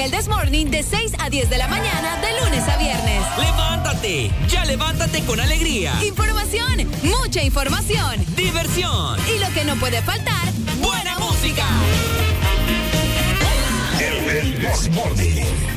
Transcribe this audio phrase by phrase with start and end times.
[0.00, 3.22] En el This Morning de 6 a 10 de la mañana, de lunes a viernes.
[3.38, 5.92] Levántate, ya levántate con alegría.
[6.02, 8.24] Información, mucha información.
[8.34, 9.18] Diversión.
[9.34, 10.48] Y lo que no puede faltar,
[10.80, 11.66] Buena música.
[14.00, 15.69] El This Morning.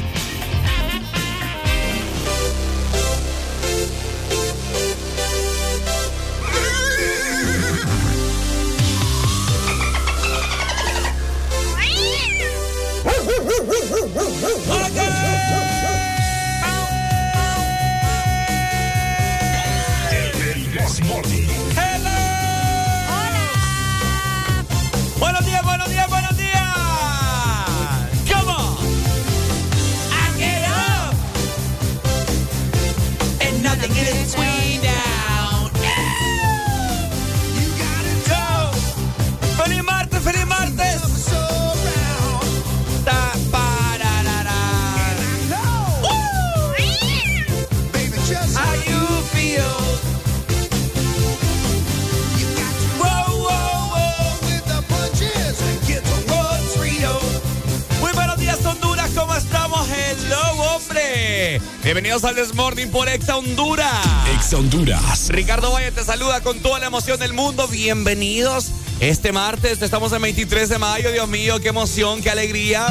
[62.23, 64.05] Bienvenidos al Desmorning por Exa Honduras.
[64.33, 65.27] Ex Honduras.
[65.27, 67.67] Ricardo Valle te saluda con toda la emoción del mundo.
[67.67, 68.69] Bienvenidos.
[69.01, 71.11] Este martes estamos en 23 de mayo.
[71.11, 72.87] Dios mío, qué emoción, qué alegría.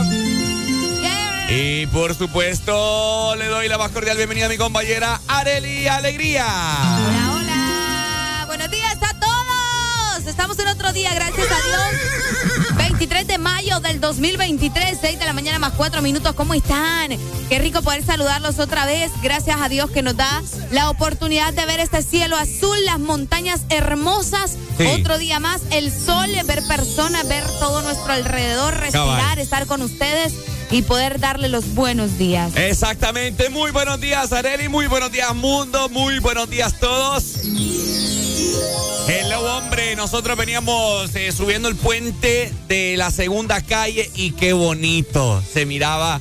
[1.49, 6.47] Y por supuesto, le doy la más cordial bienvenida a mi compañera Areli Alegría.
[6.47, 8.45] Hola, hola.
[8.49, 10.27] Buenos días a todos.
[10.27, 12.77] Estamos en otro día, gracias a Dios.
[12.77, 16.33] 23 de mayo del 2023, 6 de la mañana más 4 minutos.
[16.35, 17.11] ¿Cómo están?
[17.49, 19.11] Qué rico poder saludarlos otra vez.
[19.23, 23.63] Gracias a Dios que nos da la oportunidad de ver este cielo azul, las montañas
[23.69, 24.57] hermosas.
[24.79, 24.87] Sí.
[24.87, 29.39] Otro día más, el sol, ver personas, ver todo nuestro alrededor, respirar, Cabal.
[29.39, 30.33] estar con ustedes
[30.71, 32.57] y poder darle los buenos días.
[32.57, 33.51] Exactamente.
[33.51, 34.69] Muy buenos días, Areli.
[34.69, 35.89] Muy buenos días, mundo.
[35.91, 37.42] Muy buenos días, todos.
[39.97, 45.43] Nosotros veníamos eh, subiendo el puente de la segunda calle y qué bonito.
[45.53, 46.21] Se miraba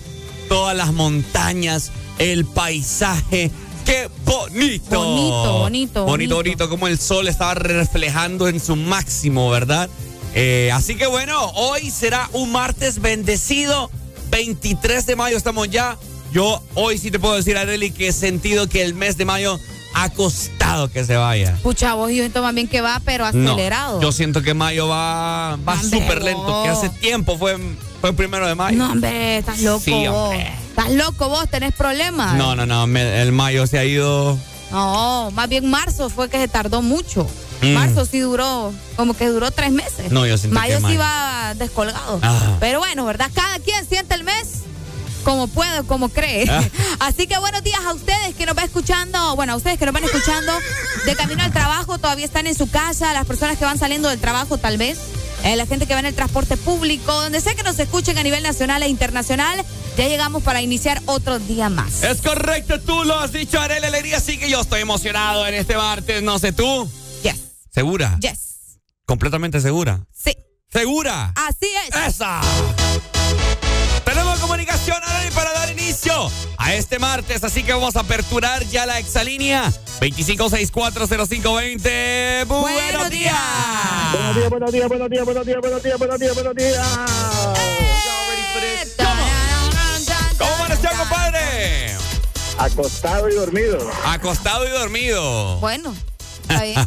[0.50, 3.50] todas las montañas, el paisaje.
[3.86, 5.04] ¡Qué bonito!
[5.04, 6.36] Bonito, bonito, Bonito, bonito.
[6.36, 6.70] bonito.
[6.70, 9.90] Como el sol estaba reflejando en su máximo, ¿verdad?
[10.36, 13.90] Eh, así que bueno, hoy será un martes bendecido.
[14.30, 15.98] 23 de mayo estamos ya.
[16.32, 19.60] Yo hoy sí te puedo decir, Areli, que he sentido que el mes de mayo
[19.94, 20.61] ha costado
[20.92, 21.58] que se vaya.
[21.64, 24.02] Pucha, vos y yo siento más bien que va, pero No, acelerado.
[24.02, 27.58] yo siento que mayo va, va súper lento, que hace tiempo fue,
[28.00, 28.78] fue el primero de mayo.
[28.78, 30.52] No, hombre, estás loco Sí, hombre.
[30.70, 32.36] Estás loco vos, tenés problemas.
[32.36, 34.38] No, no, no, me- el mayo se ha ido.
[34.72, 37.28] No, más bien marzo fue que se tardó mucho.
[37.62, 37.74] Mm.
[37.74, 40.12] Marzo sí duró, como que duró tres meses.
[40.12, 42.20] No, yo siento Mayo que sí va descolgado.
[42.60, 43.30] Pero bueno, ¿verdad?
[43.36, 44.64] Cada quien siente el mes
[45.22, 46.46] como puede, como cree.
[46.50, 46.64] Ah.
[47.00, 49.94] Así que buenos días a ustedes que nos van escuchando, bueno, a ustedes que nos
[49.94, 50.52] van escuchando
[51.06, 54.20] de camino al trabajo, todavía están en su casa, las personas que van saliendo del
[54.20, 54.98] trabajo tal vez.
[55.44, 58.24] eh, la gente que va en el transporte público, donde sea que nos escuchen a
[58.24, 59.64] nivel nacional e internacional,
[59.98, 62.04] ya llegamos para iniciar otro día más.
[62.04, 65.76] Es correcto, tú lo has dicho, Areli Alegría, sí que yo estoy emocionado en este
[65.78, 66.90] martes, no sé tú.
[67.24, 67.36] Yes,
[67.74, 68.18] ¿Segura?
[68.22, 70.06] yes, ¿Completamente segura?
[70.14, 70.32] sí,
[70.72, 71.34] ¿Segura?
[71.36, 71.96] así es.
[72.16, 72.40] ¡Esa!
[74.12, 78.86] Tenemos comunicación Areli, para dar inicio a este martes, así que vamos a aperturar ya
[78.86, 79.72] la exalínea
[80.02, 82.44] 25640520.
[82.46, 83.10] Buenos, Buenos días.
[83.10, 84.12] días.
[84.12, 86.86] Buenos días, buenos días, buenos días, buenos días, buenos días, buenos días, buenos días.
[90.38, 91.96] ¿Cómo amaneció, compadre?
[92.58, 93.78] Acostado y dormido.
[94.04, 95.58] Acostado y dormido.
[95.62, 95.96] Bueno,
[96.42, 96.86] está bien.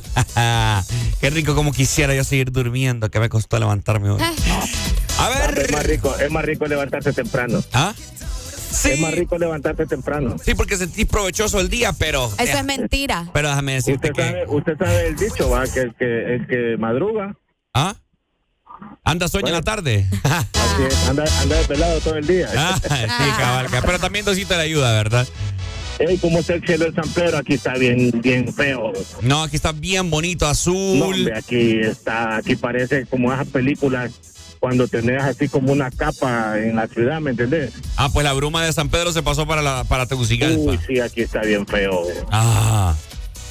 [1.22, 4.22] Qué rico como quisiera yo seguir durmiendo, que me costó levantarme hoy.
[5.26, 5.72] A Es ver.
[5.72, 7.62] más rico, es más rico levantarse temprano.
[7.72, 7.94] ¿Ah?
[8.70, 8.90] Sí.
[8.90, 10.36] Es más rico levantarse temprano.
[10.44, 12.30] Sí, porque sentí provechoso el día, pero.
[12.38, 13.28] Eso es mentira.
[13.32, 14.28] Pero déjame decirte Usted que.
[14.30, 17.36] sabe, usted sabe el dicho, va, que el que el que madruga
[17.72, 17.94] ¿Ah?
[19.04, 20.06] ¿Anda sueño en la tarde?
[20.24, 22.48] Así es, anda, anda pelado todo el día.
[22.56, 22.88] Ah, sí,
[23.38, 23.80] cabalca.
[23.82, 25.26] Pero también Dosito le ayuda, ¿verdad?
[26.00, 27.38] Ey, ¿cómo está el cielo de San Pedro?
[27.38, 28.92] Aquí está bien, bien feo.
[29.22, 30.98] No, aquí está bien bonito, azul.
[30.98, 34.12] No, hombre, aquí está, aquí parece como esas películas
[34.64, 37.74] cuando tenés así como una capa en la ciudad, ¿me entendés?
[37.98, 40.58] Ah, pues la bruma de San Pedro se pasó para la para Tegucigalpa.
[40.58, 42.02] Uy, sí, aquí está bien feo.
[42.32, 42.94] Ah,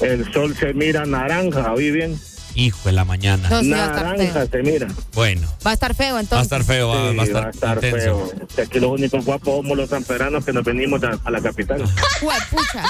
[0.02, 2.20] El sol se mira naranja, ¿oí bien?
[2.56, 3.48] hijo de la mañana.
[3.48, 4.88] No, sí, a estar naranja se mira.
[5.14, 6.46] Bueno, Va a estar feo va a entonces.
[6.46, 8.32] estar feo, va, Sí, va a estar, feo.
[8.56, 11.84] Si Aquí los únicos guapos somos los sanperanos que nos venimos a, a la capital.
[12.22, 12.84] Juepucha.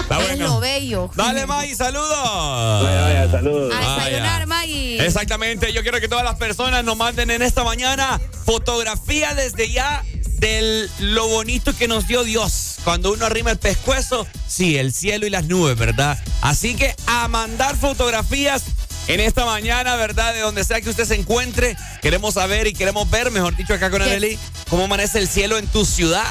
[0.00, 1.10] Está Es lo bello.
[1.14, 2.82] Dale, Maggie, saludos.
[2.82, 3.74] Vaya, vaya, saludos.
[3.74, 4.46] A desayunar.
[4.46, 5.04] Maggie.
[5.04, 10.04] Exactamente, yo quiero que todas las personas nos manden en esta mañana fotografía desde ya
[10.38, 12.76] de lo bonito que nos dio Dios.
[12.84, 16.18] Cuando uno arrima el pescuezo, sí, el cielo y las nubes, ¿verdad?
[16.42, 18.62] Así que a mandar fotografías
[19.08, 20.32] en esta mañana, ¿verdad?
[20.34, 23.90] De donde sea que usted se encuentre, queremos saber y queremos ver, mejor dicho acá
[23.90, 24.02] con.
[24.02, 24.38] Arely,
[24.68, 26.24] cómo amanece el cielo en tu ciudad.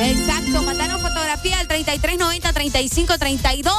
[0.00, 3.72] Exacto, mandanos fotografía al 3390-3532.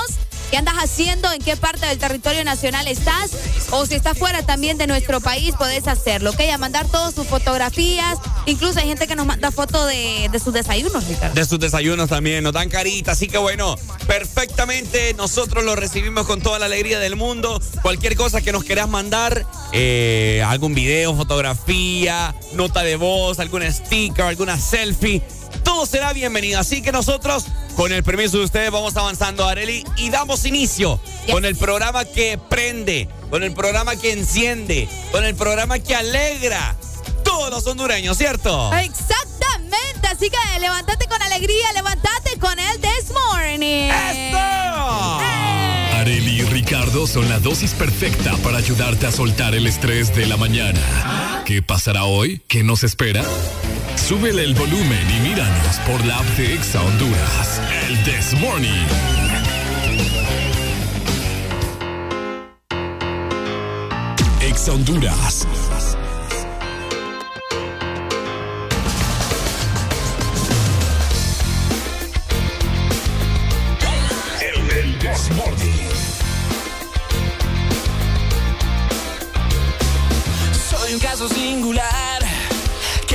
[0.50, 1.32] ¿Qué andas haciendo?
[1.32, 3.32] ¿En qué parte del territorio nacional estás?
[3.72, 6.40] O si estás fuera también de nuestro país, puedes hacerlo, ¿ok?
[6.54, 8.18] A mandar todas sus fotografías.
[8.46, 11.36] Incluso hay gente que nos manda fotos de, de sus desayunos, Ricardo.
[11.36, 13.76] De sus desayunos también, nos dan carita, así que bueno,
[14.08, 17.62] perfectamente nosotros lo recibimos con toda la alegría del mundo.
[17.82, 24.24] Cualquier cosa que nos quieras mandar, eh, algún video, fotografía, nota de voz, algún sticker,
[24.24, 25.22] alguna selfie,
[25.68, 26.60] todo será bienvenido.
[26.62, 27.46] Así que nosotros,
[27.76, 31.34] con el permiso de ustedes, vamos avanzando, Areli, y damos inicio Yes.
[31.36, 36.78] con el programa que prende, con el programa que enciende, con el programa que alegra.
[37.24, 38.74] Todos los hondureños, ¿cierto?
[38.76, 43.90] Exactamente, así que levántate con alegría, levántate con el This Morning.
[43.92, 44.38] ¡Esto!
[45.98, 50.38] Areli y Ricardo son la dosis perfecta para ayudarte a soltar el estrés de la
[50.38, 51.44] mañana.
[51.46, 52.42] ¿Qué pasará hoy?
[52.48, 53.24] ¿Qué nos espera?
[53.98, 57.62] Súbele el volumen y míranos por la app de Exa Honduras.
[57.88, 58.88] El This Morning.
[64.70, 65.48] Honduras.
[74.42, 75.28] El.
[80.70, 82.27] Soy un caso singular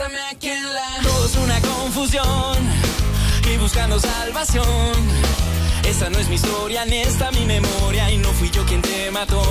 [0.00, 1.00] Y bésame aquí en la.
[1.02, 2.58] Todo es una confusión
[3.52, 4.66] y buscando salvación.
[5.84, 9.10] Esta no es mi historia ni esta mi memoria y no fui yo quien te
[9.10, 9.42] mató.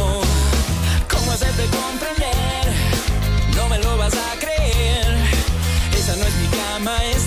[1.10, 2.65] ¿Cómo hacerte comprender?
[3.56, 5.18] No me lo vas a creer.
[5.98, 7.19] Esa no es mi cama, es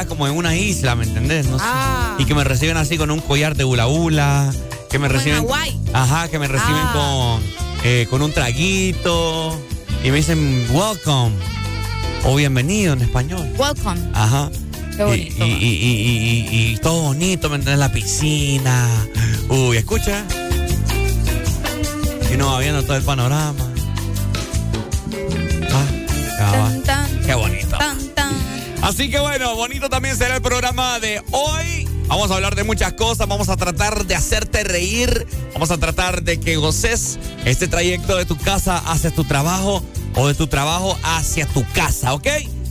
[0.00, 1.46] allá como en una isla, ¿me entendés?
[1.46, 1.64] No sé.
[1.66, 2.16] Ah.
[2.18, 4.52] Y que me reciben así con un collar de hula hula,
[4.90, 5.80] que me Como en reciben Hawái.
[5.92, 6.92] Ajá, que me reciben Ah.
[6.92, 9.58] con eh, con un traguito
[10.04, 11.34] y me dicen welcome
[12.24, 13.46] o bienvenido en español.
[13.58, 14.00] welcome.
[14.14, 14.50] Ajá.
[14.96, 15.46] Qué bonito.
[15.46, 17.78] Y, y, y, y- y- y todo bonito, ¿me entiendes?
[17.78, 18.86] La piscina.
[19.48, 20.24] Uy, escucha.
[22.30, 23.66] Y uno va viendo todo el panorama.
[25.72, 26.52] Ah.
[26.52, 27.76] Tan, tan, Qué bonito.
[28.82, 31.86] Así que bueno, bonito también será el programa de hoy.
[32.06, 36.22] Vamos a hablar de muchas cosas, vamos a tratar de hacerte reír, vamos a tratar
[36.22, 39.84] de que goces este trayecto de tu casa hacia tu trabajo
[40.16, 42.26] o de tu trabajo hacia tu casa, ¿ok?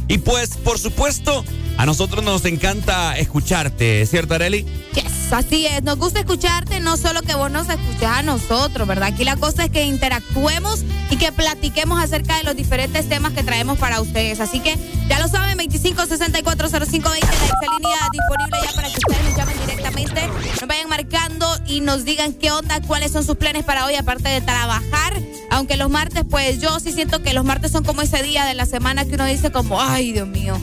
[0.09, 1.45] Y pues, por supuesto,
[1.79, 4.65] a nosotros nos encanta escucharte, ¿cierto, Areli?
[4.95, 5.81] Yes, así es.
[5.81, 9.07] Nos gusta escucharte, no solo que vos nos escuches a nosotros, ¿verdad?
[9.13, 13.43] Aquí la cosa es que interactuemos y que platiquemos acerca de los diferentes temas que
[13.43, 14.41] traemos para ustedes.
[14.41, 19.59] Así que ya lo saben, 25640520, la excelínea disponible ya para que ustedes nos llamen
[19.65, 20.27] directamente,
[20.59, 24.27] nos vayan marcando y nos digan qué onda, cuáles son sus planes para hoy, aparte
[24.27, 25.13] de trabajar.
[25.49, 28.53] Aunque los martes, pues yo sí siento que los martes son como ese día de
[28.53, 30.59] la semana que uno dice como, ay, Dios mío.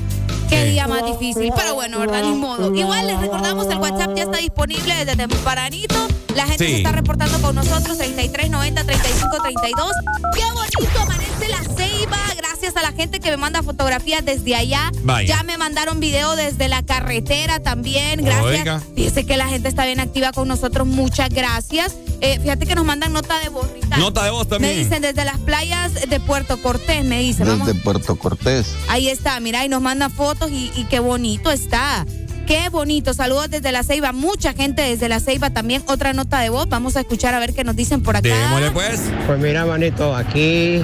[0.48, 0.70] Qué Sí.
[0.70, 2.22] día más difícil, pero bueno, ¿verdad?
[2.22, 2.74] Ni modo.
[2.74, 5.94] Igual les recordamos, el WhatsApp ya está disponible desde tempranito.
[6.34, 6.70] La gente Sí.
[6.72, 9.90] se está reportando con nosotros, 3390 3532.
[10.34, 12.18] Qué bonito amanece la ceiba.
[12.36, 14.90] Gracias a la gente que me manda fotografías desde allá.
[15.02, 15.36] Vaya.
[15.36, 18.24] Ya me mandaron video desde la carretera también.
[18.24, 18.44] Gracias.
[18.44, 18.82] Oiga.
[18.94, 20.86] Fíjese que la gente está bien activa con nosotros.
[20.86, 21.94] Muchas gracias.
[22.20, 23.98] Eh, fíjate que nos mandan nota de voz, Ricardo.
[23.98, 24.74] Nota de voz también.
[24.74, 27.46] Me dicen desde las playas de Puerto Cortés, me dicen.
[27.46, 27.66] Vamos.
[27.66, 28.74] Desde Puerto Cortés.
[28.88, 32.06] Ahí está, mira, y nos mandan fotos y, y qué bonito está.
[32.46, 33.12] Qué bonito.
[33.12, 34.12] Saludos desde La Ceiba.
[34.12, 35.82] Mucha gente desde La Ceiba también.
[35.88, 36.68] Otra nota de voz.
[36.68, 38.28] Vamos a escuchar a ver qué nos dicen por acá.
[38.28, 39.00] Démosle pues.
[39.26, 40.80] Pues mira, manito, aquí,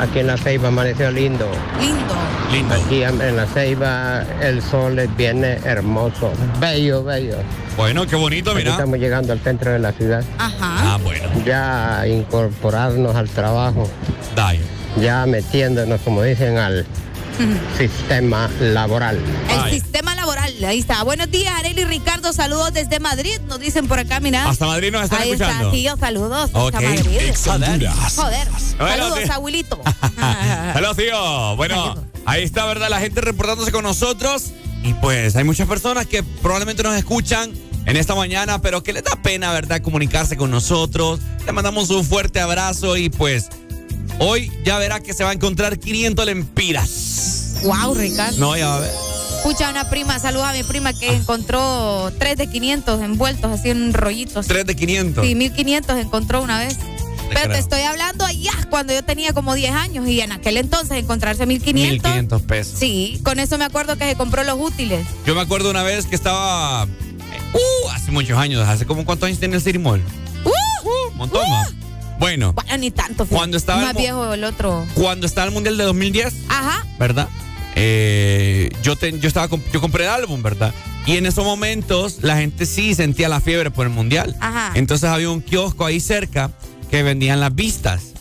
[0.00, 1.48] aquí en la Ceiba amaneció lindo.
[1.80, 2.14] Lindo.
[2.52, 2.74] Lindo.
[2.74, 7.36] Aquí en la Ceiba el sol viene hermoso, bello, bello.
[7.76, 8.72] Bueno, qué bonito, Aquí mira.
[8.72, 10.22] estamos llegando al centro de la ciudad.
[10.38, 10.94] Ajá.
[10.94, 11.28] Ah, bueno.
[11.44, 13.88] Ya incorporarnos al trabajo,
[14.36, 14.60] Dale.
[15.00, 16.86] ya metiéndonos, como dicen, al
[17.76, 19.18] sistema laboral.
[19.50, 20.13] El sistema laboral.
[20.66, 21.02] Ahí está.
[21.02, 22.32] Buenos días, Areli y Ricardo.
[22.32, 23.38] Saludos desde Madrid.
[23.48, 24.48] Nos dicen por acá, mira.
[24.48, 25.64] Hasta Madrid nos están Ahí escuchando.
[25.64, 25.96] está, tío.
[25.98, 26.50] Saludos.
[26.52, 26.74] Ok.
[26.74, 27.88] Hasta Madrid.
[28.16, 28.48] Joder.
[28.78, 29.32] Saludos, tío.
[29.32, 29.80] abuelito.
[30.74, 31.56] Hola, tío.
[31.56, 32.88] Bueno, ahí está, ¿verdad?
[32.88, 34.52] La gente reportándose con nosotros.
[34.82, 37.52] Y pues hay muchas personas que probablemente nos escuchan
[37.86, 39.80] en esta mañana, pero que les da pena, ¿verdad?
[39.82, 41.20] Comunicarse con nosotros.
[41.46, 43.48] Le mandamos un fuerte abrazo y pues
[44.18, 47.54] hoy ya verá que se va a encontrar 500 lempiras.
[47.64, 48.38] wow, Ricardo.
[48.38, 48.92] No, ya va a ver.
[49.44, 53.92] Escucha una prima, saludos a mi prima que encontró tres de 500 envueltos así en
[53.92, 54.46] rollitos.
[54.46, 55.22] 3 de 500.
[55.26, 56.78] Sí, 1500 encontró una vez.
[57.28, 57.52] Pero creo.
[57.52, 61.44] te estoy hablando allá cuando yo tenía como 10 años y en aquel entonces encontrarse
[61.44, 61.92] 1500.
[62.10, 62.78] 1500 pesos.
[62.78, 65.06] Sí, con eso me acuerdo que se compró los útiles.
[65.26, 66.84] Yo me acuerdo una vez que estaba.
[66.84, 68.66] Uh, hace muchos años.
[68.66, 70.00] ¿Hace como cuántos años tiene el City Mall?
[70.46, 71.10] ¡Uh!
[71.10, 71.70] Un montón más.
[72.18, 73.26] Bueno, Bueno, ni tanto.
[73.26, 74.86] Cuando estaba Más el viejo el otro.
[74.94, 76.86] cuando estaba el Mundial de 2010, Ajá.
[76.98, 77.28] ¿verdad?
[77.76, 80.72] Eh, yo, te- yo, estaba, yo compré el álbum, ¿verdad?
[81.06, 84.34] Y en esos momentos la gente sí sentía la fiebre por el Mundial.
[84.40, 84.72] Ajá.
[84.74, 86.50] Entonces había un kiosco ahí cerca
[86.90, 88.12] que vendían las vistas.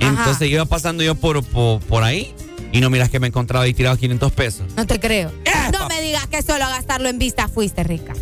[0.00, 2.32] Entonces iba pasando yo por, por, por ahí
[2.72, 4.66] y no miras que me encontraba ahí tirado 500 pesos.
[4.76, 5.32] No te creo.
[5.44, 5.70] ¡Epa!
[5.78, 8.12] No me digas que solo a gastarlo en vista fuiste, rica.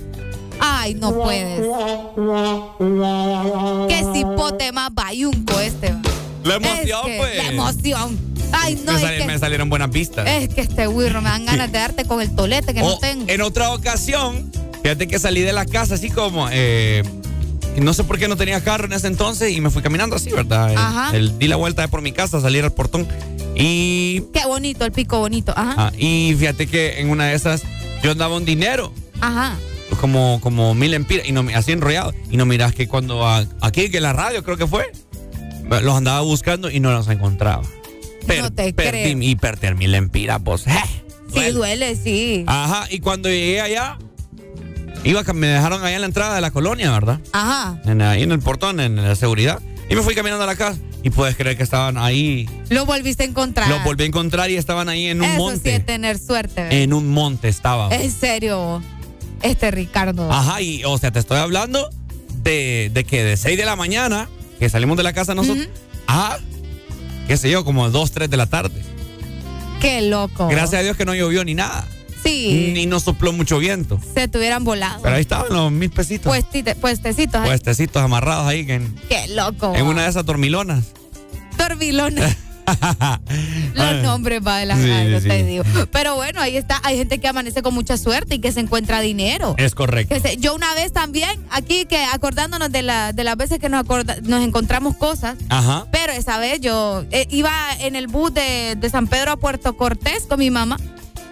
[0.60, 1.60] Ay, no puedes.
[3.88, 5.90] Qué cipote más bayunco este.
[5.92, 6.00] va.
[6.44, 7.36] La emoción, Es que pues.
[7.38, 8.18] La emoción.
[8.52, 10.26] Ay, no, me, que, me salieron buenas vistas.
[10.28, 12.98] es que este wirro me dan ganas de darte con el tolete que no O,
[12.98, 13.24] tengo.
[13.28, 14.52] en otra ocasión,
[14.82, 17.02] fíjate que salí de la casa así como, eh,
[17.76, 20.30] no sé por qué no tenía carro en ese entonces y me fui caminando así,
[20.30, 20.72] ¿verdad?
[20.76, 21.16] Ajá.
[21.16, 23.08] el- di la vuelta por mi casa, salir al portón
[23.56, 25.52] y, Qué bonito, el pico bonito.
[25.56, 25.74] Ajá.
[25.88, 27.62] ah, y fíjate que en una de esas
[28.02, 29.56] yo andaba un dinero, Ajá.
[30.00, 32.12] como, como mil empiras, y no, así enrollado.
[32.30, 34.92] Y no miras que cuando a- aquí, que en la radio creo que fue,
[35.68, 37.62] los andaba buscando y no los encontraba.
[38.40, 40.66] No te perdí, y perder mil empiras, pues.
[40.66, 40.72] eh,
[41.32, 41.96] Sí, duele.
[41.96, 42.44] sí.
[42.46, 43.98] Ajá, y cuando llegué allá,
[45.02, 47.20] iba, me dejaron allá en la entrada de la colonia, ¿verdad?
[47.32, 47.80] Ajá.
[47.84, 49.60] En, ahí en el portón, en la seguridad.
[49.90, 50.78] Y me fui caminando a la casa.
[51.02, 52.48] Y puedes creer que estaban ahí.
[52.70, 53.68] Lo volviste a encontrar.
[53.68, 55.74] Los volví a encontrar y estaban ahí en un Eso sí monte.
[55.76, 56.62] es tener suerte.
[56.62, 56.78] ¿verdad?
[56.78, 57.92] en un monte estaban.
[57.92, 58.80] En serio,
[59.42, 60.32] este Ricardo.
[60.32, 61.90] Ajá, y o sea, te estoy hablando
[62.42, 64.30] de, de que de 6 de la mañana,
[64.64, 65.68] que salimos de la casa nosotros,
[66.06, 66.38] a,
[67.28, 68.80] qué sé yo, como 2, 3 de la tarde.
[69.78, 70.48] Qué loco.
[70.48, 71.86] Gracias a Dios que no llovió ni nada.
[72.22, 74.00] Sí, Ni nos sopló mucho viento.
[74.14, 75.02] se te hubieran volado.
[75.02, 76.32] Pero ahí estaban los mil pesitos.
[76.34, 77.42] Puestite- puestecitos.
[77.42, 77.48] ahí.
[77.48, 79.74] Puestecitos amarrados ahí en, Qué loco.
[79.76, 80.84] en una de esas dormilonas.
[81.58, 82.34] Torbilones.
[83.74, 85.28] Los nombres va de las Sí, radios, sí.
[85.28, 85.64] te digo.
[85.92, 86.80] Pero bueno, ahí está.
[86.84, 89.54] Hay gente que amanece con mucha suerte y que se encuentra dinero.
[89.58, 90.14] Es correcto.
[90.20, 93.84] Se- yo una vez también, aquí que acordándonos de, la, de las veces que nos,
[93.84, 95.86] acorda- nos encontramos cosas, Ajá.
[95.92, 99.76] pero esa vez yo eh, iba en el bus de, de San Pedro a Puerto
[99.76, 100.76] Cortés con mi mamá.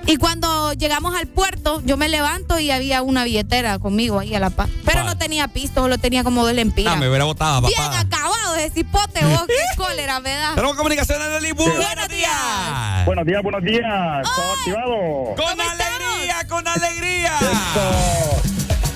[0.07, 4.41] Y cuando llegamos al puerto, yo me levanto y había una billetera conmigo ahí a
[4.41, 4.69] la paz.
[4.85, 6.95] Pero no tenía pisto, solo tenía como dos lempiras.
[6.95, 8.01] Ah, me hubiera botado, Bien papá.
[8.01, 10.55] acabado ese cipote, vos, qué cólera me da.
[10.55, 13.05] Tenemos comunicación en el Buenos Buenos días.
[13.07, 14.23] Buenos días, buenos días.
[14.35, 14.97] ¿Todo activado?
[15.37, 17.33] Con ¿Cómo alegría, con alegría.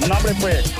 [0.08, 0.72] No, hombre, pues.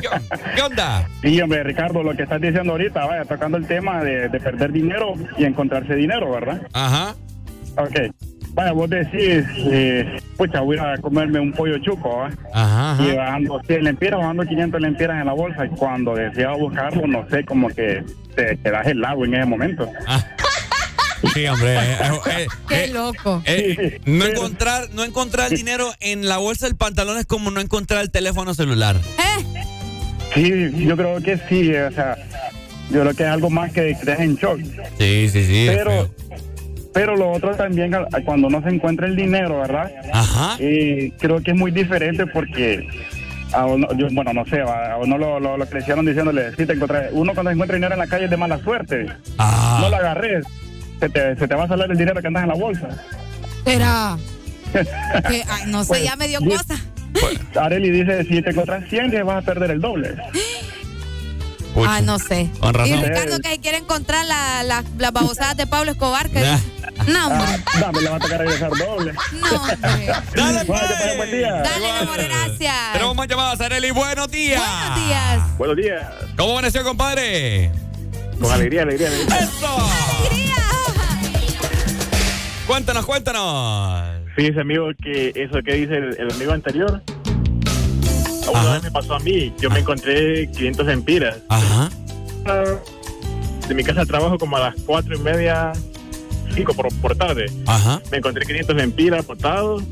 [0.00, 0.08] ¿Qué,
[0.54, 1.08] qué onda?
[1.22, 4.70] Sí, hombre, Ricardo, lo que estás diciendo ahorita, vaya, tocando el tema de, de perder
[4.72, 6.62] dinero y encontrarse dinero, ¿verdad?
[6.72, 7.14] Ajá.
[7.78, 8.12] Ok.
[8.56, 12.30] Vaya, vos decís, eh, pucha, voy a comerme un pollo chuco, ¿va?
[12.54, 12.96] Ajá.
[13.04, 15.66] Y bajando 100 lempiras, bajando 500 lempiras en la bolsa.
[15.66, 18.02] Y cuando decía buscarlo, no sé, como que
[18.34, 19.92] te quedas helado en ese momento.
[20.06, 20.24] Ah.
[21.34, 21.76] Sí, hombre.
[21.76, 21.96] eh,
[22.30, 23.42] eh, Qué eh, loco.
[23.44, 27.60] eh, no encontrar, no encontrar el dinero en la bolsa del pantalón es como no
[27.60, 28.96] encontrar el teléfono celular.
[29.18, 29.44] ¿Eh?
[30.34, 32.16] Sí, yo creo que sí, o sea,
[32.90, 34.60] yo creo que es algo más que te en shock.
[34.98, 35.68] Sí, sí, sí.
[35.68, 36.10] es Pero, feo.
[36.96, 39.92] Pero lo otro también, cuando no se encuentra el dinero, ¿verdad?
[40.14, 40.56] Ajá.
[40.58, 42.88] Y creo que es muy diferente porque
[43.52, 46.64] a uno, yo, bueno, no sé, va, a uno lo, lo, lo crecieron diciéndole, sí,
[46.64, 49.06] te encontré, uno cuando encuentra dinero en la calle es de mala suerte,
[49.36, 49.78] Ah.
[49.82, 50.46] no lo agarres,
[50.98, 52.88] se te, se te va a salir el dinero que andas en la bolsa.
[53.64, 54.16] Será.
[54.72, 56.74] Que, ay, no sé, Pues, ya me dio yo- cosa.
[57.60, 60.14] Areli dice, si te encuentras 100, que vas a perder el doble.
[61.76, 61.96] Pucha.
[61.96, 62.48] Ah, no sé.
[62.58, 62.98] Con razón.
[62.98, 66.30] Y Ricardo que quiere encontrar la- la- las babosadas de Pablo Escobar.
[66.30, 66.40] Que.
[67.06, 67.62] No, hombre.
[67.66, 69.12] Ah, dame, le va a tocar regresar doble.
[69.32, 69.76] No, hombre.
[70.34, 71.52] Dale, pasen buen día.
[71.62, 72.92] Dale, mi amor, gracias.
[72.94, 73.90] Tenemos más llamadas, Areli.
[73.90, 74.62] Buenos días.
[74.88, 75.58] Buenos días.
[75.58, 76.06] Buenos días.
[76.38, 77.70] ¿Cómo amaneció, compadre?
[78.40, 79.38] Con alegría, alegría, alegría.
[79.38, 79.78] ¡Eso!
[80.20, 80.56] Alegría.
[82.66, 84.02] Cuéntanos, cuéntanos.
[84.34, 87.02] Fíjese, amigo, que eso que dice el, el amigo anterior,
[88.50, 88.72] una Ajá.
[88.74, 89.52] vez me pasó a mí.
[89.60, 91.36] Yo me encontré 500 empiras.
[91.48, 91.90] Ajá.
[93.68, 95.72] De mi casa al trabajo como a las cuatro y media,
[96.54, 97.46] cinco por, por tarde.
[97.66, 98.00] Ajá.
[98.10, 99.82] Me encontré 500 empiras botados.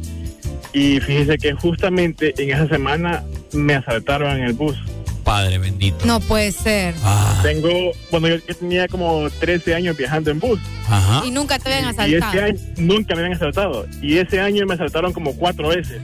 [0.73, 4.77] Y fíjese que justamente en esa semana me asaltaron en el bus.
[5.25, 6.05] Padre bendito.
[6.05, 6.95] No puede ser.
[7.03, 7.71] Ah, Tengo,
[8.11, 10.61] bueno, yo, yo tenía como 13 años viajando en bus.
[10.89, 11.23] ajá.
[11.27, 12.45] Y nunca te habían Y ese asaltado.
[12.45, 13.87] año nunca me habían asaltado.
[14.03, 16.01] Y ese año me asaltaron como cuatro veces.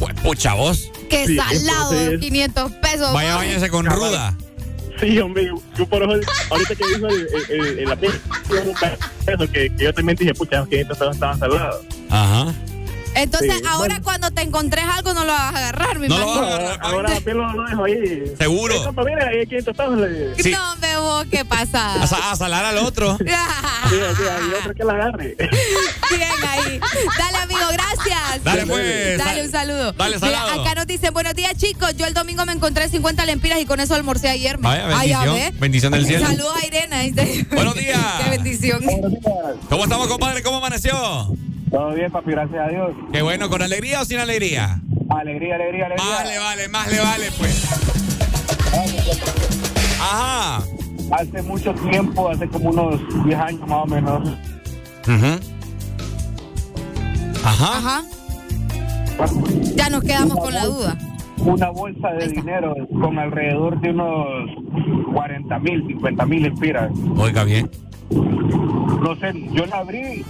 [0.00, 0.90] Pues, pucha vos.
[1.08, 3.12] Qué Sí, salado, entonces- 500 pesos.
[3.12, 4.36] Vaya, váyase con ruda.
[4.98, 7.28] Sí, hombre, yo, por eso, ahorita que dijo el,
[7.86, 11.84] el, que, que yo también dije, pucha, los 500 pesos estaban salvados.
[12.10, 12.52] Ajá.
[13.14, 14.04] Entonces, Sí, ahora bueno.
[14.04, 16.40] cuando te encontres algo, no lo vas a agarrar, mi No lo imagino.
[16.42, 16.78] vas a agarrar.
[16.82, 18.32] Ahora apenas lo dejo ahí.
[18.38, 18.84] Seguro.
[18.84, 19.98] Compa, mira, ahí hay 500 pesos.
[19.98, 20.30] le digo.
[20.38, 20.50] Sí.
[20.52, 22.06] No, me vos, ¿qué pasa?
[22.06, 23.18] sa- a salar al otro.
[23.90, 25.36] Sí, sí, hay otro que la agarre.
[26.10, 26.80] Bien ahí.
[27.18, 28.44] Dale, amigo, gracias.
[28.44, 29.18] Dale, pues.
[29.18, 29.92] Dale un saludo.
[29.92, 30.60] Dale, Mira, salado.
[30.62, 31.96] acá nos dicen, buenos días, chicos.
[31.96, 34.58] Yo el domingo me encontré 50 lempiras y con eso almorcé ayer.
[34.58, 35.34] Vaya, Ay, a bendición.
[35.34, 35.52] ver.
[35.60, 36.26] Bendición del cielo.
[36.26, 36.98] Saludos a Irena.
[37.52, 37.98] Buenos días.
[38.22, 38.80] Qué bendición.
[39.68, 40.42] ¿Cómo estamos, compadre?
[40.44, 41.34] ¿Cómo amaneció?
[41.70, 42.90] Todo bien, papi, gracias a Dios.
[43.12, 44.80] Qué bueno, ¿con alegría o sin alegría?
[45.08, 46.08] Alegría, alegría, alegría.
[46.16, 47.66] Vale, vale, más le vale, pues.
[50.00, 50.62] Ajá.
[51.12, 54.28] Hace mucho tiempo, hace como unos 10 años más o menos,
[55.08, 55.40] Ujú.
[57.44, 57.78] Ajá.
[57.78, 58.02] Ajá.
[59.74, 60.96] Ya nos quedamos con la duda.
[61.38, 64.26] una bolsa de dinero con alrededor de unos
[65.12, 66.90] 40 mil, 50 mil empiras.
[67.16, 67.70] Oiga bien.
[68.10, 70.24] No sé, yo la abrí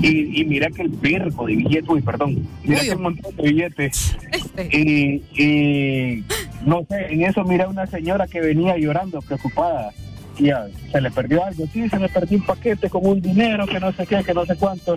[0.00, 4.16] y, y miré que el perro de billetes, uy, perdón, miré un montón de billetes.
[4.30, 4.68] Este.
[4.76, 6.24] Y, y
[6.64, 9.90] no sé, en eso miré a una señora que venía llorando, preocupada.
[10.38, 13.66] Y ya, se le perdió algo, sí, se le perdió un paquete con un dinero
[13.66, 14.96] que no sé qué, que no sé cuánto.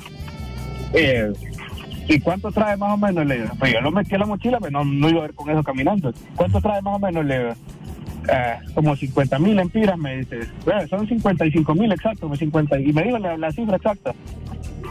[0.94, 1.32] Eh,
[2.10, 3.26] ¿Y cuánto trae más o menos?
[3.26, 5.50] Le pues yo lo metí en la mochila, pero no, no iba a ver con
[5.50, 6.14] eso caminando.
[6.36, 7.26] ¿Cuánto trae más o menos?
[7.26, 7.54] Le
[8.30, 10.40] "Eh, como 50 mil empiras, me dice.
[10.42, 14.14] "Eh, son 55 mil exacto, me 50, y me dijo la, la cifra exacta.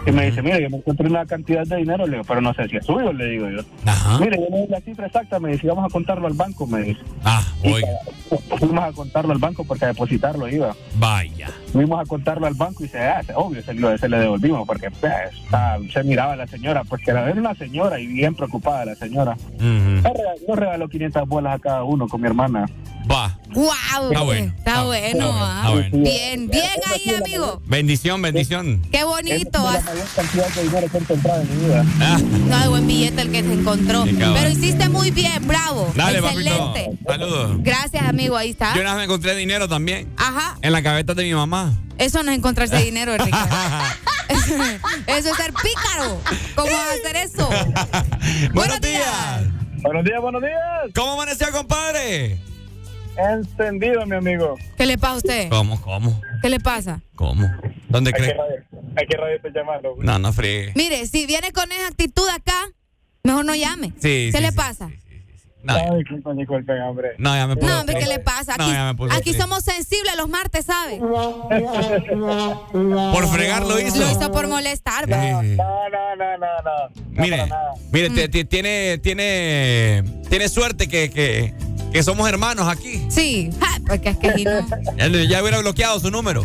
[0.06, 2.54] Y me dice, mire, yo me encontré una cantidad de dinero, le digo, pero no
[2.54, 3.60] sé si es suyo, le digo yo.
[3.86, 4.20] Ajá.
[4.20, 7.00] Mire, yo no la cifra exacta, me dice, vamos a contarlo al banco, me dice.
[7.24, 7.88] Ah, oiga.
[8.58, 10.76] Fuimos a contarlo al banco porque a depositarlo iba.
[10.96, 11.48] Vaya.
[11.72, 14.64] Fuimos a contarlo al banco y se, ah, se- obvio, se, lo, se le devolvimos
[14.66, 15.12] porque pues,
[15.44, 19.36] está- se miraba la señora, porque era una señora y bien preocupada la señora.
[20.04, 22.66] Regaló, nos regaló 500 bolas a cada uno con mi hermana.
[23.10, 23.38] Va.
[23.54, 24.08] ¡Wow!
[24.10, 24.52] Está bueno.
[24.58, 25.60] Está bueno, ah.
[25.62, 25.98] Está bueno.
[25.98, 27.62] Bien, bien ahí, amigo.
[27.64, 28.82] Bendición, bendición.
[28.90, 29.58] Qué Es bonito.
[29.62, 29.82] la ah.
[29.84, 31.84] mayor cantidad de dinero que he encontrado en mi vida.
[32.00, 34.04] Ah, No, de buen billete el que se encontró.
[34.04, 34.16] Sí.
[34.18, 35.90] Pero hiciste muy bien, bravo.
[35.94, 36.90] dale, Excelente.
[37.06, 37.10] papito.
[37.10, 37.56] Saludos.
[37.60, 38.36] Gracias, amigo.
[38.36, 38.74] Ahí está.
[38.74, 40.08] Yo una vez me encontré dinero también.
[40.16, 40.58] Ajá.
[40.62, 41.72] En la cabeza de mi mamá.
[41.98, 43.38] Eso no es encontrarse dinero, Enrique.
[45.06, 46.20] eso es ser pícaro.
[46.56, 47.48] ¿Cómo vas a hacer eso?
[48.52, 49.44] Buenos días.
[49.82, 50.90] Buenos días, buenos días.
[50.94, 52.38] ¿Cómo amaneció, compadre?
[53.18, 54.56] Encendido, mi amigo.
[54.76, 55.48] ¿Qué le pasa a usted?
[55.48, 56.20] ¿Cómo, cómo?
[56.42, 57.00] ¿Qué le pasa?
[57.14, 57.48] ¿Cómo?
[57.88, 58.34] ¿Dónde ¿A qué cree?
[58.34, 58.56] radio,
[58.96, 59.94] a qué radio llamando?
[59.98, 60.72] No, no friegue.
[60.74, 62.66] Mire, si viene con esa actitud acá,
[63.22, 63.92] mejor no llame.
[63.98, 64.90] Sí, ¿Qué sí, le sí, pasa?
[65.62, 67.08] No, ya- Ay, disculpa, disculpen, hombre.
[67.18, 67.66] no, ya me puse.
[67.72, 68.54] No, hombre, ¿qué le pasa?
[68.54, 70.98] Aquí, No, ya me puse aquí somos sensibles los martes, ¿sabe?
[71.00, 71.48] Por
[73.28, 73.96] fregar lo hizo.
[73.98, 75.40] Lo hizo por molestar, ¿verdad?
[75.42, 75.56] Sí, sí.
[75.56, 76.72] No, no, no, no, no.
[77.22, 77.48] Mire,
[77.90, 78.14] mire, Mm.
[78.48, 81.52] tiene, tiene, tiene suerte que, que,
[81.92, 83.06] que somos hermanos aquí.
[83.10, 84.66] Sí, ja, porque es que si no.
[84.98, 86.44] Él ya hubiera bloqueado su número.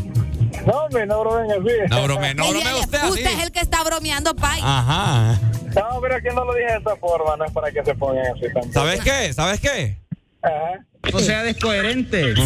[0.66, 1.76] No, hombre, no bromen así.
[1.90, 3.10] No brome, no Ella brome le- usted así.
[3.10, 4.60] usted es el que está bromeando, Pai.
[4.64, 5.40] Ajá.
[5.76, 7.96] No, pero es que no lo dije de esa forma, no es para que se
[7.96, 8.74] pongan así tampoco.
[8.74, 9.34] ¿Sabes qué?
[9.34, 9.98] ¿Sabes qué?
[10.44, 10.86] Ajá.
[11.12, 12.34] No sea descoherente.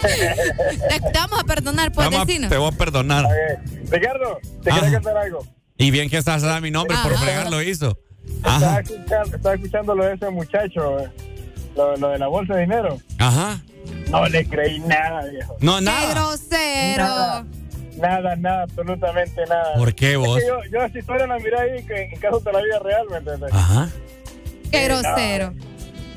[0.00, 2.48] Te, te vamos a perdonar, pues, Vamos a- vecino.
[2.48, 3.24] te voy a perdonar.
[3.26, 3.32] Ok.
[3.90, 4.80] Ricardo, te Ajá.
[4.80, 5.46] quería contar algo.
[5.76, 7.22] Y bien que estás dando mi nombre, por Ajá.
[7.24, 7.98] fregar lo hizo.
[8.26, 8.80] Estaba Ajá.
[8.80, 11.10] escuchando, estaba escuchando lo de ese muchacho, eh,
[11.76, 12.98] lo, lo de la bolsa de dinero.
[13.18, 13.60] Ajá.
[14.08, 15.56] No le creí nada, viejo.
[15.60, 16.10] No, ¡Qué nada.
[16.14, 17.04] grosero!
[17.04, 17.44] Nada.
[17.96, 19.74] Nada, nada, absolutamente nada.
[19.76, 20.38] ¿Por qué vos?
[20.38, 22.78] Es que yo, yo esa historia la miré ahí que en caso de la vida
[22.78, 23.52] real, ¿me entiendes?
[23.52, 23.88] Ajá.
[24.70, 25.52] ¡Qué grosero!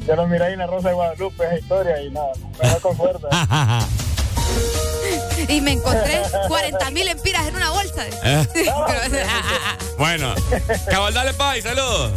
[0.08, 2.32] Yo lo miré ahí en la Rosa de Guadalupe, esa historia, y nada,
[2.64, 3.28] no concuerda.
[3.32, 3.80] Ajá.
[5.50, 8.06] Y me encontré 40 mil empiras en una bolsa.
[8.24, 9.98] Eh, Pero-.
[9.98, 10.34] Bueno,
[10.90, 12.14] cabal, dale pay, saludos.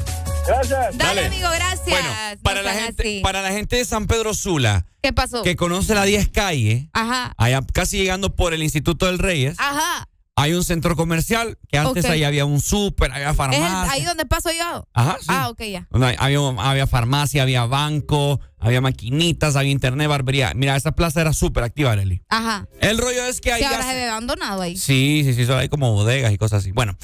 [0.46, 0.70] Gracias.
[0.70, 1.26] Dale, Dale.
[1.26, 1.87] amigo, gracias.
[1.88, 3.20] Bueno, No para la gente, así.
[3.22, 5.42] para la gente de San Pedro Sula, ¿Qué pasó?
[5.42, 7.35] que conoce la 10 calle, Ajá.
[7.37, 10.09] allá casi llegando por el Instituto del Reyes, Ajá.
[10.37, 12.11] hay un centro comercial que antes Ok.
[12.11, 13.90] ahí había un súper, había ¿Es el- farmacia.
[13.92, 14.87] ahí donde paso yo?
[14.94, 15.26] Ajá, sí.
[15.28, 15.87] Ah, ok, ya.
[16.18, 20.52] Había, había farmacia, había banco, había maquinitas, había internet, barbería.
[20.54, 22.22] Mira, esa plaza era súper activa, Arely.
[22.28, 22.66] Ajá.
[22.80, 24.76] El rollo es que ahí se- se ve abandonado ahí.
[24.76, 26.72] Sí, sí, sí, solo hay como bodegas y cosas así.
[26.72, 26.96] Bueno,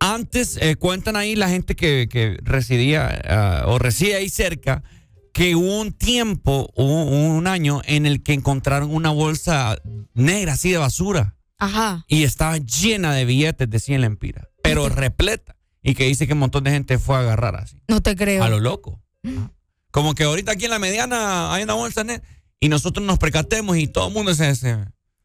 [0.00, 4.82] antes eh, cuentan ahí la gente que, que residía ah, o reside ahí cerca
[5.32, 9.76] que hubo un tiempo, hubo un año en el que encontraron una bolsa
[10.14, 12.04] negra así de basura Ajá.
[12.08, 15.54] y estaba llena de billetes de 100 lempiras, pero repleta.
[15.82, 18.42] Y que dice que un montón de gente fue a agarrar así, No te creo.
[18.44, 19.00] a lo loco.
[19.90, 22.22] Como que ahorita aquí en la mediana hay una bolsa negra
[22.58, 24.76] y nosotros nos percatemos y todo el mundo se, se,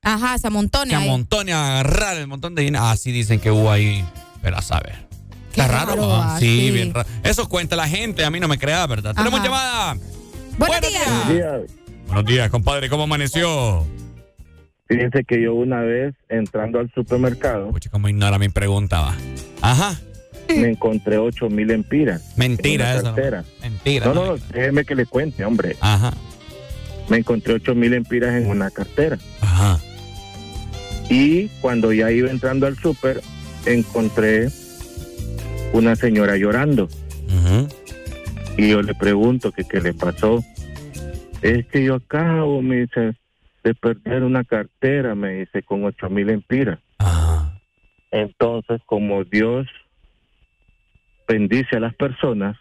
[0.02, 1.08] Ajá, se amontone se ahí.
[1.08, 2.86] amontone a agarrar el montón de dinero.
[2.86, 4.06] Así dicen que hubo ahí,
[4.46, 4.94] pero a saber.
[5.52, 6.72] Qué Está raro, sí, sí.
[6.72, 7.10] bien raro.
[7.24, 9.16] Eso cuenta la gente, a mí no me crea, ¿verdad?
[9.16, 9.44] Tenemos Ajá.
[9.48, 9.98] llamada.
[10.60, 11.30] Buenos días.
[11.30, 11.62] Días.
[12.06, 13.84] Buenos días, compadre, ¿cómo amaneció?
[14.88, 19.16] Fíjense que yo una vez entrando al supermercado Pucha, cómo ignora mi pregunta, va.
[19.64, 20.00] Ajá,
[20.50, 22.34] me encontré 8 mil empiras.
[22.38, 23.16] mentira en eso.
[23.64, 24.06] Mentira.
[24.06, 25.76] No, no, no, déjeme que le cuente, hombre.
[25.82, 26.14] Ajá,
[27.10, 29.18] Me encontré 8 mil empiras en una cartera.
[29.42, 29.80] ajá.
[31.10, 33.22] Y cuando ya iba entrando al súper,
[33.66, 34.50] encontré
[35.74, 36.88] una señora llorando.
[38.58, 40.44] Y yo le pregunto que qué le pasó.
[41.42, 43.16] Es que yo acabo, me dice,
[43.64, 46.80] de perder una cartera, me dice, con 8 mil empiras.
[47.00, 47.60] Ajá.
[48.12, 49.68] Entonces, como Dios
[51.28, 52.56] bendice a las personas,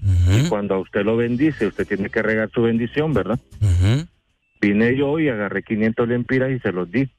[0.00, 3.40] ujú, cuando a usted lo bendice, usted tiene que regar su bendición, ¿verdad?
[4.60, 7.10] Vine yo y agarré 500 lempiras y se los di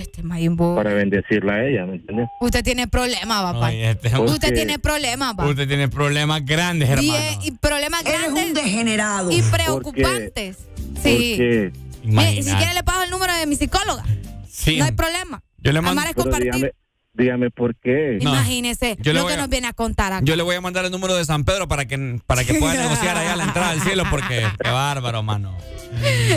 [0.00, 0.74] Este Mayimbo.
[0.76, 2.28] para bendecirla a ella, ¿me entiendes?
[2.40, 3.68] Usted tiene problemas, papá.
[3.68, 5.48] Oye, este- Usted porque- tiene problemas, papá.
[5.48, 7.40] usted tiene problemas grandes, hermano.
[7.44, 9.30] Y problemas Eres un grandes degenerado.
[9.30, 10.56] y preocupantes.
[11.02, 11.34] Sí.
[11.36, 11.72] Porque,
[12.04, 14.04] Mire, si quiere le paso el número de mi psicóloga.
[14.48, 14.78] Sí.
[14.78, 15.42] No hay problema.
[15.58, 16.52] Yo le mando- Amar es compartir.
[16.52, 16.72] dígame,
[17.20, 18.18] dígame por qué.
[18.22, 18.30] No.
[18.30, 20.24] Imagínese Yo lo voy que a- nos viene a contar acá.
[20.24, 22.74] Yo le voy a mandar el número de San Pedro para que, para que pueda
[22.82, 25.56] negociar allá a la entrada al cielo porque qué bárbaro, mano.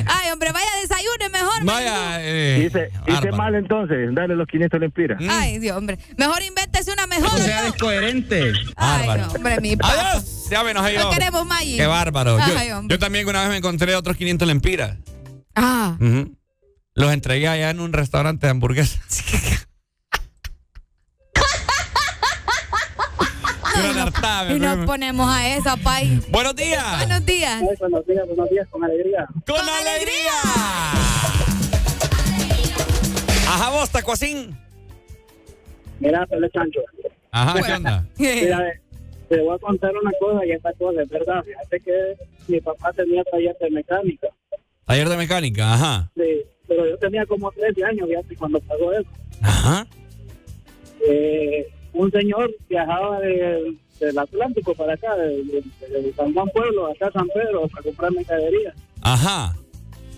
[0.07, 1.63] Ay, hombre, vaya desayune mejor.
[1.63, 5.21] Vaya, eh, Hice, hice mal entonces, dale los 500 lempiras.
[5.21, 5.27] Mm.
[5.29, 5.99] Ay, Dios, hombre.
[6.17, 7.31] Mejor invéntese una mejor.
[7.31, 7.65] No sea ¿no?
[7.71, 8.51] descoherente.
[8.75, 9.27] Ay, Bárbaro.
[9.27, 10.11] no, hombre, mi papá.
[10.11, 10.49] Adiós.
[10.49, 11.77] Ya me enojé No queremos Maggi.
[11.77, 12.37] Qué bárbaro.
[12.39, 12.95] Yo, Ay, hombre.
[12.95, 14.97] yo también una vez me encontré otros 500 lempiras.
[15.55, 16.35] Ah, Ujú.
[16.95, 18.99] Los entregué allá en un restaurante de hamburguesas.
[24.23, 24.53] está.
[24.55, 26.19] Y nos ponemos a eso, pay.
[26.29, 26.97] Buenos días.
[26.97, 27.61] Buenos días.
[27.79, 29.25] buenos días, buenos días, con alegría.
[29.45, 30.31] Con, Con alegría.
[33.47, 34.57] Ajá, vos, Tacuacín.
[35.99, 36.81] Mira, Pele Chancho.
[37.31, 38.05] Ajá, ¿qué onda?
[38.17, 38.79] Mira, eh,
[39.29, 41.43] te voy a contar una cosa y esta cosa es verdad.
[41.43, 42.15] Fíjate que
[42.47, 44.27] mi papá tenía taller de mecánica.
[44.85, 46.11] Taller de mecánica, ajá.
[46.15, 49.09] Sí, pero yo tenía como 13 años, fíjate, cuando pasó eso.
[49.41, 49.87] Ajá.
[51.07, 53.75] Eh, un señor viajaba de-
[54.05, 58.11] del Atlántico para acá, de, de- San Juan Pueblo, acá a San Pedro, a comprar
[58.11, 58.73] mercadería.
[59.01, 59.55] Ajá.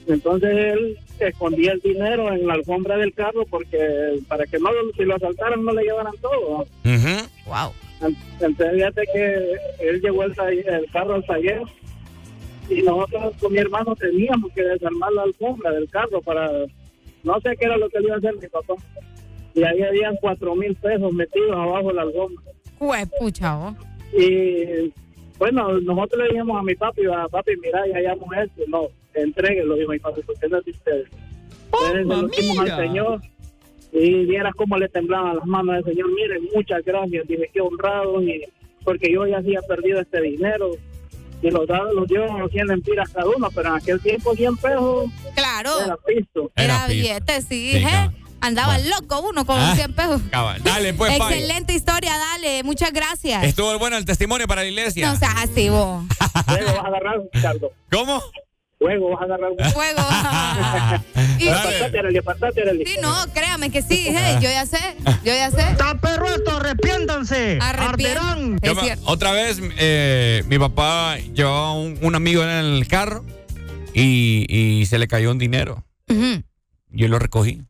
[0.08, 4.92] Entonces él escondía el dinero en la alfombra del carro porque para que no lo-
[4.94, 6.60] si lo asaltaran no le llevaran todo.
[6.84, 7.28] Ujú.
[7.48, 7.72] Wow.
[8.40, 10.36] Entonces fíjate que él llevó el,
[10.92, 11.62] carro al taller
[12.70, 16.52] y nosotros con mi hermano teníamos que desarmar la alfombra del carro para
[17.24, 18.74] no sé qué era lo que le iba a hacer mi papá.
[19.56, 22.44] Y ahí habían cuatro mil pesos metidos abajo de la alfombra.
[22.80, 23.76] Pues, pucha, vos.
[24.18, 24.92] Y
[25.38, 28.64] bueno, nosotros le dijimos a mi papi, a papi, mira, ya hallamos esto.
[28.68, 31.08] No, entréguelo, dijo mi papi, porque no es de ustedes.
[31.66, 33.22] Entonces lo dimos al Señor
[33.92, 36.10] y vieras cómo le temblaban las manos al Señor.
[36.14, 38.44] Miren, muchas gracias, dije que honrado, y,
[38.84, 40.72] porque yo ya había perdido este dinero.
[41.42, 45.06] Y los dados los dio 100 lempiras cada uno, pero en aquel tiempo 100 pesos
[45.36, 45.70] Claro.
[45.86, 46.50] era pisto.
[46.56, 46.98] Era Era piso.
[47.02, 47.72] billete, sí.
[47.74, 47.82] Sí, ¿eh?
[47.84, 48.16] cabal.
[48.42, 48.90] Andaba Bueno.
[49.00, 50.22] loco uno con Ah, 100 pesos.
[50.30, 50.62] cabal.
[50.64, 51.34] Dale, pues, Pai.
[51.34, 52.64] Excelente historia, dale.
[52.64, 53.44] Muchas gracias.
[53.44, 55.08] Estuvo bueno el testimonio para la iglesia.
[55.12, 56.04] No seas así, vos.
[56.48, 57.72] Luego vas a agarrar, Ricardo.
[57.92, 58.22] ¿Cómo?
[58.80, 59.52] Luego vas a agarrar.
[59.74, 60.02] Fuego.
[61.40, 62.86] y, apartate, Arely.
[62.86, 64.06] sí, no, créame que sí.
[64.10, 64.80] hey, yo ya sé.
[65.24, 65.62] Yo ya sé.
[65.72, 66.58] ¡Está perro esto!
[66.58, 67.58] ¡Arrepiéntanse!
[69.06, 73.26] Otra vez, eh, mi papá llevaba un, un amigo en el carro
[73.94, 75.84] y, y se le cayó un dinero.
[76.90, 77.62] Yo lo recogí,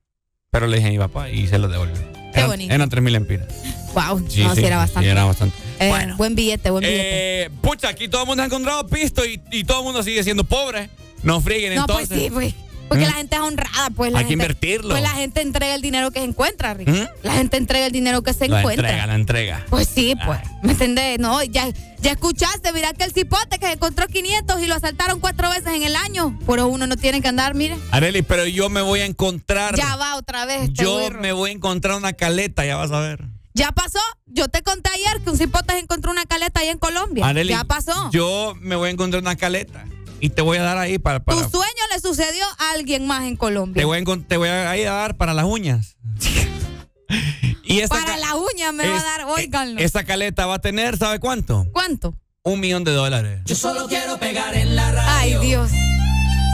[0.56, 1.92] pero le dije a mi papá y se lo devolví.
[2.34, 2.74] Qué Eran, bonito.
[2.74, 3.48] eran 3 mil empiras.
[3.94, 4.26] Wow.
[4.30, 5.06] Sí, no, sí, sí, era bastante.
[5.06, 5.58] sí, era bastante.
[5.82, 7.44] Eh, bueno, Buen billete, buen billete.
[7.44, 10.24] eh, pucha, aquí todo el mundo ha encontrado pisto y, y todo el mundo sigue
[10.24, 10.90] siendo pobre.
[11.24, 12.08] No frieguen no, entonces.
[12.08, 12.54] pues sí, pues.
[12.88, 13.08] Porque ¿Mm?
[13.08, 14.12] la gente es honrada, pues.
[14.12, 14.90] La Hay que gente- invertirlo.
[14.92, 16.90] Pues la gente entrega el dinero que se encuentra, Rick.
[16.90, 17.08] ¿Mm?
[17.24, 18.88] La gente entrega el dinero que se la encuentra.
[18.90, 19.66] entrega, la entrega.
[19.70, 20.40] Pues sí, pues.
[20.62, 21.20] ¿Me entendés?
[21.20, 21.68] No, ya,
[22.00, 25.68] ya escuchaste, mira que el cipote que se encontró 500 y lo asaltaron cuatro veces
[25.74, 26.38] en el año.
[26.46, 27.76] Pero uno no tiene que andar, mire.
[27.92, 29.76] Areli, pero yo me voy a encontrar.
[29.76, 30.64] Ya va otra vez.
[30.70, 33.24] este yo me voy a encontrar una caleta, ya vas a ver.
[33.54, 34.00] Ya pasó.
[34.28, 37.26] Yo te conté ayer que un cipote se encontró una caleta ahí en Colombia.
[37.26, 38.10] Arely, ya pasó.
[38.12, 39.86] Yo me voy a encontrar una caleta
[40.26, 41.20] y te voy a dar ahí para.
[41.24, 43.80] para Tu sueño le sucedió a alguien más en Colombia.
[43.80, 45.98] te, voy a, te voy a, ahí a dar para las uñas.
[47.64, 49.80] y Para ca- la uña me va a dar, óiganlo.
[49.80, 51.68] Esa caleta va a tener, ¿sabe cuánto?
[51.72, 52.16] ¿Cuánto?
[52.44, 53.42] Un millón de dólares.
[53.46, 55.40] Yo solo quiero pegar en la radio.
[55.42, 55.70] Ay, Dios.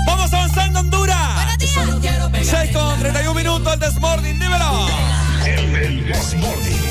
[0.05, 1.35] ¡Vamos avanzando, Honduras!
[1.35, 1.71] Buenos días.
[1.71, 4.87] Solo quiero pegar 6 con 31 minutos, el Desmorning, dímelo.
[5.45, 6.90] El Desmorning.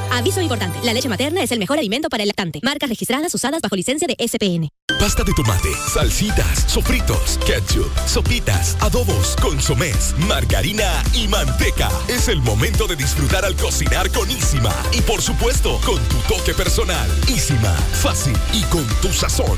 [0.11, 2.59] Aviso importante, la leche materna es el mejor alimento para el lactante.
[2.63, 4.67] Marcas registradas usadas bajo licencia de SPN.
[4.99, 11.89] Pasta de tomate, salsitas, sofritos, ketchup, sopitas, adobos, consomés, margarina y manteca.
[12.09, 14.75] Es el momento de disfrutar al cocinar con Isima.
[14.91, 17.09] Y por supuesto, con tu toque personal.
[17.29, 19.57] Isima, fácil y con tu sazón.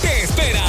[0.00, 0.62] te espera.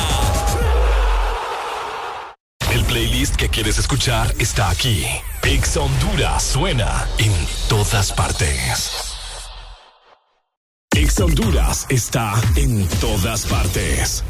[2.72, 5.06] El playlist que quieres escuchar está aquí.
[5.44, 7.32] Ex Honduras suena en
[7.68, 8.92] todas partes.
[10.96, 14.24] Ex Honduras está en todas partes.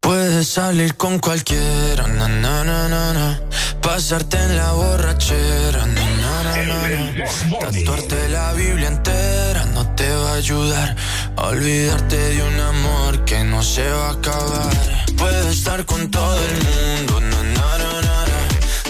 [0.00, 3.40] Puedes salir con cualquiera, na, na, na, na, na.
[3.82, 7.58] pasarte en la borrachera, na, na, na, na, na.
[7.58, 10.96] tatuarte la Biblia entera no te va a ayudar
[11.42, 14.70] olvidarte de un amor que no se va a acabar.
[15.16, 18.24] Puedes estar con todo el mundo, na, na.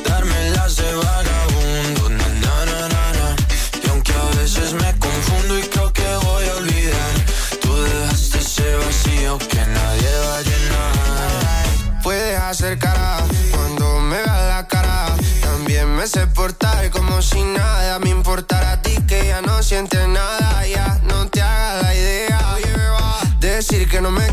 [0.08, 3.36] darme las de vagabundo, na, na, na, na, na.
[3.84, 7.14] y aunque a veces me confundo y creo que voy a olvidar,
[7.60, 12.02] tú dejaste ese vacío que nadie va a llenar.
[12.02, 15.06] Puedes hacer cara cuando me veas la cara.
[15.42, 20.06] También me sé portar como si nada me importara a ti que ya no sientes
[20.08, 20.17] nada.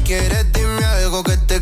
[0.05, 1.61] Quieres, dime algo que te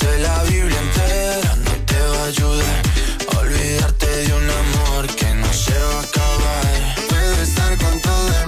[0.00, 2.82] Leerte la Biblia entera no te va a ayudar.
[3.40, 6.94] Olvidarte de un amor que no se va a acabar.
[7.08, 8.47] Puedo estar con todo el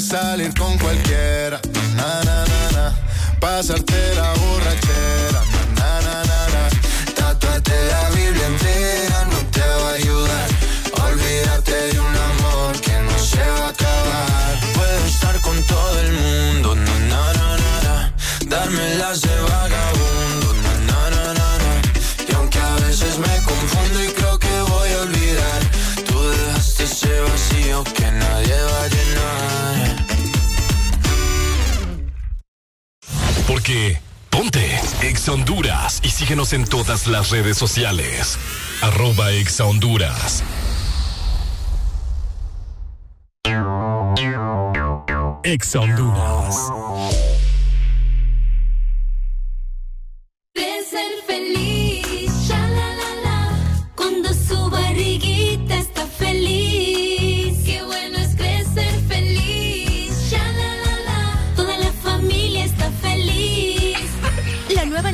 [0.00, 1.58] Salir con cualquiera,
[1.96, 2.94] na, na, na, na.
[3.40, 4.85] Pasarte la borrachera,
[33.66, 33.98] Porque
[34.30, 38.38] ponte Exa Honduras y síguenos en todas las redes sociales.
[38.80, 40.44] Arroba Exa Honduras.
[45.42, 47.25] Exa Honduras.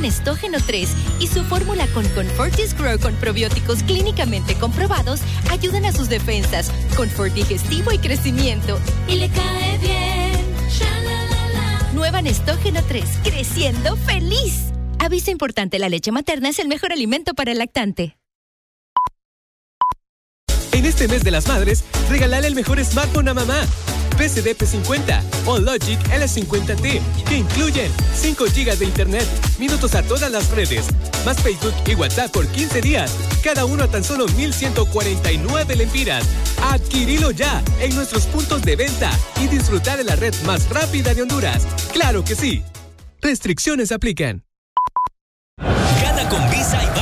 [0.02, 0.88] La nueva Nestógeno 3
[1.20, 7.32] y su fórmula con Confortis Grow con probióticos clínicamente comprobados ayudan a sus defensas, confort
[7.32, 8.80] digestivo y crecimiento.
[9.06, 11.92] Y le cae bien, sha la la la.
[11.92, 14.72] Nueva Nestógeno 3, creciendo feliz.
[14.98, 18.16] Aviso importante, la leche materna es el mejor alimento para el lactante.
[20.72, 23.66] En este mes de las madres, regalale el mejor smartphone a mamá.
[24.22, 29.26] PCD P50 o Logic L50T, que incluyen 5 GB de internet,
[29.58, 30.86] minutos a todas las redes,
[31.26, 33.12] más Facebook y WhatsApp por 15 días,
[33.42, 36.24] cada uno a tan solo 1,149 lempiras.
[36.62, 39.10] Adquirilo ya en nuestros puntos de venta
[39.40, 41.66] y disfrutar de la red más rápida de Honduras.
[41.92, 42.62] ¡Claro que sí!
[43.20, 44.44] Restricciones aplican.
[45.58, 47.01] Gana con Visa y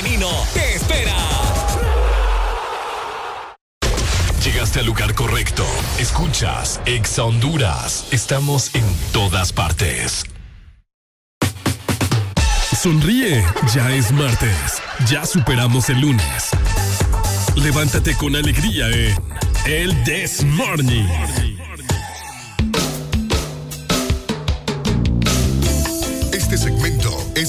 [0.53, 1.15] te espera.
[4.43, 5.63] Llegaste al lugar correcto.
[5.99, 8.07] Escuchas Exa Honduras.
[8.11, 8.83] Estamos en
[9.13, 10.25] todas partes.
[12.81, 13.43] Sonríe,
[13.75, 14.81] ya es martes.
[15.07, 16.49] Ya superamos el lunes.
[17.55, 19.15] Levántate con alegría en
[19.65, 21.50] El This Morning.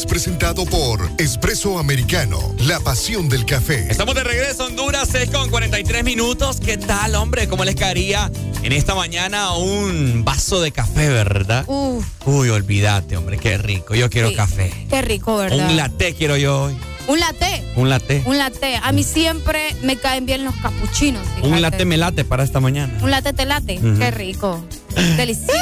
[0.02, 3.86] Es presentado por Espresso Americano, la pasión del café.
[3.88, 6.58] Estamos de regreso, Honduras, 6 con 43 minutos.
[6.60, 7.46] ¿Qué tal, hombre?
[7.46, 8.30] ¿Cómo les caería
[8.64, 11.64] en esta mañana un vaso de café, verdad?
[11.68, 13.94] Uf, Uy, olvídate, hombre, qué rico.
[13.94, 14.34] Yo quiero Sí.
[14.34, 14.72] café.
[14.90, 15.70] qué rico, ¿verdad?
[15.70, 16.76] Un latte quiero yo hoy.
[17.06, 17.62] Un latte.
[17.76, 18.22] Un latte.
[18.26, 18.76] Un latte.
[18.82, 21.22] A mí siempre me caen bien los capuchinos.
[21.42, 22.92] Un latte me late para esta mañana.
[23.02, 23.80] Un latte te late.
[23.98, 24.64] Qué rico.
[25.16, 25.52] Delicioso.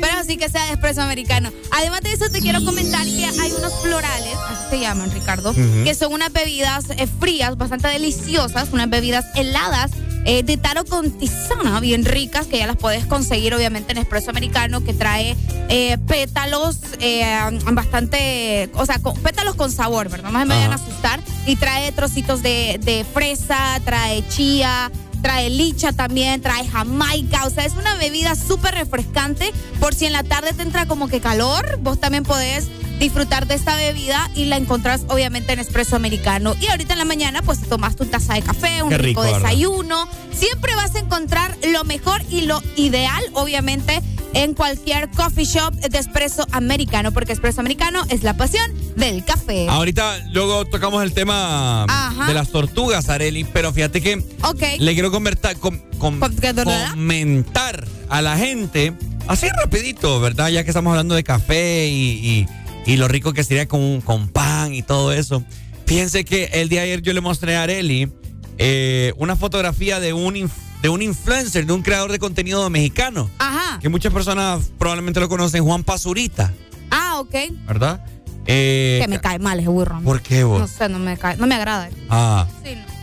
[0.00, 1.50] Pero así que sea de espresso americano.
[1.72, 5.94] Además de eso, te quiero comentar que hay unos florales, así se llaman, Ricardo, que
[5.94, 9.90] son unas bebidas eh, frías, bastante deliciosas, unas bebidas heladas.
[10.28, 14.30] eh, de taro con tisana, bien ricas, que ya las puedes conseguir obviamente en Espresso
[14.30, 15.36] Americano, que trae
[15.68, 17.24] eh, pétalos eh,
[17.72, 20.30] bastante, o sea, con- pétalos con sabor, ¿verdad?
[20.32, 21.20] No se me vayan a asustar.
[21.46, 24.90] Y trae trocitos de, de fresa, trae chía,
[25.26, 29.52] trae licha también, trae jamaica, o sea, es una bebida súper refrescante.
[29.80, 32.68] Por si en la tarde te entra como que calor, vos también podés
[33.00, 36.54] disfrutar de esta bebida y la encontrás obviamente en espresso americano.
[36.60, 40.08] Y ahorita en la mañana pues te tomas tu taza de café, un rico, desayuno.
[40.32, 44.00] Siempre vas a encontrar lo mejor y lo ideal, obviamente,
[44.32, 49.66] en cualquier coffee shop de espresso americano, porque espresso americano es la pasión del café.
[49.68, 52.26] Ahorita luego tocamos el tema Ajá.
[52.26, 54.62] de las tortugas, Areli, pero fíjate que Ok.
[54.78, 58.92] le quiero convertar- com- com- comentar a la gente,
[59.26, 60.48] así rapidito, ¿verdad?
[60.48, 62.46] Ya que estamos hablando de café y,
[62.86, 65.42] y- y lo rico que sería con, con pan y todo eso.
[65.86, 68.10] Fíjense que el día de ayer yo le mostré a Areli
[68.58, 70.50] eh, una fotografía de un
[70.82, 73.30] de un influencer, de un creador de contenido mexicano.
[73.38, 73.78] Ajá.
[73.80, 76.52] Que muchas personas probablemente lo conocen, Juan Pazurita,
[76.90, 77.34] Ah, ok.
[77.66, 78.04] ¿verdad?
[78.46, 80.00] Eh, que me cae mal ese burro.
[80.04, 80.60] ¿Por qué vos?
[80.60, 81.88] No sé, no me cae, no me agrada.
[82.10, 82.95] Ah, Sí, no.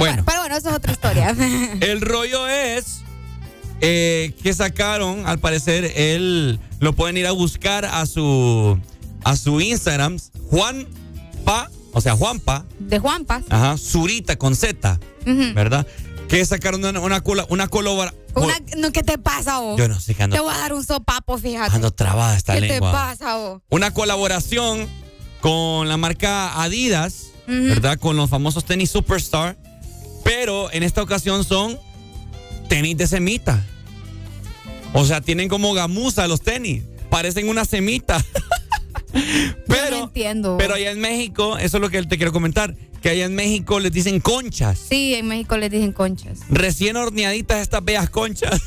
[0.00, 0.24] Bueno.
[0.26, 1.30] Pero bueno, eso es otra historia.
[1.80, 3.02] El rollo es
[3.80, 8.78] eh, que sacaron, al parecer, él lo pueden ir a buscar a su
[9.24, 10.18] a su Instagram,
[10.50, 10.86] Juan
[11.44, 13.44] Pa, o sea, Juanpa, de Juanpas.
[13.50, 14.98] ajá, Zurita con Z.
[15.54, 15.86] ¿verdad?
[16.28, 19.78] Que sacaron una, una, cola- una colabora- Una- no, ¿Qué te pasa vos?
[19.78, 21.74] Yo no sé qué ando- Te voy a dar un sopapo, fíjate.
[21.74, 22.90] Ando trabada esta ¿Qué lengua.
[22.90, 23.62] te pasa vos?
[23.68, 24.88] Una colaboración
[25.40, 27.26] con la marca Adidas.
[27.46, 27.98] ¿verdad?
[27.98, 29.58] Con los famosos tenis Superstar.
[30.24, 31.78] Pero en esta ocasión son
[32.68, 33.66] tenis de semita.
[34.92, 36.84] O sea, tienen como gamuza los tenis.
[37.10, 38.24] Parecen una semita.
[39.66, 40.56] Pero, no entiendo.
[40.58, 43.80] Pero allá en México, eso es lo que te quiero comentar, que allá en México
[43.80, 44.78] les dicen conchas.
[44.78, 46.40] Sí, en México les dicen conchas.
[46.48, 48.60] Recién horneaditas estas bellas conchas.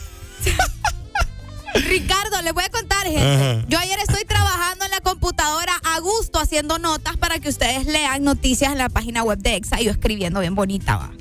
[1.75, 3.21] Ricardo, les voy a contar, gente.
[3.21, 3.65] Ajá.
[3.67, 8.23] Yo ayer estoy trabajando en la computadora a gusto haciendo notas para que ustedes lean
[8.23, 9.81] noticias en la página web de EXA.
[9.81, 11.11] Y yo escribiendo bien bonita, va.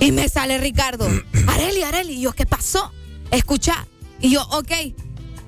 [0.00, 1.06] Y me sale Ricardo,
[1.46, 2.14] Areli, Areli.
[2.14, 2.92] Y yo, ¿qué pasó?
[3.30, 3.86] Escucha.
[4.20, 4.70] Y yo, ok.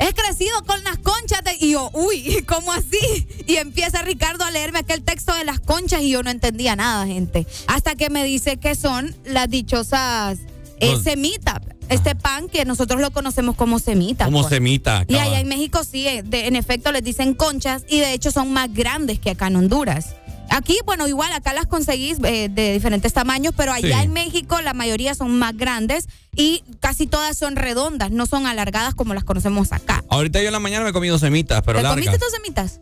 [0.01, 1.57] He crecido con las conchas de...
[1.61, 3.27] Y yo, uy, ¿cómo así?
[3.47, 7.07] Y empieza Ricardo a leerme aquel texto de las conchas y yo no entendía nada,
[7.07, 7.47] gente.
[7.69, 10.39] Hasta que me dice que son las dichosas
[10.81, 11.61] eh, semitas.
[11.91, 14.25] Este pan que nosotros lo conocemos como semita.
[14.25, 14.51] Como pues.
[14.55, 15.05] semita.
[15.07, 18.33] Y allá en México sí, eh, de- en efecto les dicen conchas y de hecho
[18.33, 20.15] son más grandes que acá en Honduras.
[20.51, 24.05] Aquí, bueno, igual acá las conseguís eh, de diferentes tamaños, pero allá Sí.
[24.05, 28.95] en México la mayoría son más grandes y casi todas son redondas, no son alargadas
[28.95, 30.05] como las conocemos acá.
[30.09, 32.05] Ahorita yo en la mañana me he comido semitas, pero ¿Te largas.
[32.05, 32.81] comiste tus semitas?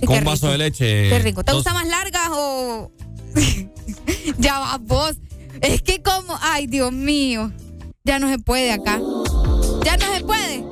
[0.00, 0.52] Sí, Con vaso rico.
[0.52, 1.08] de leche.
[1.10, 1.44] Qué rico.
[1.44, 2.90] ¿Te Dos- gustan más largas o...?
[4.38, 5.16] ya va vos.
[5.60, 6.36] Es que como...
[6.42, 7.52] Ay, Dios mío.
[8.04, 8.98] Ya no se puede acá.
[9.84, 10.64] Ya no se puede.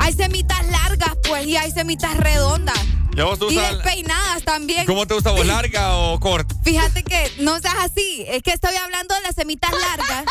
[0.00, 2.78] Hay semitas largas, pues, y hay semitas redondas.
[3.16, 4.84] ¿Ya vos te Y despeinadas también.
[4.86, 6.54] ¿Cómo te gusta vos, larga o corta?
[6.64, 8.24] Fíjate que no seas así.
[8.28, 10.24] Es que estoy hablando de las semitas largas.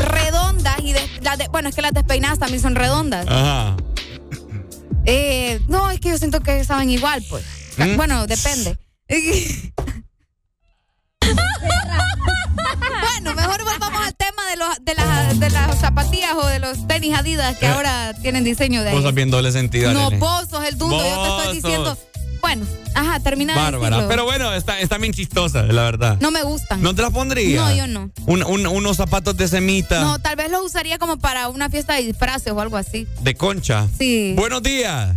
[0.00, 3.26] redondas y de, las de- bueno, es que las despeinadas también son redondas.
[3.28, 3.76] Ajá.
[5.04, 7.44] Eh, no, es que yo siento que saben igual, pues.
[7.76, 7.96] ¿Mm?
[7.96, 8.78] Bueno, depende.
[13.00, 16.86] bueno, mejor volvamos al tema de, los, de, las, de las zapatillas o de los
[16.86, 17.70] tenis Adidas que Eh.
[17.70, 20.20] ahora tienen diseño de bien doble sentido, No, Arely.
[20.20, 21.98] vos sos el dundo, yo te estoy diciendo.
[22.40, 22.64] Bueno,
[22.94, 24.06] ajá, termina de Bárbara.
[24.08, 26.18] Pero bueno, está, está bien chistosa, la verdad.
[26.20, 26.80] No me gustan.
[26.80, 27.60] ¿No te la pondría?
[27.60, 28.10] No, yo no.
[28.26, 31.94] Un- un- unos zapatos de semita, No, tal vez los usaría como para una fiesta
[31.94, 33.08] de disfraces o algo así.
[33.22, 33.88] de concha.
[33.98, 34.34] Sí.
[34.36, 35.16] Buenos días.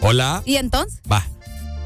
[0.00, 0.42] Hola.
[0.44, 1.00] ¿Y entonces?
[1.10, 1.26] Va.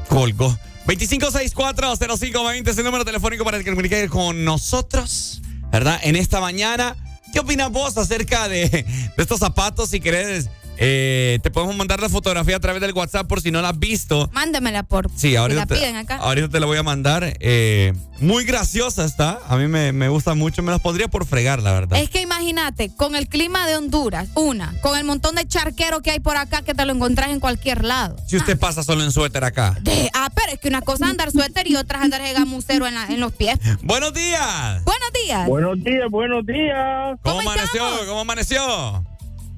[0.07, 0.55] Colgo.
[0.85, 5.99] 25640520 es el número telefónico para que comunique con nosotros, ¿verdad?
[6.03, 6.95] En esta mañana.
[7.31, 8.85] ¿Qué opinas vos acerca de, de
[9.17, 9.89] estos zapatos?
[9.89, 10.49] Si querés,
[10.81, 13.79] eh, te podemos mandar la fotografía a través del WhatsApp por si no la has
[13.79, 14.29] visto.
[14.33, 15.09] Mándamela por.
[15.11, 16.17] Sí, si ahorita la te, piden acá.
[16.17, 17.37] ahorita te la voy a mandar.
[17.39, 19.39] eh, muy graciosa está.
[19.47, 20.61] A mí me, me gusta mucho.
[20.61, 21.99] Me las pondría por fregar, la verdad.
[21.99, 26.11] Es que imagínate, con el clima de Honduras, una, con el montón de charquero que
[26.11, 28.15] hay por acá que te lo encontrás en cualquier lado.
[28.27, 29.75] Si usted pasa solo en suéter acá.
[29.81, 32.33] De- ah, pero es que una cosa es andar suéter y otra es andar de
[32.33, 33.57] gamucero en, la- en los pies.
[33.81, 34.83] Buenos días.
[34.83, 35.47] Buenos días.
[35.47, 37.17] Buenos días, buenos días.
[37.23, 37.83] ¿Cómo, amaneció?
[38.07, 39.03] ¿Cómo amaneció?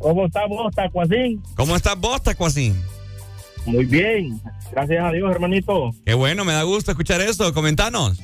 [0.04, 1.42] ¿Cómo está vos, Tacuacín?
[1.56, 2.76] ¿Cómo estás vos, Tacuacín?
[3.66, 4.38] Muy bien,
[4.74, 5.92] gracias a Dios, hermanito.
[6.06, 7.54] Qué bueno, me da gusto escuchar eso.
[7.54, 8.22] Comentanos.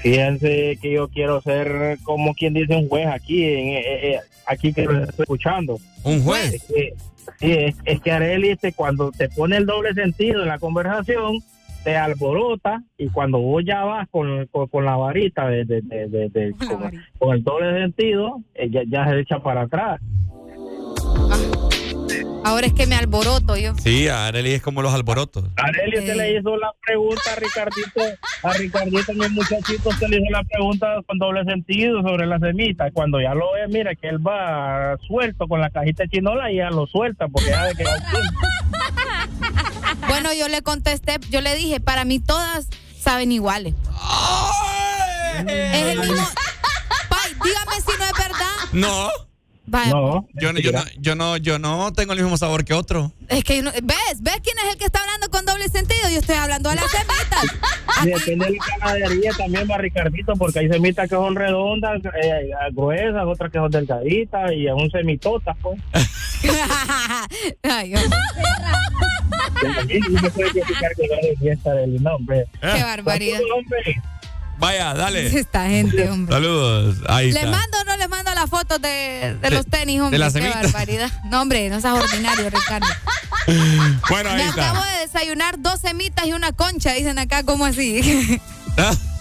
[0.00, 3.82] Fíjense que yo quiero ser como quien dice un juez aquí, en, eh,
[4.14, 5.78] eh, aquí que lo estoy escuchando.
[6.02, 6.54] ¿Un juez?
[6.54, 6.94] Es que,
[7.38, 11.38] sí, es, es que Areli, este, cuando te pone el doble sentido en la conversación,
[11.84, 16.08] te alborota y cuando vos ya vas con, con, con la varita de, de- de-
[16.08, 16.90] de- de- con,
[17.20, 20.00] con el doble sentido, eh, ya, ya se echa para atrás.
[22.44, 23.74] Ahora es que me alboroto yo.
[23.82, 25.44] Sí, Arely es como los alborotos.
[25.56, 28.00] Areli, usted le hizo la pregunta a Ricardito,
[28.42, 32.90] a Ricardito, mi muchachito, usted le hizo la pregunta con doble sentido sobre la semita.
[32.90, 36.56] Cuando ya lo ve, mira que él va suelto con la cajita de chinola y
[36.56, 37.84] ya lo suelta porque ya de que
[40.08, 43.74] Bueno, yo le contesté, yo le dije, para mí todas saben iguales.
[45.46, 46.26] Es el mismo.
[47.08, 48.56] Pai, dígame si no es verdad.
[48.72, 49.08] No.
[49.70, 53.12] Vaya, Yo, no- yo, no, yo, no, yo no tengo el mismo sabor que otro.
[53.28, 54.20] Es que, no- ¿ves?
[54.22, 56.08] ¿Ves quién es el que está hablando con doble sentido?
[56.10, 57.58] Yo estoy hablando de las semitas.
[58.04, 62.50] Y depende de la ganadería también va Ricardito, porque hay semitas que son redondas, eh,
[62.72, 65.80] gruesas, otras que son delgaditas y un semitota, pues.
[67.64, 67.98] Ay, yo-
[70.10, 72.44] no puede criticar que no de fiesta del nombre.
[72.60, 73.40] Qué barbaridad.
[74.58, 75.26] Vaya, dale.
[75.38, 76.34] Esta gente, hombre.
[76.34, 76.96] Saludos.
[77.08, 77.56] Ahí ¿Les está.
[77.56, 80.18] mando o no les mando las fotos de, de De- los tenis, hombre?
[80.18, 81.10] de la Qué barbaridad.
[81.26, 82.86] No, hombre, no seas ordinario, Ricardo.
[84.10, 84.70] Bueno, ahí Me está.
[84.70, 88.40] acabo de desayunar dos semitas y una concha, dicen acá, ¿cómo así?
[88.76, 88.94] Ah,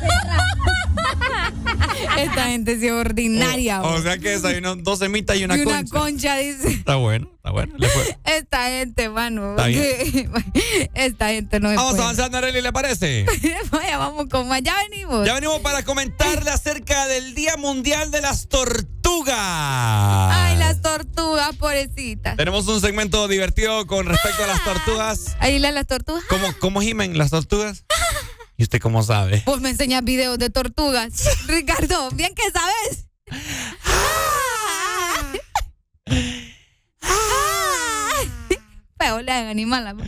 [2.16, 3.82] Esta gente sí es ordinaria.
[3.82, 4.02] O hombre.
[4.02, 5.98] sea que desayunó dos semitas y una y una concha.
[5.98, 6.68] concha, dice.
[6.68, 7.74] Está bueno, está bueno.
[7.76, 8.18] Le fue.
[8.24, 9.56] Esta gente, mano.
[9.56, 9.68] Está
[10.94, 13.26] Esta gente no es Vamos avanzando, Arely, ¿le parece?
[13.70, 14.62] Vaya, vamos con más.
[14.62, 15.26] Ya venimos.
[15.26, 19.36] Ya venimos para comentarle acerca del Día Mundial de las Tortugas.
[19.36, 22.36] Ay, las tortugas, pobrecitas.
[22.36, 25.36] Tenemos un segmento divertido con respecto a las tortugas.
[25.38, 26.24] Ahí las, las tortugas.
[26.28, 27.84] ¿Cómo, cómo gimen las tortugas?
[28.58, 29.42] ¿Y usted cómo sabe?
[29.44, 31.12] Vos me enseñas videos de tortugas.
[31.46, 33.06] Ricardo, bien que sabes.
[38.98, 39.86] Feo le hagan animal.
[39.88, 40.06] amor.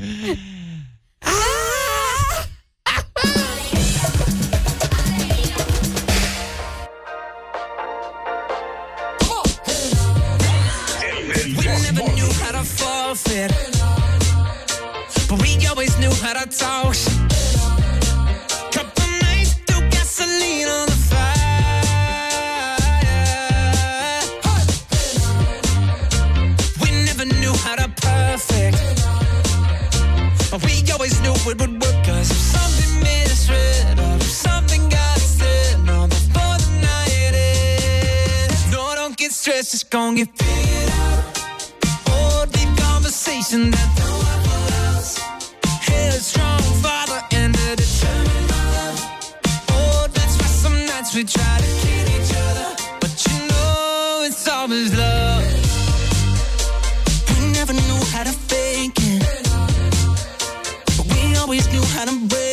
[11.57, 13.51] We never knew how to forfeit,
[15.29, 17.28] but we always knew how to talk.
[28.39, 28.79] Perfect,
[30.51, 32.05] but we always knew it would work.
[32.05, 32.93] 'Cause if something
[33.49, 39.75] red, or if something got said, no, before the night ends, no, don't get stressed,
[39.75, 41.25] it's gonna get figured out.
[42.11, 44.43] Oh, deep conversation that no one
[44.87, 45.19] else.
[45.89, 48.91] Headstrong father and a determined mother.
[49.71, 51.88] Oh, that's why some nights we try to
[61.99, 62.48] always knew how to break.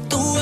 [0.00, 0.33] Conversations I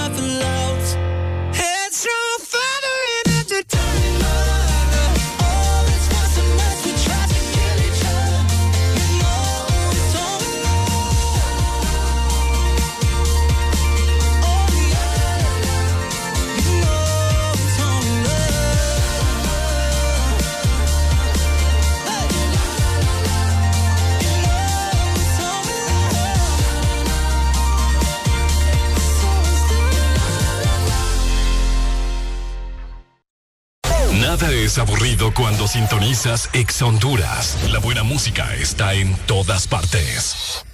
[35.35, 37.59] cuando sintonizas Ex Honduras.
[37.71, 40.65] La buena música está en todas partes.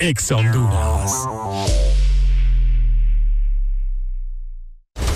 [0.00, 1.12] Ex Honduras.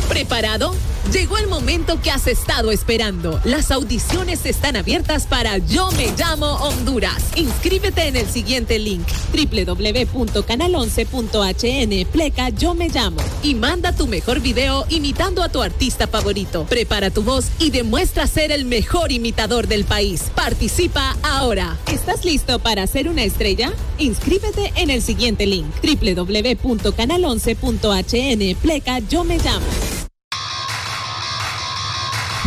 [0.08, 0.74] ¿Preparado?
[1.12, 3.40] Llegó el momento que has estado esperando.
[3.44, 7.30] Las audiciones están abiertas para Yo Me Llamo Honduras.
[7.34, 14.84] Inscríbete en el siguiente link www.canal11.hn pleca Yo Me Llamo y manda tu mejor video
[14.90, 16.66] imitando a tu artista favorito.
[16.66, 20.24] Prepara tu voz y demuestra ser el mejor imitador del país.
[20.34, 21.78] Participa ahora.
[21.90, 23.72] ¿Estás listo para ser una estrella?
[23.96, 29.97] Inscríbete en el siguiente link www.canal11.hn pleca Yo Me Llamo.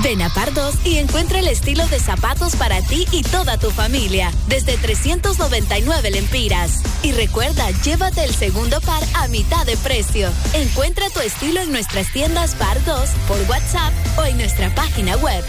[0.04, 3.70] Ven a Par 2 y encuentra el estilo de zapatos para ti y toda tu
[3.70, 6.82] familia, desde 399 lempiras.
[7.04, 10.30] Y recuerda, llévate el segundo par a mitad de precio.
[10.54, 15.44] Encuentra tu estilo en nuestras tiendas Par 2 por WhatsApp o en nuestra página web.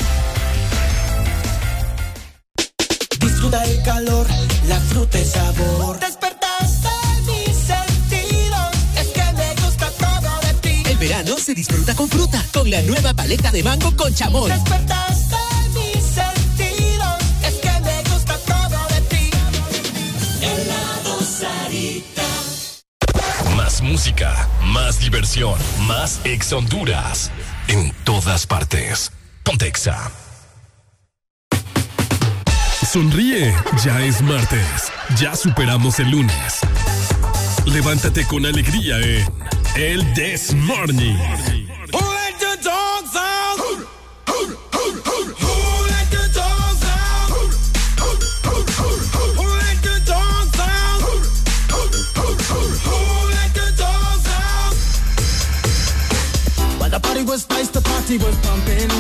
[3.21, 4.27] Disfruta el calor,
[4.69, 5.99] la fruta y sabor.
[11.03, 14.53] Verano se disfruta con fruta, con la nueva paleta de mango con chamoy.
[14.53, 15.37] Despertaste
[15.75, 19.31] mis sentidos, es que me gusta todo de ti.
[20.41, 22.23] Helado Sarita.
[23.57, 27.33] Más música, más diversión, más Ex Honduras.
[27.67, 29.11] En todas partes.
[29.43, 30.09] Pontexa.
[32.93, 33.53] Sonríe,
[33.85, 34.93] ya es martes.
[35.19, 36.61] Ya superamos el lunes.
[37.67, 39.25] Levántate con alegría, eh.
[39.77, 41.17] El this morning.
[41.93, 43.87] Oh, like the dog sound.
[44.29, 44.55] Oh,
[45.89, 47.33] like a dog sound.
[49.39, 51.03] Oh, like the dog sound.
[52.87, 54.77] Oh, like a dog sound.
[56.81, 58.91] When the party was spiced, the party was pumping.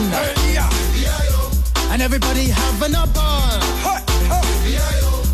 [1.90, 3.60] And everybody have an upper.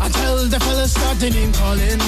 [0.01, 2.01] Until the father started calling.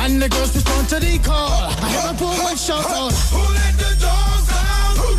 [0.00, 1.50] And the girls respond to the call.
[1.50, 3.12] I hear a woman shout out.
[3.34, 4.96] Who let the dogs out?
[4.96, 5.10] Who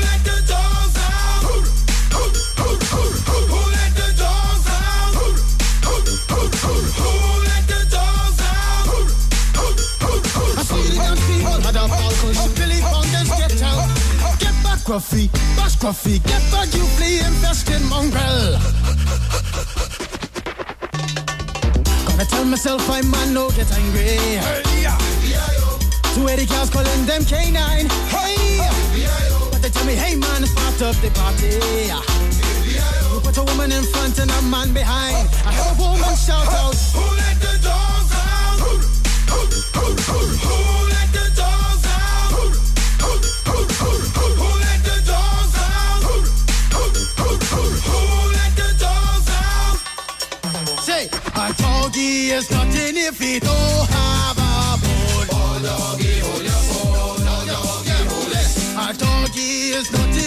[0.00, 1.44] let the dogs out?
[1.44, 1.60] Who
[3.68, 5.14] let the dogs out?
[6.96, 7.12] Who
[7.44, 8.88] let the dogs out?
[10.56, 12.12] I see the young people a ball
[12.56, 13.88] Billy Fountains get out.
[14.40, 18.81] Get back, Gruffy, bash Gruffy, get back, you flea infested mongrel.
[22.42, 24.02] Tell myself I man no get angry.
[24.02, 24.62] Hey,
[26.14, 27.56] Two Eddie cows calling them K9.
[28.10, 28.58] Hey!
[29.50, 31.60] But they tell me, hey man, start up the party.
[33.14, 35.28] You put a woman in front and a man behind.
[35.46, 36.74] I heard a woman shout out.
[36.96, 38.58] Who let the dogs out?
[38.58, 40.81] Who let the dogs
[51.92, 55.28] doggy is nothing if he don't have a bone.
[55.30, 55.66] Oh, bone.
[57.48, 57.68] Oh.
[58.78, 60.21] A doggy is nothing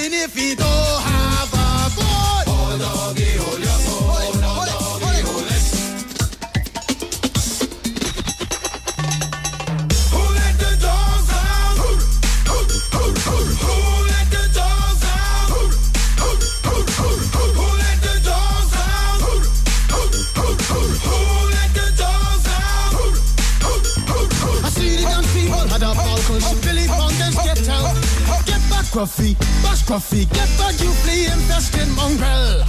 [29.85, 32.65] Gruffy, get back, you flea infested mongrel.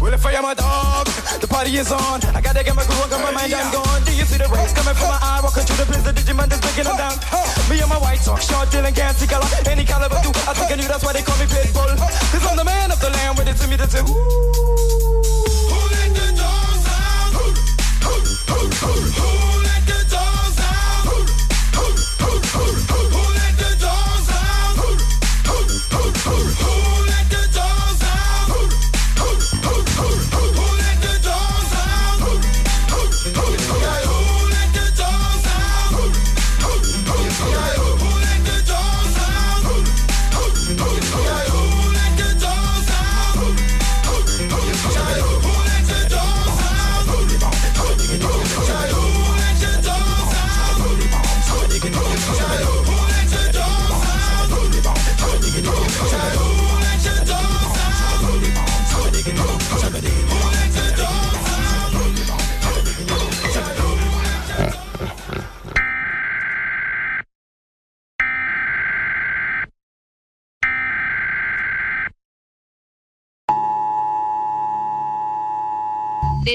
[0.00, 1.06] Well, if I am a dog,
[1.42, 2.22] the party is on.
[2.30, 4.04] I gotta get my groove on, got my mind, I'm gone.
[4.06, 5.40] Do you see the rays coming from my eye?
[5.42, 7.18] Walking through the prison, Digimon is breaking them down.
[7.66, 9.50] Me and my white talk, short, dealing, can't see color.
[9.66, 11.90] Any caliber, do I think I knew that's why they call me Pitbull.
[11.98, 14.06] Cause I'm the man of the land with it to me that's ooh.
[14.06, 17.34] Who let the dogs out?
[17.34, 17.50] Who
[18.06, 19.47] let the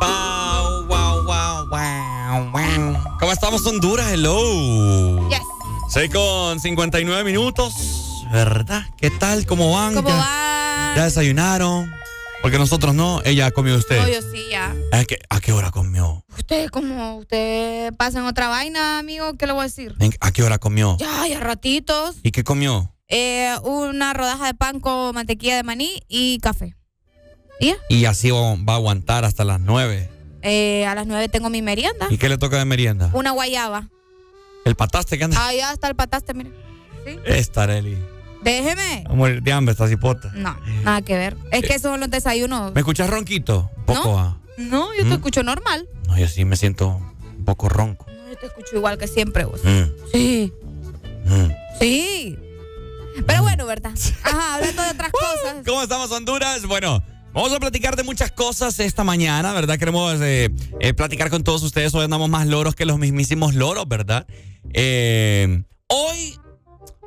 [0.00, 2.96] Wow, wow, wow, wow, wow.
[3.18, 4.12] ¿Cómo estamos, Honduras?
[4.12, 5.28] Hello.
[5.30, 5.40] Yes.
[5.88, 7.72] 6 con 59 minutos,
[8.32, 8.82] ¿verdad?
[8.98, 9.46] ¿Qué tal?
[9.46, 9.94] ¿Cómo van?
[9.94, 10.96] ¿Cómo Ya- van?
[10.96, 11.90] ¿Ya desayunaron?
[12.42, 13.22] Porque nosotros no.
[13.24, 13.98] Ella comió usted.
[14.00, 14.74] No, yo sí, ya.
[14.92, 16.24] ¿A qué, ¿A qué hora comió?
[16.36, 19.94] Usted, como usted pasa en otra vaina, amigo, ¿qué le voy a decir?
[20.00, 20.96] ¿En- ¿A qué hora comió?
[20.98, 22.16] Ya, ya ratitos.
[22.22, 22.92] ¿Y qué comió?
[23.08, 26.74] Eh, una rodaja de pan con mantequilla de maní y café.
[27.60, 27.76] ¿Y ya?
[27.88, 30.10] Y así va a aguantar hasta las nueve.
[30.42, 32.06] Eh, a las nueve tengo mi merienda.
[32.10, 33.10] ¿Y qué le toca de merienda?
[33.12, 33.88] Una guayaba.
[34.64, 35.46] El pataste que anda.
[35.46, 36.50] Ahí está el pataste, mire.
[37.24, 37.96] Esta, Areli.
[38.42, 39.04] Déjeme.
[39.08, 40.30] Va a morir de hambre esta cipota.
[40.34, 41.36] No, nada que ver.
[41.52, 42.74] Es que esos son los desayunos.
[42.74, 43.70] ¿Me escuchas ronquito?
[43.76, 44.08] Un poco.
[44.08, 44.18] ¿No?
[44.18, 44.38] ah.
[44.58, 45.12] No, yo te ¿Mm?
[45.14, 45.88] escucho normal.
[46.08, 47.00] No, yo sí me siento
[47.36, 48.06] un poco ronco.
[48.08, 49.60] No, yo te escucho igual que siempre vos.
[49.64, 50.52] Mm, Sí,
[51.24, 51.48] mm.
[51.78, 52.38] sí.
[53.26, 53.92] Pero bueno, ¿verdad?
[54.22, 55.56] Ajá, hablando de otras cosas.
[55.64, 56.66] ¿Cómo estamos, Honduras?
[56.66, 57.02] Bueno,
[57.32, 59.78] vamos a platicar de muchas cosas esta mañana, ¿verdad?
[59.78, 60.50] Queremos eh,
[60.80, 61.94] eh, platicar con todos ustedes.
[61.94, 64.26] Hoy andamos más loros que los mismísimos loros, ¿verdad?
[64.74, 66.38] Eh, hoy,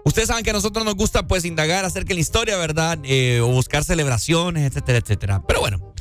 [0.06, 2.98] ustedes saben que a nosotros nos gusta, pues, indagar acerca de la historia, ¿verdad?
[3.04, 5.44] Eh, o buscar celebraciones, etcétera, etcétera.
[5.48, 5.94] Pero bueno,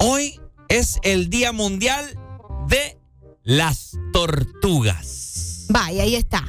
[0.00, 2.18] hoy es el Día Mundial
[2.68, 2.98] de
[3.42, 5.66] las Tortugas.
[5.70, 6.44] Vaya, ahí está.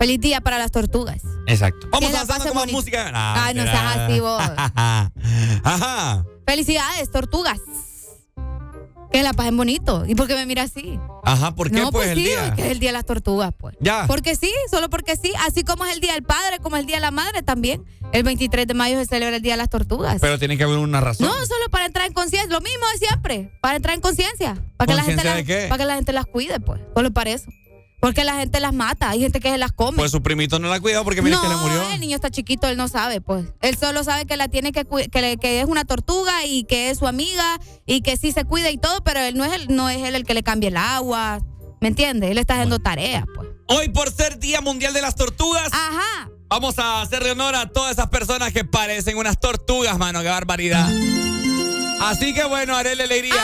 [0.00, 1.20] Feliz día para las tortugas.
[1.46, 1.86] Exacto.
[1.92, 3.10] Vamos avanzando con más música.
[3.12, 4.42] Ay, no seas así vos.
[5.62, 6.24] Ajá.
[6.46, 7.60] Felicidades, tortugas.
[9.12, 10.04] Que la pasen bonito.
[10.06, 10.98] ¿Y por qué me mira así?
[11.22, 12.54] Ajá, ¿por qué no, pues, pues, el sí, día?
[12.54, 13.76] que es el día de las tortugas, pues.
[13.78, 14.06] Ya.
[14.06, 15.34] Porque sí, solo porque sí.
[15.46, 17.84] Así como es el día del padre, como el día de la madre también.
[18.12, 20.16] El 23 de mayo se celebra el día de las tortugas.
[20.18, 21.26] Pero tiene que haber una razón.
[21.26, 22.48] No, solo para entrar en conciencia.
[22.50, 23.52] Lo mismo de siempre.
[23.60, 24.56] Para entrar en conciencia.
[24.78, 25.68] Para que la gente ¿Conciencia las, de qué?
[25.68, 26.80] para que la gente las cuide, pues.
[26.96, 27.50] Solo para eso.
[28.00, 29.10] Porque la gente las mata.
[29.10, 29.96] Hay gente que se las come.
[29.98, 31.82] Pues su primito no la cuidó porque mire no, que le murió.
[31.92, 33.44] el niño está chiquito, él no sabe, pues.
[33.60, 36.90] Él solo sabe que la tiene que que, le- que es una tortuga y que
[36.90, 39.74] es su amiga y que sí se cuida y todo, pero él no es el,
[39.74, 41.40] no es él el que le cambia el agua.
[41.80, 42.30] ¿Me entiendes?
[42.30, 43.48] Él está haciendo tareas, pues.
[43.66, 45.68] Hoy por ser Día Mundial de las Tortugas.
[45.72, 46.30] Ajá.
[46.48, 50.20] Vamos a hacerle honor a todas esas personas que parecen unas tortugas, mano.
[50.22, 50.88] Qué barbaridad.
[52.00, 53.34] Así que bueno, haré la alegría.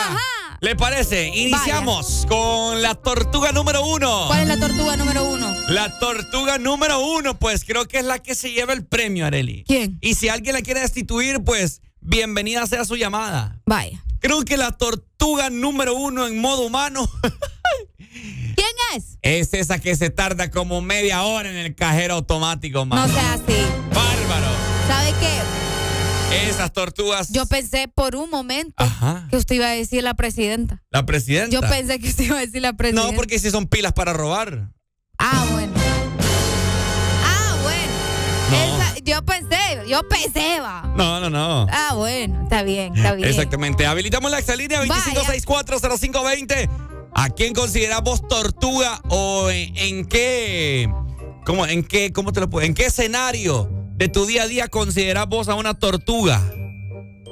[0.59, 1.27] ¿Le parece?
[1.35, 4.25] Iniciamos con la tortuga número uno.
[4.27, 5.55] ¿Cuál es la tortuga número uno?
[5.69, 9.63] La tortuga número uno, pues creo que es la que se lleva el premio, Areli.
[9.67, 9.99] ¿Quién?
[10.01, 13.59] Y si alguien la quiere destituir, pues bienvenida sea su llamada.
[13.65, 14.03] Vaya.
[14.19, 17.07] Creo que la tortuga número uno en modo humano
[18.55, 19.19] ¿Quién es?
[19.21, 23.13] es esa que se tarda como media hora en el cajero automático, No mano.
[23.13, 23.43] sea así.
[23.93, 24.47] Bárbaro.
[24.87, 25.37] ¿Sabe qué?
[26.31, 27.29] Esas tortugas.
[27.31, 29.27] Yo pensé por un momento Ajá.
[29.29, 30.83] que usted iba a decir la presidenta.
[30.91, 31.49] La presidenta.
[31.49, 33.11] Yo pensé que usted iba a decir la presidenta.
[33.11, 34.69] No, porque si son pilas para robar.
[35.17, 35.73] Ah, bueno.
[37.23, 37.93] Ah, bueno.
[38.51, 38.57] No.
[38.77, 39.57] Esa- yo pensé,
[39.87, 40.81] yo pensé, va.
[40.97, 41.65] No, no, no.
[41.71, 43.29] Ah, bueno, está bien, está bien.
[43.29, 43.85] Exactamente.
[43.85, 46.69] Habilitamos la exalínea 25640520.
[47.13, 50.87] ¿A quién consideras vos tortuga o en, en qué,
[51.45, 54.67] cómo, en qué, cómo te lo puedo, en qué escenario de tu día a día
[54.67, 56.41] consideras vos a una tortuga?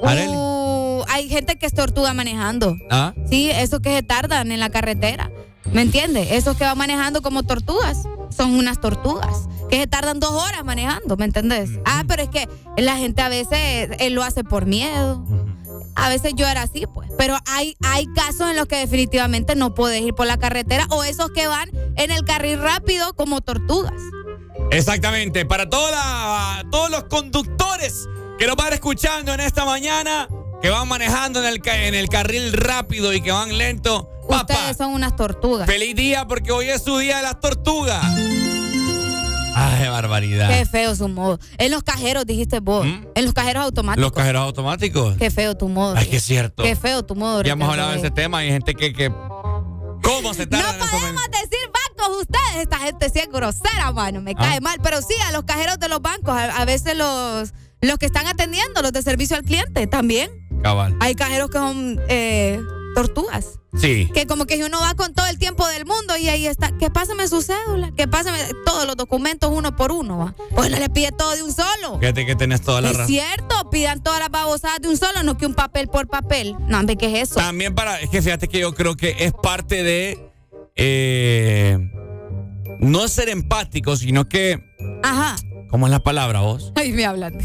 [0.01, 2.75] Uh, hay gente que es tortuga manejando.
[2.89, 3.13] ¿Ah?
[3.29, 5.31] Sí, esos que se tardan en la carretera.
[5.71, 6.31] ¿Me entiendes?
[6.31, 8.03] Esos que van manejando como tortugas.
[8.35, 9.47] Son unas tortugas.
[9.69, 11.69] Que se tardan dos horas manejando, ¿me entendés?
[11.85, 12.47] Ah, pero es que
[12.77, 15.23] la gente a veces él lo hace por miedo.
[15.95, 17.09] A veces yo era así, pues.
[17.17, 21.03] Pero hay, hay casos en los que definitivamente no puedes ir por la carretera o
[21.03, 23.93] esos que van en el carril rápido como tortugas.
[24.71, 25.45] Exactamente.
[25.45, 28.07] Para toda la- todos los conductores
[28.37, 30.27] que nos van escuchando en esta mañana,
[30.61, 34.09] que van manejando en el, en el carril rápido y que van lento.
[34.27, 35.67] Papá, Ustedes son unas tortugas.
[35.67, 38.03] feliz día porque hoy es su día de las tortugas.
[39.57, 40.49] Ay, barbaridad.
[40.49, 41.39] Qué feo su modo.
[41.57, 42.85] En los cajeros, dijiste vos.
[42.85, 44.01] En los cajeros automáticos.
[44.01, 45.15] Los cajeros automáticos.
[45.17, 45.95] Qué feo tu modo.
[45.95, 46.63] Ay, que es cierto.
[46.63, 47.41] Qué feo tu modo.
[47.43, 48.91] Ya hemos hablado de ese tema y hay gente que.
[48.91, 49.09] que
[50.03, 52.63] ¿Cómo se tarda en No podemos decir bancos ustedes.
[52.63, 54.21] Esta gente sí es grosera, mano.
[54.21, 54.61] Me cae Ah.
[54.61, 54.79] mal.
[54.83, 58.27] Pero sí, a los cajeros de los bancos, a, a veces los, los que están
[58.27, 60.29] atendiendo, los de servicio al cliente, también.
[60.63, 60.95] Cabal.
[60.99, 62.59] Hay cajeros que son eh,
[62.95, 63.59] tortugas.
[63.77, 64.09] Sí.
[64.13, 66.71] Que como que uno va con todo el tiempo del mundo y ahí está.
[66.77, 67.91] Que pásame su cédula.
[67.91, 70.17] Que pásame todos los documentos uno por uno.
[70.17, 70.35] ¿va?
[70.55, 71.99] Pues no le pide todo de un solo.
[71.99, 73.07] Fíjate que tenés toda la Es razón.
[73.09, 76.55] cierto, pidan todas las babosadas de un solo, no que un papel por papel.
[76.69, 77.35] No, hombre, ¿qué es eso?
[77.35, 77.99] También para.
[77.99, 80.31] Es que fíjate que yo creo que es parte de.
[80.75, 81.77] Eh,
[82.79, 84.59] no ser empático, sino que.
[85.03, 85.35] Ajá.
[85.69, 86.71] ¿Cómo es la palabra vos?
[86.75, 87.37] Ahí me hablan.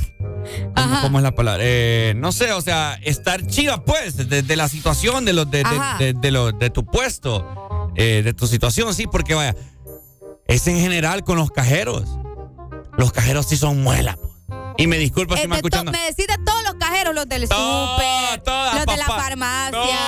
[0.75, 1.63] ¿Cómo, cómo es la palabra?
[1.65, 5.59] Eh, no sé, o sea, estar chiva, pues, de, de la situación, de, los de,
[5.59, 5.99] de, Ajá.
[5.99, 9.55] de- de lo- de tu puesto, eh, de tu situación, sí, porque vaya,
[10.47, 12.05] es en general con los cajeros.
[12.97, 14.17] Los cajeros sí son muelas.
[14.79, 15.93] Y me disculpa si me escuchando.
[15.93, 18.43] me decís de todos los cajeros, los del súper,
[18.75, 19.99] los de la farmacia,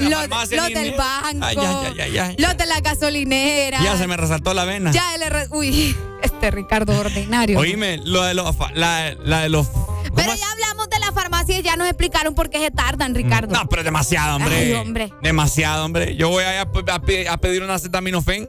[0.00, 1.62] los, del banco,
[2.38, 3.80] los de la gasolinera.
[3.82, 4.90] Ya se me resaltó la vena.
[4.92, 7.58] Ya el R- Uy, este Ricardo ordinario.
[7.58, 8.54] Oíme, lo de los.
[8.56, 9.66] fa- La, la de los.
[9.68, 13.54] ¿cómo Pero ya hablamos de la farmacia ya nos explicaron por qué se tardan, Ricardo.
[13.54, 14.56] No, pero demasiado, hombre.
[14.56, 15.12] Ay, hombre.
[15.22, 16.16] Demasiado, hombre.
[16.16, 18.48] Yo voy a, a pedir una acetaminofén.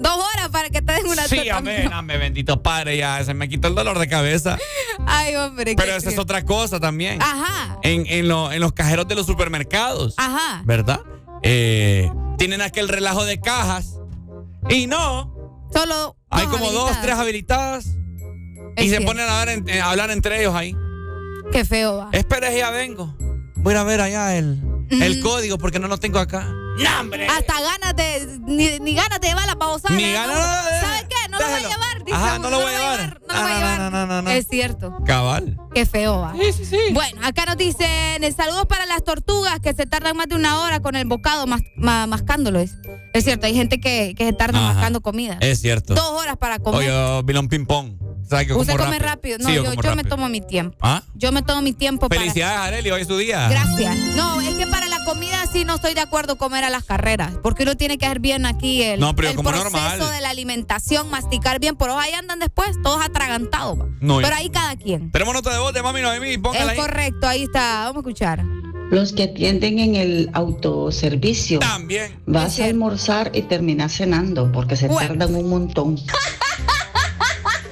[0.00, 3.50] Dos horas para que te den una Sí, hombre, hombre, bendito padre, ya se me
[3.50, 4.56] quitó el dolor de cabeza.
[5.06, 5.74] Ay, hombre.
[5.76, 7.20] Pero esa es otra cosa también.
[7.22, 7.78] Ajá.
[7.82, 10.14] En, en, lo- en los cajeros de los supermercados.
[10.16, 10.62] Ajá.
[10.64, 11.00] ¿Verdad?
[11.42, 13.96] Eh, tienen aquel relajo de cajas.
[14.70, 15.34] Y no.
[15.72, 16.16] Solo.
[16.30, 17.86] Hay como dos, tres habilitadas.
[18.76, 20.74] Es y se ponen a, hablar en- eh, a hablar entre ellos ahí.
[21.52, 22.08] Qué feo va.
[22.12, 23.14] Espera, ya vengo.
[23.56, 26.46] Voy a ver allá el, el código porque no lo tengo acá.
[26.78, 27.26] ¡No, hombre!
[27.26, 28.38] Hasta ganas de.
[28.46, 29.94] Ni, ni ganas de llevar la babosada.
[29.94, 31.28] Ni a ganas de- ¿Sabes qué?
[31.30, 32.04] No lo voy a llevar.
[32.04, 33.20] dice Ajá, uno, no lo voy a llevar.
[33.28, 33.78] No lo voy a No, llevar.
[33.80, 34.30] no, no, no, no.
[34.30, 34.96] Es cierto.
[35.06, 35.56] Cabal.
[35.74, 36.32] Qué feo va.
[36.34, 36.76] Sí, sí, sí.
[36.92, 40.60] Bueno, acá nos dicen eh, saludos para las tortugas que se tardan más de una
[40.60, 42.58] hora con el bocado mas- ma- mascándolo.
[42.60, 42.72] Es,
[43.14, 44.72] es cierto, hay gente que, que se tarda Ajá.
[44.74, 45.36] mascando comida.
[45.40, 45.94] Es cierto.
[45.94, 46.90] Dos horas para comer.
[46.90, 47.92] Oye, Bilón Ping Pong.
[48.28, 49.38] ¿Sabes que Usted come rápido.
[49.38, 50.76] No, Sí, yo, me tomo mi tiempo.
[50.80, 51.02] ¿Ah?
[51.14, 53.48] Yo me tomo mi tiempo Felicidades, Areli, hoy es tu día.
[53.48, 53.64] para.
[53.64, 53.96] Gracias.
[54.14, 57.32] No, es que para la comida sí no estoy de acuerdo comer a las carreras.
[57.42, 59.98] Porque uno tiene que hacer bien aquí el, No, pero yo el como proceso normal.
[60.12, 61.76] de la alimentación, masticar bien.
[61.76, 63.78] Pero ahí andan después, todos atragantados.
[64.00, 65.10] No, pero ahí cada quien.
[65.10, 66.38] Tenemos nota de voz de mami Noemí.
[66.38, 66.76] Póngala Es ahí.
[66.78, 67.84] correcto, ahí está.
[67.84, 68.44] Vamos a escuchar.
[68.90, 71.60] Los que atienden en el autoservicio.
[71.60, 72.20] También.
[72.26, 75.96] Vas a almorzar y terminas cenando porque se tardan un montón.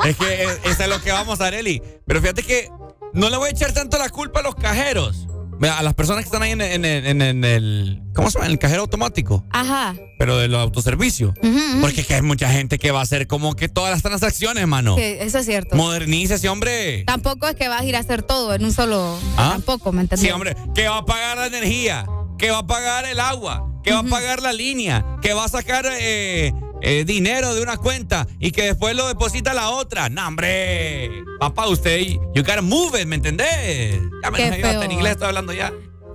[0.04, 1.82] Es que eh, eso es lo que vamos, Areli.
[2.06, 2.70] Pero fíjate que
[3.14, 5.26] no le voy a echar tanto la culpa a los cajeros.
[5.61, 8.02] A las personas que están ahí en, en- en- en- en el.
[8.14, 8.46] ¿Cómo se llama?
[8.46, 9.44] En el cajero automático.
[9.50, 9.94] Ajá.
[10.18, 11.32] Pero de los autoservicios.
[11.42, 11.80] Ujú.
[11.80, 14.66] Porque es que hay mucha gente que va a hacer como que todas las transacciones,
[14.66, 14.96] mano.
[14.96, 15.76] Que eso es cierto.
[15.76, 17.04] Modernícese, hombre.
[17.06, 19.18] Tampoco es que vas a ir a hacer todo en un solo.
[19.36, 19.50] ¿Ah?
[19.52, 20.26] Tampoco, ¿me entendés?
[20.26, 22.04] Sí, hombre, que va a pagar la energía,
[22.38, 25.48] que va a pagar el agua, que va a pagar la línea, que va a
[25.48, 30.08] sacar eh, eh, dinero de una cuenta y que después lo deposita a la otra.
[30.08, 31.10] No, hombre.
[31.38, 32.00] Papá, usted,
[32.34, 34.00] you gotta move it, ¿me entendés?
[34.22, 35.72] Ya me hasta en inglés estoy hablando ya.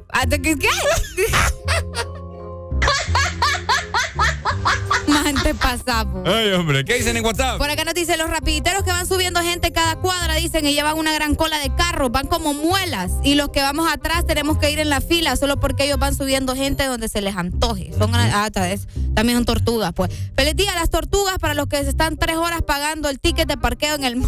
[0.10, 0.70] ¿Hasta que qué?
[5.24, 6.28] Man, te pasamos.
[6.28, 7.58] Ay, hombre, ¿qué dicen en WhatsApp?
[7.58, 10.98] Por acá nos dice los rapiditeros que van subiendo gente cada cuadra, dicen, y llevan
[10.98, 13.12] una gran cola de carros, van como muelas.
[13.24, 16.16] Y los que vamos atrás tenemos que ir en la fila solo porque ellos van
[16.16, 17.92] subiendo gente donde se les antoje.
[17.98, 20.12] Son ah, ta- es- también son tortugas, pues.
[20.36, 23.48] Feliz día a las tortugas para los que se están tres horas pagando el ticket
[23.48, 24.22] de parqueo en el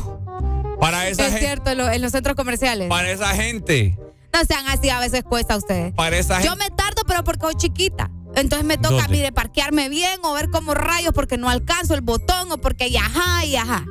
[0.79, 1.45] Para esa Es gente.
[1.45, 2.87] cierto, en, lo- en los centros comerciales.
[2.89, 3.97] Para esa gente.
[4.33, 5.93] No sean así, a veces cuesta a ustedes.
[5.93, 6.65] Para esa Yo gente.
[6.69, 8.09] me tardo, pero porque soy chiquita.
[8.35, 9.09] Entonces me toca, ¿Dónde?
[9.09, 12.97] mire, parquearme bien o ver como rayos porque no alcanzo el botón o porque y
[12.97, 13.85] ajá y ajá.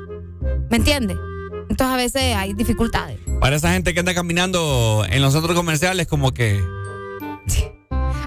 [0.70, 1.16] ¿Me entiende?
[1.70, 3.18] Entonces a veces hay dificultades.
[3.40, 6.62] Para esa gente que anda caminando en los centros comerciales, como que.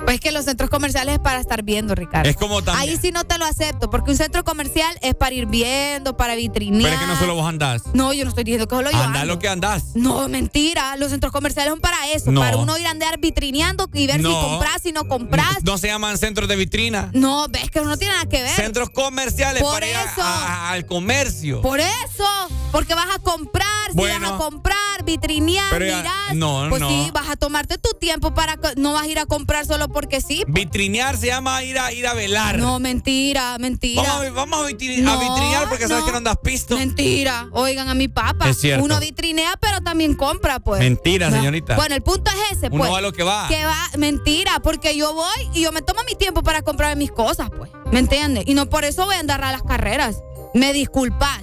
[0.07, 2.29] Pues es que los centros comerciales es para estar viendo, Ricardo.
[2.29, 5.35] Es como también- Ahí sí no te lo acepto, porque un centro comercial es para
[5.35, 6.83] ir viendo, para vitrinear.
[6.83, 7.81] Pero es que no solo vos andás.
[7.93, 9.33] No, yo no estoy diciendo que solo yo Andás ando.
[9.33, 9.83] lo que andás.
[9.95, 10.95] No, mentira.
[10.95, 12.39] Los centros comerciales son para eso, No.
[12.39, 15.57] para uno ir a andar vitrineando y ver si compras, si no compras.
[15.63, 17.09] No se llaman centros de vitrina.
[17.13, 18.55] No, ves que no tiene nada que ver.
[18.55, 20.21] Centros comerciales Por para ir a- eso.
[20.23, 21.61] a- al comercio.
[21.61, 22.25] Por eso,
[22.71, 24.21] porque vas a comprar, si Bueno.
[24.31, 26.35] vas a comprar, vitrinear, ya- mirar.
[26.35, 29.65] no, pues sí, vas a tomarte tu tiempo para no vas a ir a comprar
[29.65, 30.43] solo porque sí.
[30.47, 32.59] Vitrinear se llama ir a ir a velar.
[32.59, 34.03] No, mentira, mentira.
[34.03, 36.77] Vamos, a- vamos a, vitri- a No, vitrinear porque sabes que no andas pisto.
[36.77, 37.47] Mentira.
[37.51, 38.47] Oigan a mi papá.
[38.47, 38.85] Es cierto.
[38.85, 40.79] Uno vitrinea, pero también compra, pues.
[40.81, 41.37] Mentira, No.
[41.37, 41.75] señorita.
[41.75, 42.91] Bueno, el punto es ese, Uno pues.
[42.91, 43.47] va a lo que va.
[43.47, 47.11] Que va, mentira, porque yo voy y yo me tomo mi tiempo para comprar mis
[47.11, 47.71] cosas, pues.
[47.91, 48.43] ¿Me entiendes?
[48.45, 50.21] Y no por eso voy a andar a las carreras.
[50.53, 51.39] Me disculpas.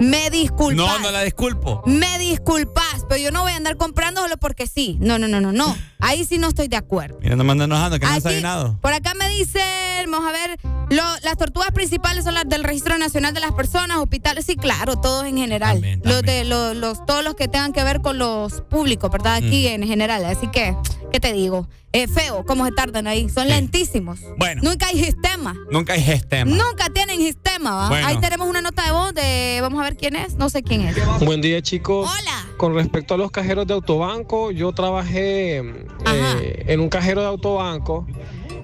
[0.00, 0.76] Me disculpas.
[0.76, 1.82] No, no la disculpo.
[1.86, 4.96] Me disculpas, pero yo no voy a andar comprando solo porque sí.
[5.00, 5.76] No, no, no, no, no.
[6.00, 7.18] Ahí sí no estoy de acuerdo.
[7.20, 8.78] Mira, no me ando enojando, que no Aquí- desayunado.
[8.80, 10.58] Por acá me dicen, vamos a ver,
[10.90, 14.96] lo- las tortugas principales son las del Registro Nacional de las Personas, hospitales, sí, claro,
[14.96, 15.80] todos en general.
[16.02, 19.34] Los de los, los- todos los que tengan que ver con los públicos, ¿verdad?
[19.36, 19.82] Aquí Mm.
[19.82, 20.24] en general.
[20.24, 20.74] Así que,
[21.12, 21.68] ¿qué te digo?
[21.92, 23.28] Es feo cómo se tardan ahí.
[23.28, 24.20] Son lentísimos.
[24.38, 24.62] Bueno.
[24.64, 25.56] Nunca hay sistema.
[25.72, 26.48] Nunca hay sistema.
[26.50, 27.88] Nunca tienen sistema, ¿va?
[27.88, 28.06] Bueno.
[28.06, 30.82] Ahí tenemos una nota de voz de, vamos a ver quién es, no sé quién
[30.82, 30.96] es.
[31.20, 32.08] Buen día, chicos.
[32.10, 32.46] Hola.
[32.56, 38.06] Con respecto a los cajeros de autobanco, yo trabajé eh, en un cajero de autobanco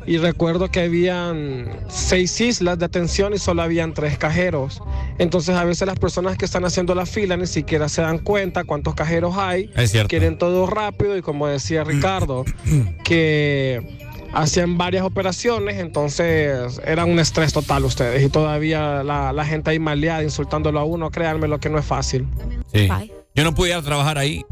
[0.07, 4.81] y recuerdo que habían seis islas de atención y solo habían tres cajeros.
[5.19, 8.65] Entonces a veces las personas que están haciendo la fila ni siquiera se dan cuenta
[8.65, 9.71] cuántos cajeros hay.
[9.75, 10.09] Es cierto.
[10.09, 12.45] Quieren todo rápido y como decía Ricardo,
[13.05, 14.06] que
[14.37, 19.79] hacían varias operaciones, entonces era un estrés total ustedes y todavía la, la gente ahí
[19.79, 22.27] maleada insultándolo a uno, créanme lo que no es fácil.
[22.73, 22.89] Sí.
[23.35, 24.45] Yo no pudiera trabajar ahí.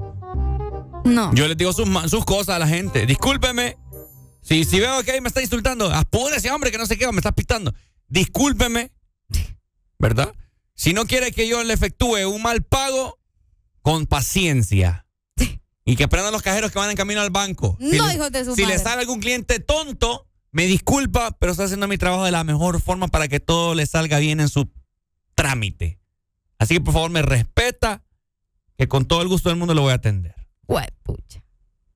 [1.05, 1.35] No.
[1.35, 3.06] Yo les digo sus, cosas a la gente.
[3.06, 3.77] Discúlpeme.
[4.40, 7.19] Si, si veo que ahí me está insultando, apúrese, hombre, que no sé qué, me
[7.19, 7.74] está pitando.
[8.09, 8.90] Discúlpeme.
[9.98, 10.35] ¿Verdad?
[10.74, 13.19] Si no quiere que yo le efectúe un mal pago,
[13.82, 15.03] con paciencia.
[15.85, 17.77] Y que aprendan los cajeros que van en camino al banco.
[17.81, 18.77] Si No, le- hijos de su Si madre.
[18.78, 22.81] le sale algún cliente tonto, me disculpa, pero estoy haciendo mi trabajo de la mejor
[22.81, 24.70] forma para que todo le salga bien en su
[25.35, 26.01] trámite.
[26.59, 28.02] Así que por favor me respeta,
[28.78, 30.35] que con todo el gusto del mundo lo voy a atender.
[30.66, 31.43] Huepucha.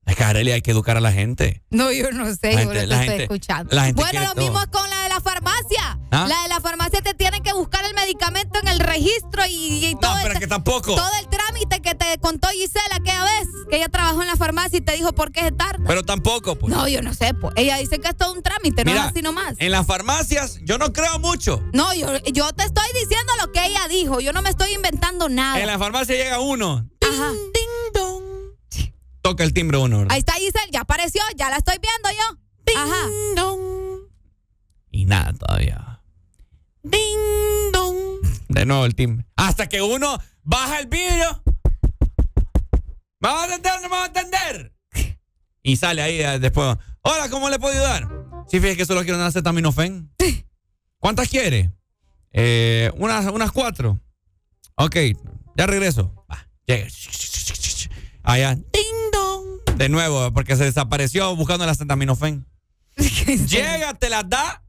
[0.05, 1.63] Es que Arely, hay que educar a la gente.
[1.69, 3.75] No, yo no sé, La yo gente- la estoy gente- escuchando.
[3.75, 4.43] la gente bueno, lo todo.
[4.43, 5.88] mismo es con la de la farmacia.
[6.11, 6.25] ¿Ah?
[6.27, 9.95] La de la farmacia te tienen que buscar el medicamento en el registro y, y
[9.95, 10.95] todo, pero el, que tampoco.
[10.95, 14.77] todo el trámite que te contó Gisela aquella vez, que ella trabajó en la farmacia
[14.77, 15.83] y te dijo por qué se tarda.
[15.85, 16.73] Pero tampoco, pues.
[16.73, 17.53] No, yo no sé, pues.
[17.57, 19.55] Ella dice que es todo un trámite, no Mira, es así nomás.
[19.59, 21.63] En las farmacias, yo no creo mucho.
[21.73, 24.19] No, yo, yo te estoy diciendo lo que ella dijo.
[24.19, 25.59] Yo no me estoy inventando nada.
[25.59, 27.31] En la farmacia llega uno, Ajá.
[29.21, 29.99] toca el timbre uno.
[29.99, 30.13] ¿verdad?
[30.13, 32.39] Ahí está Giselle, ya apareció, ya la estoy viendo yo.
[32.75, 33.09] Ajá.
[34.91, 35.88] Y nada todavía.
[36.83, 37.97] Ding dong.
[38.47, 39.25] De nuevo el timbre.
[39.35, 41.43] Hasta que uno baja el vidrio.
[43.19, 44.73] ¿Me va a atender no me va a atender?
[45.61, 46.77] Y sale ahí eh, después.
[47.01, 48.07] Hola, ¿cómo le puedo ayudar?
[48.47, 50.11] Sí, fíjese que solo quiero una acetaminofén.
[50.99, 51.71] ¿Cuántas quiere?
[52.31, 53.99] Eh, unas, unas cuatro.
[54.75, 54.95] Ok,
[55.55, 56.25] ya regreso.
[56.31, 56.87] Va, llega.
[58.23, 58.55] Allá.
[58.55, 59.77] Ding dong.
[59.77, 62.45] De nuevo, porque se desapareció buscando el acetaminofén.
[62.95, 64.63] Llega, te las da.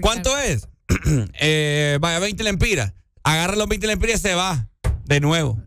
[0.00, 0.68] ¿Cuánto es?
[1.40, 2.92] Eh, vaya, 20 lempiras.
[3.22, 4.68] Agarra los 20 lempiras y se va.
[5.04, 5.58] De nuevo.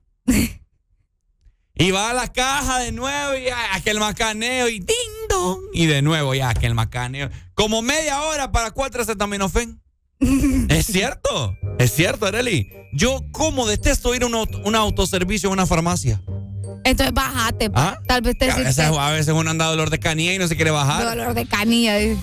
[1.75, 5.59] Y va a la caja de nuevo y aquel macaneo y ding dong.
[5.73, 7.29] Y de nuevo ya aquel macaneo.
[7.55, 9.81] Como media hora para cuatro acetaminofén.
[10.69, 11.57] es cierto.
[11.79, 12.69] Es cierto, Areli.
[12.93, 16.21] Yo como detesto ir a un, auto- un autoservicio a una farmacia.
[16.83, 17.71] Entonces bájate.
[17.73, 17.97] ¿Ah?
[18.07, 20.55] Tal vez te A veces, a veces uno anda dolor de canilla y no se
[20.55, 21.03] quiere bajar.
[21.03, 21.95] Dolor de canilla.
[21.97, 22.21] dice.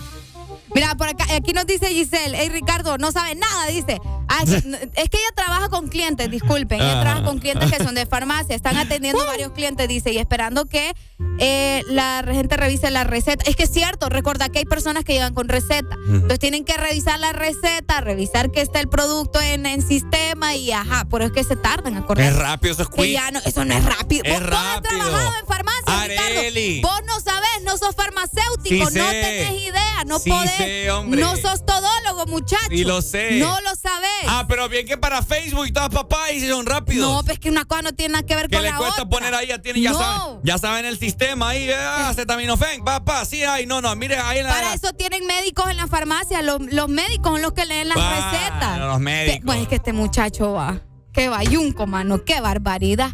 [0.74, 4.00] Mira, por acá, aquí nos dice Giselle, hey Ricardo, no sabe nada, dice.
[4.28, 4.56] Ah, es, que,
[4.94, 7.02] es que ella trabaja con clientes, disculpen, ella Ah.
[7.02, 10.94] trabaja con clientes que son de farmacia, están atendiendo varios clientes, dice, y esperando que
[11.38, 13.44] eh, la gente revise la receta.
[13.48, 16.76] Es que es cierto, recuerda que hay personas que llegan con receta, entonces tienen que
[16.76, 21.32] revisar la receta, revisar que está el producto en, en sistema y ajá, por eso
[21.34, 22.28] es que se tardan, acordate.
[22.28, 23.12] Es rápido, eso es quick.
[23.12, 24.22] ya no, eso no es rápido.
[24.24, 25.00] Es vos, vos has rápido.
[25.00, 26.76] trabajado en farmacia, Areli.
[26.76, 26.88] Ricardo.
[26.96, 29.20] Vos no sabés, no sos farmacéutico, Sí no sé.
[29.20, 30.50] tenés idea, no Sí podés.
[30.90, 31.20] Hombre.
[31.20, 32.66] No sos todólogo, muchacho.
[32.70, 33.38] Sí lo sé.
[33.38, 34.08] No lo sabés.
[34.26, 37.08] Ah, pero bien que para Facebook y todas papás y son rápidos.
[37.10, 39.02] no, pues que una cosa no tiene nada que ver que con le la cuesta
[39.02, 39.08] otra.
[39.10, 43.42] poner ahí, ya tienen, ya saben, ya saben el sistema ahí, ah, acetaminofén, papá, sí
[43.42, 44.50] hay, no, no, mire ahí en la.
[44.54, 46.42] Para eso tienen médicos en la farmacia.
[46.42, 48.78] Los, los médicos son los que leen las Ah, recetas.
[48.78, 49.38] los médicos.
[49.40, 50.80] Que- bueno, es que este muchacho va.
[51.12, 52.24] Qué bayunco, mano.
[52.24, 53.10] Qué barbaridad.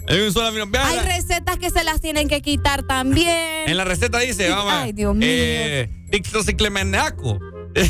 [0.87, 0.99] Hay.
[0.99, 3.69] Hay recetas que se las tienen que quitar también.
[3.69, 4.73] En la receta dice, vamos.
[4.75, 5.29] Ay, Dios mío.
[5.29, 5.91] Eh.
[7.75, 7.83] ¿Qué?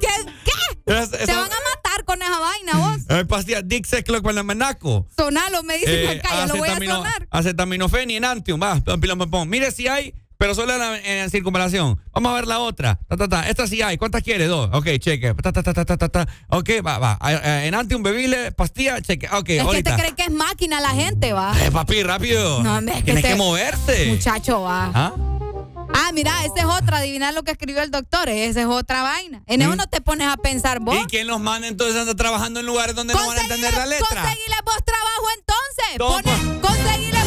[0.00, 0.08] ¿Qué?
[0.44, 0.92] ¿Qué?
[1.00, 2.98] Es- Te van a matar con esa vaina, vos.
[3.08, 5.06] Eh, pastilla Dicloclemenaco.
[5.16, 7.28] Sonalo, me dicen Eh, acá, ya lo voy a sonar.
[7.30, 8.80] Acetaminofén y enantium, va.
[9.46, 12.00] Mire si hay, pero solo en la, en la circunvalación.
[12.12, 13.00] Vamos a ver la otra.
[13.08, 13.48] Ta, ta, ta.
[13.48, 13.98] Esta sí hay.
[13.98, 14.46] ¿Cuántas quiere?
[14.46, 14.70] Dos.
[14.72, 15.34] Ok, cheque.
[15.34, 16.28] Ta, ta, ta, ta, ta, ta, ta.
[16.48, 17.18] Ok, va, va.
[17.28, 19.28] Eh, eh, Enantium, bebible, pastilla, cheque.
[19.32, 21.52] Ok, Es que te cree que es máquina la gente, va.
[21.60, 22.62] Eh, papi, rápido.
[22.62, 24.06] No, hombre, es que Tienes te- que moverse.
[24.06, 24.92] Muchacho, va.
[24.94, 25.12] ¿Ah?
[25.92, 26.98] Ah, mira, esa es otra.
[26.98, 28.28] Adivinar lo que escribió el doctor.
[28.28, 29.42] Esa es otra vaina.
[29.48, 29.76] En eso ¿Mm?
[29.76, 30.96] no te pones a pensar vos.
[31.02, 33.74] ¿Y quién los manda entonces a andar trabajando en lugares donde no van a entender
[33.74, 34.06] la letra?
[34.08, 37.17] Conseguirle vos trabajo entonces.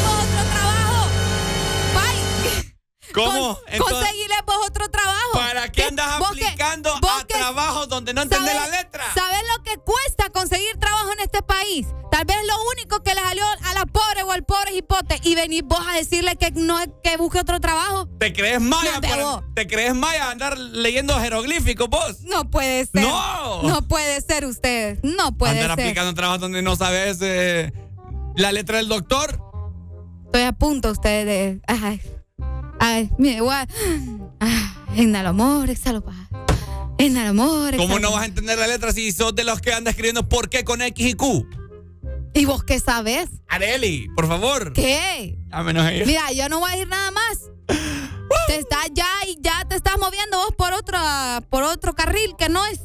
[3.13, 3.55] ¿Cómo?
[3.55, 5.31] Con- Entonces- conseguirle vos otro trabajo.
[5.33, 8.77] ¿Para qué andas vos que- aplicando vos a que- trabajos donde no entiendes la ¿Sabes-
[8.83, 9.03] letra?
[9.13, 11.87] ¿Sabes lo que cuesta conseguir trabajo en este país?
[12.11, 15.33] Tal vez lo único que le salió a la pobre o al pobre hipote y
[15.35, 18.07] venís vos a decirle que no que busque otro trabajo.
[18.19, 18.99] ¿Te crees maya?
[19.17, 22.19] No, ¿Te crees maya andar leyendo jeroglíficos vos?
[22.21, 23.01] No puede ser.
[23.03, 23.63] No.
[23.63, 24.99] No puede ser usted.
[25.03, 25.85] No puede andar ser.
[25.85, 27.71] aplicando trabajos donde no sabes eh,
[28.35, 29.39] la letra del doctor.
[30.25, 31.61] Estoy a punto usted de.
[31.67, 32.01] Ay.
[32.83, 33.67] Ay, mire, voy a-
[34.39, 34.73] Ah,
[35.27, 36.15] amor, exhalo paz.
[36.97, 38.11] Inhalo amor, ¿Cómo exhalo no paz.
[38.15, 40.81] vas a entender la letra si sos de los que anda escribiendo por qué con
[40.81, 41.47] X y Q?
[42.33, 43.29] ¿Y vos qué sabes?
[43.47, 44.73] Areli, por favor.
[44.73, 45.37] ¿Qué?
[45.51, 46.05] A menos ella.
[46.07, 47.39] Mira, yo no voy a decir nada más.
[48.47, 50.97] Te estás ya y ya te estás moviendo vos por otro,
[51.51, 52.79] por otro carril que no es.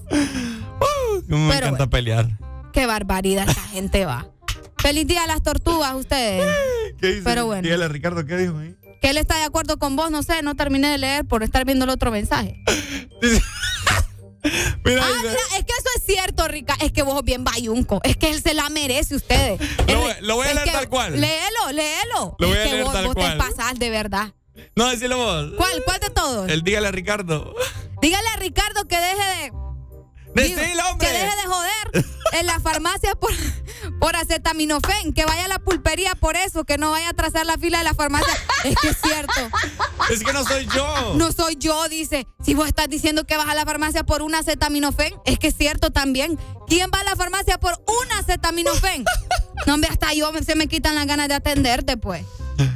[1.31, 2.39] Cómo me Pero encanta pelear.
[2.73, 4.29] Qué barbaridad esta gente va.
[4.77, 6.45] Feliz día a las tortugas, ustedes.
[7.01, 7.23] ¿Qué dice?
[7.25, 7.63] Pero bueno.
[7.63, 8.77] Dígale a Ricardo, ¿qué dijo ahí?
[9.01, 11.65] Que él está de acuerdo con vos, no sé, no terminé de leer por estar
[11.65, 12.63] viendo el otro mensaje.
[14.85, 16.77] Mira, Ah, mira, es que eso es cierto, Rica.
[16.81, 18.01] Es que vos bien bayunco.
[18.05, 19.61] Es que él se la merece, ustedes.
[19.89, 21.21] Lo voy- Él- lo voy a leer que- tal cual.
[21.21, 22.37] Léelo, léelo.
[22.39, 23.33] Lo voy Es a que leer vos, tal vos cual.
[23.33, 24.35] te pasás de verdad.
[24.77, 25.53] No, decilo vos.
[25.57, 25.83] ¿Cuál?
[25.85, 26.49] ¿Cuál de todos?
[26.49, 27.55] El dígale a Ricardo.
[28.01, 29.53] Dígale a Ricardo que deje de.
[30.45, 30.61] Digo,
[30.91, 31.07] hombre.
[31.07, 33.31] que deje de joder en la farmacia por,
[33.99, 37.57] por acetaminofén, que vaya a la pulpería por eso, que no vaya a trazar la
[37.57, 38.33] fila de la farmacia.
[38.65, 39.33] Es que es cierto.
[40.11, 41.15] Es que no soy yo.
[41.15, 42.27] No soy yo, dice.
[42.45, 45.57] Si vos estás diciendo que vas a la farmacia por un acetaminofén, es que es
[45.57, 46.39] cierto también.
[46.67, 49.05] ¿Quién va a la farmacia por un acetaminofén?
[49.67, 52.25] No, hombre, hasta yo se me quitan las ganas de atenderte, pues.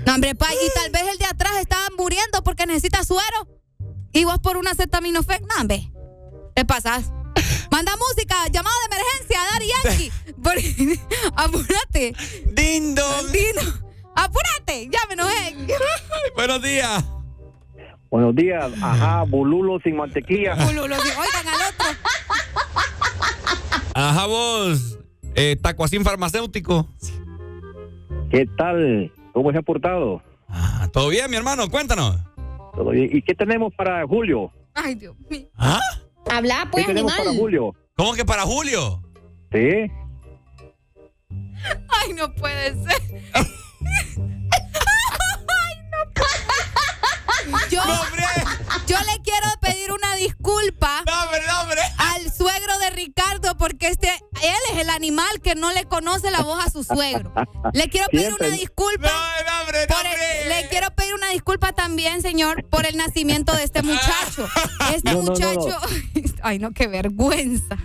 [0.07, 3.49] No, hombre, pa, y tal vez el de atrás estaba muriendo porque necesita suero.
[4.13, 5.93] Y vos por un acetaminofén, no, hombre.
[6.55, 7.13] Te pasas.
[7.81, 10.13] Manda música, llamado de emergencia, Daddy Yankee.
[10.43, 12.15] Por- apúrate.
[12.53, 13.03] Dindo.
[13.33, 13.63] Dindo.
[14.15, 15.57] Apúrate, llámenos, eh.
[16.37, 17.03] Buenos días.
[18.11, 18.71] Buenos días.
[18.83, 20.57] Ajá, bolulo sin mantequilla.
[20.57, 21.09] Bolulo, sí.
[21.09, 21.87] Oigan al otro.
[23.95, 24.99] Ajá, vos.
[25.35, 26.87] Eh, tacuacín farmacéutico.
[28.31, 29.11] ¿Qué tal?
[29.33, 30.23] ¿Cómo se ha portado?
[30.51, 31.71] Ah, ¿Todo bien, mi hermano?
[31.71, 32.19] Cuéntanos.
[32.75, 33.09] ¿Todo bien?
[33.11, 34.53] ¿Y qué tenemos para Julio?
[34.75, 35.47] Ay, Dios mío.
[35.57, 35.81] ¿Ah?
[36.29, 37.75] Habla, ¿Qué tenemos para Julio?
[37.97, 39.03] ¿Cómo que para Julio?
[39.53, 39.59] Sí.
[41.89, 43.03] Ay, no puede ser.
[43.35, 43.45] Ay,
[45.91, 47.83] no puede- Yo,
[48.87, 51.83] yo le quiero pedir una disculpa al suegro de
[53.05, 56.85] Ricardo porque este él es el animal que no le conoce la voz a su
[56.85, 57.33] suegro.
[57.73, 59.11] Le quiero pedir una disculpa.
[59.67, 64.49] por el- le quiero pedir una disculpa también, señor, por el nacimiento de este muchacho.
[64.95, 65.51] Este No, no, no, no.
[65.55, 65.79] muchacho,
[66.43, 67.77] ay no, qué vergüenza.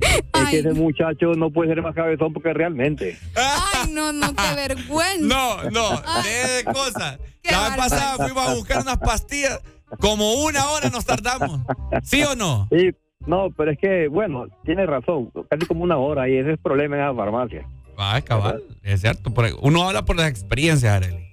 [0.00, 3.18] Es que ese muchacho no puede ser más cabezón porque realmente.
[3.34, 5.18] Ay, no, no, qué vergüenza.
[5.26, 5.90] No, no,
[6.22, 7.18] de cosas.
[7.44, 9.58] La vez pasada fuimos a buscar unas pastillas.
[10.00, 11.60] Como una hora nos tardamos.
[12.04, 12.68] ¿Sí o no?
[12.70, 12.90] Sí,
[13.28, 15.30] no, pero es que, bueno, tiene razón.
[15.48, 17.66] Casi como una hora y ese es el problema en la farmacia.
[17.96, 18.62] Ay, cabal.
[18.82, 19.32] Es cierto.
[19.62, 21.28] Uno habla por las experiencias, Arely.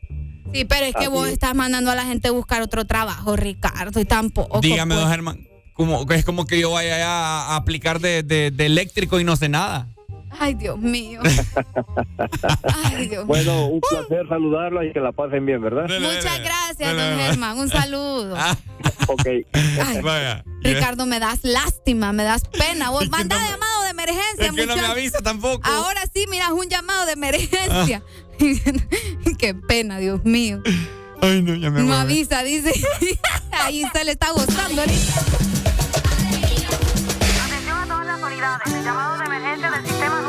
[0.53, 1.33] Sí, pero es que Así vos es.
[1.33, 4.59] estás mandando a la gente a buscar otro trabajo, Ricardo, y tampoco.
[4.61, 5.01] Dígame, pues.
[5.01, 5.47] don Germán.
[5.73, 9.49] Como, es como que yo vaya a aplicar de, de- de eléctrico y no sé
[9.49, 9.87] nada.
[10.39, 11.21] Ay, Dios mío.
[11.23, 13.25] Ay, Dios mío.
[13.25, 15.87] Bueno, un placer saludarlo y que la pasen bien, ¿verdad?
[15.99, 17.57] Muchas gracias, don Germán.
[17.57, 18.35] Un saludo.
[19.07, 19.25] Ok.
[19.53, 20.43] Ay, Vaya.
[20.61, 22.89] Ricardo, me das lástima, me das pena.
[22.89, 25.61] Vos manda llamado de emergencia, Es que no me avisa tampoco.
[25.67, 28.01] Ahora sí, miras un llamado de emergencia.
[29.37, 30.61] Qué pena, Dios mío.
[31.21, 32.73] Ay, no, ya me No avisa, dice.
[33.51, 35.74] Ahí se le está gozando ahorita.
[38.15, 38.85] Atención a todas las unidades.
[38.85, 40.21] Llamado de emergencia del sistema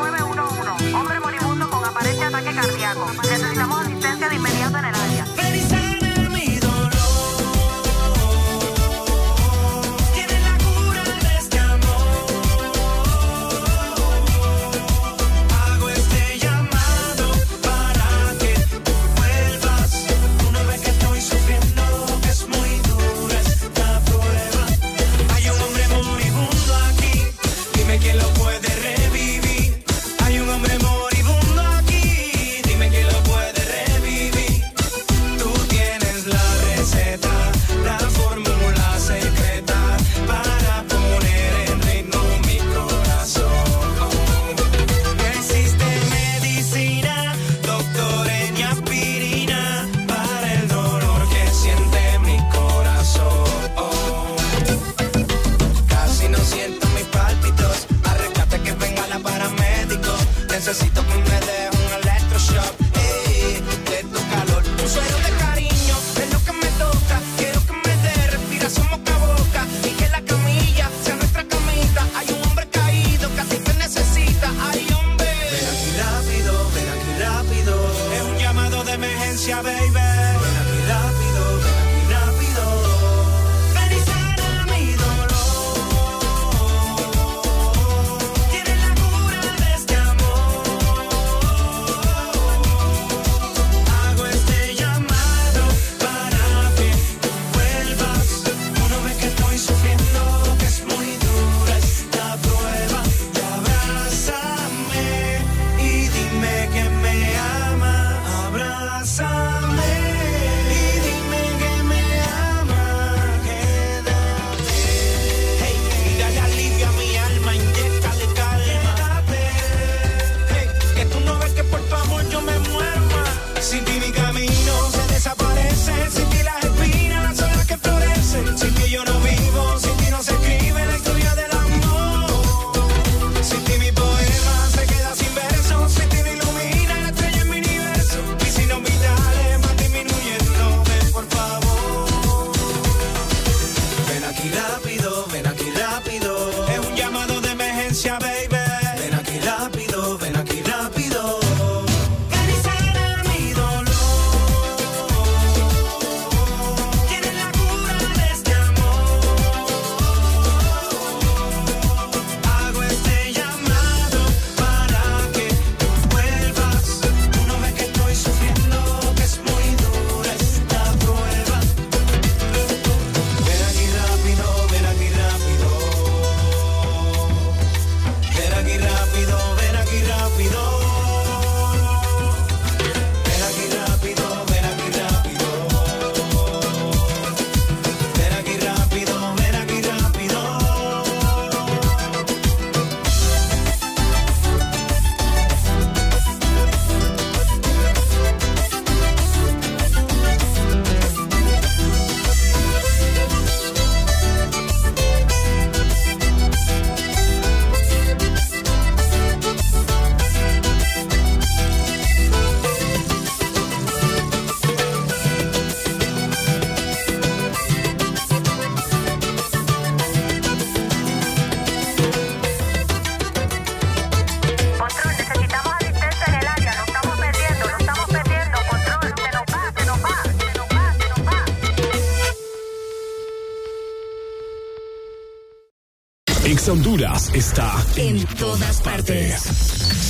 [237.37, 239.43] está En todas partes.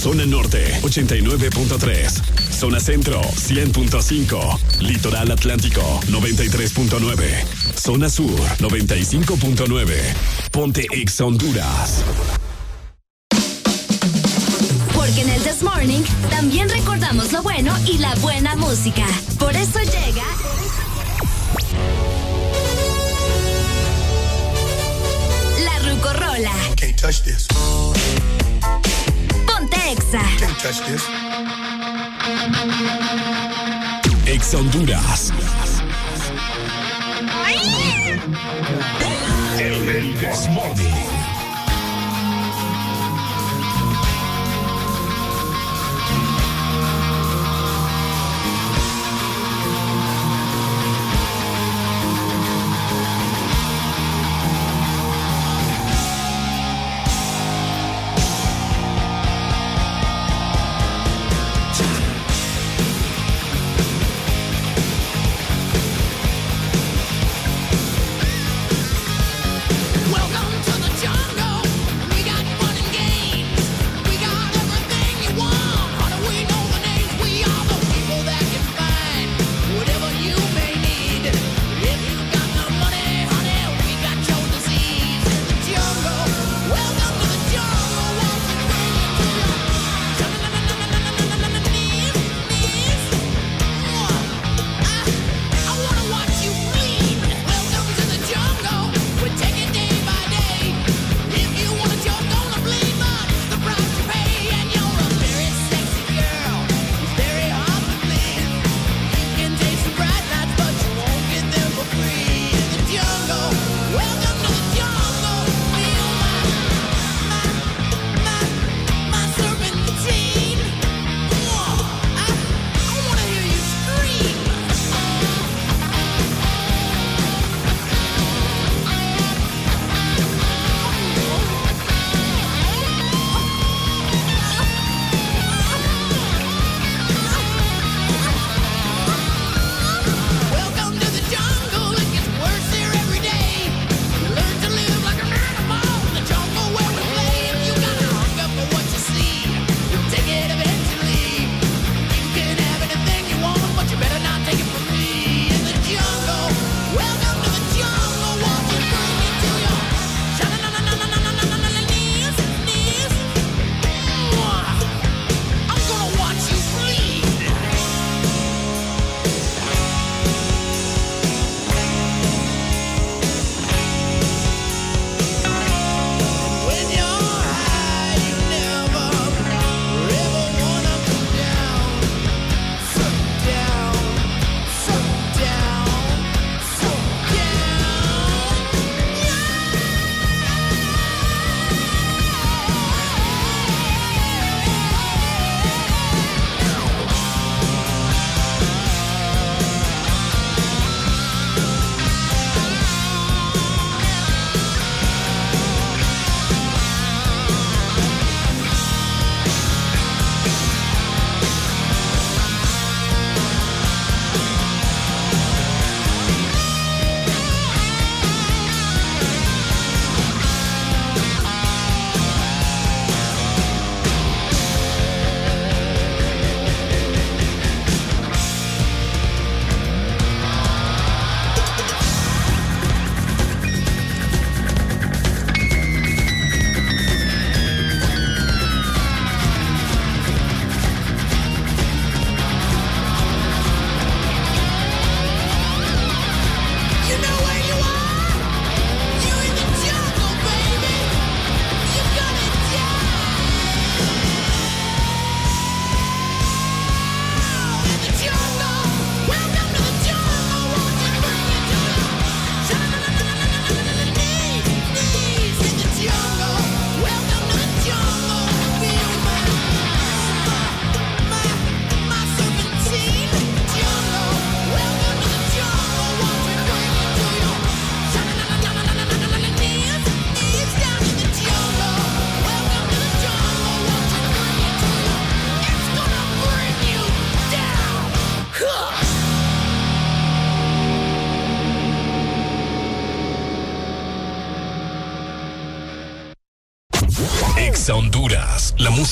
[0.01, 2.53] Zona Norte 89.3.
[2.53, 4.81] Zona Centro 100.5.
[4.81, 7.45] Litoral Atlántico 93.9.
[7.77, 9.95] Zona Sur 95.9.
[10.53, 12.05] Ponte Ex Honduras.
[14.95, 19.05] Porque en el This Morning también recordamos lo bueno y la buena música.
[30.67, 31.09] Touch this.
[34.27, 35.26] Ex Honduras.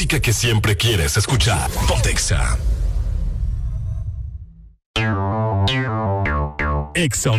[0.07, 1.71] Que siempre quieres escuchar.
[1.89, 2.59] Pontexa.
[6.95, 7.33] Exa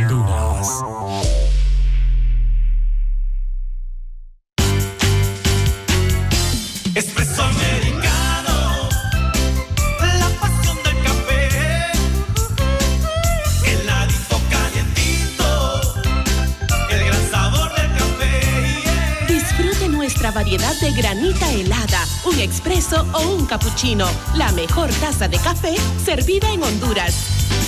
[23.85, 24.09] cappuccino.
[24.35, 27.13] La mejor taza de café servida en Honduras.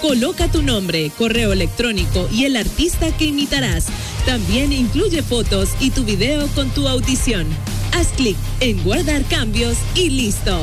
[0.00, 3.86] Coloca tu nombre, correo electrónico y el artista que imitarás.
[4.24, 7.46] También incluye fotos y tu video con tu audición.
[7.92, 10.58] Haz clic en guardar cambios y listo.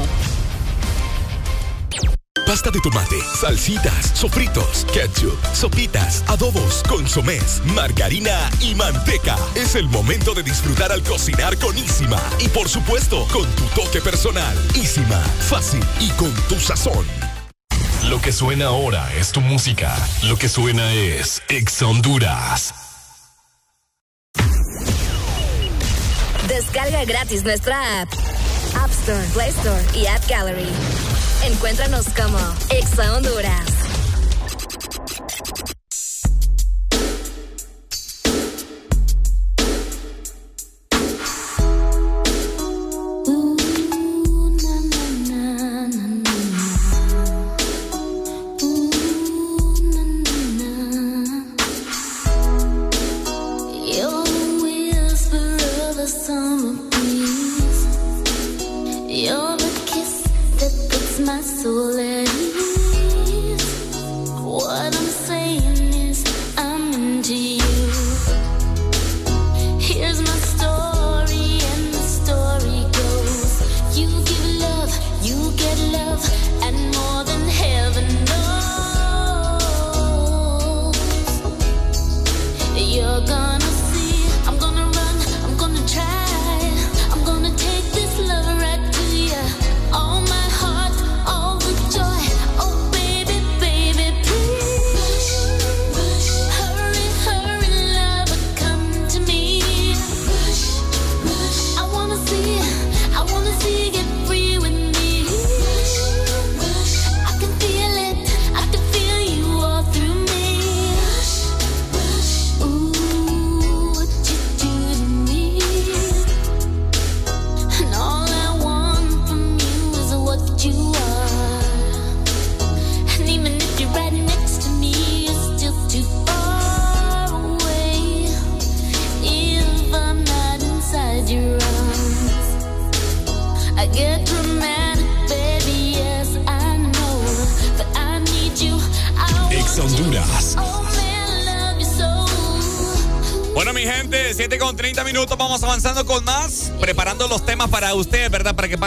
[2.48, 9.36] Pasta de tomate, salsitas, sofritos, ketchup, sopitas, adobos, consomés, margarina y manteca.
[9.54, 12.22] Es el momento de disfrutar al cocinar con Isima.
[12.40, 14.58] Y por supuesto, con tu toque personal.
[14.76, 15.20] Isima,
[15.50, 17.06] fácil y con tu sazón.
[18.18, 19.96] Lo que suena ahora es tu música.
[20.24, 22.74] Lo que suena es Exa Honduras.
[26.48, 28.12] Descarga gratis nuestra app.
[28.76, 30.68] App Store, Play Store y App Gallery.
[31.46, 32.40] Encuéntranos como
[32.72, 33.77] Exa Honduras.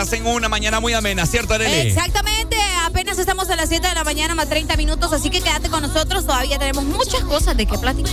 [0.01, 1.89] Pasen una mañana muy amena, ¿cierto, Arely?
[1.89, 2.57] Exactamente,
[2.87, 5.83] apenas estamos a las 7 de la mañana más 30 minutos, así que quédate con
[5.83, 8.11] nosotros, todavía tenemos muchas cosas de qué platicar.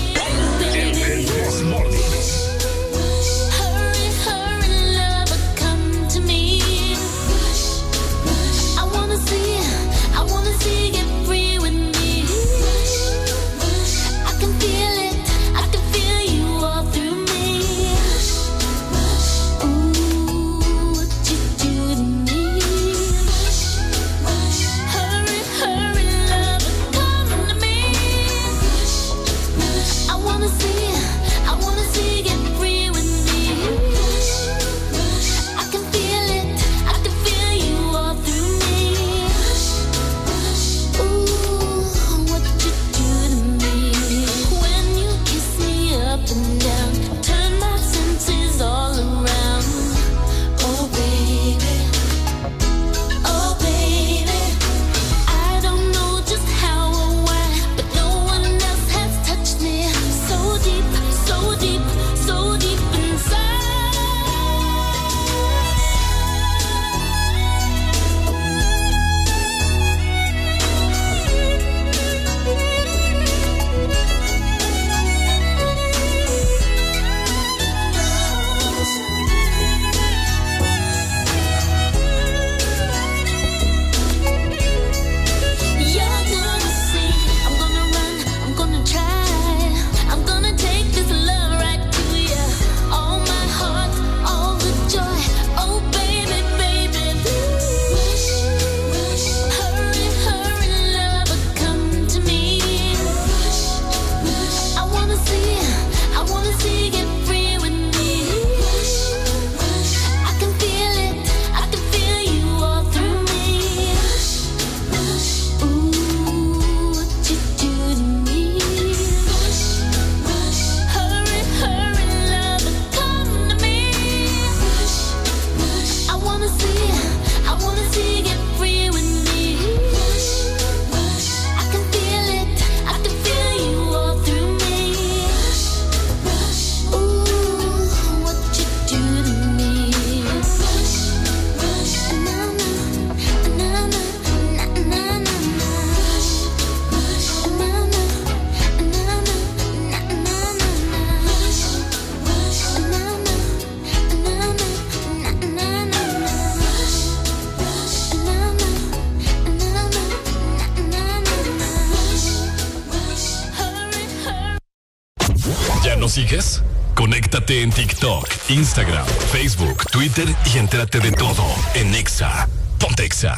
[167.50, 171.44] En TikTok, Instagram, Facebook, Twitter y entérate de todo
[171.76, 172.48] en Exa.
[172.78, 173.38] Ponte Exa.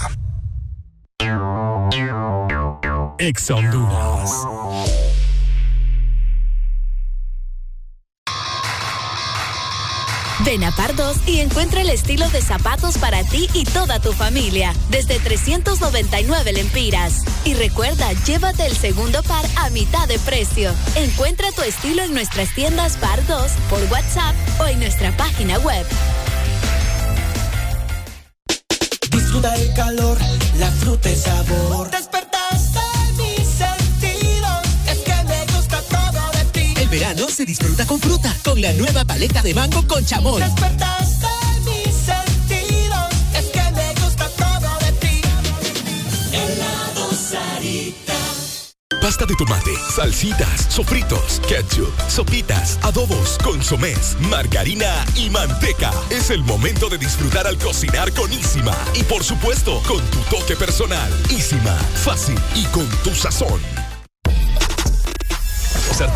[3.19, 4.58] Exa Honduras.
[10.49, 14.73] Ven a Pardos y encuentra el estilo de zapatos para ti y toda tu familia,
[14.89, 17.21] desde 399 lempiras.
[17.45, 20.71] Y recuerda, llévate el segundo par a mitad de precio.
[20.95, 25.85] Encuentra tu estilo en nuestras tiendas Pardos, por WhatsApp o en nuestra página web.
[29.11, 30.17] Disfruta el calor,
[30.57, 31.98] la fruta y sabor.
[38.59, 40.41] Con la nueva paleta de mango con chamoy.
[40.41, 41.27] Despertaste
[41.65, 45.21] mis sentidos, es que me gusta todo de ti.
[46.33, 48.13] Helado Sarita.
[49.01, 55.91] Pasta de tomate, salsitas, sofritos, ketchup, sopitas, adobos, consomés, margarina y manteca.
[56.09, 58.75] Es el momento de disfrutar al cocinar con Isima.
[58.93, 61.09] Y por supuesto, con tu toque personal.
[61.29, 63.78] Isima, fácil y con tu sazón.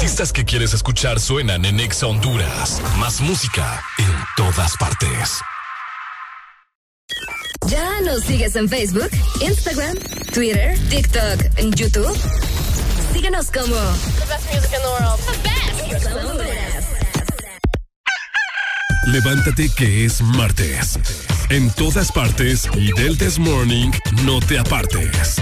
[0.04, 2.82] Artistas que quieres escuchar suenan en Exa Honduras.
[2.98, 5.40] Más música en todas partes.
[7.70, 9.10] ¿Ya nos sigues en Facebook,
[9.40, 9.98] Instagram,
[10.34, 12.14] Twitter, TikTok, en YouTube?
[13.14, 15.22] Síguenos como The Best Music in the World.
[19.08, 21.00] Levántate que es martes.
[21.48, 23.92] En todas partes y del This Morning
[24.26, 25.42] no te apartes.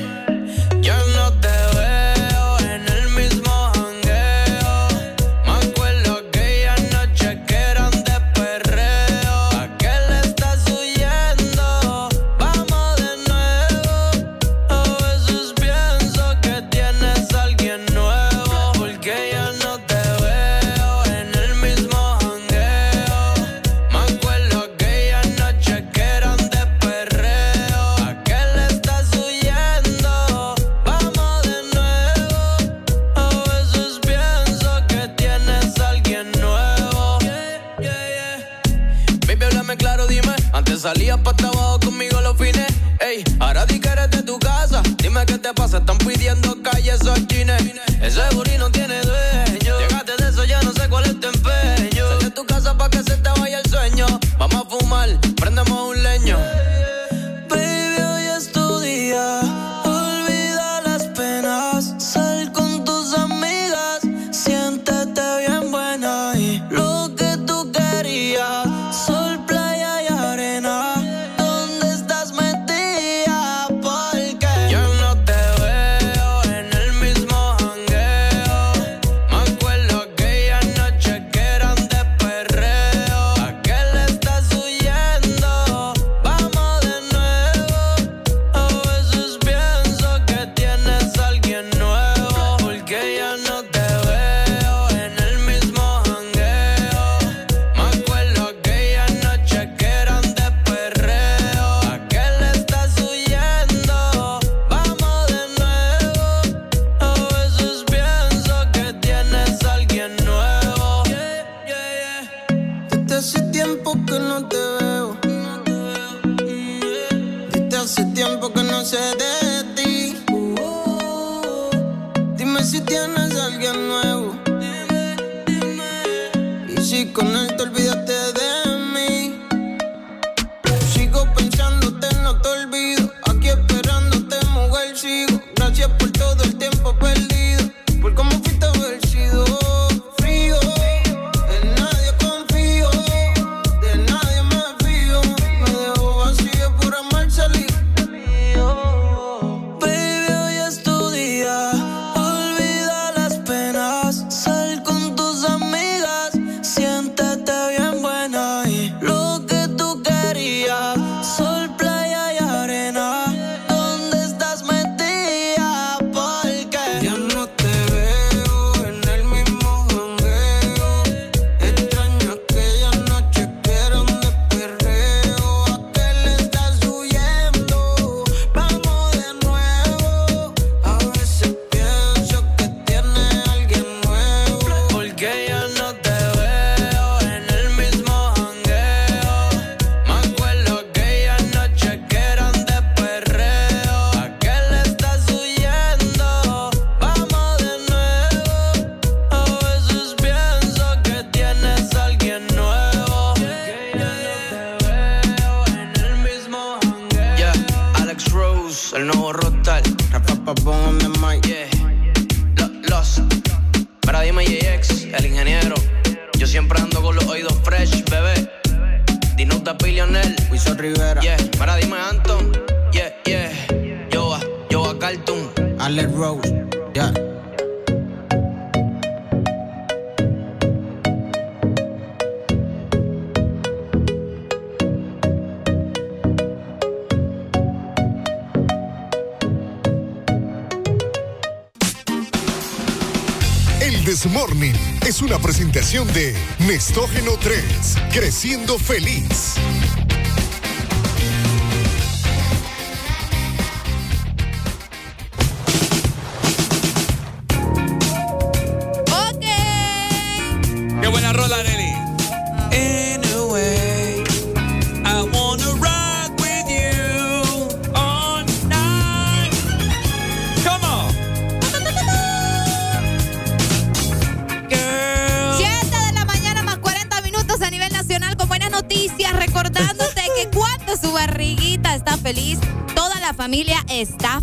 [248.41, 249.30] Creciendo Feliz.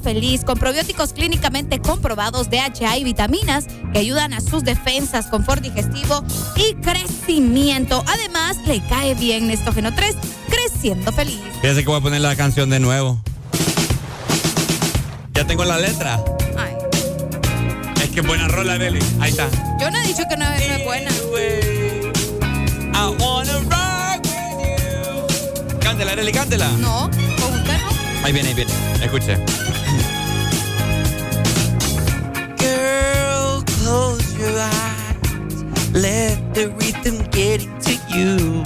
[0.08, 6.24] Feliz, con probióticos clínicamente comprobados, DHA y vitaminas que ayudan a sus defensas, confort digestivo
[6.56, 8.02] y crecimiento.
[8.06, 10.16] Además, le cae bien Nestógeno 3,
[10.48, 11.38] creciendo feliz.
[11.60, 13.20] Fíjese que voy a poner la canción de nuevo.
[15.34, 16.24] Ya tengo la letra.
[16.56, 16.72] Ay.
[18.02, 19.00] Es que buena rola, Nelly.
[19.20, 19.46] Ahí está.
[19.78, 21.10] Yo no he dicho que no, no es buena.
[22.94, 25.78] I wanna rock with you.
[25.80, 26.70] Cántela, Nelly, cántela.
[26.78, 28.24] No, con usted no.
[28.24, 28.72] Ahí viene, ahí viene.
[29.02, 29.36] Escuche.
[38.18, 38.62] You.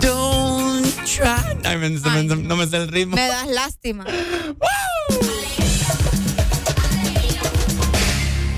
[0.00, 1.56] Don't try.
[1.64, 3.16] Ay, me- se me- no me sé el ritmo.
[3.16, 4.04] Me das lástima.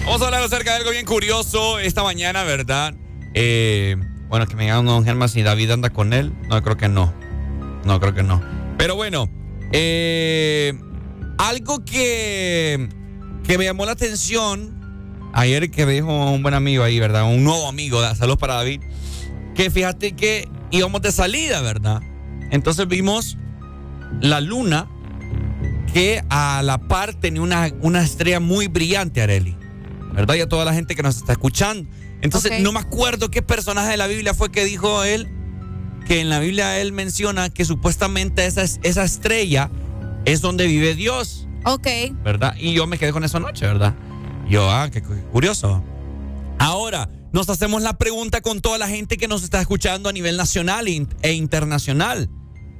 [0.05, 2.95] Vamos a hablar acerca de algo bien curioso esta mañana, ¿verdad?
[3.35, 3.97] Eh,
[4.29, 6.33] bueno, que me digan don Germán si David anda con él.
[6.49, 7.12] No, creo que no.
[7.85, 8.43] No, creo que no.
[8.79, 9.29] Pero bueno,
[9.73, 10.75] eh,
[11.39, 12.89] algo que,
[13.47, 14.81] que me llamó la atención
[15.33, 17.25] ayer que me dijo un buen amigo ahí, ¿verdad?
[17.25, 18.83] Un nuevo amigo, saludos para David.
[19.55, 22.01] Que fíjate que íbamos de salida, ¿verdad?
[22.51, 23.36] Entonces vimos
[24.20, 24.89] la luna
[25.93, 29.56] que a la par tenía una, una estrella muy brillante, Areli.
[30.12, 30.35] ¿Verdad?
[30.36, 31.89] Y a toda la gente que nos está escuchando.
[32.20, 35.28] Entonces, no me acuerdo qué personaje de la Biblia fue que dijo él
[36.06, 39.70] que en la Biblia él menciona que supuestamente esa, esa estrella
[40.24, 41.86] es donde vive Dios, Ok.
[42.22, 42.55] ¿verdad?
[42.59, 43.94] Y yo me quedé con eso anoche, ¿verdad?
[44.48, 45.82] Yo, ah, qué cu- curioso.
[46.59, 50.36] Ahora, nos hacemos la pregunta con toda la gente que nos está escuchando a nivel
[50.36, 52.31] nacional e in- internacional.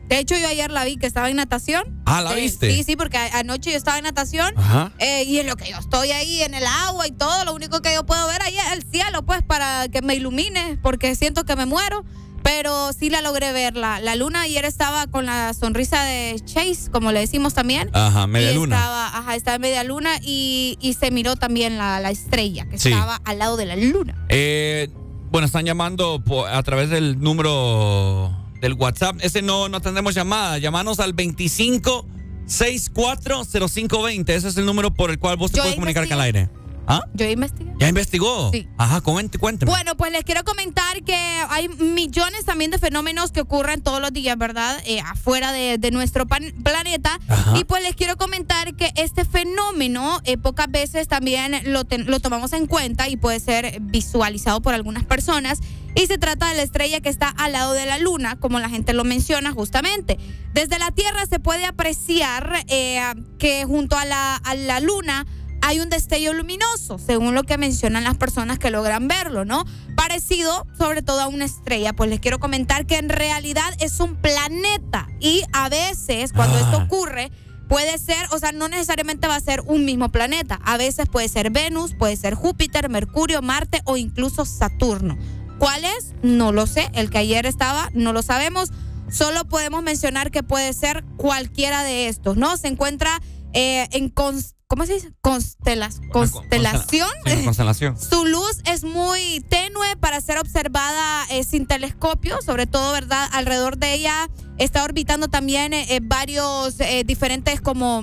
[0.09, 2.03] De hecho, yo ayer la vi que estaba en natación.
[2.05, 2.71] Ah, ¿la Eh, viste?
[2.71, 4.53] Sí, sí, porque anoche yo estaba en natación.
[4.57, 4.93] Ajá.
[4.99, 7.81] eh, y en lo que yo estoy ahí en el agua y todo, lo único
[7.81, 11.45] que yo puedo ver ahí es el cielo, pues, para que me ilumine, porque siento
[11.45, 12.05] que me muero.
[12.45, 13.75] Pero sí la logré ver.
[13.75, 17.89] La, la luna ayer estaba con la sonrisa de Chase, como le decimos también.
[17.95, 18.77] Ajá, media Y luna.
[18.77, 22.79] Estaba, ajá, estaba en media luna y, y se miró también la, la estrella que
[22.79, 22.91] Sí.
[22.93, 24.15] estaba al lado de la luna.
[24.29, 24.89] Eh,
[25.31, 28.31] bueno, están llamando a través del número
[28.61, 29.17] del WhatsApp.
[29.23, 30.59] Ese no, no tendremos llamada.
[30.59, 32.07] Llamanos al 25
[32.47, 34.35] 640520.
[34.35, 36.39] Ese es el número por el cual vos te Yo puedes comunicar al investigué.
[36.41, 36.64] aire.
[36.87, 37.01] ¿Ah?
[37.15, 37.73] Yo investigué.
[37.79, 38.51] ¿Ya investigó?
[38.53, 38.69] Sí.
[38.77, 39.71] Ajá, cuente, cuénteme.
[39.71, 41.15] Bueno, pues les quiero comentar que
[41.49, 44.77] hay millones también de fenómenos que ocurren todos los días, ¿verdad?
[44.85, 47.19] Eh, afuera de, de nuestro pan- planeta.
[47.29, 47.57] Ajá.
[47.59, 52.21] Y pues les quiero comentar que este fenómeno eh, pocas veces también lo, ten- lo
[52.21, 55.61] tomamos en cuenta y puede ser visualizado por algunas personas.
[55.97, 58.69] Y se trata de la estrella que está al lado de la luna, como la
[58.69, 60.19] gente lo menciona justamente.
[60.53, 63.01] Desde la Tierra se puede apreciar eh,
[63.39, 65.25] que junto a la, a la luna
[65.67, 69.65] hay un destello luminoso, según lo que mencionan las personas que logran verlo, ¿no?
[69.97, 71.95] Parecido sobre todo a una estrella.
[71.95, 76.77] Pues les quiero comentar que en realidad es un planeta y a veces cuando esto
[76.77, 77.33] ocurre
[77.67, 80.61] puede ser, o sea, no necesariamente va a ser un mismo planeta.
[80.67, 85.17] A veces puede ser Venus, puede ser Júpiter, Mercurio, Marte o incluso Saturno.
[85.59, 86.13] ¿Cuál es?
[86.23, 86.91] No lo sé.
[86.93, 88.71] El que ayer estaba, no lo sabemos.
[89.11, 92.57] Solo podemos mencionar que puede ser cualquiera de estos, ¿no?
[92.59, 93.19] Se encuentra
[93.55, 95.13] eh, en cons- ¿cómo se dice?
[95.21, 97.09] Constelación.
[97.27, 98.01] Sí, constelación.
[98.11, 103.29] Su luz es muy tenue para ser observada eh, sin telescopio, sobre todo, ¿verdad?
[103.33, 104.29] Alrededor de ella
[104.59, 108.03] está orbitando también eh, eh, varios eh, diferentes como,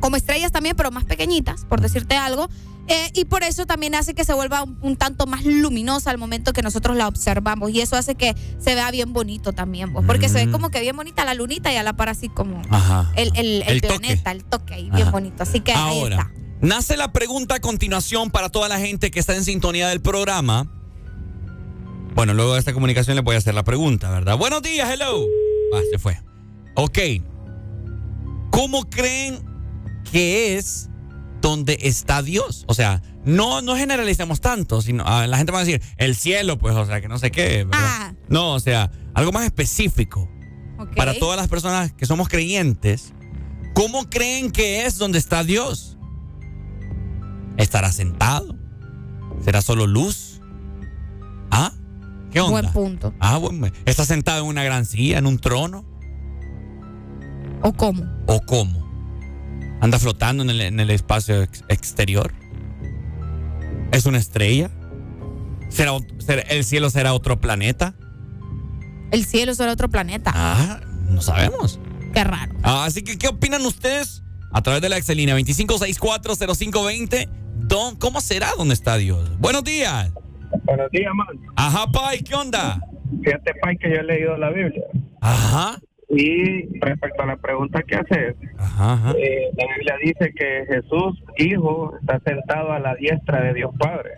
[0.00, 2.48] como estrellas también, pero más pequeñitas, por decirte algo.
[2.88, 6.16] Eh, y por eso también hace que se vuelva un, un tanto más luminosa al
[6.18, 7.70] momento que nosotros la observamos.
[7.70, 10.52] Y eso hace que se vea bien bonito también, pues, porque se ve Mm.
[10.52, 13.12] como que bien bonita la lunita y a la par así como Ajá.
[13.16, 13.98] el, el- el El toque.
[13.98, 15.42] planeta, el toque ahí, bien bonito.
[15.42, 16.22] Así que ahí está.
[16.22, 16.32] Ahora,
[16.62, 20.66] nace la pregunta a continuación para toda la gente que está en sintonía del programa.
[22.14, 24.36] Bueno, luego de esta comunicación le voy a hacer la pregunta, ¿verdad?
[24.38, 25.24] Buenos días, hello.
[25.74, 26.20] Ah, se fue.
[26.74, 26.98] Ok.
[28.50, 29.40] ¿Cómo creen
[30.10, 30.88] que es
[31.40, 32.64] donde está Dios?
[32.66, 36.58] O sea, no, no generalicemos tanto, sino ah, la gente va a decir el cielo,
[36.58, 37.66] pues, o sea, que no sé qué.
[37.72, 38.12] Ah.
[38.28, 40.28] No, o sea, algo más específico.
[40.94, 43.12] Para todas las personas que somos creyentes,
[43.74, 45.98] ¿cómo creen que es donde está Dios?
[47.56, 48.56] ¿Estará sentado?
[49.44, 50.40] ¿Será solo luz?
[51.50, 51.72] ¿Ah?
[52.30, 52.60] ¿Qué onda?
[52.60, 53.14] Buen punto.
[53.18, 55.84] Ah, bueno, ¿Está sentado en una gran silla, en un trono?
[57.62, 58.04] ¿O cómo?
[58.26, 58.87] ¿O cómo?
[59.80, 62.32] ¿Anda flotando en el, en el espacio ex- exterior?
[63.92, 64.70] ¿Es una estrella?
[65.68, 67.94] ¿Será, ot- será- ¿El cielo será otro planeta?
[69.10, 70.32] El cielo será otro planeta.
[70.34, 71.78] Ah, no sabemos.
[72.12, 72.54] Qué raro.
[72.62, 74.22] Ah, así que, ¿qué opinan ustedes?
[74.52, 77.28] A través de la Excelina 25640520.
[77.60, 79.38] Don, ¿Cómo será donde está Dios?
[79.38, 80.10] Buenos días.
[80.64, 81.26] Buenos días, man.
[81.56, 82.80] Ajá, Pai, ¿qué onda?
[83.22, 84.82] Fíjate, Pai, que yo he leído la Biblia.
[85.20, 85.78] Ajá.
[86.10, 89.12] Y respecto a la pregunta que haces, Ajá, ajá.
[89.18, 94.12] eh, la Biblia dice que Jesús, Hijo, está sentado a la diestra de Dios Padre.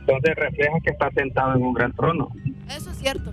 [0.00, 2.28] Entonces refleja que está sentado en un gran trono.
[2.68, 3.32] Eso es cierto.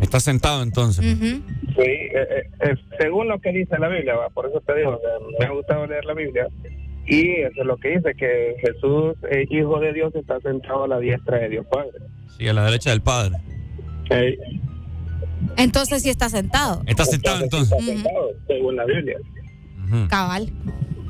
[0.00, 1.04] Está sentado entonces.
[1.04, 1.42] Sí,
[1.78, 4.28] eh, eh, según lo que dice la Biblia, ¿va?
[4.30, 4.98] por eso te digo,
[5.38, 6.48] me ha gustado leer la Biblia.
[7.06, 10.88] Y eso es lo que dice, que Jesús, eh, Hijo de Dios, está sentado a
[10.88, 11.92] la diestra de Dios Padre.
[12.36, 13.36] Sí, a la derecha del Padre.
[15.56, 16.82] Entonces sí está sentado.
[16.86, 17.78] Está sentado entonces.
[17.78, 19.16] Está sentado, según la Biblia.
[20.08, 20.50] Cabal.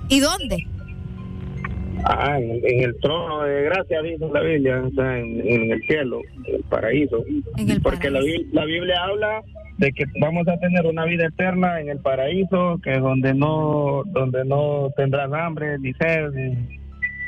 [0.08, 0.66] ¿Y dónde?
[2.04, 5.82] Ah, en, en el trono de gracia, dice la Biblia, o sea, en, en el
[5.86, 7.22] cielo, en el paraíso.
[7.82, 8.20] Porque La,
[8.52, 9.42] la Biblia habla
[9.76, 14.02] de que vamos a tener una vida eterna en el paraíso, que es donde no,
[14.06, 16.56] donde no tendrás hambre, ni sed, ni,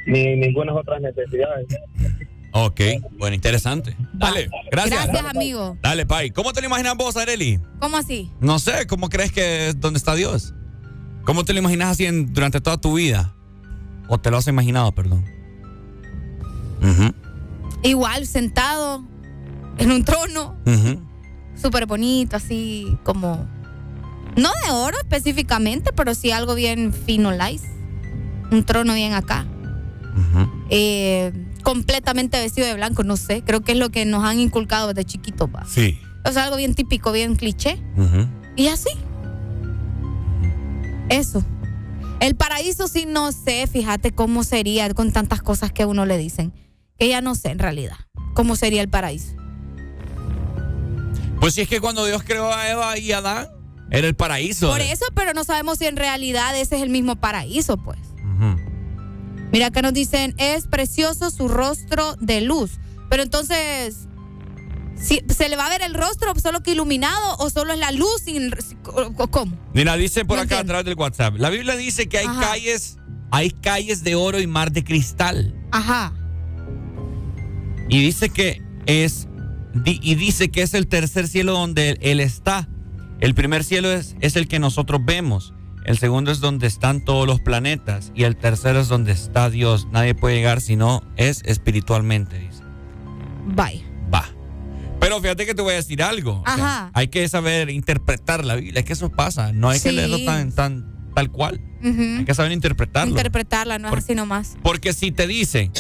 [0.06, 1.66] ni ninguna otras necesidades.
[2.52, 2.80] Ok,
[3.18, 3.96] bueno, interesante.
[4.12, 5.06] Dale, gracias.
[5.06, 5.76] Gracias, amigo.
[5.82, 6.30] Dale, Pai.
[6.30, 7.58] ¿Cómo te lo imaginas vos, Areli?
[7.80, 8.30] ¿Cómo así?
[8.40, 10.52] No sé, ¿cómo crees que es donde está Dios?
[11.24, 13.34] ¿Cómo te lo imaginas así en- durante toda tu vida?
[14.08, 15.24] ¿O te lo has imaginado, perdón?
[17.82, 19.04] Igual, sentado
[19.78, 21.00] en un trono, ujú.
[21.60, 23.48] súper bonito, así como.
[24.36, 27.68] No de oro específicamente, pero sí algo bien fino, lice.
[28.50, 29.46] Un trono bien acá.
[30.70, 31.32] Eh,
[31.62, 33.43] completamente vestido de blanco, no sé.
[33.43, 35.48] Creo que es lo que nos han inculcado desde chiquitos.
[35.48, 35.64] va.
[35.66, 35.98] Sí.
[36.24, 37.82] O sea, algo bien típico, bien cliché.
[38.56, 38.90] Y así.
[41.09, 41.44] Eso.
[42.20, 46.52] El paraíso sí no sé, fíjate cómo sería con tantas cosas que uno le dicen.
[46.98, 47.97] Que ya no sé en realidad.
[48.34, 49.34] ¿Cómo sería el paraíso?
[51.40, 53.48] Pues si es que cuando Dios creó a Eva y a Adán,
[53.90, 54.68] era el paraíso.
[54.70, 57.98] Por eso, pero no sabemos si en realidad ese es el mismo paraíso, pues.
[58.24, 58.72] Ujú.
[59.52, 62.72] Mira, acá nos dicen, es precioso su rostro de luz.
[63.10, 64.08] Pero entonces,
[64.96, 67.90] si, ¿se le va a ver el rostro solo que iluminado o solo es la
[67.92, 68.22] luz?
[68.24, 68.50] Sin,
[69.30, 69.56] ¿Cómo?
[69.74, 70.70] Mira, dice por No acá a entiendo.
[70.72, 71.34] través del WhatsApp.
[71.36, 72.40] La Biblia dice que hay Ajá.
[72.40, 72.96] calles,
[73.30, 75.54] hay calles de oro y mar de cristal.
[75.70, 76.14] Ajá.
[77.88, 79.28] Y dice que es
[79.84, 82.68] y dice que es el tercer cielo donde él está.
[83.20, 85.54] El primer cielo es, es el que nosotros vemos.
[85.84, 88.12] El segundo es donde están todos los planetas.
[88.14, 89.88] Y el tercero es donde está Dios.
[89.90, 92.62] Nadie puede llegar si no es espiritualmente, dice.
[93.46, 93.82] Vaya.
[94.12, 94.26] Va.
[95.00, 96.42] Pero fíjate que te voy a decir algo.
[96.42, 96.90] O sea, Ajá.
[96.94, 98.80] hay que saber interpretar la Biblia.
[98.80, 99.52] Es que eso pasa.
[99.52, 99.96] No hay que Sí.
[99.96, 101.60] leerlo tan, tan tal cual.
[101.82, 102.18] Ujú.
[102.20, 103.10] Hay que saber interpretarlo.
[103.10, 104.56] Interpretarla, no es así nomás.
[104.62, 105.70] Porque si te dice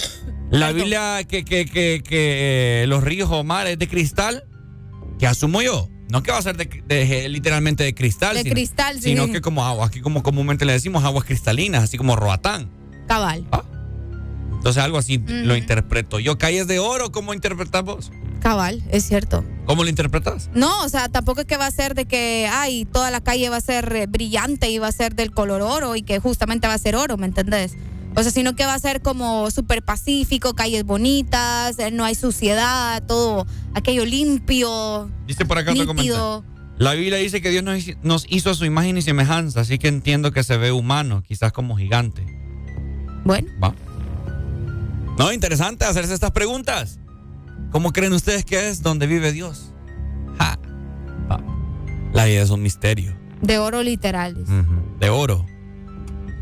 [0.50, 4.44] la Biblia que, que, que, que, eh, los ríos o mares de cristal,
[5.20, 8.54] que asumo yo, no que va a ser de, de- literalmente de cristal, De sino,
[8.54, 9.02] cristal, sí.
[9.02, 12.70] sino que como agua, aquí como comúnmente le decimos aguas cristalinas, así como roatán.
[13.08, 13.46] Cabal.
[14.52, 16.20] Entonces algo así lo interpreto.
[16.20, 18.12] Yo, calles de oro, ¿cómo interpretas vos?
[18.40, 19.44] Cabal, es cierto.
[19.66, 20.50] ¿Cómo lo interpretas?
[20.54, 23.48] No, o sea, tampoco es que va a ser de que, ay, toda la calle
[23.48, 26.68] va a ser eh, brillante y va a ser del color oro y que justamente
[26.68, 27.74] va a ser oro, ¿me entendés?
[28.14, 32.14] O sea, sino que va a ser como súper pacífico, calles bonitas, eh, no hay
[32.14, 36.44] suciedad, todo aquello limpio, Dice por acá nítido.
[36.78, 37.62] La Biblia dice que Dios
[38.02, 41.52] nos, hizo- a su imagen y semejanza, así que entiendo que se ve humano, quizás
[41.52, 42.26] como gigante.
[43.24, 43.48] Bueno.
[43.62, 43.74] Va.
[45.18, 46.98] No, interesante hacerse estas preguntas.
[47.70, 49.72] ¿Cómo creen ustedes que es donde vive Dios?
[50.38, 50.58] Ja.
[51.30, 51.40] Va.
[52.12, 53.14] La vida es un misterio.
[53.40, 54.44] De oro literal.
[54.98, 55.46] De oro.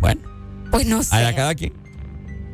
[0.01, 0.21] Bueno,
[0.71, 1.15] Pues no sé.
[1.17, 1.73] allá cada quien.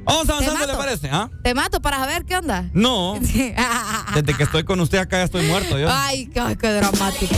[0.04, 1.08] Vamos avanzando, ¿le parece?
[1.10, 1.28] ¿Ah?
[1.42, 2.70] Te mato para saber qué onda.
[2.72, 3.18] No.
[4.14, 5.88] Desde que estoy con usted acá ya estoy muerto yo.
[5.90, 7.34] Ay, qué, qué dramático.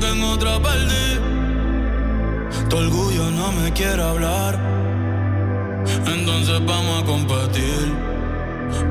[0.00, 1.08] Que en otra perdí.
[2.68, 4.58] Tu orgullo no me quiere hablar.
[6.06, 7.94] Entonces vamos a competir.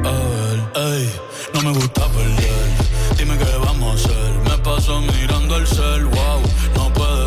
[0.06, 0.58] A ver,
[0.88, 1.10] ey,
[1.54, 2.70] no me gusta perder.
[3.18, 4.32] Dime qué vamos a hacer.
[4.48, 6.42] Me paso mirando el cel, wow,
[6.76, 7.19] no puede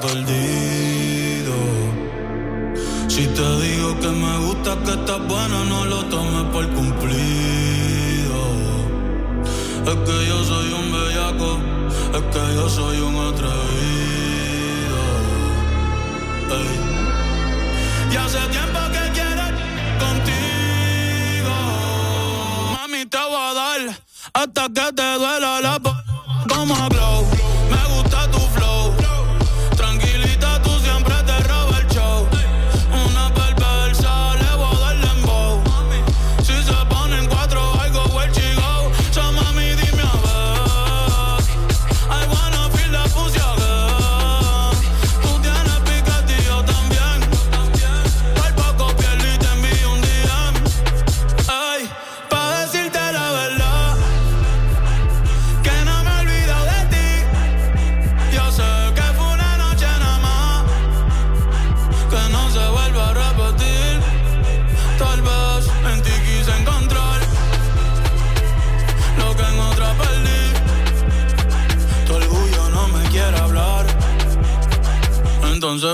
[0.00, 1.54] perdido?
[3.08, 8.40] Si te digo que me gusta, que estás buena, no lo tomes por cumplido.
[9.86, 11.58] Es que yo soy un bellaco,
[12.14, 15.00] es que yo soy un atrevido.
[18.12, 19.46] Y hace tiempo que quiero
[20.02, 21.54] contigo.
[22.72, 23.80] Mami, te voy a dar
[24.32, 25.80] hasta que te duela la
[26.48, 27.39] Como glow.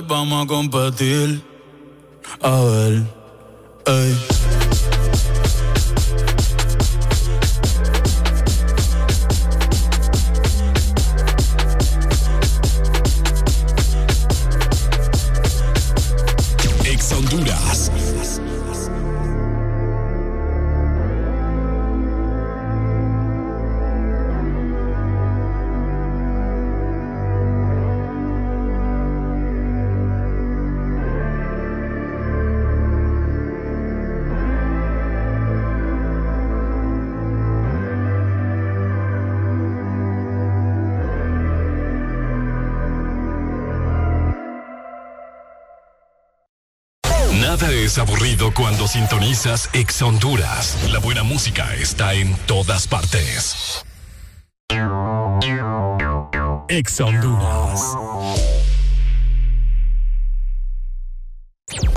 [0.03, 1.43] Vamos a competir.
[2.43, 3.07] A ver,
[3.87, 4.26] ey.
[48.57, 50.79] Cuando sintonizas Ex Honduras.
[50.91, 53.85] La buena música está en todas partes.
[56.69, 57.97] Ex Honduras.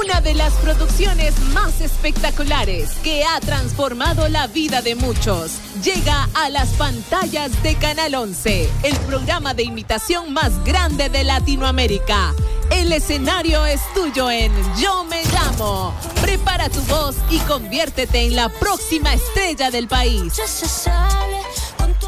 [0.01, 6.49] Una de las producciones más espectaculares que ha transformado la vida de muchos llega a
[6.49, 12.33] las pantallas de Canal 11, el programa de imitación más grande de Latinoamérica.
[12.71, 15.93] El escenario es tuyo en Yo Me Llamo.
[16.21, 20.33] Prepara tu voz y conviértete en la próxima estrella del país.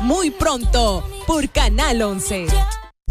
[0.02, 2.48] Muy pronto por Canal 11.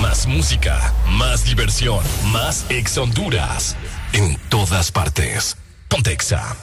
[0.00, 1.98] Más música, más diversión,
[2.30, 3.76] más ex Honduras.
[4.12, 5.56] En todas partes.
[5.88, 6.56] Pontexa.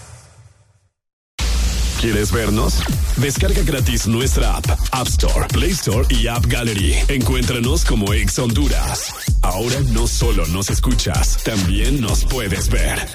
[2.00, 2.76] ¿Quieres vernos?
[3.18, 6.96] Descarga gratis nuestra app, App Store, Play Store y App Gallery.
[7.10, 9.14] Encuéntranos como Ex Honduras.
[9.42, 13.06] Ahora no solo nos escuchas, también nos puedes ver.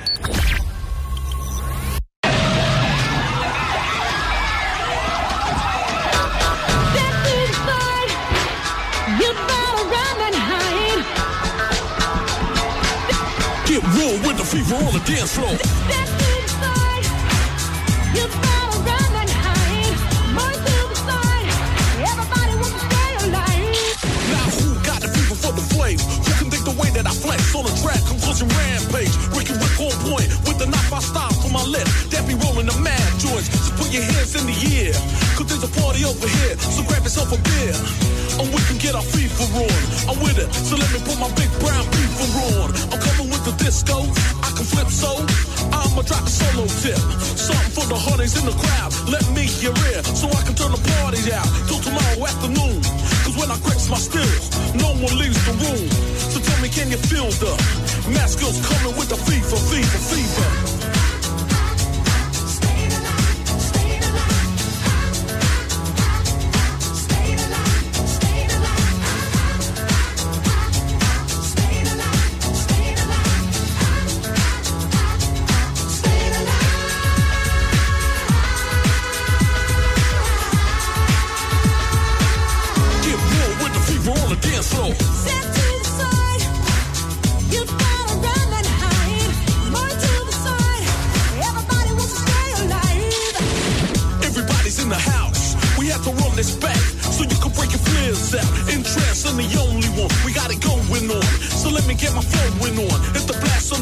[14.54, 15.50] Fever on the dance floor.
[24.30, 25.98] Now who got the fever for the flame?
[25.98, 27.98] Who can dig the way that I flex on the track?
[28.06, 29.10] Conclusion rampage.
[29.34, 31.90] Ricky Rick on point with the knife I style from my left.
[32.14, 33.50] That be rolling the mad joints.
[33.50, 34.94] So put your hands in the air.
[35.34, 36.54] Cause there's a party over here.
[36.62, 37.74] So grab yourself a beer.
[38.38, 39.82] And we can get our fever on.
[40.06, 40.46] I'm with it.
[40.54, 42.26] So let me put my big brown fever
[42.62, 42.70] on.
[42.94, 44.00] I'm coming the disco.
[44.40, 45.12] I can flip so.
[45.68, 46.98] I'ma drop a solo tip.
[47.36, 48.90] Something for the honeys in the crowd.
[49.08, 50.04] Let me hear it.
[50.06, 51.46] So I can turn the party out.
[51.68, 52.80] Till tomorrow afternoon.
[53.24, 55.88] Cause when I grips my skills, no one leaves the room.
[56.32, 57.52] So tell me, can you feel the
[58.16, 60.73] mask skills coming with the fever, fever, fever?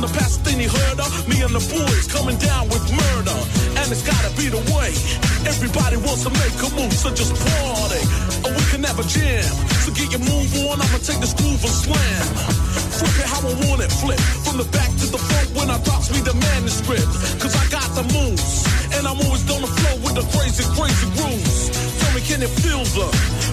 [0.02, 1.10] The you heard of.
[1.28, 3.38] Me and the boys coming down with murder.
[3.78, 4.90] And it's gotta be the way.
[5.46, 8.02] Everybody wants to make a move, so just party.
[8.42, 9.46] Or we can have a jam.
[9.86, 12.24] So get your move on, I'ma take this groove and slam.
[12.98, 14.18] Flip it how I want it, flip.
[14.42, 17.10] From the back to the front when I drops me the manuscript.
[17.38, 18.66] Cause I got the moves.
[18.98, 21.70] And I'm always on the flow with the crazy, crazy grooves.
[22.02, 23.06] Tell me, can it feel the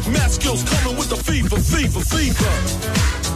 [0.09, 3.28] math skills coming with the fever, fever, fever?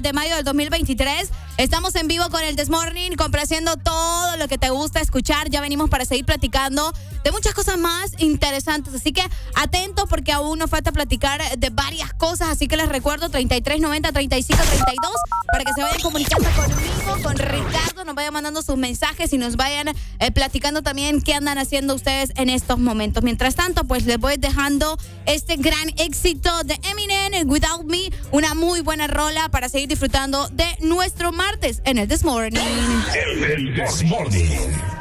[0.00, 1.28] De- mayo del 2023.
[1.58, 5.50] Estamos en vivo con el This Morning, complaciendo todo lo que te gusta escuchar.
[5.50, 6.92] Ya venimos para seguir platicando
[7.24, 8.94] de muchas cosas más interesantes.
[8.94, 9.22] Así que
[9.54, 12.48] atentos porque aún nos falta platicar de varias cosas.
[12.48, 15.12] Así que les recuerdo 3390 3532
[15.52, 19.56] para que se vayan comunicando conmigo, con Ricardo, nos vayan mandando sus mensajes y nos
[19.56, 23.22] vayan eh, platicando también qué andan haciendo ustedes en estos momentos.
[23.22, 24.96] Mientras tanto, pues les voy dejando
[25.26, 27.84] este gran éxito de Eminem, Without
[28.32, 32.58] una muy buena rola para seguir disfrutando de nuestro martes en el This Morning.
[33.14, 34.91] El This Morning.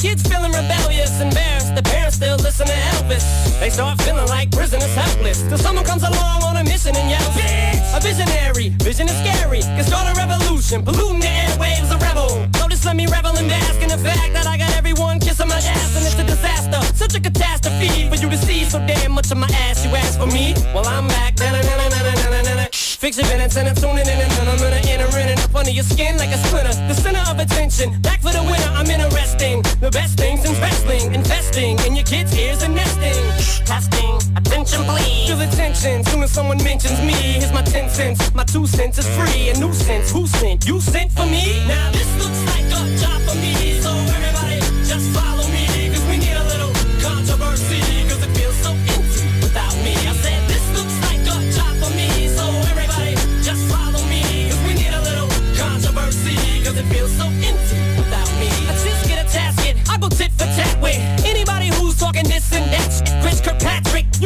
[0.00, 1.74] Kids feeling rebellious, embarrassed.
[1.74, 3.24] The parents still listen to Elvis.
[3.60, 5.42] They start feeling like prisoners helpless.
[5.42, 7.96] Till someone comes along on a mission and yells, Bitch!
[7.96, 9.60] A visionary, vision is scary.
[9.60, 12.48] Can start a revolution, polluting the airwaves, a rebel.
[12.80, 15.56] Just let me revel and bask in the fact that I got everyone kissing my
[15.56, 16.80] ass and it's a disaster.
[16.96, 19.84] Such a catastrophe for you to see so damn much of my ass.
[19.84, 20.54] You ask for me?
[20.72, 21.36] Well, I'm back.
[21.38, 22.68] Na-na-na-na-na-na-na-na.
[22.72, 25.70] Fix your minutes and I'm tuning in and I'm gonna enter in and up under
[25.70, 26.72] your skin like a splinter.
[35.70, 37.12] Tension soon as someone mentions me.
[37.12, 39.50] Here's my ten cents, my two cents is free.
[39.50, 40.66] A nuisance, who sent?
[40.66, 41.64] You sent for me?
[41.66, 45.49] Now this looks like a job for me, so everybody just follow me.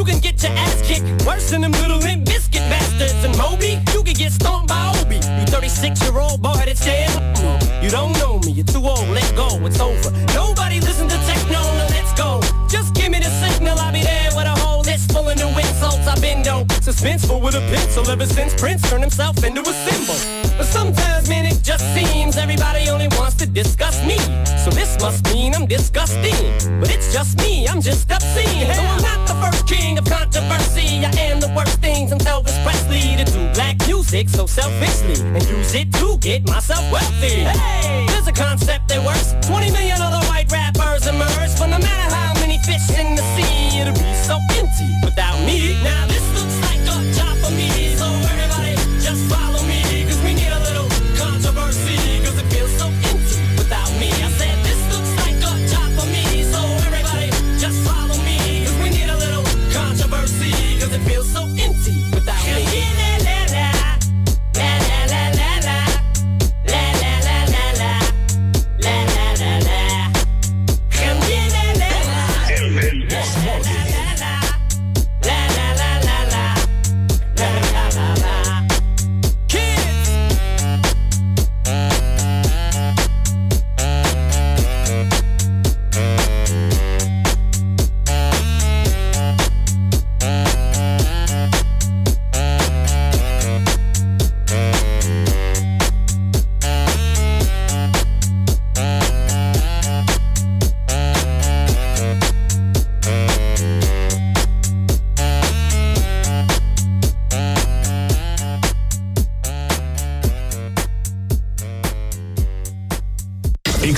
[0.05, 3.25] You can get your ass kicked worse than them little limp biscuit bastards.
[3.25, 5.17] And Moby, you can get stomped by Obi.
[5.17, 7.09] You 36 year old boy that's dead.
[7.83, 10.11] You don't know me, you're too old, let go, it's over.
[10.35, 12.41] Nobody listen to techno, no, let's go.
[12.69, 15.49] Just give me the signal, I'll be there with a whole list full of new
[15.49, 16.07] insults.
[16.07, 20.19] I've been dope, suspenseful with a pencil ever since Prince turned himself into a symbol.
[20.59, 24.19] But sometimes, man, it just seems everybody only wants to discuss me.
[25.05, 26.33] Must mean I'm disgusting.
[26.81, 28.73] But it's just me, I'm just obscene.
[28.73, 31.05] So I'm not the first king of controversy.
[31.05, 35.45] I am the worst thing since Elvis Presley to do black music so selfishly and
[35.47, 37.45] use it to get myself wealthy.
[37.45, 39.35] Hey, there's a concept that works.
[39.47, 43.81] 20 million other white rappers emerge, but no matter how many fish in the sea,
[43.81, 45.77] it'll be so empty without me.
[45.85, 46.74] Now this looks like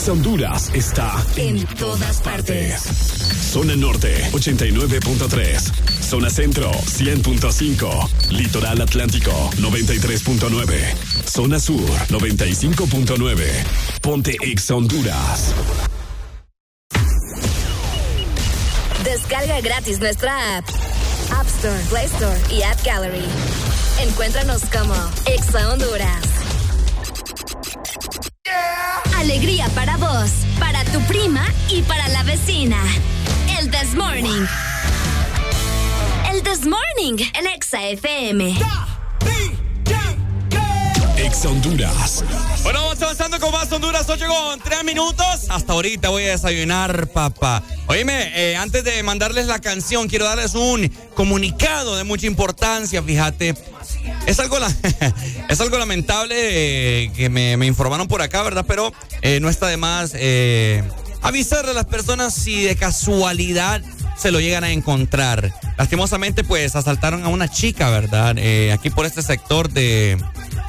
[0.06, 2.80] Ex Honduras está En todas partes.
[3.52, 6.00] Zona Norte 89.3.
[6.00, 8.30] Zona Centro 100.5.
[8.30, 10.94] Litoral Atlántico 93.9.
[11.28, 13.46] Zona Sur 95.9.
[14.00, 15.52] Ponte Ex Honduras.
[19.02, 20.68] Descarga gratis nuestra app.
[21.32, 23.24] App Store, Play Store y App Gallery.
[24.02, 24.94] Encuéntranos como
[25.26, 26.35] Exa Honduras.
[29.26, 30.30] Alegría para vos,
[30.60, 32.76] para tu prima y para la vecina.
[33.58, 34.46] El This Morning.
[36.32, 38.56] El This Morning en Exa FM.
[41.44, 42.24] Honduras.
[42.62, 45.46] Bueno, vamos avanzando con más Honduras, 8 con 3 minutos.
[45.50, 47.62] Hasta ahorita voy a desayunar, papá.
[47.88, 53.54] Oíme, eh, antes de mandarles la canción, quiero darles un comunicado de mucha importancia, fíjate.
[54.26, 54.56] Es algo,
[55.48, 56.36] es algo lamentable
[57.04, 58.64] eh, que me, informaron por acá, ¿verdad?
[58.66, 60.14] Pero eh, no está de más
[61.20, 63.82] avisarle a las personas si de casualidad
[64.16, 65.52] se lo llegan a encontrar.
[65.76, 68.36] Lastimosamente, pues asaltaron a una chica, ¿verdad?
[68.72, 70.16] Aquí por este sector de,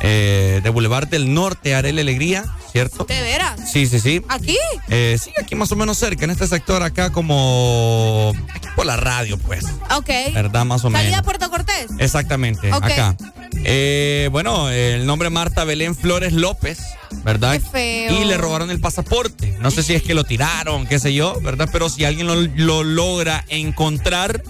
[0.01, 3.05] eh, de Boulevard del Norte, Arele Alegría, ¿cierto?
[3.05, 3.71] ¿De veras?
[3.71, 4.21] Sí, sí, sí.
[4.29, 4.57] ¿Aquí?
[4.89, 8.97] Eh, sí, aquí más o menos cerca, en este sector acá como aquí por la
[8.97, 9.65] radio, pues.
[9.95, 10.09] Ok.
[10.33, 10.65] ¿Verdad?
[10.65, 11.25] Más o ¿Salida menos.
[11.25, 11.87] Puerto Cortés?
[11.99, 13.15] Exactamente, acá.
[13.63, 16.79] Eh, bueno, el nombre Marta Belén Flores López,
[17.23, 17.53] ¿verdad?
[17.53, 18.21] Qué feo.
[18.21, 19.57] Y le robaron el pasaporte.
[19.59, 21.67] No sé si es que lo tiraron, qué sé yo, ¿verdad?
[21.71, 24.43] Pero si alguien lo, lo logra encontrar,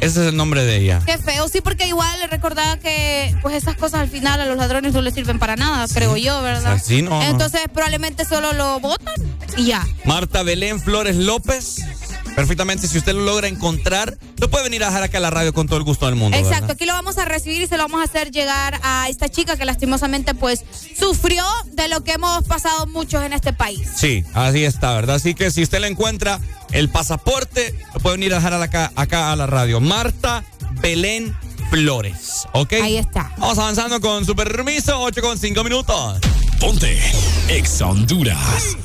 [0.00, 1.00] ese es el nombre de ella.
[1.04, 4.56] Qué feo, sí, porque igual le recordaba que pues esas cosas al final a los
[4.56, 6.74] ladrones no les sirven para nada, creo yo, ¿verdad?
[6.74, 7.22] O sea, sí, no.
[7.22, 9.14] Entonces probablemente solo lo botan
[9.56, 9.86] y ya.
[10.04, 11.76] Marta Belén Flores López.
[12.34, 15.52] Perfectamente, si usted lo logra encontrar, lo puede venir a dejar acá a la radio
[15.52, 16.36] con todo el gusto del mundo.
[16.36, 16.70] Exacto, ¿verdad?
[16.72, 19.56] aquí lo vamos a recibir y se lo vamos a hacer llegar a esta chica
[19.56, 20.64] que lastimosamente pues
[20.98, 23.88] sufrió de lo que hemos pasado muchos en este país.
[23.96, 25.16] Sí, así está, ¿verdad?
[25.16, 26.40] Así que si usted le encuentra
[26.72, 29.80] el pasaporte, lo puede venir a dejar a la ca- acá a la radio.
[29.80, 30.44] Marta
[30.80, 31.36] Belén
[31.70, 32.72] Flores, ¿ok?
[32.82, 33.32] Ahí está.
[33.38, 36.18] Vamos avanzando con su permiso, 8 con 5 minutos.
[36.58, 36.98] Ponte
[37.48, 38.76] Ex Honduras.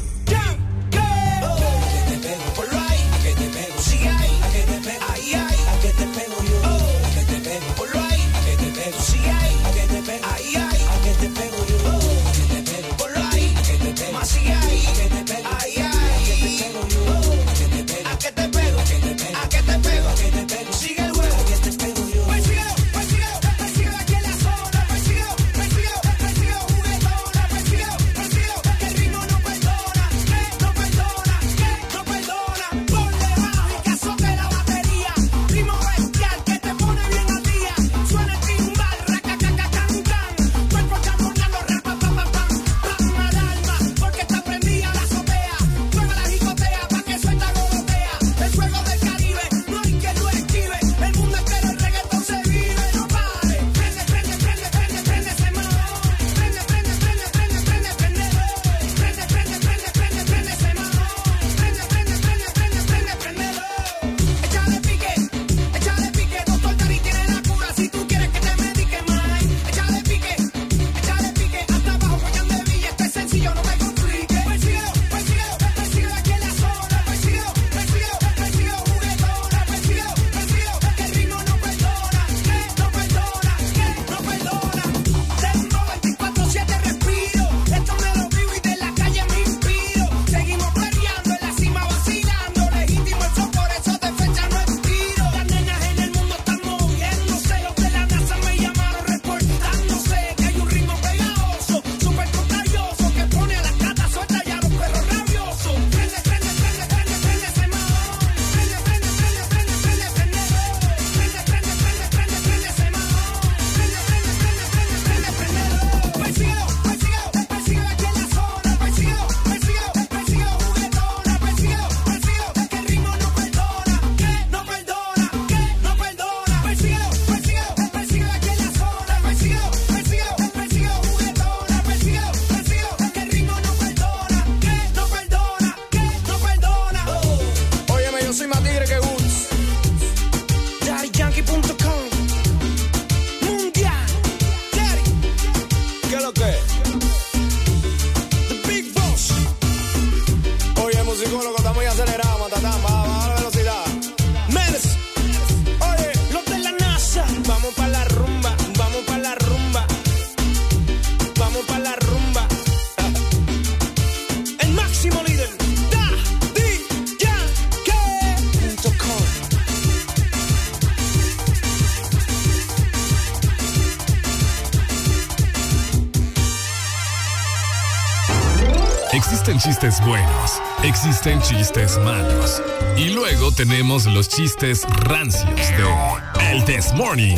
[180.99, 182.61] Existen chistes malos.
[182.97, 187.37] Y luego tenemos los chistes rancios de El This Morning.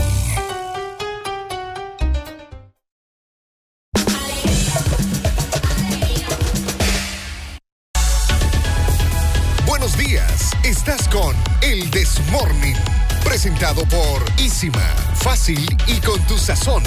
[9.67, 12.75] Buenos días, estás con El Desmorning,
[13.23, 16.81] presentado por Isima, fácil y con tu sazón.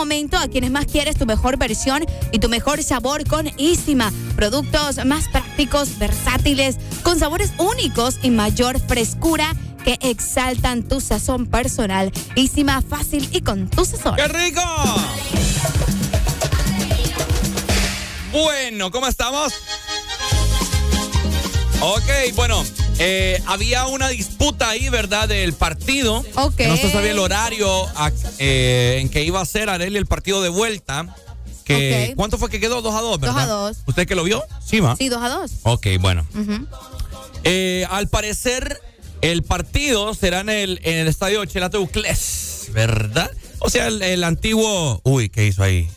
[0.00, 4.10] Momento a quienes más quieres tu mejor versión y tu mejor sabor con Isima.
[4.34, 9.54] Productos más prácticos, versátiles, con sabores únicos y mayor frescura
[9.84, 12.10] que exaltan tu sazón personal.
[12.34, 14.16] Isima fácil y con tu sazón.
[14.16, 14.62] ¡Qué rico!
[18.32, 19.52] Bueno, ¿cómo estamos?
[21.82, 22.64] Ok, bueno,
[23.02, 25.26] eh, había una disputa ahí, ¿verdad?
[25.28, 26.22] Del partido.
[26.36, 26.54] Ok.
[26.54, 30.06] Que No se sabía el horario a- eh, en que iba a ser Areli el
[30.06, 31.16] partido de vuelta.
[31.64, 32.12] Que.
[32.16, 32.82] ¿Cuánto fue que quedó?
[32.82, 33.34] Dos a dos, ¿verdad?
[33.36, 33.76] Dos a dos.
[33.86, 34.44] ¿Usted que lo vio?
[34.64, 34.96] Sí, va.
[34.96, 35.50] Sí, 2 a 2.
[35.62, 36.26] Ok, bueno.
[37.44, 38.80] Eh, al parecer,
[39.22, 43.30] el partido será en el, en el estadio Chelato Uclés, ¿verdad?
[43.60, 45.00] O sea, el, el antiguo.
[45.04, 45.88] Uy, ¿qué hizo ahí?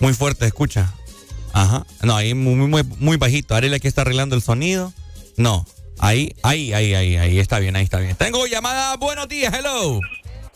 [0.00, 0.92] Muy fuerte, escucha.
[1.52, 1.86] Ajá.
[2.02, 3.54] No, ahí muy, muy, muy bajito.
[3.54, 4.92] Arely aquí está arreglando el sonido.
[5.36, 5.66] No.
[5.98, 8.16] Ahí, ahí, ahí, ahí, ahí está bien, ahí está bien.
[8.16, 8.96] Tengo llamada.
[8.96, 10.00] Buenos días, hello.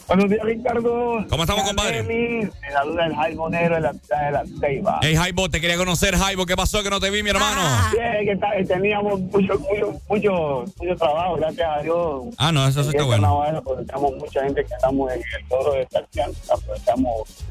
[0.07, 1.25] Buenos días, Ricardo.
[1.29, 2.03] ¿Cómo estamos, compadre?
[2.03, 4.99] Me saluda el Jaime Nero de la ciudad de la Ceiba.
[5.03, 6.47] Hey, Jaibo, te quería conocer, Jaibo.
[6.47, 7.61] ¿Qué pasó que no te vi, mi hermano?
[7.93, 12.23] Bien, que ta- teníamos mucho, mucho, mucho, mucho trabajo, gracias a Dios.
[12.39, 13.23] Ah, no, eso sí está bueno.
[13.23, 17.45] carnaval aprovechamos mucha gente que estamos en el toro de estación, aprovechamos.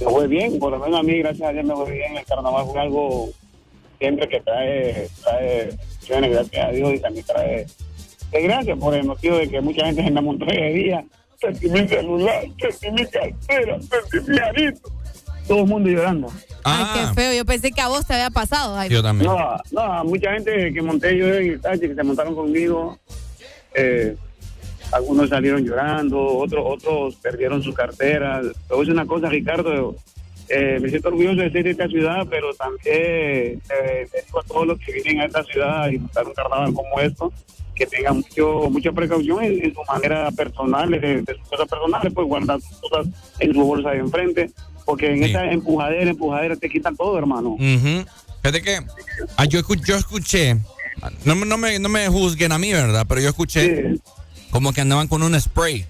[0.00, 2.16] Me fue bien, por lo menos a mí, gracias a Dios, me fue bien.
[2.16, 3.28] El carnaval fue algo
[3.98, 5.70] siempre que trae, trae
[6.08, 7.66] gracias a Dios, y también trae
[8.30, 11.04] de gracias por el motivo de que mucha gente se me montó ese día.
[11.40, 14.90] Sentí mi celular, sentí mi cartera, sentí mi arito.
[15.46, 16.28] Todo el mundo llorando.
[16.64, 17.32] Ay, qué feo.
[17.34, 18.76] Yo pensé que a vos te había pasado.
[18.76, 18.88] Ay.
[18.90, 22.98] No, no, mucha gente que monté yo en el taxi, que se montaron conmigo,
[23.74, 24.16] eh,
[24.90, 28.40] algunos salieron llorando, otros otros perdieron su cartera.
[28.40, 29.94] Te voy a decir una cosa, Ricardo,
[30.48, 34.08] eh, me siento orgulloso de ser de esta ciudad, pero también eh,
[34.38, 37.32] a todos los que vienen a esta ciudad a disfrutar un carnaval como esto,
[37.74, 42.12] que tengan mucho, mucha precaución en, en su manera personal, de, de sus cosas personales,
[42.14, 43.06] pues guardar sus cosas
[43.38, 44.50] en su bolsa de enfrente,
[44.84, 47.50] porque en esta empujadera, empujadera te quitan todo, hermano.
[47.50, 48.04] Ujú.
[48.42, 48.78] Fíjate que
[49.36, 50.54] ah, yo, escu- yo escuché,
[51.24, 53.04] no, me- no, me, no me juzguen a mí, ¿verdad?
[53.08, 53.96] Pero yo escuché
[54.50, 55.84] como que andaban con un spray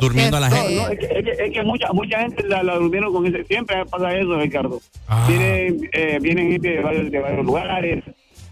[0.00, 0.76] durmiendo a la gente.
[0.76, 3.44] no, es que, es que- es que mucha, mucha gente la, la durmieron con ese.
[3.44, 4.80] Siempre pasa eso, Ricardo.
[5.08, 5.24] Ah.
[5.28, 8.04] Vienen, eh, vienen gente de varios, de varios lugares,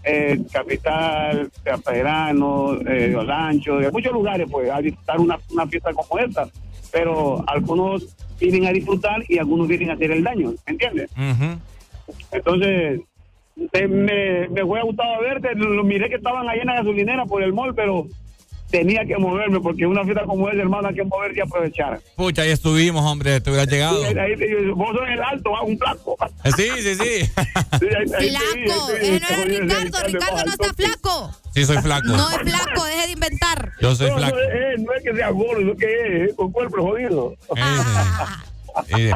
[0.03, 6.19] eh, Capital, Caperano, eh, Olancho, de muchos lugares, pues, a disfrutar una, una fiesta como
[6.19, 6.47] esta.
[6.91, 11.09] Pero algunos vienen a disfrutar y algunos vienen a hacer el daño, ¿me entiendes?
[12.31, 13.01] Entonces,
[13.73, 17.25] eh, me, me fue gustado verte, lo, lo miré que estaban ahí en la gasolinera
[17.25, 18.07] por el mall, pero
[18.71, 22.01] tenía que moverme porque una fiesta como esa, hermano, hay que moverse y aprovechar.
[22.15, 24.03] Pucha, ahí estuvimos, hombre, te hubiera llegado.
[24.03, 24.35] Sí, ahí
[24.73, 26.17] vos sos el alto, ah, un flaco.
[26.43, 27.31] Eh, Sí, sí, sí.
[27.77, 28.89] Flaco.
[28.99, 30.07] Ese no era Ricardo.
[30.07, 31.31] Ricardo no está flaco.
[31.53, 32.07] Sí, soy flaco.
[32.07, 32.85] No es flaco.
[32.85, 33.71] Deje de inventar.
[33.81, 34.35] Yo soy no, flaco.
[34.35, 37.35] No, es, no es que sea gordo, lo que es, con cuerpo jodido.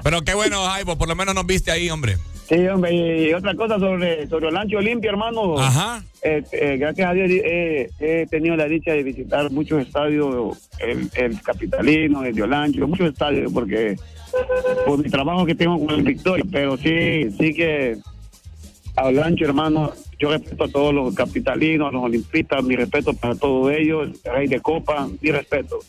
[0.03, 2.17] Pero qué bueno, Jaibo, por lo menos nos viste ahí, hombre.
[2.47, 5.59] Sí, hombre, y otra cosa sobre, sobre Olancho Olimpia, hermano.
[5.59, 6.03] Ajá.
[6.21, 11.09] Eh, eh, gracias a Dios eh, he tenido la dicha de visitar muchos estadios, el,
[11.15, 13.95] el Capitalino, el de Olancho, muchos estadios, porque
[14.85, 17.97] por mi trabajo que tengo con el Victoria, pero sí, sí que
[18.95, 23.35] a Olancho, hermano, yo respeto a todos los capitalinos, a los olimpistas, mi respeto para
[23.35, 25.79] todos ellos, rey de copa, mi respeto.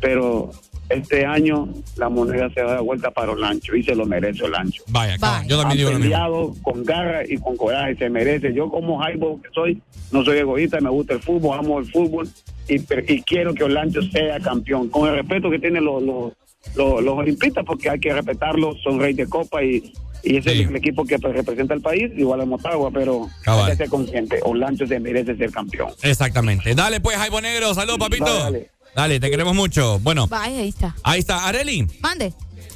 [0.00, 0.50] Pero
[0.88, 4.82] este año la moneda se va dar vuelta para Olancho y se lo merece Olancho.
[4.88, 6.62] Vaya, cabrón, yo también digo lo mismo.
[6.62, 8.52] con garra y con coraje, se merece.
[8.52, 9.82] Yo como Jaibo que soy,
[10.12, 12.28] no soy egoísta, me gusta el fútbol, amo el fútbol
[12.68, 12.78] y,
[13.22, 16.32] quiero que Olancho sea campeón, con el respeto que tienen los, los,
[16.76, 19.92] los, los olimpistas, porque hay que respetarlos, son rey de copa y,
[20.24, 23.66] y ese es el equipo que representa al país, igual a Motagua, pero Cabal.
[23.66, 25.90] hay que ser consciente, Olancho se merece ser campeón.
[26.02, 26.74] Exactamente.
[26.74, 28.24] Dale, pues, Jaibo Negro, saludos, papito.
[28.24, 28.40] Dale.
[28.42, 29.98] Dale, te queremos mucho.
[30.00, 30.94] Bueno, Vaya, ahí está.
[31.02, 31.46] ahí está.
[31.46, 32.32] Areli, Mande.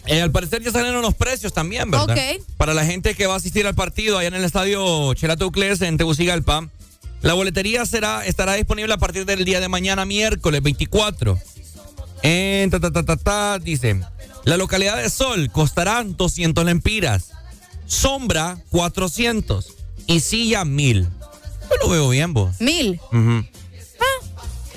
[0.07, 2.11] eh, al parecer ya salieron los precios también, ¿verdad?
[2.16, 2.43] Ok.
[2.57, 5.81] Para la gente que va a asistir al partido allá en el estadio Chelato Uclés
[5.82, 6.69] en Tegucigalpa,
[7.23, 11.39] la boletería será, estará disponible a partir del día de mañana, miércoles 24.
[12.23, 14.01] En ta, ta, ta, ta, ta, dice,
[14.45, 17.31] la localidad de Sol costará 200 lempiras,
[17.86, 19.74] Sombra 400
[20.07, 21.03] y Silla 1000.
[21.05, 22.61] Yo lo veo bien, vos.
[22.61, 23.01] Mil.
[23.12, 23.45] Ujú.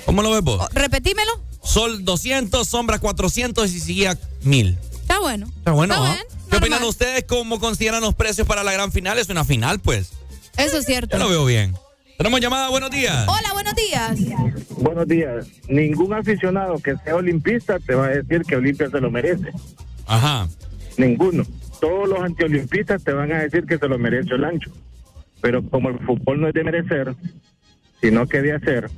[0.04, 0.68] ¿Cómo lo ves vos?
[0.72, 1.30] Repetímelo.
[1.62, 4.78] Sol 200, sombra 400 y seguía 1000.
[4.92, 5.46] Está bueno.
[5.58, 5.94] Está bueno.
[5.94, 6.14] Está ¿ah?
[6.14, 7.24] bien, ¿Qué opinan ustedes?
[7.24, 9.18] ¿Cómo consideran los precios para la gran final?
[9.18, 10.12] Es una final, pues.
[10.56, 11.16] Eso es cierto.
[11.16, 11.74] Yo lo veo bien.
[12.18, 13.26] Tenemos llamada, buenos días.
[13.26, 14.18] Hola, buenos días.
[14.70, 15.46] Buenos días.
[15.68, 19.50] Ningún aficionado que sea olimpista te va a decir que Olimpia se lo merece.
[20.06, 20.48] Ajá.
[20.98, 21.44] Ninguno.
[21.80, 24.70] Todos los antiolimpistas te van a decir que se lo merece el ancho.
[25.40, 27.14] Pero como el fútbol no es de merecer,
[28.00, 28.90] sino que de hacer.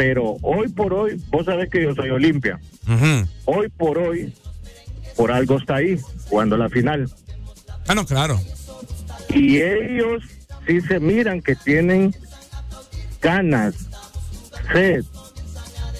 [0.00, 2.58] Pero hoy por hoy, vos sabés que yo soy Olimpia.
[3.44, 4.32] Hoy por hoy,
[5.14, 7.06] por algo está ahí, jugando la final.
[7.86, 8.40] Ah, no, claro.
[9.28, 10.22] Y ellos
[10.66, 12.16] sí se miran que tienen
[13.20, 13.74] ganas,
[14.72, 15.04] sed,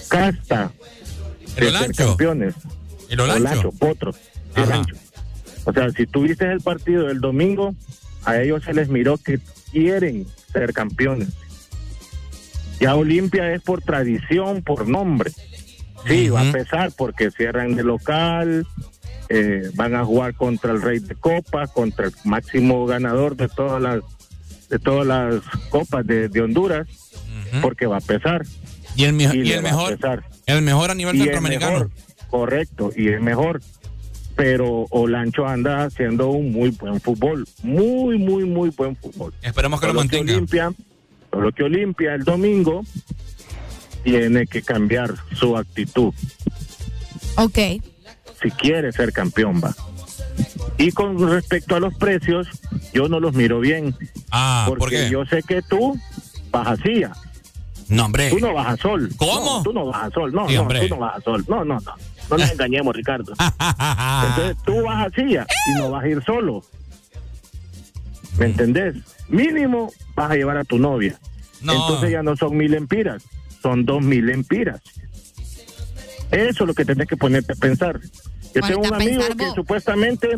[0.07, 0.71] casta
[1.49, 2.07] El de ser Olancho.
[2.07, 2.55] campeones.
[3.07, 3.71] El Olancho.
[3.73, 4.15] potros.
[4.55, 4.83] el.
[5.65, 7.75] O sea, si tuviste el partido del domingo,
[8.25, 9.39] a ellos se les miró que
[9.71, 11.27] quieren ser campeones.
[12.81, 15.31] Ya Olimpia es por tradición, por nombre.
[16.07, 18.65] Sí, va a pesar porque cierran de local,
[19.29, 23.81] eh, van a jugar contra el Rey de Copas, contra el máximo ganador de todas
[23.81, 24.01] las
[24.69, 26.87] de todas las copas de, de Honduras,
[27.61, 28.43] porque va a pesar.
[28.95, 29.99] Y el, Y y mejor,
[30.47, 31.71] el mejor a nivel Y centroamericano.
[31.73, 31.91] mejor,
[32.29, 33.61] correcto, y es mejor.
[34.35, 39.33] Pero Olancho anda haciendo un muy buen fútbol, muy, muy, muy buen fútbol.
[39.41, 40.33] Esperemos que lo mantenga.
[40.33, 40.71] Olimpia,
[41.31, 42.83] solo que Olimpia el domingo
[44.03, 46.13] tiene que cambiar su actitud
[47.37, 47.57] Ok.
[48.41, 49.73] si quiere ser campeón, va.
[50.77, 52.47] Y con respecto a los precios,
[52.93, 53.95] yo no los miro bien.
[54.31, 55.09] Ah, porque ¿por qué?
[55.09, 55.97] yo sé que tú
[56.49, 57.11] vas a CIA.
[57.87, 58.29] No, hombre.
[58.29, 59.09] Tú no vas a sol.
[59.17, 59.57] ¿Cómo?
[59.57, 60.31] No, tú no vas a sol.
[60.33, 60.87] No, Sí, no, hombre.
[60.87, 61.45] tú no vas a sol.
[61.47, 61.93] No, no, no.
[62.29, 63.33] No nos engañemos, Ricardo.
[63.39, 66.63] Entonces tú vas a CIA y no vas a ir solo.
[68.37, 68.95] ¿Me entendés?
[69.27, 71.19] Mínimo vas a llevar a tu novia.
[71.61, 71.73] No.
[71.73, 73.23] Entonces ya no son mil empiras,
[73.61, 74.81] son dos mil empiras.
[76.31, 77.99] Eso es lo que tenés que ponerte a pensar.
[78.55, 79.55] Yo tengo un amigo que vos.
[79.55, 80.29] supuestamente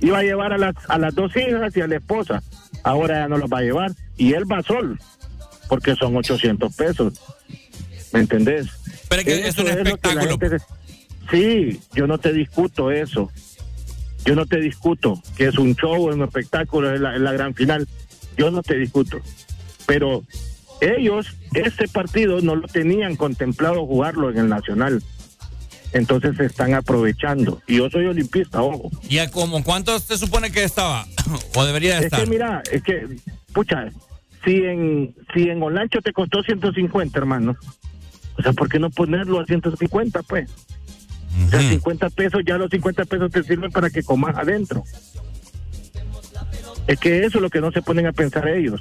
[0.00, 2.42] iba a llevar a las, a las dos hijas y a la esposa.
[2.82, 3.92] Ahora ya no los va a llevar.
[4.16, 4.96] Y él va solo,
[5.68, 7.14] porque son 800 pesos.
[8.12, 8.66] ¿Me entendés?
[9.08, 10.30] Pero es que es un lo que la espectáculo.
[10.38, 10.64] gente se-
[11.30, 13.30] Sí, yo no te discuto eso.
[14.26, 17.32] Yo no te discuto que es un show, es un espectáculo, es la, es la
[17.32, 17.86] gran final.
[18.36, 19.18] Yo no te discuto.
[19.86, 20.24] Pero
[20.80, 25.02] ellos, este partido, no lo tenían contemplado jugarlo en el Nacional.
[25.92, 27.62] Entonces se están aprovechando.
[27.66, 28.90] Y yo soy olimpista, ojo.
[29.08, 31.06] ¿Y a como cuánto se supone que estaba?
[31.54, 32.24] ¿O debería de Es estar?
[32.24, 33.06] que mira, es que,
[33.52, 33.88] pucha,
[34.44, 37.56] si en, si en Olancho te costó 150, hermano,
[38.38, 40.50] o sea, ¿por qué no ponerlo a 150, pues?
[41.44, 44.84] O sea, 50 pesos, ya los 50 pesos te sirven para que comas adentro.
[46.86, 48.80] Es que eso es lo que no se ponen a pensar ellos.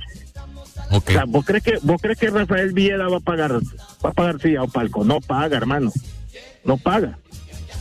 [0.92, 4.14] O sea, ¿vos crees que vos crees que Rafael Villeda va a pagar va a
[4.14, 5.04] pagar silla o palco?
[5.04, 5.92] No paga, hermano.
[6.64, 7.18] No paga.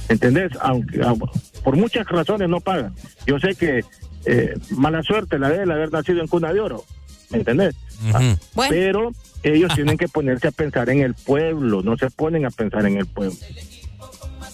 [0.09, 0.53] ¿Entendés?
[0.61, 1.15] Aunque ah,
[1.63, 2.93] por muchas razones no paga.
[3.27, 3.85] Yo sé que
[4.25, 6.85] eh, mala suerte la de él haber nacido en cuna de oro.
[7.31, 7.75] ¿Me entendés?
[8.13, 8.37] Ah,
[8.69, 12.87] Pero ellos tienen que ponerse a pensar en el pueblo, no se ponen a pensar
[12.87, 13.37] en el pueblo.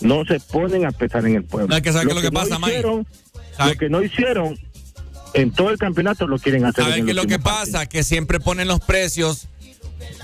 [0.01, 1.69] No se ponen a pensar en el pueblo.
[1.69, 2.70] No, es que ¿sabes qué es lo que no pasa, Mike?
[2.70, 3.07] hicieron,
[3.67, 4.59] Lo que no hicieron
[5.35, 6.85] en todo el campeonato lo quieren hacer.
[6.85, 7.87] ¿Sabes qué lo que pasa?
[7.87, 9.49] Que siempre ponen los precios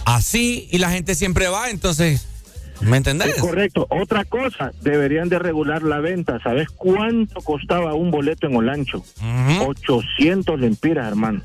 [0.05, 2.27] así y la gente siempre va, entonces,
[2.81, 3.29] ¿me entendés?
[3.29, 3.87] Es correcto.
[3.91, 6.41] Otra cosa, deberían de regular la venta.
[6.43, 9.05] ¿Sabes cuánto costaba un boleto en Olancho?
[9.67, 11.43] 800 lempiras, hermano.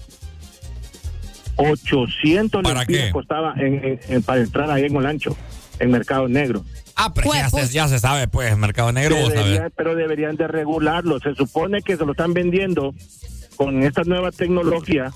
[1.58, 3.12] 800 ¿Para lempiras qué?
[3.12, 5.36] costaba en- en- en- para entrar ahí en Olancho,
[5.80, 6.64] en Mercado Negro.
[6.96, 11.20] Ah, pero ya, se, ya se sabe, pues, Mercado Negro, Debería- pero deberían de regularlo.
[11.20, 12.94] Se supone que se lo están vendiendo
[13.56, 15.12] con esta nueva tecnología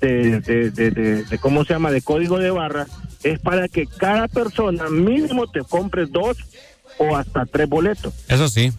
[0.00, 1.90] de, de, de, de- de- ¿cómo se llama?
[1.90, 2.86] De código de barra.
[3.22, 6.36] Es para que cada persona mínimo te compre dos
[6.98, 8.14] o hasta tres boletos.
[8.28, 8.72] Eso sí.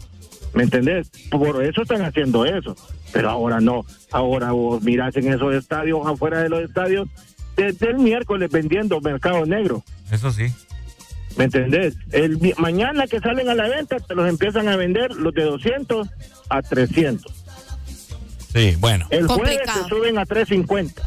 [0.54, 1.10] ¿Me entendés?
[1.30, 2.76] Por eso están haciendo eso.
[3.12, 3.86] Pero ahora no.
[4.12, 7.08] Ahora vos mirás en esos estadios, afuera de los estadios,
[7.56, 9.84] desde el miércoles vendiendo mercado negro.
[10.12, 10.54] Eso sí.
[11.38, 11.96] ¿Me entendés?
[12.12, 16.08] El, mañana que salen a la venta, te los empiezan a vender los de 200
[16.50, 17.32] a 300.
[18.54, 19.06] Sí, bueno.
[19.12, 21.04] El jueves te suben a 350.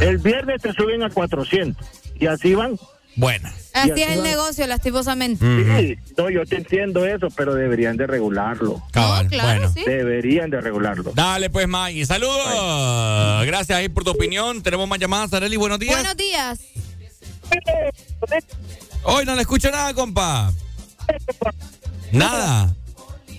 [0.00, 1.86] El viernes te suben a 400.
[2.18, 2.76] Y así van.
[3.16, 3.48] Bueno.
[3.72, 4.24] Así es el van.
[4.24, 5.44] negocio, lastimosamente.
[5.78, 8.82] Sí, no, yo te entiendo eso, pero deberían de regularlo.
[8.90, 9.72] Cabal, claro, bueno.
[9.72, 9.84] sí.
[9.86, 11.12] Deberían de regularlo.
[11.14, 12.04] Dale, pues, Maggie.
[12.04, 13.46] Saludos.
[13.46, 14.62] Gracias ahí por tu opinión.
[14.62, 15.56] Tenemos más llamadas, Areli.
[15.56, 15.94] Buenos días.
[15.94, 16.58] Buenos días.
[19.04, 20.52] Hoy no le escucho nada, compa.
[22.12, 22.74] Nada.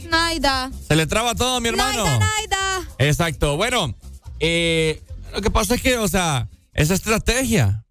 [0.09, 0.71] Naida.
[0.87, 2.05] Se le traba todo, mi hermano.
[2.05, 2.87] Naida, Naida.
[2.99, 3.57] Exacto.
[3.57, 3.95] Bueno,
[4.39, 5.01] eh,
[5.33, 7.83] lo que pasa es que, o sea, esa estrategia.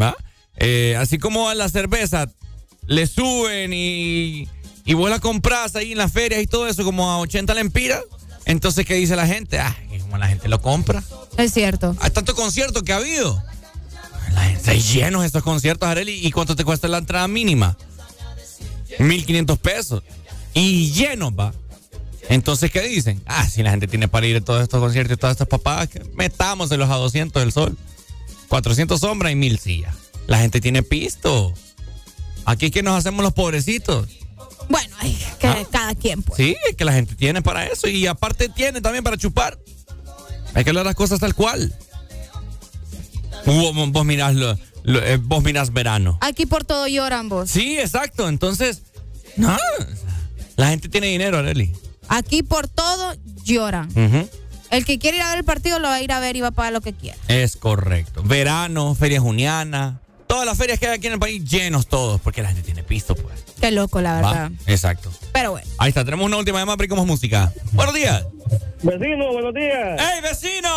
[0.00, 0.16] ¿va?
[0.56, 2.26] eh, así como a la cerveza
[2.86, 4.48] le suben y,
[4.84, 8.02] y vos la compras ahí en las ferias y todo eso como a 80 lempiras,
[8.46, 9.58] entonces ¿qué dice la gente?
[9.58, 11.02] Ah, como la gente lo compra.
[11.36, 11.94] Es cierto.
[12.00, 13.40] Hay tanto concierto que ha habido.
[14.32, 16.26] La gente, llenos estos conciertos, Areli.
[16.26, 17.76] ¿Y cuánto te cuesta la entrada mínima?
[18.98, 20.02] 1.500 pesos.
[20.54, 21.52] Y llenos, va.
[22.28, 23.22] Entonces, ¿qué dicen?
[23.26, 25.88] Ah, si la gente tiene para ir a todos estos conciertos y todas estas papadas,
[26.14, 27.76] metámoselos a 200 del sol.
[28.48, 29.94] 400 sombras y 1000 sillas.
[30.26, 31.52] La gente tiene pisto.
[32.44, 34.08] Aquí es que nos hacemos los pobrecitos.
[34.68, 36.36] Bueno, ay, que cada quien, pues.
[36.36, 39.58] Sí, es que la gente tiene para eso y aparte tiene también para chupar.
[40.54, 41.74] Hay que hablar las cosas tal cual.
[43.46, 46.18] Vos, vos mirás, lo- lo- eh, vos mirás verano.
[46.20, 47.50] Aquí por todo lloran vos.
[47.50, 48.28] Sí, exacto.
[48.28, 48.82] Entonces,
[49.36, 49.56] no.
[50.56, 51.72] La gente tiene dinero, Areli.
[52.08, 53.88] Aquí por todo lloran.
[54.70, 56.40] El que quiere ir a ver el partido lo va a ir a ver y
[56.42, 57.16] va a pagar lo que quiera.
[57.28, 58.22] Es correcto.
[58.22, 60.00] Verano, feria juniana.
[60.30, 62.84] Todas las ferias que hay aquí en el país llenos todos, porque la gente tiene
[62.84, 63.44] pisto, pues.
[63.60, 64.30] Qué loco, la ¿va?
[64.30, 64.52] verdad.
[64.68, 65.10] Exacto.
[65.32, 65.66] Pero bueno.
[65.76, 67.52] Ahí está, tenemos una última llamada, aplicamos música.
[67.72, 68.24] Buenos días.
[68.80, 70.00] Vecino, buenos días.
[70.00, 70.68] ¡Ey, vecino!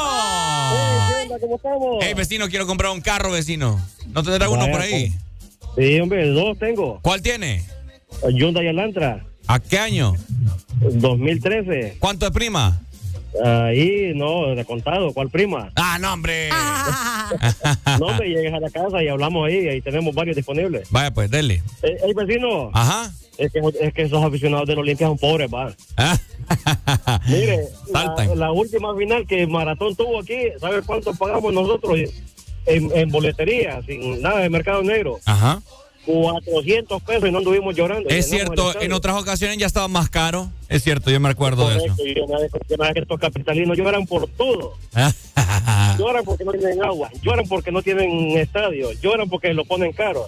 [1.12, 1.40] ¿Qué onda?
[1.40, 2.04] ¿Cómo estamos?
[2.04, 3.80] ¡Ey, vecino, quiero comprar un carro, vecino!
[4.08, 5.14] ¿No tendrá uno por ahí?
[5.78, 7.00] Sí, hombre, dos tengo.
[7.04, 7.64] ¿Cuál tiene?
[8.28, 10.16] Hyundai Elantra, ¿A qué año?
[10.80, 11.98] 2013.
[12.00, 12.82] ¿Cuánto de prima?
[13.44, 15.14] Ahí, no, de contado.
[15.14, 15.72] ¿Cuál prima?
[15.76, 16.50] ¡Ah, no, hombre!
[18.00, 19.68] No, hombre, llegues a la casa y hablamos ahí.
[19.68, 20.90] Ahí tenemos varios disponibles.
[20.92, 21.64] Vaya, pues, dele.
[21.82, 22.70] Eh, hey, vecino.
[22.74, 23.12] Ajá.
[23.38, 25.74] Es que, es que esos aficionados de los Olimpia son pobres, va.
[25.98, 26.18] Ah.
[27.28, 31.98] Mire, la, la última final que Maratón tuvo aquí, ¿sabes cuánto pagamos nosotros
[32.66, 35.20] en, en boletería, sin nada de mercado negro?
[35.26, 35.62] Ajá.
[36.06, 38.10] 400 pesos y no anduvimos llorando.
[38.10, 40.50] Es cierto, en otras ocasiones ya estaba más caro.
[40.70, 41.96] Es cierto, yo me acuerdo de eso.
[41.96, 44.78] Correcto, y una vez- una vez que estos capitalinos lloran por todo.
[45.98, 50.28] Lloran porque no tienen agua, lloran porque no tienen estadio, lloran porque lo ponen caro.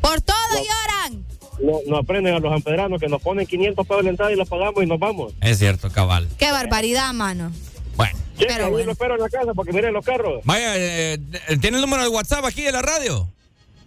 [0.00, 1.24] Por todo lloran.
[1.62, 4.48] No, no aprenden a los ampedranos que nos ponen 500 pesos la entrada y los
[4.48, 5.34] pagamos y nos vamos.
[5.42, 6.26] Es cierto, cabal.
[6.38, 7.52] Qué barbaridad, mano.
[7.96, 8.18] Bueno.
[8.38, 10.40] Che, ahí lo espero en la casa porque miren los carros.
[10.44, 11.18] Vaya, eh,
[11.60, 13.28] ¿tiene el número de WhatsApp aquí de la radio?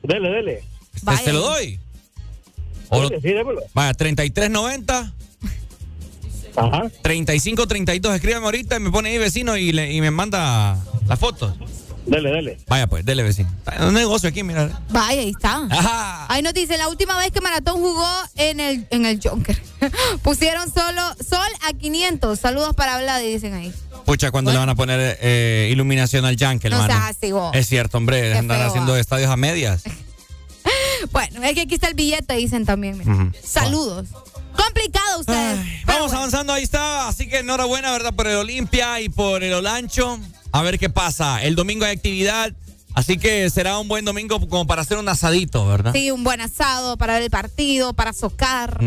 [0.04, 0.64] Dele, dele.
[0.94, 1.80] ¿Te, se lo doy?
[2.90, 3.62] O sí, démelo.
[3.74, 5.14] Vaya, 3390.
[6.56, 6.84] Ajá.
[7.02, 11.56] 3532, escríbame ahorita y me pone ahí vecino y, le- y me manda las fotos.
[12.06, 12.58] Dele, dele.
[12.68, 13.50] Vaya pues, dele vecino.
[13.66, 14.82] Está un negocio aquí, mira.
[14.90, 15.66] Vaya, ahí está.
[15.70, 16.26] Ajá.
[16.32, 19.58] Ahí nos dice, la última vez que Maratón jugó en el, en el Junker,
[20.22, 22.38] pusieron solo sol a 500.
[22.38, 23.74] Saludos para Vlad, y dicen ahí.
[24.06, 26.94] Pucha, cuando le van a poner eh, iluminación al Yankee, No hermano.
[26.94, 27.56] seas así, vos.
[27.56, 29.00] Es cierto, hombre, Qué andan feo, haciendo ah.
[29.00, 29.84] estadios a medias.
[31.12, 33.34] Bueno, es que aquí está el billete, dicen también.
[33.44, 34.08] Saludos.
[34.56, 35.60] Complicado ustedes.
[35.86, 37.08] Vamos avanzando, ahí está.
[37.08, 38.14] Así que enhorabuena, ¿verdad?
[38.14, 40.20] Por el Olimpia y por el Olancho.
[40.52, 41.42] A ver qué pasa.
[41.44, 42.54] El domingo hay actividad.
[42.96, 45.94] Así que será un buen domingo como para hacer un asadito, ¿verdad?
[45.94, 48.80] Sí, un buen asado para ver el partido, para socar.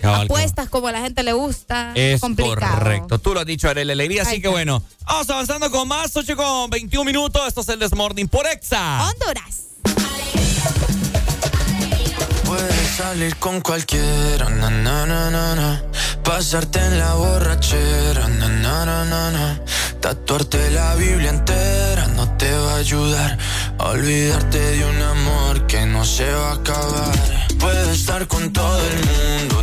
[0.00, 1.92] Cabal, Apuestas como a la gente le gusta.
[1.94, 2.78] Es complicado.
[2.78, 3.18] correcto.
[3.18, 4.22] Tú lo has dicho, Arely Alegría.
[4.22, 6.16] Así que bueno, vamos avanzando con más.
[6.16, 7.46] 8 con 21 minutos.
[7.46, 9.10] Esto es el Desmorning por Exa.
[9.10, 9.64] Honduras.
[12.56, 15.82] Puedes salir con cualquiera, na, na, na, na, na.
[16.22, 19.60] Pasarte en la borrachera, na, na, na, na, na.
[20.00, 23.38] Tatuarte la Biblia entera no te va a ayudar
[23.78, 27.14] olvidarte de un amor que no se va a acabar.
[27.58, 29.62] Puedes estar con todo el mundo,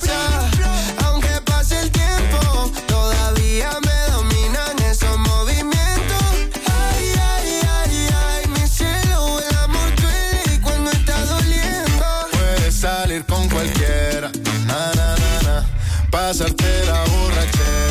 [13.01, 14.29] Salir con cualquiera,
[14.67, 15.65] na, na, na, na.
[16.11, 17.90] Pasarte la borrachera,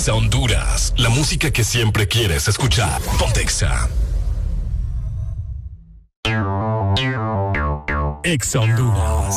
[0.00, 3.02] Exa Honduras, la música que siempre quieres escuchar.
[3.18, 3.86] Pontexa.
[8.24, 9.36] Exa Honduras.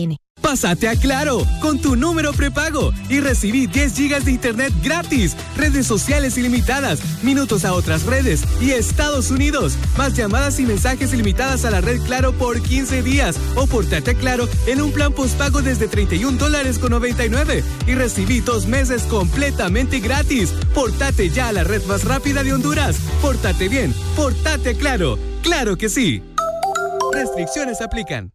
[0.41, 5.85] Pásate a Claro con tu número prepago y recibí 10 gigas de internet gratis, redes
[5.85, 11.69] sociales ilimitadas, minutos a otras redes y Estados Unidos, más llamadas y mensajes ilimitadas a
[11.69, 15.87] la red Claro por 15 días o portate a Claro en un plan postpago desde
[15.87, 20.51] 31 dólares con 99 y recibí dos meses completamente gratis.
[20.73, 22.97] Portate ya a la red más rápida de Honduras.
[23.21, 25.19] Portate bien, portate a Claro.
[25.43, 26.23] Claro que sí.
[27.13, 28.31] Restricciones aplican.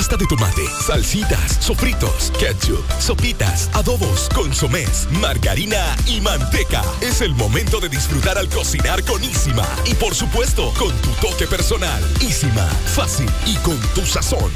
[0.00, 6.82] Pasta de tomate, salsitas, sofritos, ketchup, sopitas, adobos, consomés, margarina y manteca.
[7.02, 9.68] Es el momento de disfrutar al cocinar con Isima.
[9.84, 12.02] Y por supuesto, con tu toque personal.
[12.22, 12.64] Isima,
[12.94, 14.50] fácil y con tu sazón.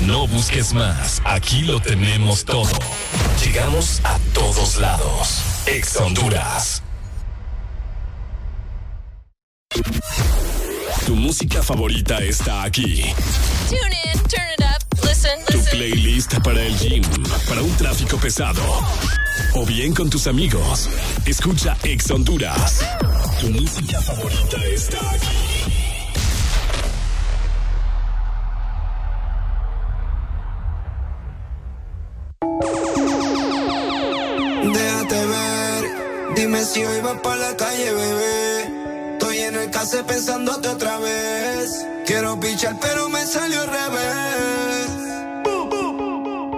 [0.00, 2.72] No busques más, aquí lo tenemos todo.
[3.44, 5.44] Llegamos a todos lados.
[5.66, 6.82] Ex Honduras.
[11.08, 13.02] Tu música favorita está aquí.
[13.70, 17.02] Tune in, turn it up, listen, Tu playlist para el gym,
[17.48, 18.60] para un tráfico pesado.
[19.54, 20.90] O bien con tus amigos.
[21.24, 22.84] Escucha Ex Honduras.
[23.40, 25.38] Tu música favorita está aquí.
[34.74, 38.77] Déjate ver, dime si hoy vas para la calle, bebé.
[39.40, 41.86] En el case pensándote otra vez.
[42.04, 44.88] Quiero pichar, pero me salió al revés.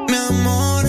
[0.09, 0.86] Mi amor,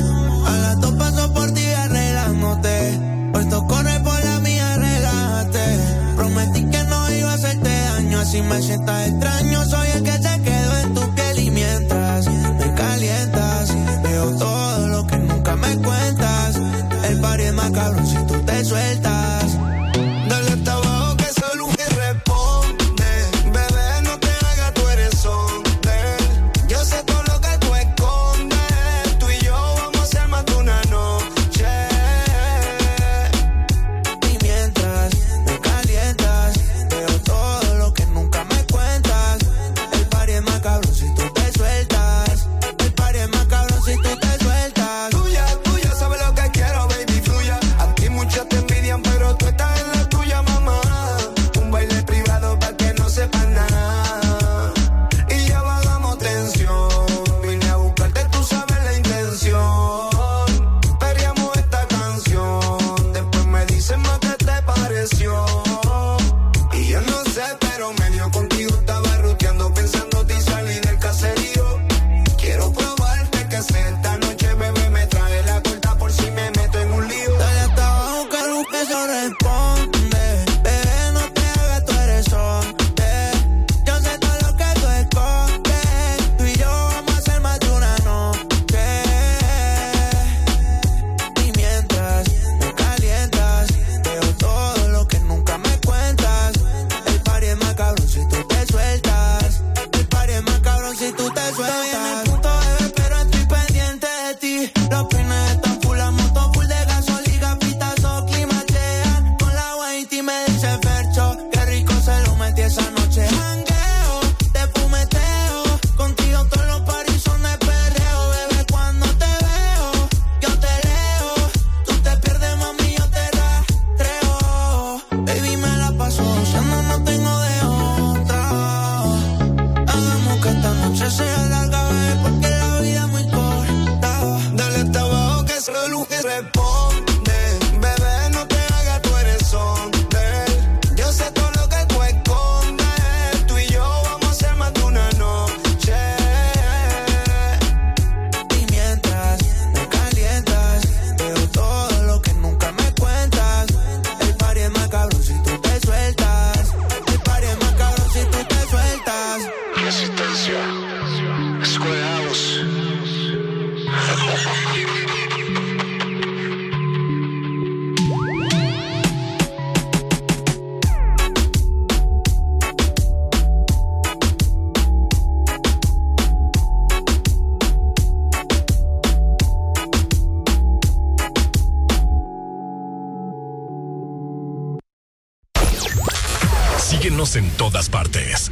[0.48, 3.00] a las dos paso por ti arreglándote.
[3.34, 5.80] Puesto corre por la mía, relájate.
[6.16, 9.66] Prometí que no iba a hacerte daño, así me sientas extraño.
[9.66, 13.70] Soy el que se quedó en tu piel y mientras me calientas,
[14.02, 16.56] veo todo lo que nunca me cuentas.
[17.10, 19.21] El party es más cabrón si tú te sueltas.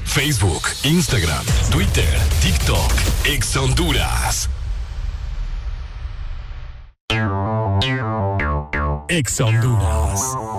[0.10, 2.10] Facebook, Instagram, Twitter,
[2.42, 2.92] TikTok,
[3.28, 4.50] Ex Honduras.
[9.08, 10.59] Ex Honduras.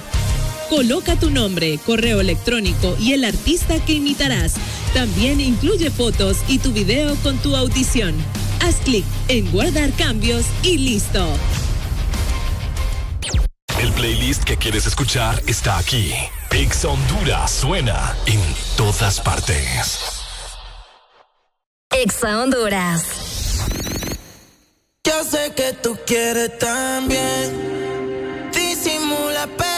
[0.70, 4.56] Coloca tu nombre, correo electrónico y el artista que imitarás.
[4.94, 8.14] También incluye fotos y tu video con tu audición.
[8.60, 11.26] Haz clic en guardar cambios y listo.
[13.80, 16.14] El playlist que quieres escuchar está aquí.
[16.52, 18.42] Ex Honduras suena en
[18.76, 20.26] todas partes.
[21.90, 23.04] Ex Honduras.
[25.06, 28.52] Ya sé que tú quieres también.
[28.54, 29.69] Disimula, pero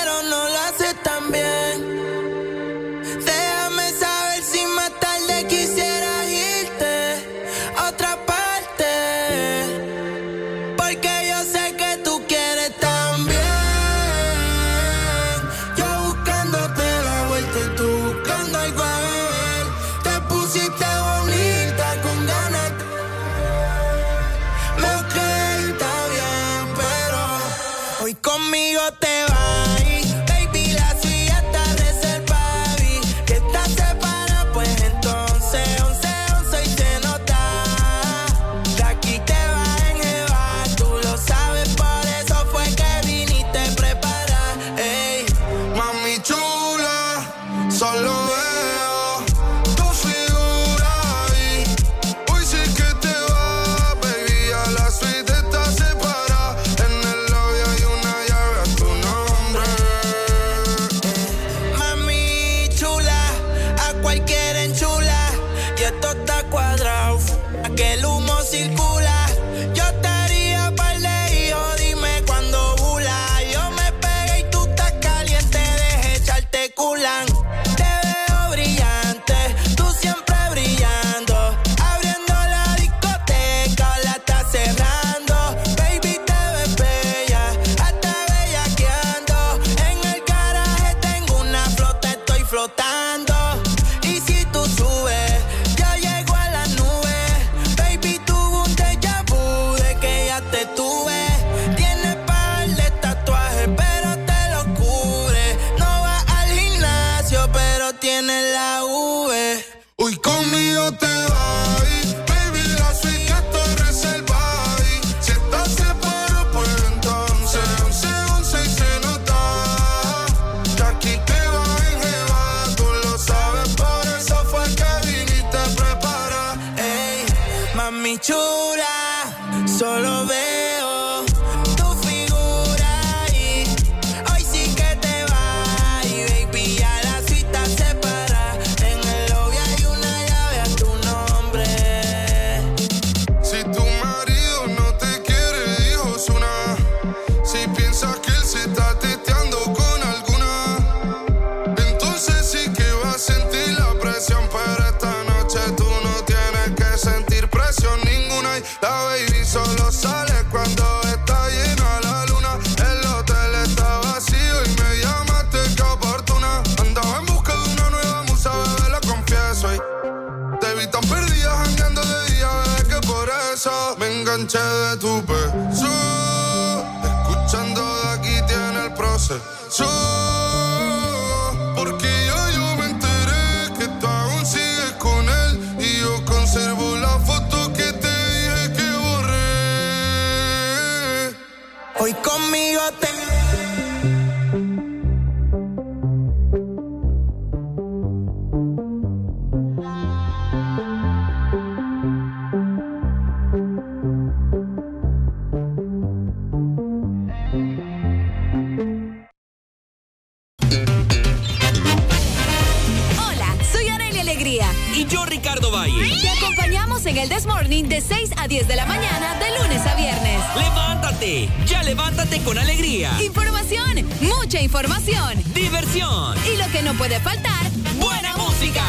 [217.11, 220.39] en el This Morning de 6 a 10 de la mañana, de lunes a viernes.
[220.55, 221.49] ¡Levántate!
[221.65, 223.11] ¡Ya levántate con alegría!
[223.21, 225.43] Información, mucha información.
[225.53, 226.37] ¡Diversión!
[226.45, 228.85] Y lo que no puede faltar, ¡buena música!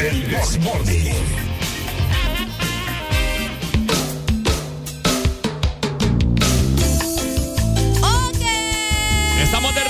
[0.00, 1.12] El This Morning.
[8.02, 8.42] Ok.
[9.40, 9.84] Estamos de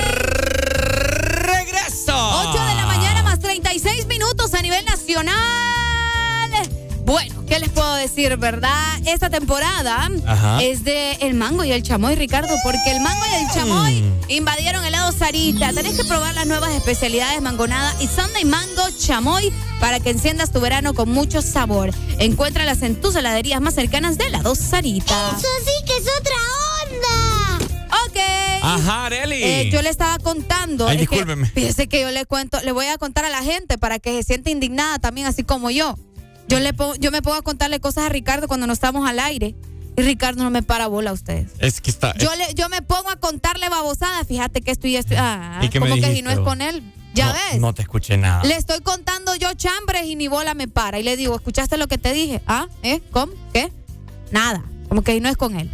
[5.22, 6.68] nacional.
[7.04, 8.72] Bueno, ¿qué les puedo decir, verdad?
[9.06, 10.62] Esta temporada Ajá.
[10.62, 14.20] es de el mango y el chamoy, Ricardo, porque el mango y el chamoy Mm.
[14.30, 15.72] invadieron el lado Sarita.
[15.72, 20.60] Tenés que probar las nuevas especialidades mangonada y Sunday Mango Chamoy para que enciendas tu
[20.60, 21.90] verano con mucho sabor.
[22.20, 25.30] Encuéntralas en tus heladerías más cercanas de lado Sarita.
[25.36, 26.04] Eso sí que es.
[26.04, 26.28] Ok.
[28.62, 29.42] Ajá, Areli.
[29.42, 30.86] Eh, yo le estaba contando.
[30.88, 31.46] Ay, es que, discúlpeme.
[31.48, 34.22] fíjese que yo le cuento, le voy a contar a la gente para que se
[34.22, 35.96] sienta indignada también, así como yo.
[36.48, 39.18] Yo le pongo- yo me pongo a contarle cosas a Ricardo cuando no estamos al
[39.18, 39.54] aire.
[39.96, 41.50] Y Ricardo no me para bola a ustedes.
[41.58, 42.14] Es que está.
[42.16, 45.14] Yo le, yo me pongo a contarle babosadas, fíjate que esto y esto.
[45.18, 46.82] Ah, ¿Y qué me como que si no es con él.
[47.14, 47.60] Ya no, ves.
[47.60, 48.42] No te escuché nada.
[48.44, 50.98] Le estoy contando yo chambres y ni bola me para.
[50.98, 52.40] Y le digo, ¿escuchaste lo que te dije?
[52.46, 52.68] ¿Ah?
[52.82, 53.02] ¿Eh?
[53.10, 53.34] ¿Cómo?
[53.52, 53.70] ¿Qué?
[54.30, 54.64] Nada.
[54.88, 55.70] Como que no es con él.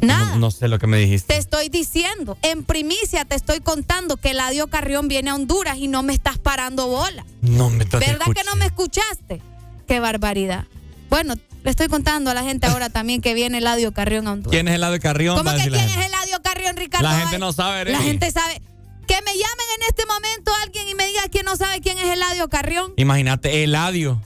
[0.00, 0.30] Nada.
[0.32, 1.34] No, no sé lo que me dijiste.
[1.34, 5.88] Te estoy diciendo, en primicia te estoy contando que Eladio Carrión viene a Honduras y
[5.88, 7.24] no me estás parando bola.
[7.42, 8.40] No me te ¿Verdad escuché.
[8.40, 9.42] que no me escuchaste?
[9.86, 10.64] Qué barbaridad.
[11.10, 14.52] Bueno, le estoy contando a la gente ahora también que viene Eladio Carrión a Honduras.
[14.52, 15.36] ¿Quién es el lado de Carrión?
[15.36, 17.08] ¿Cómo que la quién es Eladio Carrión, Ricardo?
[17.08, 18.04] La gente no sabe, La Arely.
[18.10, 18.62] gente sabe.
[19.06, 22.04] Que me llamen en este momento alguien y me diga quién no sabe quién es
[22.04, 22.92] Eladio Carrión.
[22.96, 24.22] Imagínate, Eladio.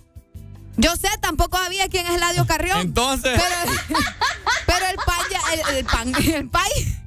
[0.76, 2.80] Yo sé, tampoco sabía quién es Eladio Carrión.
[2.80, 3.32] Entonces.
[3.40, 3.98] Pero
[5.54, 6.98] el el, pan, el país,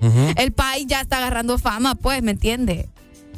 [0.00, 0.34] Ujú.
[0.36, 2.88] el país ya está agarrando fama, pues, ¿me entiende?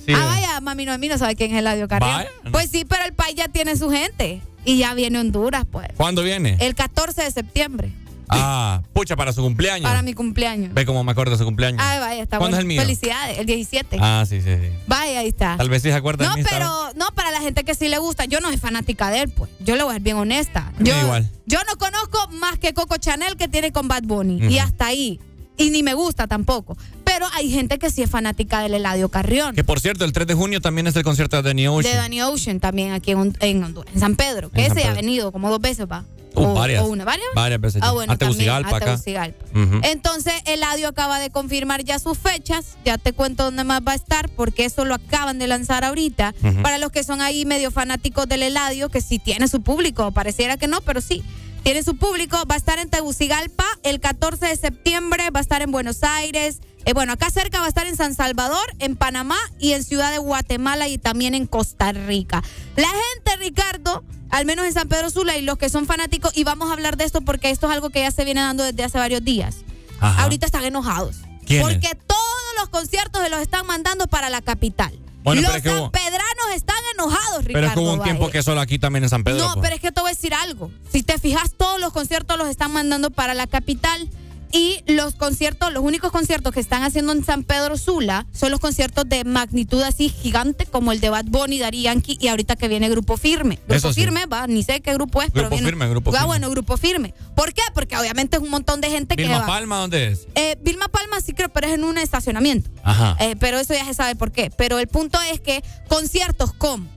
[0.05, 0.13] Sí.
[0.15, 2.25] Ah, vaya, mami Noemí no sabe quién es Eladio Carrión.
[2.51, 4.41] Pues sí, pero el país ya tiene su gente.
[4.65, 5.89] Y ya viene Honduras, pues.
[5.97, 6.57] ¿Cuándo viene?
[6.61, 7.93] El 14 de septiembre,
[8.31, 9.89] Ah, pucha, para su cumpleaños.
[9.89, 10.75] para mi cumpleaños.
[10.75, 11.81] Ve cómo me acuerdo de su cumpleaños.
[11.85, 12.57] Ay, vaya, está ¿Cuándo bueno.
[12.57, 12.81] es el mío?
[12.83, 13.99] Felicidades, el 17.
[14.01, 14.69] Ah, sí, sí, sí.
[14.87, 15.57] Vaya, ahí está.
[15.57, 16.49] Tal vez sí se acuerda No, de mí.
[16.49, 16.59] ¿sabes?
[16.59, 18.25] pero no para la gente que sí le gusta.
[18.27, 19.51] Yo no soy fanática de él, pues.
[19.61, 20.73] Yo le voy a ser bien honesta.
[20.79, 21.31] Yo, igual.
[21.47, 24.47] yo no conozco más que Coco Chanel que tiene con Bad Bunny.
[24.49, 25.21] Y hasta ahí.
[25.57, 26.77] Y ni me gusta tampoco.
[27.03, 29.57] Pero hay gente que sí es fanática del Eladio Carrión.
[29.57, 31.93] Que por cierto, el 3 de junio también es el concierto de Danny Ocean.
[31.95, 34.51] De Danny Ocean también aquí en, en San Pedro.
[34.51, 36.05] Que En ese ha venido como dos veces, va.
[36.39, 36.83] Uh, o, varias.
[36.83, 37.29] o una, ¿varias?
[37.35, 37.83] Varias veces.
[37.85, 38.87] Ah, bueno, a Tegucigalpa acá.
[38.87, 39.45] Tegucigalpa.
[39.83, 42.77] Entonces, Eladio acaba de confirmar ya sus fechas.
[42.85, 46.35] Ya te cuento dónde más va a estar, porque eso lo acaban de lanzar ahorita.
[46.63, 50.57] Para los que son ahí medio fanáticos del Eladio, que sí tiene su público, pareciera
[50.57, 51.23] que no, pero sí.
[51.63, 55.61] Tiene su público, va a estar en Tegucigalpa el 14 de septiembre, va a estar
[55.61, 59.37] en Buenos Aires, eh, bueno, acá cerca va a estar en San Salvador, en Panamá
[59.59, 62.43] y en Ciudad de Guatemala y también en Costa Rica.
[62.77, 66.45] La gente, Ricardo, al menos en San Pedro Sula y los que son fanáticos, y
[66.45, 68.85] vamos a hablar de esto porque esto es algo que ya se viene dando desde
[68.85, 69.57] hace varios días.
[70.01, 70.23] Ajá.
[70.23, 71.17] Ahorita están enojados.
[71.47, 71.67] ¿Quiénes?
[71.67, 72.23] Porque todos
[72.59, 74.99] los conciertos se los están mandando para la capital.
[75.25, 77.53] Bueno, los es que hubo- sanpedranos están enojados, Ricardo.
[77.53, 78.11] Pero es que hubo un Valle.
[78.13, 79.47] tiempo que solo aquí también en San Pedro.
[79.47, 79.65] No, pues.
[79.65, 80.71] pero es que te voy a decir algo.
[80.91, 84.09] Si te fijas, todos los conciertos los están mandando para la capital.
[84.53, 88.61] Y los conciertos, los únicos conciertos que están haciendo en San Pedro Sula son los
[88.61, 92.69] conciertos de magnitud así gigante como el de Bad Bunny, Daddy Yankee y ahorita que
[92.69, 93.57] viene Grupo Firme.
[93.57, 94.01] Grupo Eso sí.
[94.03, 95.67] Firme, va, ni sé qué grupo es, pero Grupo viene.
[95.69, 96.27] Firme, Grupo ah, Firme.
[96.27, 97.15] bueno, Grupo Firme.
[97.37, 97.63] ¿Por qué?
[97.75, 99.47] Porque obviamente es un montón de gente que Vilma va.
[99.47, 100.27] Palma, ¿dónde es?
[100.35, 102.71] Eh, Vilma Palma sí creo, pero es en un estacionamiento.
[102.83, 103.17] Ajá.
[103.21, 104.51] Eh, pero eso ya se sabe por qué.
[104.57, 106.89] Pero el punto es que conciertos con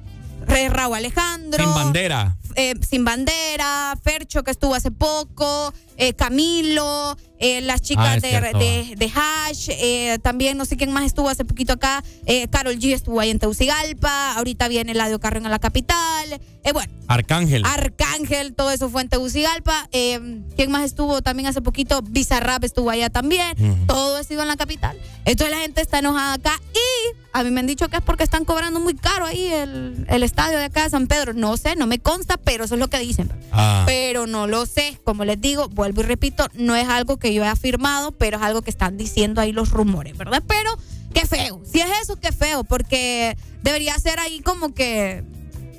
[0.48, 1.64] Raúl Alejandro.
[1.64, 2.36] Sin bandera.
[2.56, 8.22] eh, Sin Bandera, Fercho que estuvo hace poco, eh, Camilo, eh, las Ah, chicas es
[8.24, 12.04] de, de, de Hash, eh, también no sé quién más estuvo hace poquito acá,
[12.50, 16.42] Carol G estuvo ahí en Tegucigalpa, ahorita viene Eladio Carrión a la capital,
[16.74, 16.92] bueno.
[17.08, 17.66] Arcángel.
[17.66, 19.90] Arcángel, todo eso fue en Tegucigalpa.
[19.92, 22.02] ¿Quién más estuvo también hace poquito?
[22.02, 23.86] Bizarrap estuvo allá también.
[23.86, 24.98] Todo ha sido en la capital.
[25.26, 28.24] Entonces la gente está enojada acá y a mí me han dicho que es porque
[28.24, 31.34] están cobrando muy caro ahí el, el estadio de acá de San Pedro.
[31.34, 33.30] No sé, no me consta, pero eso es lo que dicen.
[33.52, 33.84] Ah.
[33.86, 34.98] Pero no lo sé.
[35.04, 38.44] Como les digo, vuelvo y repito, no es algo que yo he afirmado, pero es
[38.44, 40.42] algo que están diciendo ahí los rumores, ¿verdad?
[40.48, 40.78] Pero
[41.14, 41.62] qué feo.
[41.70, 45.24] Si es eso, qué feo, porque debería ser ahí como que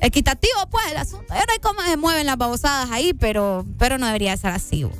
[0.02, 1.32] equitativo, pues, el asunto.
[1.32, 4.84] Sé cómo se mueven las babosadas ahí, pero, pero no debería ser así.
[4.84, 4.92] bo.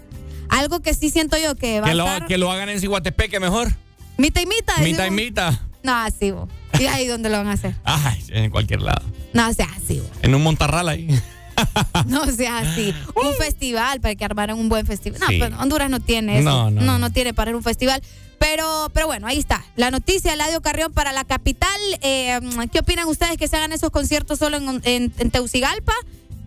[0.49, 2.27] Algo que sí siento yo que va Que a lo, estar...
[2.27, 3.73] que lo hagan en Ciguatepeque mejor.
[4.17, 4.77] Mita y mita.
[4.79, 5.61] Mita y mita.
[5.83, 6.49] No, así, bo.
[6.79, 7.75] ¿Y ahí dónde lo van a hacer?
[7.85, 9.03] Ay, en cualquier lado.
[9.33, 10.09] No sea así, bo.
[10.23, 11.09] En un montarral ahí.
[12.07, 12.95] No sea así.
[13.15, 15.21] Un festival para que armaran un buen festival.
[15.21, 15.39] No, Sí.
[15.41, 16.49] pero Honduras no tiene eso.
[16.49, 16.81] No, no.
[16.83, 18.03] no, no tiene para un festival.
[18.39, 19.65] Pero, pero bueno, ahí está.
[19.77, 21.81] La noticia, Eladio Carrión para la capital.
[22.01, 22.41] Eh,
[22.73, 25.93] ¿Qué opinan ustedes que se hagan esos conciertos solo en, en, en Teucigalpa?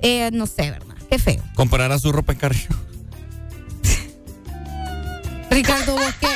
[0.01, 0.95] Eh, no sé, ¿verdad?
[1.09, 1.41] Qué feo.
[1.55, 2.67] Comprará su ropa en Carrillo.
[5.49, 6.27] Ricardo, vos qué?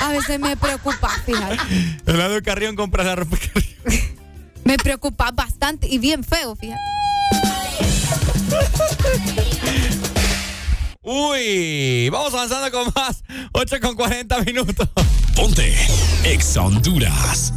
[0.00, 1.56] A veces me preocupa, fíjate.
[2.06, 4.10] Eladio Carrión compra la ropa en Carrillo.
[4.64, 6.78] Me preocupa bastante y bien feo, fíjate.
[11.02, 13.24] Uy, vamos avanzando con más.
[13.52, 14.88] 8 con 40 minutos.
[15.34, 15.74] Ponte
[16.24, 17.52] Ex Honduras.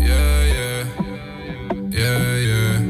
[0.00, 0.84] Yeah, yeah,
[1.90, 2.82] yeah, yeah,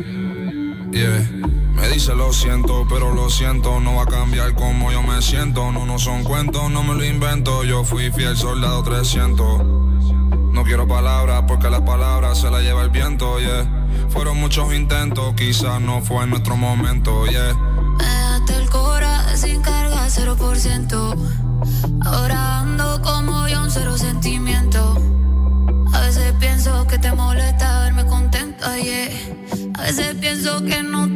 [0.92, 1.30] yeah.
[1.74, 5.70] Me dice lo siento, pero lo siento, no va a cambiar como yo me siento.
[5.72, 7.64] No, no son cuentos, no me lo invento.
[7.64, 9.86] Yo fui fiel soldado 300.
[10.66, 13.70] Quiero palabras porque las palabras se las lleva el viento, yeah.
[14.08, 17.54] Fueron muchos intentos, quizás no fue nuestro momento, yeah.
[17.54, 21.16] Me dejaste el cora sin carga, 0%.
[22.04, 25.00] Ahora ando como yo, un cero sentimiento.
[25.92, 29.08] A veces pienso que te molesta verme contenta, yeah.
[29.78, 31.15] A veces pienso que no te.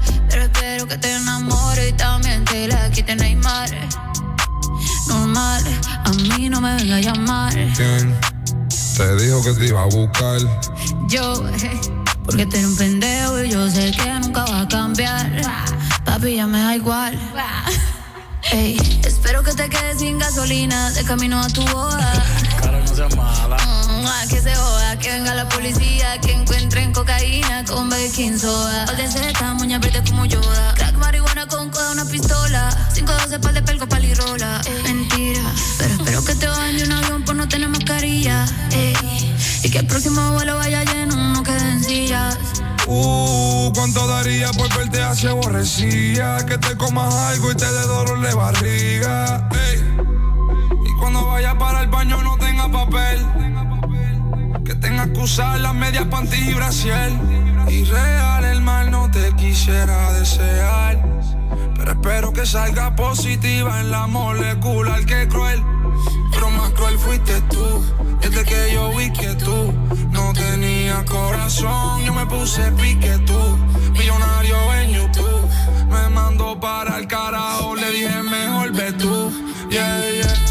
[0.91, 3.69] Que te enamore y también te la quite Neymar.
[5.07, 5.63] Normal,
[6.03, 7.53] a mí no me venga a llamar.
[7.53, 8.13] ¿Quién
[8.97, 10.41] te dijo que te iba a buscar?
[11.07, 11.45] Yo,
[12.25, 15.31] porque tú eres un pendejo y yo sé que nunca va a cambiar.
[16.03, 17.17] Papi, ya me da igual.
[18.51, 22.21] Ey, espero que te quedes sin gasolina de camino a tu boda.
[23.09, 28.85] Mm, ah, que se joda, que venga la policía, que encuentren cocaína con baking soda.
[28.89, 30.73] Ol de seta, moña verde como Yoda.
[30.75, 32.69] Crack, marihuana con coda, una pistola.
[32.93, 34.61] 512 pal de pelco, palirola.
[34.67, 35.41] Eh, mentira,
[35.79, 38.45] pero espero que te bajen de un avión por no tener mascarilla.
[38.71, 38.95] Ey,
[39.63, 42.37] y que el próximo vuelo vaya lleno, no queden sillas.
[42.85, 46.45] Uh, ¿cuánto daría por verte así aborrecida?
[46.45, 49.49] Que te comas algo y te dé dolor de barriga.
[49.53, 50.20] Ey.
[51.01, 53.25] Cuando vaya para el baño no tenga papel.
[54.63, 57.11] Que tengas que usar las medias panties y brasier.
[57.67, 57.89] Y
[58.51, 61.03] el mal no te quisiera desear.
[61.75, 65.63] Pero espero que salga positiva en la molecular que cruel.
[66.31, 67.83] Pero más cruel fuiste tú.
[68.21, 69.73] Desde que yo vi que tú
[70.11, 73.57] no tenías corazón, yo me puse pique tú.
[73.93, 75.49] Millonario en YouTube.
[75.89, 79.31] Me mandó para el carajo, le dije mejor ve tú.
[79.71, 80.50] Yeah, yeah.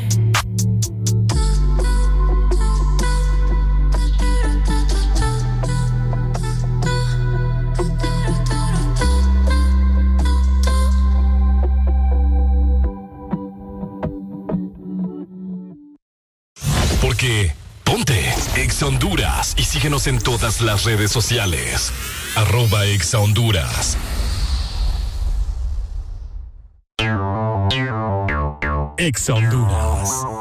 [17.01, 17.51] Porque
[17.83, 21.91] ponte Exa Honduras y síguenos en todas las redes sociales.
[22.35, 23.97] Arroba Exa Honduras.
[28.97, 30.40] Exa Honduras.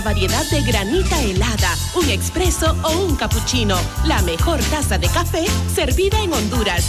[0.00, 3.76] Variedad de granita helada, un expreso o un cappuccino.
[4.06, 6.84] La mejor taza de café servida en Honduras.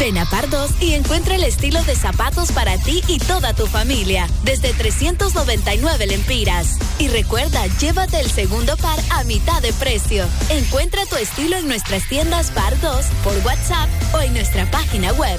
[0.00, 4.26] Ven a Pardos y encuentra el estilo de zapatos para ti y toda tu familia,
[4.44, 6.78] desde 399 lempiras.
[6.98, 10.24] Y recuerda, llévate el segundo par a mitad de precio.
[10.48, 15.38] Encuentra tu estilo en nuestras tiendas Pardos, por WhatsApp o en nuestra página web.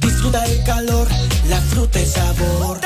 [0.00, 1.06] Disfruta el calor,
[1.50, 2.80] la fruta y sabor.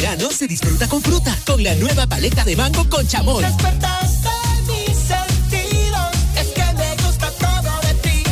[0.00, 3.42] Verano se disfruta con fruta, con la nueva paleta de mango con chamón.
[3.42, 4.28] Despertaste
[4.66, 8.22] mis sentidos, es que me gusta todo de ti.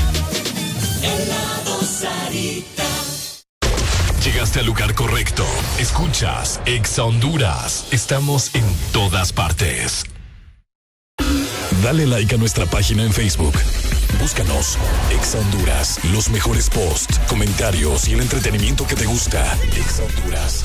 [1.02, 2.84] Helado Sarita.
[4.24, 5.44] Llegaste al lugar correcto.
[5.78, 7.86] Escuchas Exa Honduras.
[7.90, 10.04] Estamos en todas partes.
[11.82, 13.54] Dale like a nuestra página en Facebook.
[14.20, 14.78] Búscanos
[15.10, 15.98] Exa Honduras.
[16.12, 19.56] Los mejores posts, comentarios y el entretenimiento que te gusta.
[19.76, 20.64] Exa Honduras.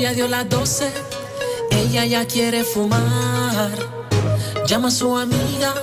[0.00, 0.90] Ya dio las 12,
[1.72, 3.70] ella ya quiere fumar.
[4.66, 5.74] Llama a su amiga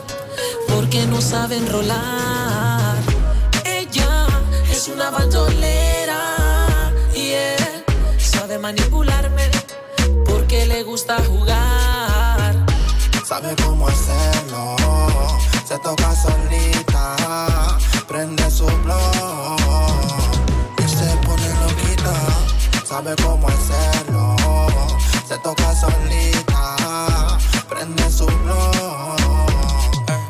[0.69, 2.95] porque no sabe enrolar.
[3.63, 4.27] Ella
[4.71, 6.19] es una bandolera
[7.13, 7.83] y él
[8.17, 9.51] sabe manipularme
[10.25, 12.65] porque le gusta jugar.
[13.23, 14.75] Sabe cómo hacerlo,
[15.67, 19.59] se toca solita, prende su blog
[20.79, 22.15] y se pone loquita.
[22.87, 23.96] Sabe cómo hacerlo,
[25.37, 27.37] se toca solita,
[27.69, 29.17] prende su blog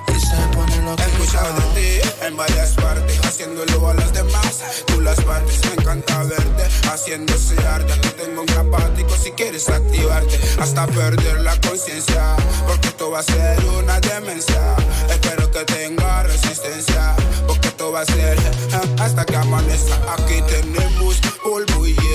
[0.08, 1.06] y se pone loquita.
[1.06, 4.84] He escuchado de ti en varias partes, haciéndolo a los demás.
[4.88, 7.94] Tú las partes, me encanta verte, haciendo ese arte.
[7.94, 12.36] Aquí tengo un grapático si quieres activarte, hasta perder la conciencia.
[12.68, 14.76] Porque esto va a ser una demencia.
[15.10, 17.16] Espero que tenga resistencia,
[17.48, 19.95] porque esto va a ser eh, hasta que amanezca.
[20.18, 22.07] Aquí tenemos polvo y.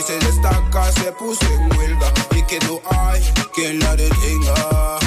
[0.00, 2.10] Hoy se destaca, se puso en huelga.
[2.34, 3.20] Y que no hay
[3.52, 4.98] quien la detenga.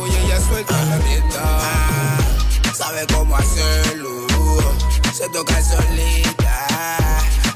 [0.00, 2.18] Uy, ella suelta la rienda.
[2.74, 4.26] Sabe cómo hacerlo,
[5.12, 6.66] se toca solita,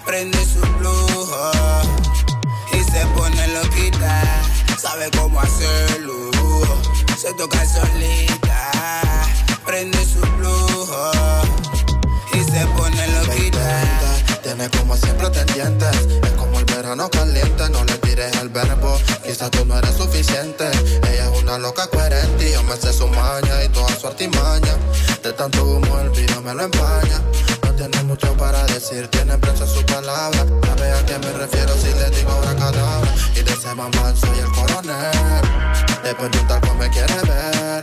[0.05, 1.51] prende su flujo
[2.75, 4.23] y se pone loquita.
[4.79, 6.31] Sabe cómo hacerlo,
[7.17, 8.71] se toca solita,
[9.65, 11.11] prende su flujo
[12.35, 13.83] y se pone loquita.
[14.43, 16.32] Tiene como siempre tendientes, es
[16.93, 20.71] verano caliente, no le tires el verbo, quizás tú no eres suficiente.
[21.11, 24.77] Ella es una loca coherente y yo me sé su maña y toda su artimaña.
[25.23, 27.19] De tanto humo el vino me lo empaña.
[27.65, 30.45] No tiene mucho para decir, tiene preso su palabra.
[30.67, 33.15] Sabe a qué me refiero si le digo una cadabra.
[33.37, 35.43] Y de ese mamá soy el coronel.
[36.03, 37.83] De un talco me quiere ver.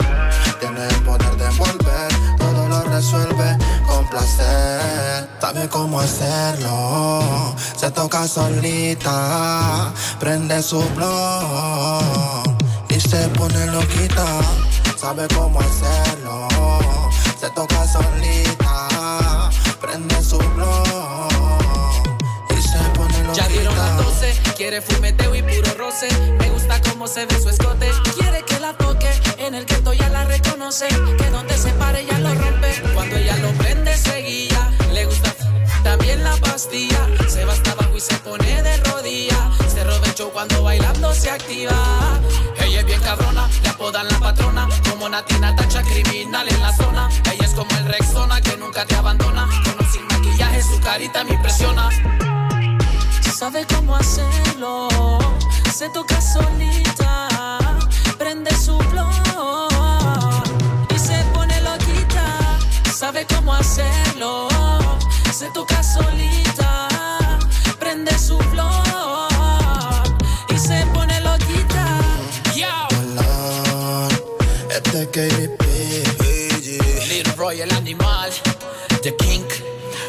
[0.59, 3.68] Tiene el poder de envolver, todo lo resuelve
[5.39, 12.43] Sabe cómo hacerlo, se toca solita, prende su blog
[12.89, 14.25] y se pone loquita.
[14.99, 16.47] Sabe cómo hacerlo,
[17.39, 19.49] se toca solita,
[19.81, 21.29] prende su blog
[22.57, 23.43] y se pone loquita.
[23.43, 26.07] Ya dieron las 12, quiere fumeteo y puro roce.
[26.39, 27.89] Me gusta cómo se ve su escote.
[28.17, 30.87] Quiere que la toque, en el gueto ya la reconoce.
[30.87, 32.81] Que donde se pare ya lo rompe.
[32.93, 33.51] Cuando ella lo
[35.83, 39.51] también la pastilla se va hasta abajo y se pone de rodilla.
[39.67, 41.71] Se robecho cuando bailando se activa.
[42.61, 44.67] Ella es bien cabrona, le apodan la patrona.
[44.89, 47.09] Como Natina tacha criminal en la zona.
[47.31, 49.47] Ella es como el Rexona que nunca te abandona.
[49.77, 51.89] Con sin maquillaje su carita me impresiona.
[53.39, 54.89] Sabe cómo hacerlo,
[55.73, 57.57] se toca solita,
[58.17, 59.69] prende su flor
[60.93, 62.59] y se pone loquita.
[62.93, 64.48] Sabe cómo hacerlo
[65.39, 66.89] se toca solita,
[67.79, 70.03] prende su flor
[70.49, 72.01] y se pone loquita.
[72.57, 72.67] Yo.
[72.99, 74.09] Hola,
[74.69, 75.63] este KDP,
[77.07, 78.33] Little Roy el animal,
[79.01, 79.47] The King,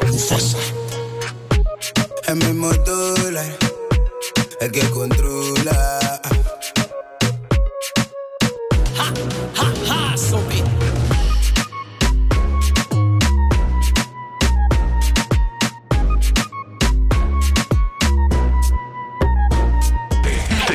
[0.08, 0.58] Mufasa.
[2.26, 2.82] El mismo el
[4.72, 6.20] que controla.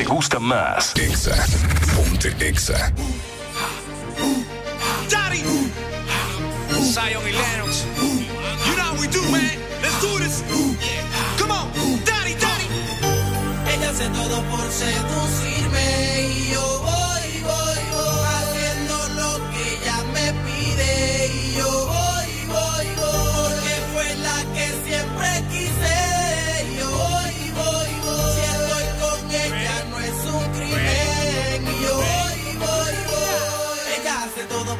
[0.06, 0.94] gusta más.
[0.96, 1.34] Exa.
[1.94, 2.92] Ponte Exa.
[5.10, 5.42] Daddy.
[6.80, 7.84] Zion y Lennox.
[8.66, 9.58] You know how we do, man.
[9.82, 10.42] Let's do this.
[11.38, 11.70] Come on.
[12.04, 12.68] Daddy, daddy.
[13.72, 15.45] Ella hace todo por seducir.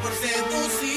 [0.09, 0.96] 100% sim.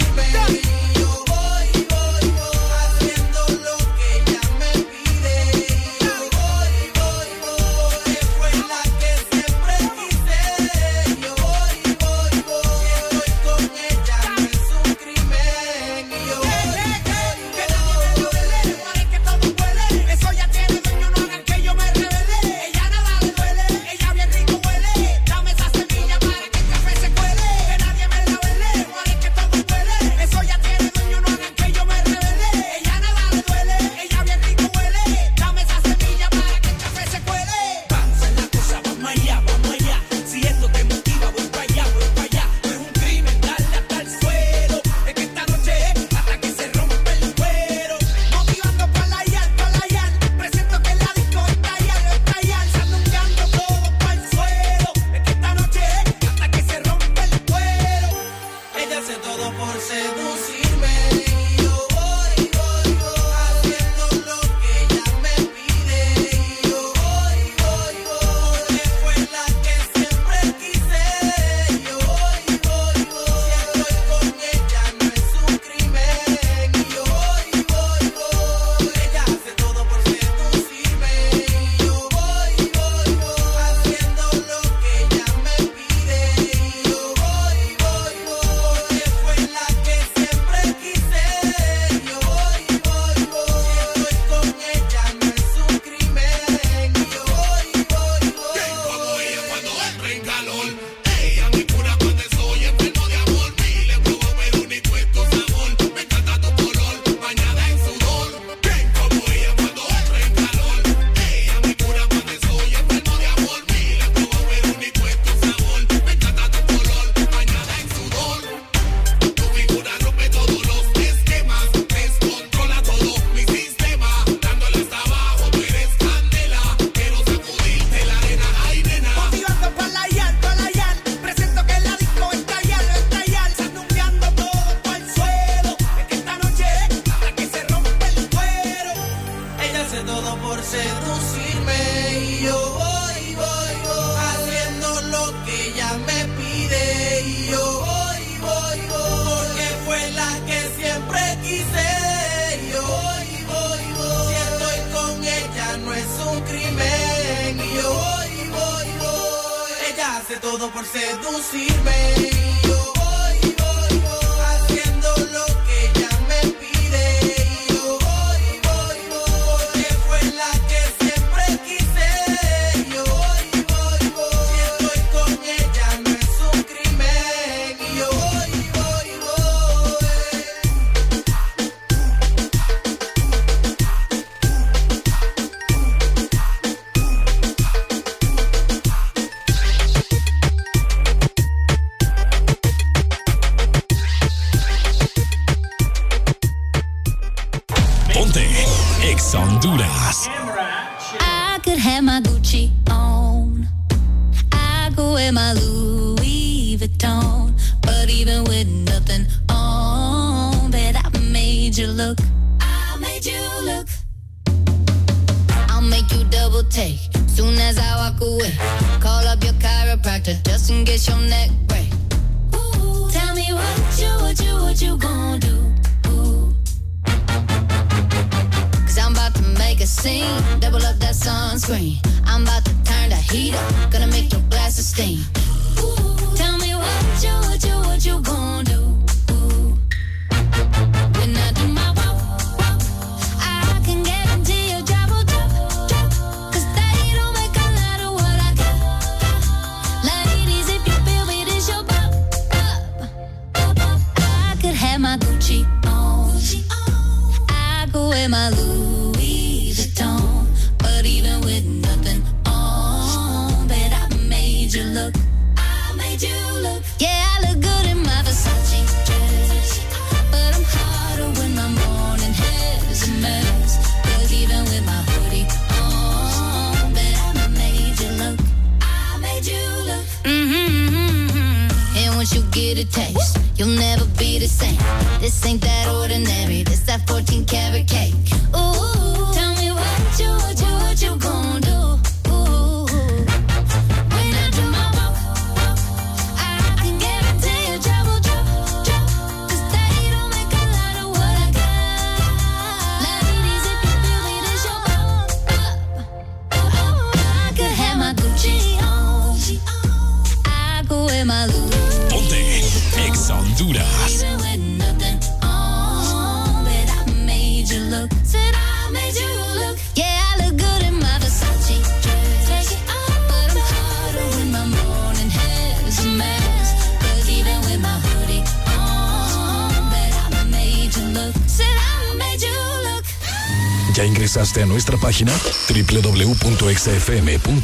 [336.70, 337.59] www.exafm.hn.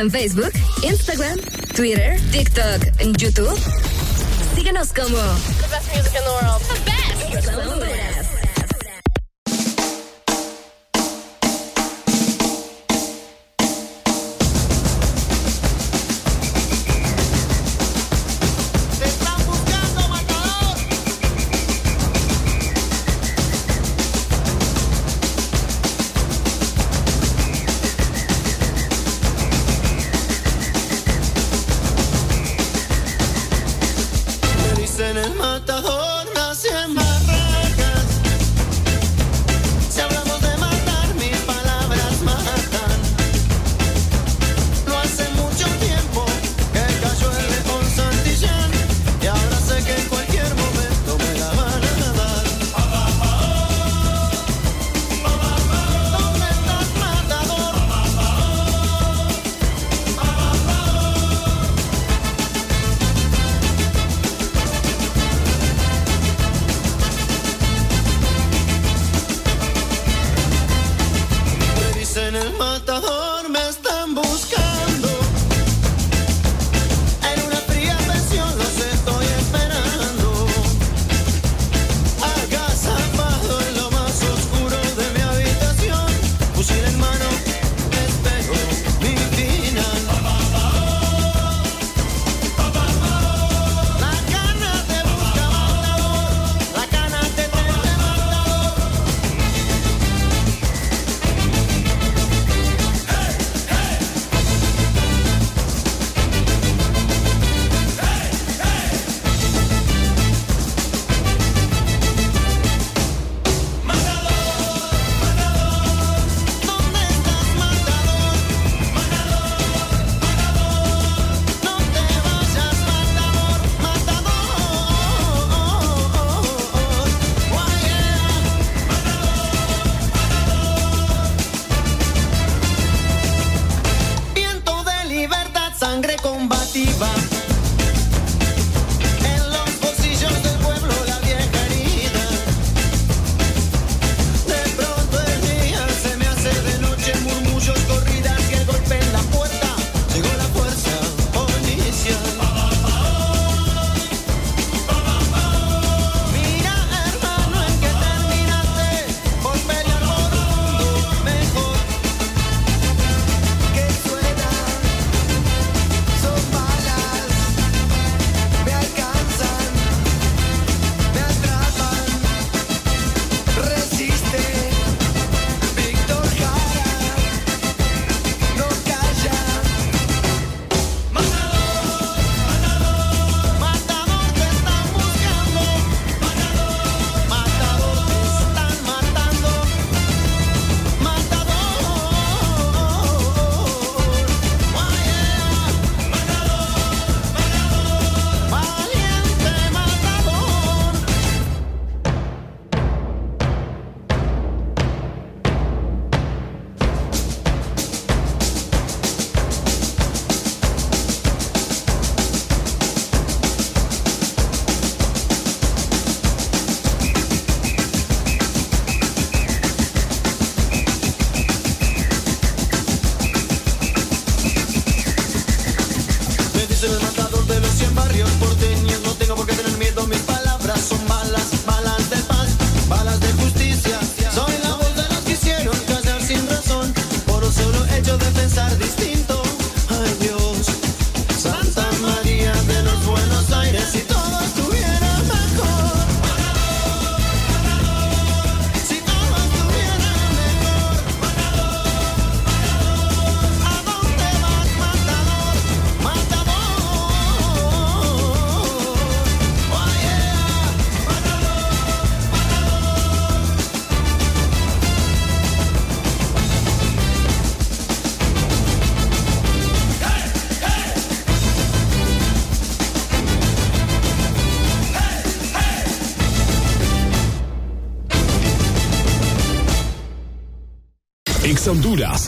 [0.00, 1.38] en Facebook, Instagram,
[1.76, 3.54] Twitter, TikTok, YouTube?
[4.54, 5.18] Síguenos como
[5.60, 6.89] The best music in the world.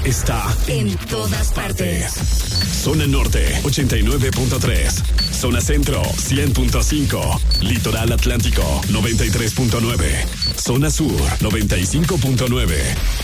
[0.05, 2.13] Está en, todas partes.
[2.83, 4.91] Zona Norte 89.3.
[5.33, 7.41] Zona Centro 100.5.
[7.61, 10.27] Litoral Atlántico 93.9.
[10.57, 12.79] Zona Sur 95.9.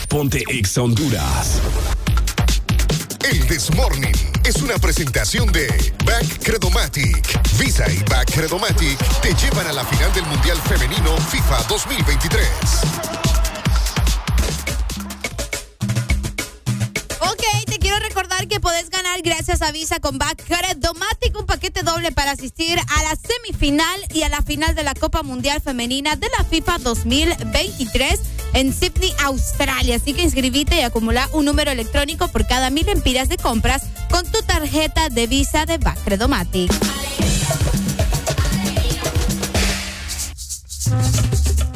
[0.08, 1.60] Ponte Ex Honduras.
[3.30, 5.68] El Desmorning es una presentación de
[6.04, 7.58] Back Credomatic.
[7.58, 13.17] Visa y Back Credomatic te llevan a la final del Mundial Femenino FIFA 2023.
[19.48, 24.22] Gracias a Visa con Back Credomatic un paquete doble para asistir a la semifinal y
[24.22, 28.20] a la final de la Copa Mundial Femenina de la FIFA 2023
[28.52, 29.96] en Sydney, Australia.
[29.96, 34.30] Así que inscribite y acumula un número electrónico por cada mil empiras de compras con
[34.30, 36.70] tu tarjeta de Visa de Back Credomatic.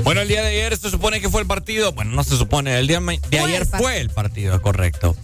[0.05, 1.93] Bueno, el día de ayer se supone que fue el partido.
[1.93, 2.79] Bueno, no se supone.
[2.79, 5.17] El día de ayer fue el partido, correcto.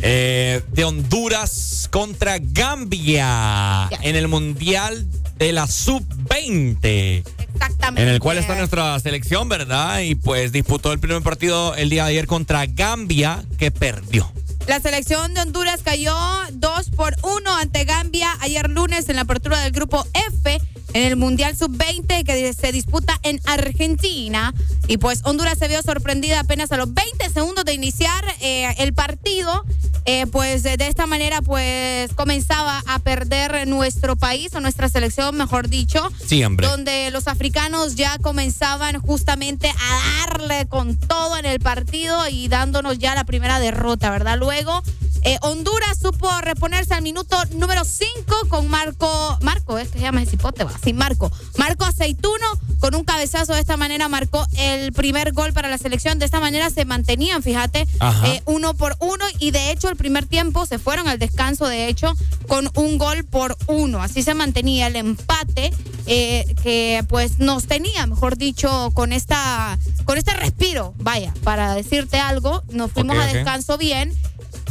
[0.00, 1.50] Eh, de Honduras
[1.96, 5.06] contra Gambia en el Mundial
[5.38, 7.24] de la Sub-20.
[7.54, 8.02] Exactamente.
[8.02, 10.00] En el cual está nuestra selección, ¿verdad?
[10.00, 14.30] Y pues disputó el primer partido el día de ayer contra Gambia, que perdió.
[14.66, 16.14] La selección de Honduras cayó
[16.52, 20.60] 2 por 1 ante Gambia ayer lunes en la apertura del grupo F
[20.92, 24.54] en el Mundial Sub-20 que se disputa en Argentina.
[24.88, 28.94] Y pues Honduras se vio sorprendida apenas a los 20 segundos de iniciar eh, el
[28.94, 29.64] partido.
[30.08, 35.68] Eh, pues de esta manera pues comenzaba a perder nuestro país o nuestra selección, mejor
[35.68, 36.08] dicho.
[36.24, 36.68] Sí, hombre.
[36.68, 42.98] Donde los africanos ya comenzaban justamente a darle con todo en el partido y dándonos
[42.98, 44.38] ya la primera derrota, ¿verdad?
[44.38, 44.82] Luego,
[45.22, 50.22] eh, Honduras supo reponerse al minuto número 5 con Marco, Marco, es que se llama
[50.22, 51.32] ese cipote, va, sí, Marco.
[51.58, 52.46] Marco Aceituno
[52.80, 56.18] con un cabezazo de esta manera marcó el primer gol para la selección.
[56.18, 57.86] De esta manera se mantenían, fíjate,
[58.24, 61.88] eh, uno por uno y de hecho el primer tiempo se fueron al descanso, de
[61.88, 62.14] hecho,
[62.48, 64.02] con un gol por uno.
[64.02, 65.72] Así se mantenía el empate
[66.06, 72.18] eh, que pues nos tenía, mejor dicho, con esta con este respiro, vaya, para decirte
[72.18, 74.12] algo, nos fuimos a descanso bien,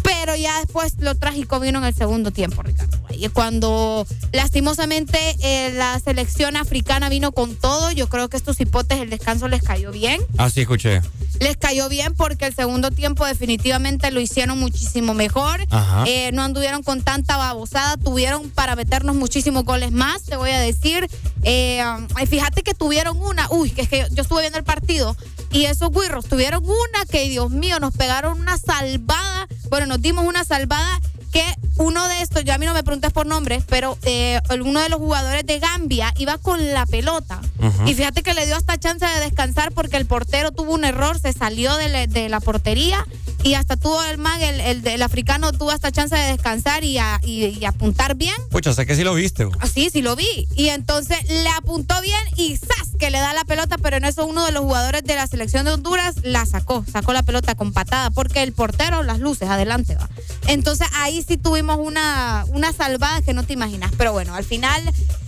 [0.01, 2.94] pero ya después lo trágico vino en el segundo tiempo, Ricardo.
[3.17, 8.99] Y cuando lastimosamente eh, la selección africana vino con todo, yo creo que estos hipotes
[8.99, 10.21] el descanso les cayó bien.
[10.37, 11.01] Así escuché.
[11.39, 15.65] Les cayó bien porque el segundo tiempo definitivamente lo hicieron muchísimo mejor.
[15.69, 16.05] Ajá.
[16.07, 20.59] Eh, no anduvieron con tanta babosada, tuvieron para meternos muchísimos goles más, te voy a
[20.59, 21.09] decir.
[21.43, 21.81] Eh,
[22.15, 25.15] ay, fíjate que tuvieron una, uy, que es que yo, yo estuve viendo el partido
[25.51, 29.47] y esos guirros tuvieron una que, Dios mío, nos pegaron una salvada.
[29.69, 30.99] Bueno, nos dimos una salvada
[31.35, 31.43] que
[31.75, 34.87] uno de estos, yo a mí no me preguntes por nombres, pero eh, uno de
[34.87, 37.41] los jugadores de Gambia iba con la pelota.
[37.85, 41.19] Y fíjate que le dio hasta chance de descansar porque el portero tuvo un error,
[41.19, 43.05] se salió de, la- de la portería
[43.45, 46.97] y hasta tuvo el man, el, el, el africano tuvo hasta chance de descansar y,
[46.97, 48.33] a- y- y apuntar bien.
[48.49, 49.47] Pucha, sé que sí lo viste.
[49.59, 50.47] Ah, Sí, sí lo vi.
[50.55, 52.89] Y entonces le apuntó bien y ¡zas!
[52.97, 55.63] que le da la pelota, pero en eso uno de los jugadores de la selección
[55.65, 59.95] de Honduras la sacó, sacó la pelota con patada, porque el portero las luces adelante
[59.95, 60.09] va.
[60.47, 63.91] Entonces ahí sí tuvimos una, una salvada que no te imaginas.
[63.95, 64.81] Pero bueno, al final,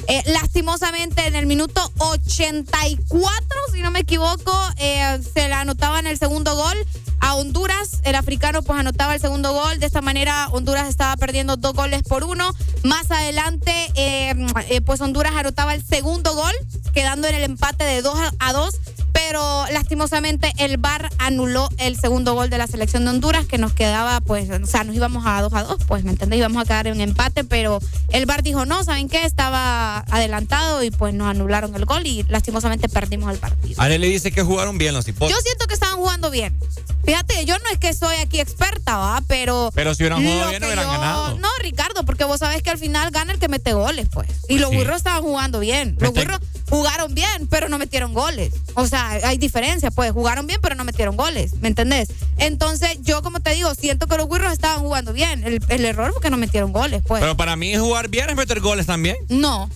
[0.07, 6.07] eh, lastimosamente en el minuto 84, si no me equivoco, eh, se le anotaba en
[6.07, 6.77] el segundo gol
[7.19, 7.99] a Honduras.
[8.07, 9.79] El africano pues anotaba el segundo gol.
[9.79, 12.49] De esta manera Honduras estaba perdiendo dos goles por uno.
[12.83, 14.33] Más adelante eh,
[14.69, 16.53] eh, pues Honduras anotaba el segundo gol,
[16.93, 18.75] quedando en el empate de 2 a 2.
[19.11, 23.73] Pero lastimosamente el VAR anuló el segundo gol de la selección de Honduras, que nos
[23.73, 26.39] quedaba, pues, o sea, nos íbamos a 2 a 2, pues, ¿me entendés?
[26.39, 29.23] Íbamos a quedar en empate, pero el VAR dijo, no, ¿saben qué?
[29.23, 33.79] Estaba adelantado y pues nos anularon el gol y lastimosamente perdimos el partido.
[33.79, 35.35] Arely dice que jugaron bien los hipotes.
[35.35, 36.57] Yo siento que estaban jugando bien.
[37.05, 39.21] Fíjate, yo no es que soy aquí experta, ¿va?
[39.27, 39.71] Pero.
[39.75, 41.37] Pero si hubieran jugado bien, que hubieran yo- ganado.
[41.37, 44.27] No, Ricardo, porque vos sabés que al final gana el que mete goles, pues.
[44.49, 44.75] Y los sí.
[44.77, 45.95] burros estaban jugando bien.
[45.99, 46.39] Los burros
[46.69, 48.53] jugaron bien, pero no metieron goles.
[48.75, 50.11] O sea, hay diferencia, pues.
[50.11, 51.53] Jugaron bien, pero no metieron goles.
[51.61, 52.09] ¿Me entendés?
[52.37, 55.43] Entonces, yo, como te digo, siento que los burros estaban jugando bien.
[55.43, 57.21] El, el error fue que no metieron goles, pues.
[57.21, 59.15] Pero para mí jugar bien es meter goles también.
[59.29, 59.69] no.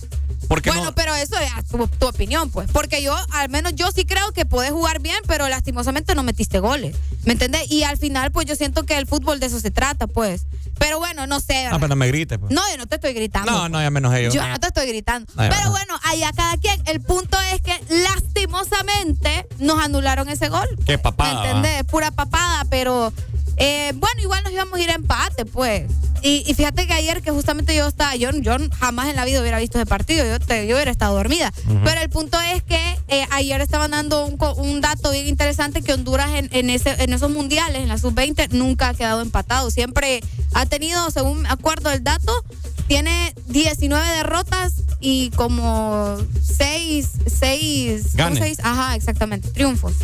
[0.48, 0.94] Porque Bueno, no.
[0.94, 2.70] pero eso es tu, tu opinión, pues.
[2.70, 6.58] Porque yo, al menos yo sí creo que podés jugar bien, pero lastimosamente no metiste
[6.58, 6.94] goles.
[7.24, 7.70] ¿Me entendés?
[7.70, 10.42] Y al final, pues yo siento que el fútbol de eso se trata, pues.
[10.78, 11.64] Pero bueno, no sé.
[11.70, 12.38] No, pero no me grites.
[12.38, 12.50] pues.
[12.52, 13.50] No, yo no te estoy gritando.
[13.52, 14.46] No, no, ya me enojé yo.
[14.46, 15.30] No te estoy gritando.
[15.36, 15.70] No, Pero no.
[15.70, 16.82] bueno, allá cada quien.
[16.86, 17.78] El punto es que
[18.42, 20.66] lastimosamente nos anularon ese gol.
[20.86, 21.44] Qué ¿Me papada.
[21.46, 21.84] entendés?
[21.84, 23.12] Pura papada, pero
[23.56, 25.90] eh, bueno, igual nos íbamos a ir a empate, pues.
[26.22, 29.40] Y, y fíjate que ayer que justamente yo estaba, yo, yo jamás en la vida
[29.40, 31.52] hubiera visto ese partido, yo, te- yo hubiera estado dormida.
[31.84, 36.30] Pero el punto es que eh, ayer estaban dando un, dato bien interesante que Honduras
[36.34, 39.70] en, en, ese, en esos mundiales, en la sub-20, nunca ha quedado empatado.
[39.70, 40.22] Siempre
[40.54, 42.32] ha tenido, según me acuerdo del dato,
[42.88, 48.58] tiene 19 derrotas y como 6, 6, Ganes.
[48.62, 49.94] ajá, exactamente, triunfos.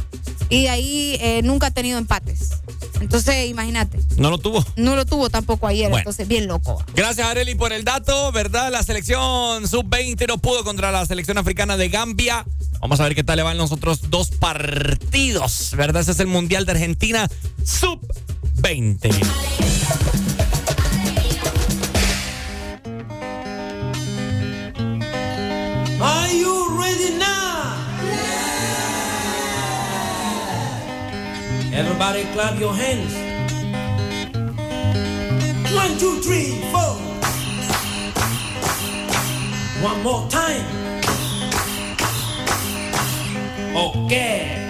[0.51, 2.51] Y de ahí eh, nunca ha tenido empates.
[3.01, 4.65] Entonces, imagínate, No lo tuvo.
[4.77, 5.99] no lo tuvo tampoco ayer, Bueno.
[5.99, 6.83] entonces bien loco.
[6.95, 8.73] Gracias, Areli, por el dato, ¿verdad?
[8.73, 12.45] La selección sub-20 no pudo contra la selección africana de Gambia.
[12.81, 16.03] Vamos a ver qué tal le van los otros dos partidos, ¿verdad?
[16.03, 17.29] Ese es el Mundial de Argentina
[17.65, 19.11] sub-20.
[26.01, 27.75] Are you ready now?
[31.73, 33.15] Everybody clap your hands.
[35.75, 36.95] One, two, three, four.
[39.83, 40.65] One more time.
[43.75, 44.68] Okay.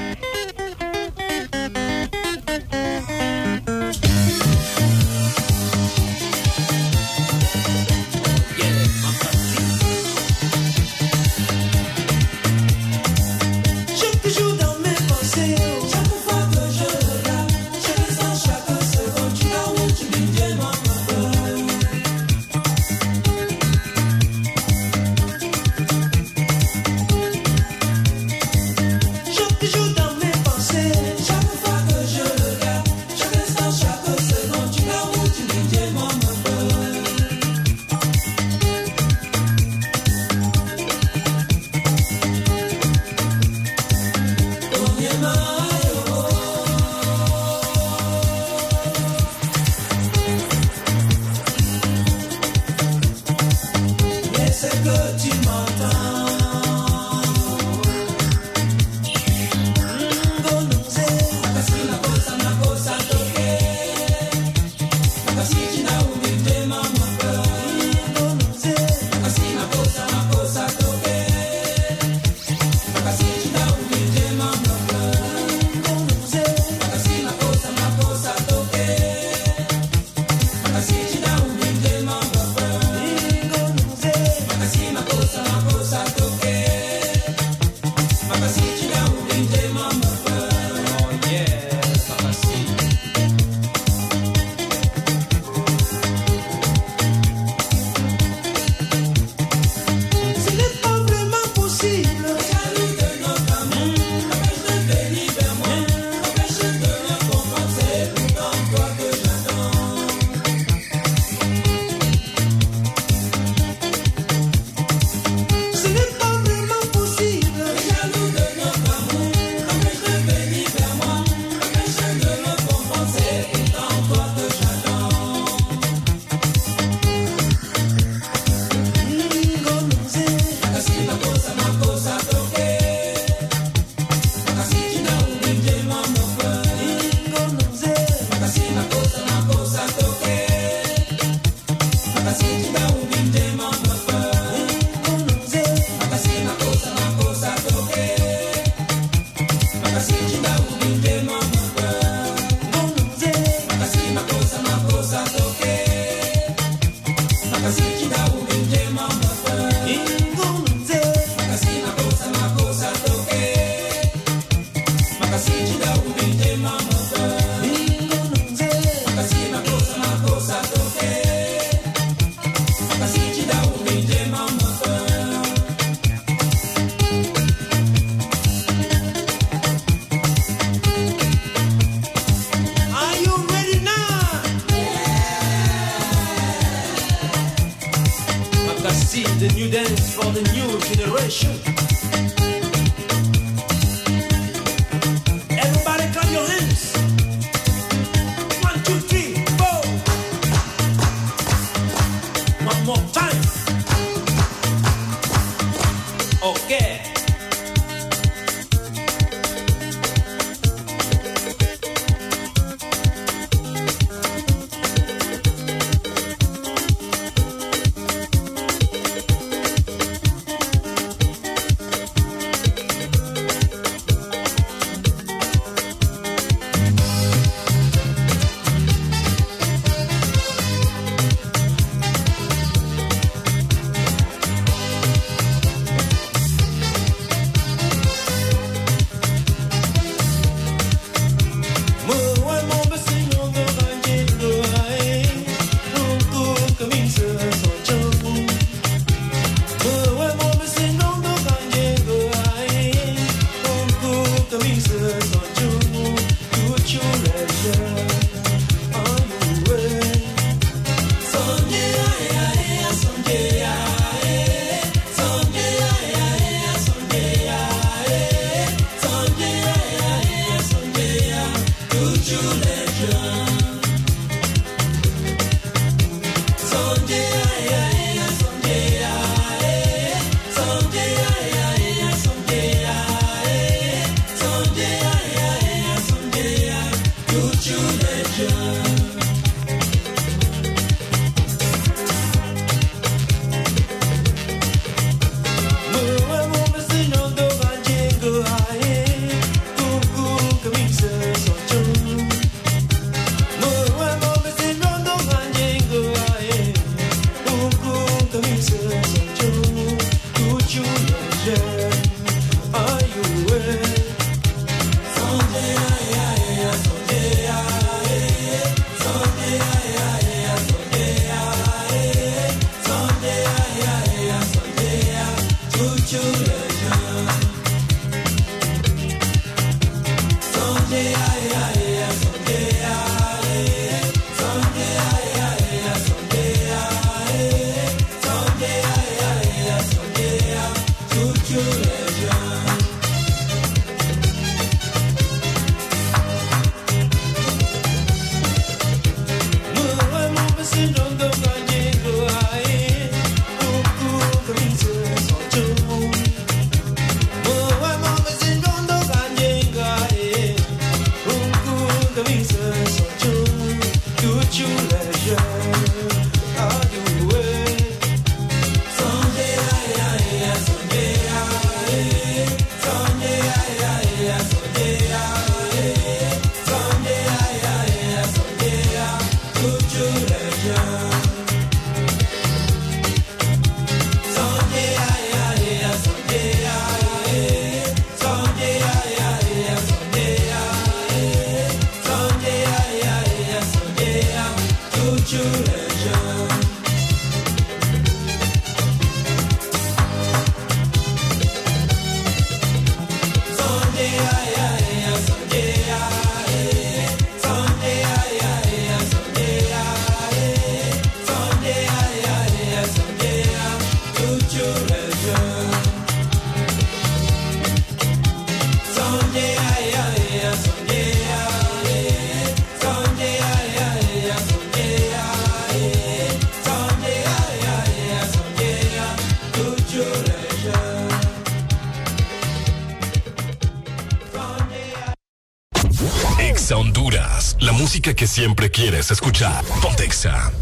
[438.15, 439.65] Que siempre quieres escuchar.
[439.83, 440.53] Pontexa.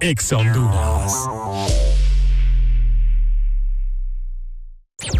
[0.00, 1.28] Exa Honduras.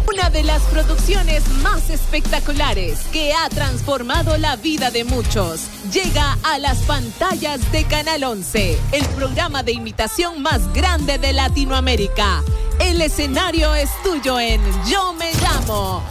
[0.09, 6.59] Una de las producciones más espectaculares que ha transformado la vida de muchos llega a
[6.59, 12.43] las pantallas de Canal 11, el programa de imitación más grande de Latinoamérica.
[12.79, 16.03] El escenario es tuyo en Yo Me Llamo.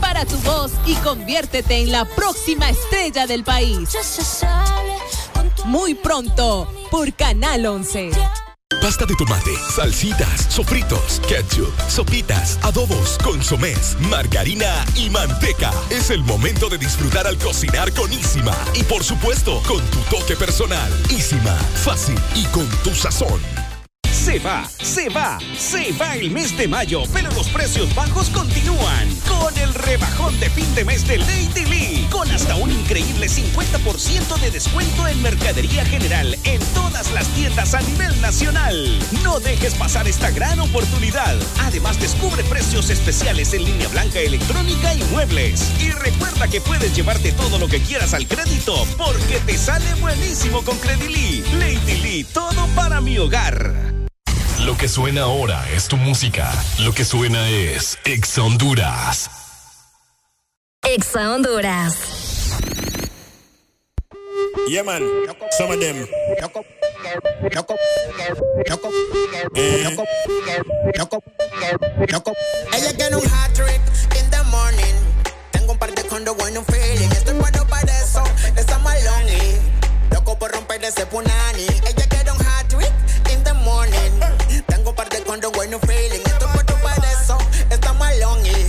[0.00, 3.90] Prepara tu voz y conviértete en la próxima estrella del país.
[5.66, 8.10] Muy pronto por Canal 11.
[8.80, 15.70] Pasta de tomate, salsitas, sofritos, ketchup, sopitas, adobos, consomés, margarina y manteca.
[15.90, 18.56] Es el momento de disfrutar al cocinar con Isima.
[18.74, 20.90] Y por supuesto, con tu toque personal.
[21.10, 21.54] Isima,
[21.84, 23.59] fácil y con tu sazón.
[24.30, 29.08] Se va, se va, se va el mes de mayo, pero los precios bajos continúan.
[29.26, 34.38] Con el rebajón de fin de mes de Lady Lee, con hasta un increíble 50%
[34.38, 39.00] de descuento en mercadería general en todas las tiendas a nivel nacional.
[39.24, 41.36] No dejes pasar esta gran oportunidad.
[41.64, 45.72] Además, descubre precios especiales en línea blanca electrónica y muebles.
[45.80, 50.62] Y recuerda que puedes llevarte todo lo que quieras al crédito, porque te sale buenísimo
[50.62, 51.42] con Credilí.
[51.58, 53.79] Lady Lee, todo para mi hogar.
[54.64, 56.52] Lo que suena ahora es tu música.
[56.80, 59.30] Lo que suena es Exa Honduras.
[60.82, 61.94] Exa Honduras.
[64.68, 65.02] Yeah, man.
[65.56, 66.06] Some of them.
[72.72, 73.80] Ella quiere un hat trick
[74.18, 74.94] in the morning.
[75.52, 77.10] Tengo un par de condo bueno feeling.
[77.10, 78.22] Estoy bueno para eso.
[78.56, 79.58] Esa malongi.
[80.12, 81.66] Loco por romper ese punani.
[81.86, 82.39] Ella quiere un
[85.30, 86.22] Condo bueno feeling.
[86.26, 87.38] Estoy bueno para eso.
[87.70, 88.66] Esta malongi.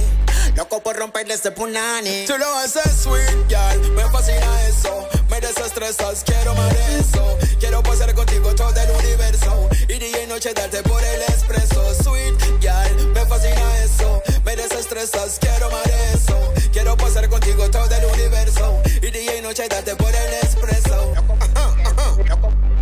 [0.55, 2.25] Loco por romper ese punani.
[2.27, 5.09] Tú lo haces sweet, girl, me fascina eso.
[5.27, 7.35] Me desestresas, quiero más eso.
[7.59, 9.69] Quiero pasar contigo todo el universo.
[9.89, 11.95] Y día y noche darte por el expreso.
[12.03, 14.21] Sweet, girl, me fascina eso.
[14.45, 16.53] Me desestresas, quiero más eso.
[16.71, 18.79] Quiero pasar contigo todo el universo.
[19.01, 21.11] Y día y noche darte por el expreso.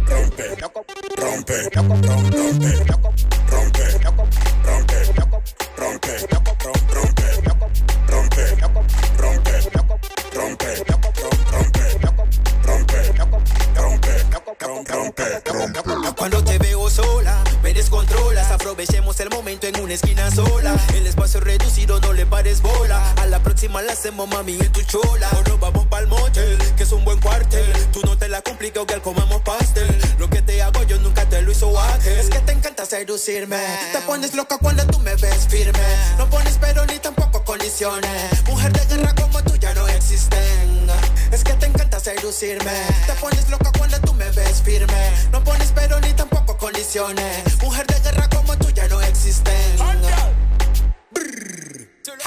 [0.06, 3.39] Rompe, rompe, rompe, rompe,
[16.16, 18.50] Cuando te veo sola, me descontrolas.
[18.52, 20.74] Aprovechemos el momento en una esquina sola.
[20.94, 23.14] El espacio reducido, no le pares bola.
[23.18, 25.30] A la próxima la hacemos, mami, en tu chola.
[25.38, 27.72] O nos vamos pa'l motel, que es un buen cuartel.
[27.92, 29.98] Tú no te la complicas, que comemos pastel.
[30.18, 32.18] Lo que te hago yo nunca te lo hizo ángel.
[32.20, 33.58] Es que te encanta seducirme.
[33.92, 35.80] Te pones loca cuando tú me ves firme.
[36.18, 38.44] No pones pero ni tampoco condiciones.
[38.46, 40.59] Mujer de guerra como tú ya no existen.
[41.32, 42.72] Es que te encanta seducirme.
[43.06, 45.12] Te pones loca cuando tú me ves firme.
[45.32, 47.58] No pones pero ni tampoco condiciones.
[47.62, 49.56] Mujer de guerra como tú ya no existen.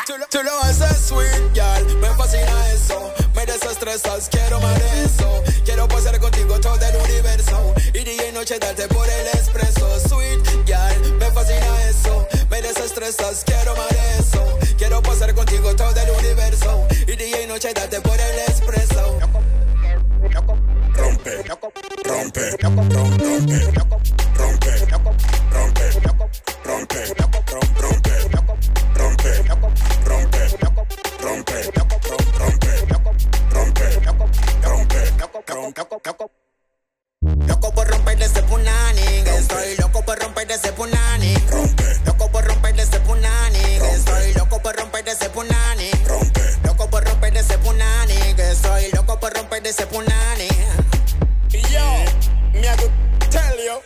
[0.07, 3.13] Tú, lo- tú lo haces sweet, girl, me fascina eso.
[3.35, 5.43] Me desestresas, quiero más de eso.
[5.65, 7.75] Quiero pasar contigo todo el universo.
[7.95, 10.01] Y día y noche darte por el expreso.
[10.09, 12.27] Sweet, girl, me fascina eso.
[12.75, 14.59] Desestresas, quiero más eso.
[14.79, 16.87] Quiero pasar contigo todo el universo.
[17.07, 19.19] Y día y noche darte por el expreso.
[20.95, 23.59] rompe, rompe, rompe, rompe, rompe,
[24.39, 25.11] rompe,
[25.53, 25.91] rompe,
[26.65, 27.13] rompe, rompe,
[27.75, 28.13] rompe,
[31.05, 31.61] rompe,
[34.41, 36.13] rompe, rompe,
[37.47, 39.03] Loco por romper ese punani.
[39.27, 41.35] Estoy loco por romper ese punani.
[41.35, 41.82] Loco
[45.13, 45.91] ese punani.
[46.65, 48.15] Loco por romper ese punani.
[48.39, 50.49] Estoy loco por romper ese punani.
[51.71, 52.05] Yo,
[52.55, 52.89] me I go
[53.31, 53.81] tell you,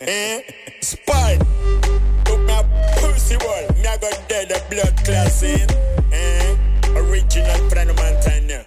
[0.00, 0.42] eh?
[0.80, 1.38] Spy,
[2.24, 2.62] took my
[2.96, 5.66] pussy wall, me I go dead the blood classing,
[6.12, 6.56] eh?
[6.96, 8.64] Original friend of Montana,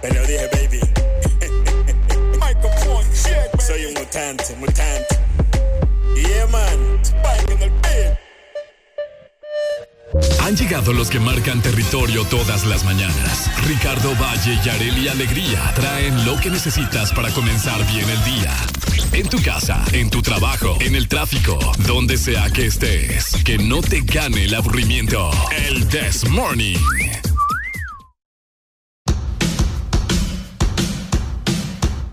[0.00, 0.80] te lo dije baby.
[2.38, 3.62] Microphone check, baby.
[3.62, 5.18] Soy un mutante, mutante.
[6.16, 8.23] Yeah man, Spike en el beat.
[10.42, 13.50] Han llegado los que marcan territorio todas las mañanas.
[13.66, 18.54] Ricardo Valle y Areli Alegría traen lo que necesitas para comenzar bien el día.
[19.12, 23.42] En tu casa, en tu trabajo, en el tráfico, donde sea que estés.
[23.44, 25.30] Que no te gane el aburrimiento.
[25.66, 26.78] El This Morning.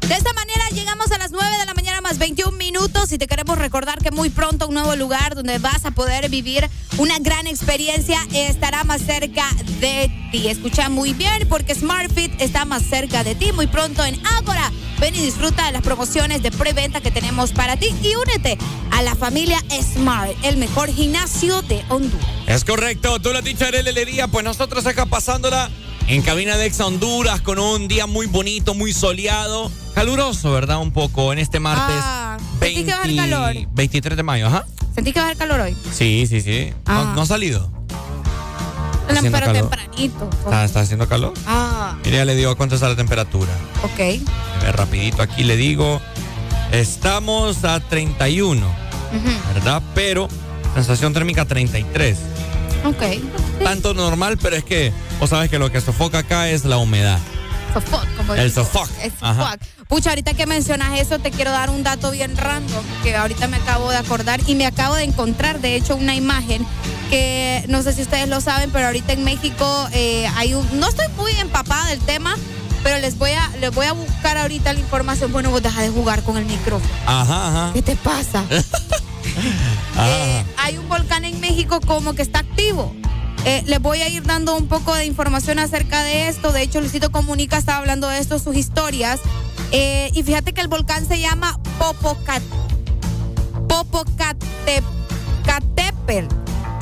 [0.08, 1.81] De esta manera llegamos a las 9 de la mañana
[2.12, 5.86] más 21 minutos y te queremos recordar que muy pronto un nuevo lugar donde vas
[5.86, 9.46] a poder vivir una gran experiencia estará más cerca
[9.80, 10.50] de ti.
[10.50, 14.74] Escucha muy bien porque SmartFit está más cerca de ti muy pronto en Ágora.
[15.00, 18.58] Ven y disfruta de las promociones de preventa que tenemos para ti y únete
[18.92, 22.28] a la familia Smart, el mejor gimnasio de Honduras.
[22.46, 24.28] Es correcto, tú lo has dicho, Arely Alegría.
[24.28, 25.72] Pues nosotros acá pasándola
[26.08, 30.80] en cabina de Exa Honduras con un día muy bonito, muy soleado, caluroso, ¿verdad?
[30.82, 31.96] Un poco en este martes.
[32.00, 33.56] Ah, ¿Sentí que va a haber calor?
[33.74, 34.66] 23 de mayo, ajá.
[34.94, 35.76] ¿Sentí que va a haber calor hoy?
[35.94, 36.74] Sí, sí, sí.
[36.86, 37.06] Ah.
[37.08, 37.72] No, no ha salido.
[39.14, 39.54] No, pero calor.
[39.70, 40.30] tempranito.
[40.46, 41.34] ¿Está, está haciendo calor?
[41.46, 43.52] Ah, Mire, ya le digo cuánto está la temperatura.
[43.84, 44.22] ok.
[44.74, 46.02] Rapidito aquí le digo.
[46.72, 49.82] Estamos a 31, Ujú, ¿verdad?
[49.94, 50.30] Pero
[50.74, 52.18] sensación térmica 33.
[52.85, 53.64] Ok.
[53.64, 57.19] Tanto normal, pero es que vos sabes que lo que sofoca acá es la humedad.
[57.74, 58.90] Sofoc, como El sofoc.
[59.01, 59.60] El sofoc.
[59.88, 63.58] Pucha, ahorita que mencionas eso, te quiero dar un dato bien random que ahorita me
[63.58, 66.66] acabo de acordar y me acabo de encontrar, de hecho, una imagen
[67.10, 70.80] que no sé si ustedes lo saben, pero ahorita en México eh, hay un.
[70.80, 72.35] No estoy muy empapada del tema,
[72.84, 75.32] pero les voy a les voy a buscar ahorita la información.
[75.32, 76.93] Bueno, vos deja de jugar con el micrófono.
[77.06, 77.74] Ajá, ajá.
[77.74, 78.45] ¿Qué te pasa?
[80.02, 80.46] Ajá.
[80.58, 82.94] hay un volcán en México como que está activo.
[83.46, 86.52] Eh, les voy a ir dando un poco de información acerca de esto.
[86.52, 89.20] De hecho, Luisito Comunica estaba hablando de esto, sus historias.
[89.72, 92.42] Eh, y fíjate que el volcán se llama Popocat
[93.68, 94.86] Popocatépetl.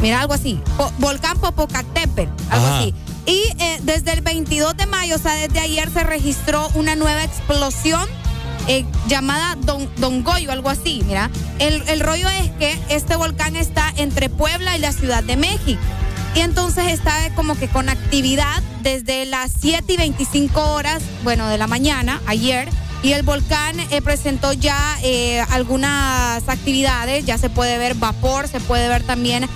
[0.02, 0.60] Mira, algo así.
[0.78, 2.80] Po- volcán Popocatépetl, algo Ajá.
[2.80, 2.94] así.
[3.26, 7.24] Y eh, desde el 22 de mayo, o sea, desde ayer se registró una nueva
[7.24, 8.08] explosión
[8.70, 11.32] eh, llamada Don, Don Goyo, algo así, mira.
[11.58, 15.82] El, el rollo es que este volcán está entre Puebla y la Ciudad de México.
[16.36, 21.58] Y entonces está como que con actividad desde las 7 y 25 horas, bueno, de
[21.58, 22.70] la mañana, ayer.
[23.02, 28.60] Y el volcán eh, presentó ya eh, algunas actividades, ya se puede ver vapor, se
[28.60, 29.48] puede ver también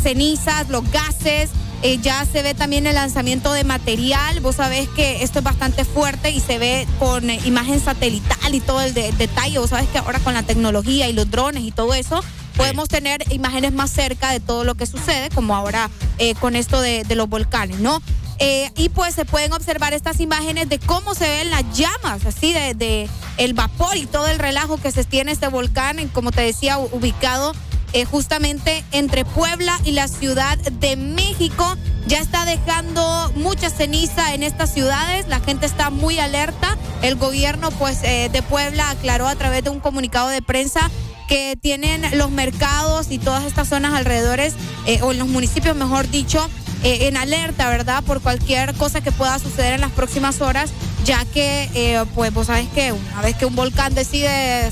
[0.00, 1.48] cenizas, los gases,
[1.84, 4.40] eh, ya se ve también el lanzamiento de material.
[4.40, 8.60] Vos sabés que esto es bastante fuerte y se ve con eh, imagen satelital y
[8.60, 9.58] todo el de- detalle.
[9.58, 12.24] Vos sabés que ahora con la tecnología y los drones y todo eso,
[12.56, 16.80] podemos tener imágenes más cerca de todo lo que sucede, como ahora eh, con esto
[16.80, 18.00] de, de los volcanes, ¿no?
[18.38, 22.52] Eh, y pues se pueden observar estas imágenes de cómo se ven las llamas, así
[22.52, 26.42] de, de el vapor y todo el relajo que se tiene este volcán, como te
[26.42, 27.54] decía, ubicado
[27.94, 31.76] eh, justamente entre Puebla y la Ciudad de México.
[32.08, 36.76] Ya está dejando mucha ceniza en estas ciudades, la gente está muy alerta.
[37.02, 40.90] El gobierno pues eh, de Puebla aclaró a través de un comunicado de prensa
[41.28, 44.54] que tienen los mercados y todas estas zonas alrededores,
[44.86, 46.50] eh, o en los municipios mejor dicho,
[46.82, 48.02] en alerta, ¿verdad?
[48.02, 50.70] Por cualquier cosa que pueda suceder en las próximas horas,
[51.06, 54.70] ya que, pues vos sabes que una vez que un volcán decide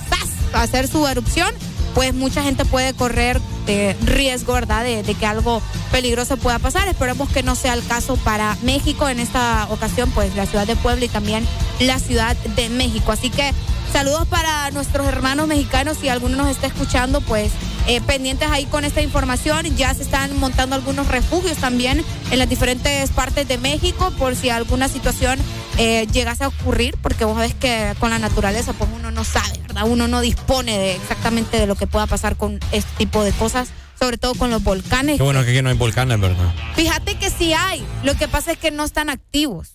[0.52, 1.54] hacer su erupción,
[1.94, 4.84] pues mucha gente puede correr eh, riesgo, ¿verdad?
[4.84, 6.88] De, que algo peligroso pueda pasar.
[6.88, 10.76] Esperemos que no sea el caso para México en esta ocasión, pues la ciudad de
[10.76, 11.46] Puebla y también
[11.80, 13.12] la ciudad de México.
[13.12, 13.52] Así que
[13.92, 17.52] saludos para nuestros hermanos mexicanos, si alguno nos está escuchando, pues
[17.86, 19.64] eh, pendientes ahí con esta información.
[19.76, 24.50] Ya se están montando algunos refugios también en las diferentes partes de México por si
[24.50, 25.38] alguna situación
[25.78, 29.58] eh, llegase a ocurrir, porque vos sabés que con la naturaleza pues uno no sabe,
[29.62, 29.84] ¿verdad?
[29.86, 33.68] Uno no dispone de exactamente de lo que pueda pasar con este tipo de cosas,
[33.98, 35.16] sobre todo con los volcanes.
[35.16, 36.52] Qué bueno que aquí no hay volcanes, ¿verdad?
[36.74, 39.70] Fíjate que sí hay, lo que pasa es que no están activos.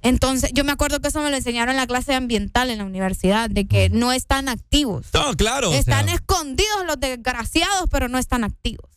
[0.00, 2.84] Entonces, yo me acuerdo que eso me lo enseñaron en la clase ambiental en la
[2.84, 5.06] universidad, de que no están activos.
[5.12, 5.70] No, claro.
[5.70, 8.88] o Están sea, escondidos los desgraciados, pero no están activos.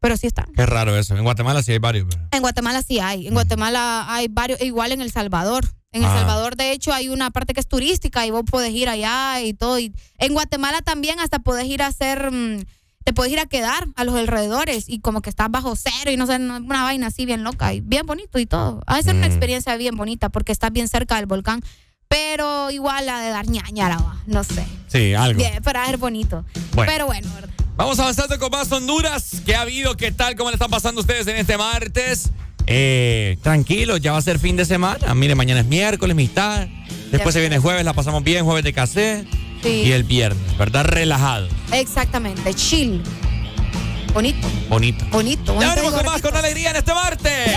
[0.00, 0.46] Pero sí están.
[0.56, 1.16] Qué raro eso.
[1.16, 2.06] En Guatemala sí hay varios.
[2.10, 3.28] pero- En Guatemala sí hay.
[3.28, 5.64] En Guatemala hay varios, igual en El Salvador.
[5.92, 6.08] En El.
[6.10, 9.54] Salvador, de hecho, hay una parte que es turística y vos podés ir allá y
[9.54, 9.78] todo.
[9.78, 12.64] Y en Guatemala también hasta podés ir a hacer, mm,
[13.04, 16.16] te podés ir a quedar a los alrededores y como que estás bajo cero y
[16.18, 18.82] no sé, una vaina así bien loca y bien bonito y todo.
[18.86, 19.30] Ha de ser una Mm.
[19.30, 21.62] experiencia bien bonita porque estás bien cerca del volcán.
[22.10, 24.66] Pero igual la de dar ñañara, va, no sé.
[24.88, 25.38] Sí, algo.
[25.38, 26.44] Bien, pero va a ser bonito.
[26.74, 26.90] Bueno.
[26.90, 27.50] Pero bueno, ¿verdad?
[27.76, 29.42] Vamos avanzando con más Honduras.
[29.44, 29.94] ¿Qué ha habido?
[29.96, 30.34] ¿Qué tal?
[30.34, 32.30] ¿Cómo le están pasando ustedes en este martes?
[32.70, 35.14] Eh, tranquilo, ya va a ser fin de semana.
[35.14, 36.68] Mire, mañana es miércoles, mitad.
[37.10, 39.24] Después se viene jueves, la pasamos bien, jueves de casé.
[39.62, 39.84] Sí.
[39.86, 40.84] Y el viernes, ¿verdad?
[40.84, 41.48] Relajado.
[41.72, 43.02] Exactamente, chill.
[44.12, 44.46] Bonito.
[44.68, 45.04] Bonito.
[45.10, 45.60] Bonito.
[45.60, 47.56] ya venimos con más, con alegría en este martes.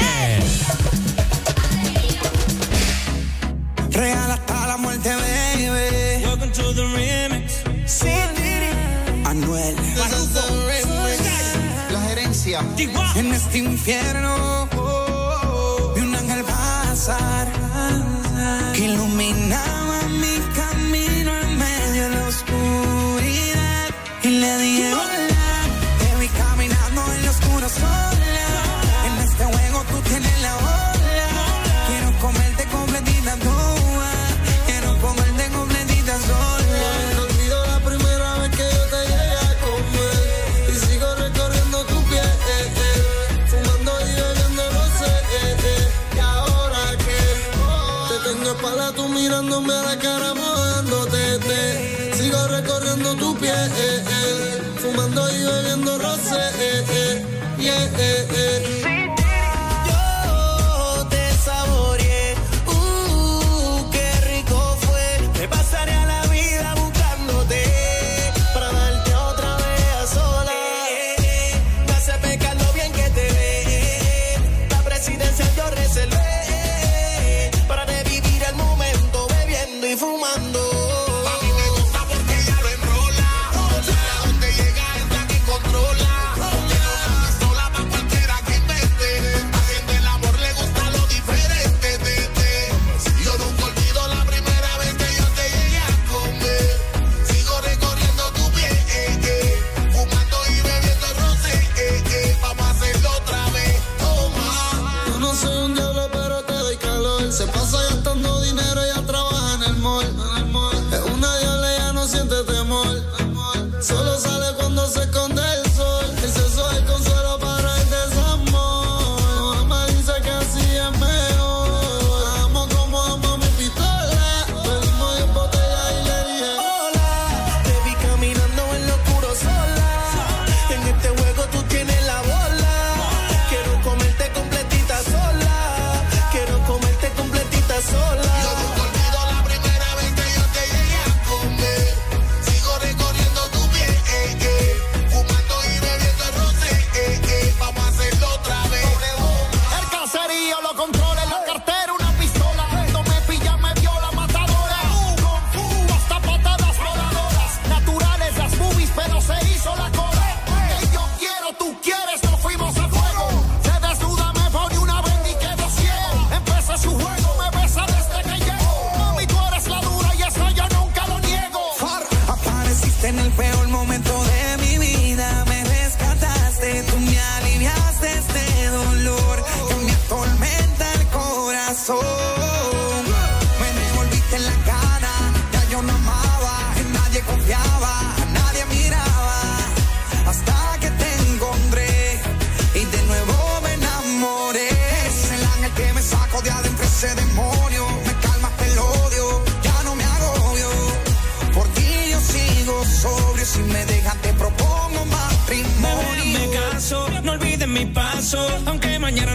[3.91, 6.23] Real hasta la muerte, baby.
[6.23, 7.63] Welcome to the remix.
[7.85, 8.07] Sí,
[9.25, 9.75] Anuel
[12.43, 14.67] en este infierno.
[15.95, 17.47] Vi un ángel pasar
[18.73, 23.89] que iluminaba mi camino en medio de la oscuridad
[24.23, 25.10] y le dije.
[49.41, 51.39] mirándome a la cara mojándote.
[51.39, 52.13] Te.
[52.13, 54.61] Sigo recorriendo tu piel, eh, eh.
[54.77, 56.39] fumando y bebiendo rosé.
[56.59, 57.25] Eh, eh,
[57.57, 58.80] yeah, eh,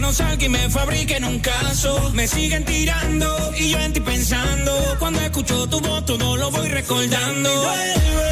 [0.07, 2.11] no salga y me fabriquen un caso.
[2.13, 3.27] Me siguen tirando
[3.57, 4.71] y yo en ti pensando.
[4.99, 7.49] Cuando escucho tu voz, todo lo voy recordando.
[7.49, 8.31] Vuelve,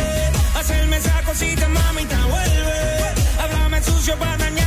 [0.58, 2.80] hacerme esa cosita, mamita, vuelve.
[3.42, 4.65] Háblame sucio para dañar.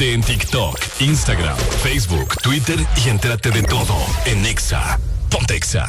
[0.00, 3.94] En TikTok, Instagram, Facebook, Twitter y entérate de todo
[4.26, 4.98] en Exa.
[5.30, 5.86] Ponte Exa.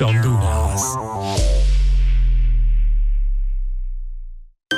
[0.00, 0.82] Honduras.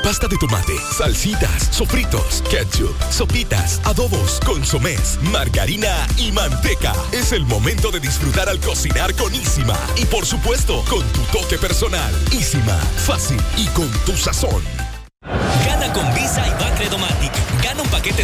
[0.03, 6.93] Pasta de tomate, salsitas, sofritos, ketchup, sopitas, adobos, consomés, margarina y manteca.
[7.13, 9.79] Es el momento de disfrutar al cocinar con Isima.
[9.97, 12.13] Y por supuesto, con tu toque personal.
[12.33, 12.77] Isima,
[13.07, 14.88] fácil y con tu sazón.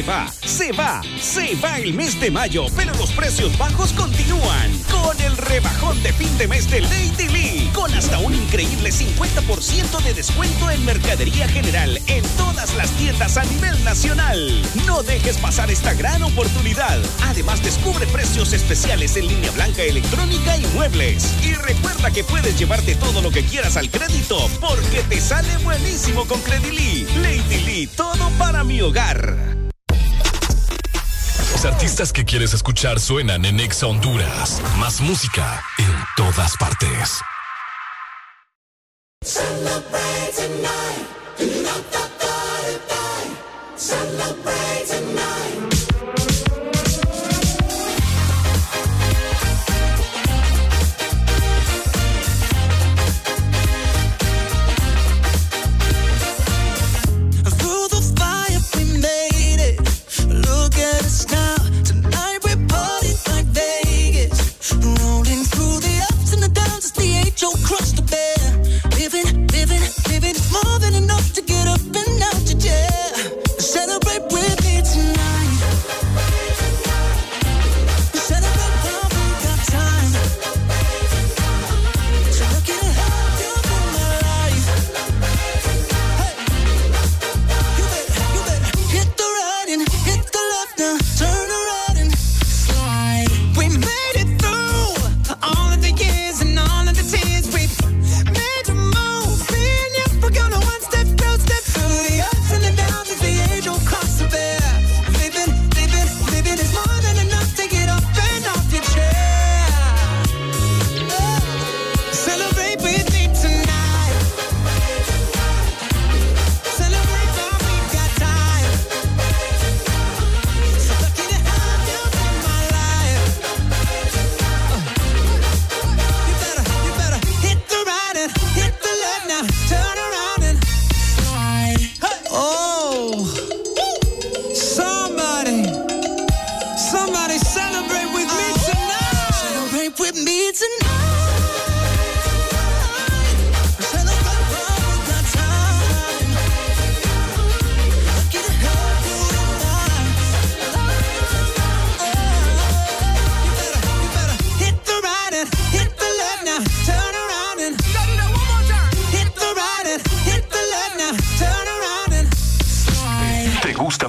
[0.00, 4.72] Se va, se va, se va el mes de mayo, pero los precios bajos continúan.
[4.90, 10.02] Con el rebajón de fin de mes de Lady Lee, con hasta un increíble 50%
[10.02, 14.62] de descuento en mercadería general en todas las tiendas a nivel nacional.
[14.86, 16.98] No dejes pasar esta gran oportunidad.
[17.24, 21.34] Además, descubre precios especiales en línea blanca electrónica y muebles.
[21.44, 26.24] Y recuerda que puedes llevarte todo lo que quieras al crédito, porque te sale buenísimo
[26.24, 27.06] con Credili.
[27.20, 29.59] Lady Lee, todo para mi hogar.
[31.52, 34.60] Los artistas que quieres escuchar suenan en Exa Honduras.
[34.78, 37.20] Más música en todas partes.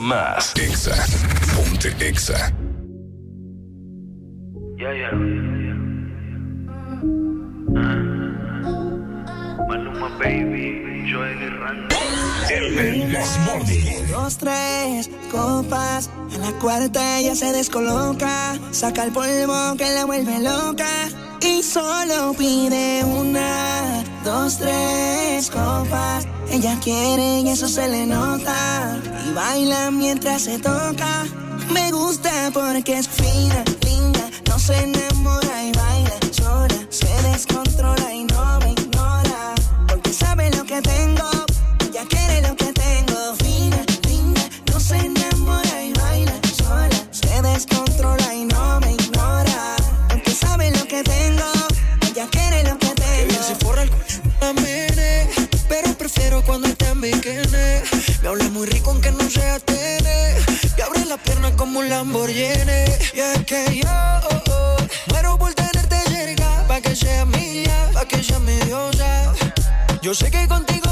[0.01, 0.53] Más?
[0.55, 0.95] Exa.
[1.55, 2.51] Ponte Exa.
[4.77, 5.11] Yeah, yeah.
[9.67, 11.07] Maluma, baby.
[11.11, 11.95] Joel y Randy.
[12.49, 13.07] El
[13.45, 14.07] Morning.
[14.09, 16.09] Dos, tres copas.
[16.33, 18.57] A la cuarta ella se descoloca.
[18.71, 20.89] Saca el polvo que la vuelve loca.
[21.43, 26.27] Y solo pide una, dos, tres copas.
[26.49, 28.99] Ella quiere y eso se le nota.
[29.27, 31.25] Y baila mientras se toca.
[31.73, 34.29] Me gusta porque es fina, linda.
[34.47, 36.87] No se enamora y baila sola.
[36.89, 38.10] Se descontrola
[61.91, 62.85] Lamborghini.
[63.13, 64.77] Y es que yo oh, oh,
[65.09, 69.33] muero por tenerte cerca, pa' que seas mía, pa' que seas mi diosa.
[70.01, 70.90] Yo sé que contigo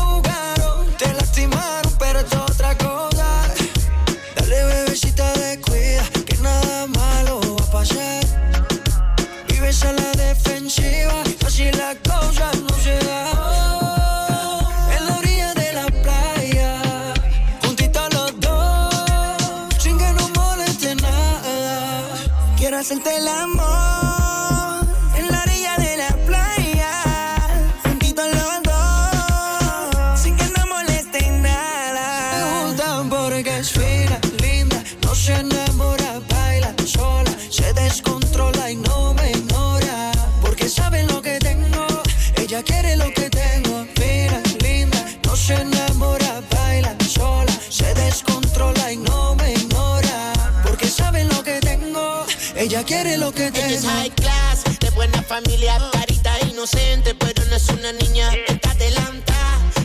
[52.90, 57.70] quiere lo que te es high class, de buena familia, carita inocente, pero no es
[57.70, 58.28] una niña.
[58.48, 59.36] Está adelanta,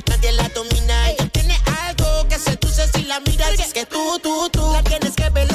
[0.08, 1.10] nadie la domina.
[1.10, 1.54] Ella tiene
[1.86, 3.60] algo que seduce si la miras.
[3.60, 5.53] Es que tú, tú, tú la tienes que velar.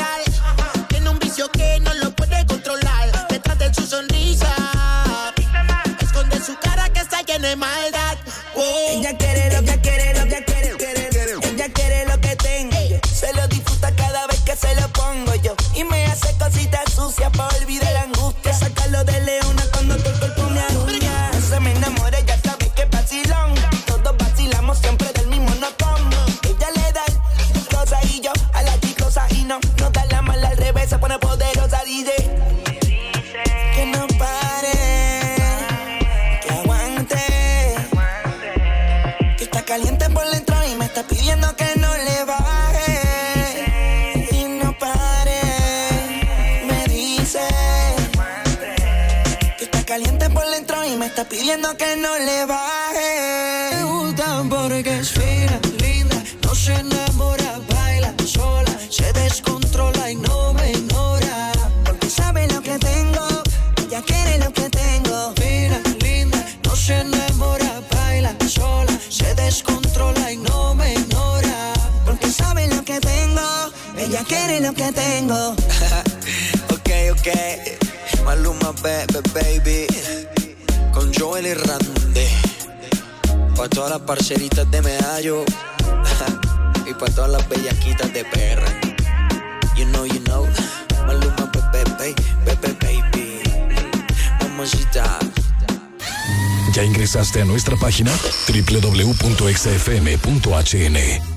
[97.37, 98.11] a nuestra página
[98.47, 101.28] www.exafm.hn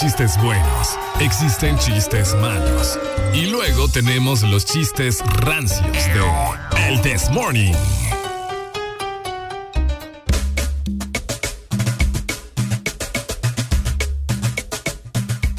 [0.00, 2.98] chistes buenos, existen chistes malos.
[3.34, 7.74] Y luego tenemos los chistes rancios de El This Morning.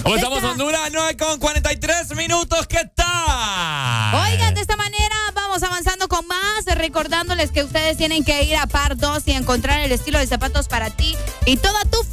[0.01, 0.89] ¿Cómo estamos, Honduras?
[0.91, 2.65] 9 con 43 minutos.
[2.65, 4.15] ¿Qué tal?
[4.25, 8.65] Oigan, de esta manera vamos avanzando con más, recordándoles que ustedes tienen que ir a
[8.65, 12.10] Par 2 y encontrar el estilo de zapatos para ti y toda tu familia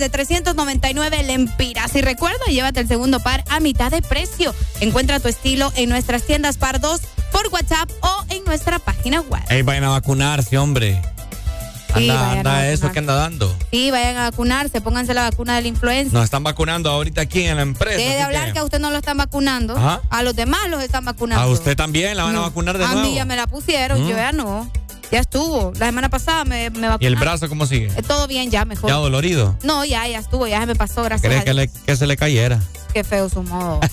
[0.00, 1.94] desde 399 lempiras.
[1.94, 4.54] Y recuerda, llévate el segundo par a mitad de precio.
[4.80, 9.42] Encuentra tu estilo en nuestras tiendas Par 2 por WhatsApp o en nuestra página web.
[9.50, 11.00] Ey, vayan a vacunarse, hombre.
[11.96, 13.52] Sí, Anda, a anda eso que anda dando.
[13.72, 16.12] Sí, vayan a vacunarse, pónganse la vacuna de la influenza.
[16.14, 17.96] Nos están vacunando ahorita aquí en la empresa.
[17.98, 18.52] Deje de hablar que...
[18.54, 19.76] que a usted no lo están vacunando.
[19.76, 20.00] Ajá.
[20.08, 21.42] A los demás los están vacunando.
[21.42, 23.08] a usted también la van a vacunar de a nuevo.
[23.08, 24.08] mí ya me la pusieron, Mm.
[24.08, 24.70] yo ya no.
[25.10, 25.72] Ya estuvo.
[25.78, 26.98] La semana pasada me, me ¿Y vacunaron.
[27.02, 27.86] el brazo cómo sigue?
[27.96, 28.88] Eh, Todo bien, ya mejor.
[28.90, 29.56] ¿Ya dolorido?
[29.64, 31.66] No, ya, ya estuvo, ya se me pasó, gracias ¿Crees a que, Dios.
[31.74, 32.60] le- que se le cayera?
[32.94, 33.80] Qué feo su modo.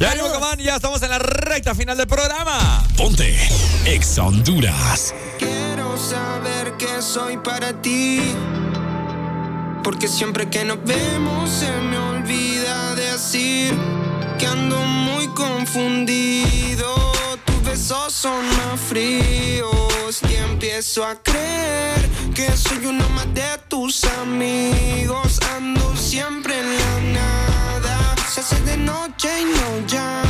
[0.00, 2.82] Ya, Comán, ya estamos en la recta final del programa.
[2.96, 3.36] Ponte
[3.84, 5.14] Ex Honduras.
[5.38, 8.20] Quiero saber que soy para ti.
[9.84, 13.74] Porque siempre que nos vemos se me olvida decir
[14.38, 17.09] que ando muy confundido.
[17.80, 25.40] Besos son más fríos y empiezo a creer que soy uno más de tus amigos.
[25.56, 28.16] Ando siempre en la nada.
[28.30, 30.29] Se hace de noche y no llama.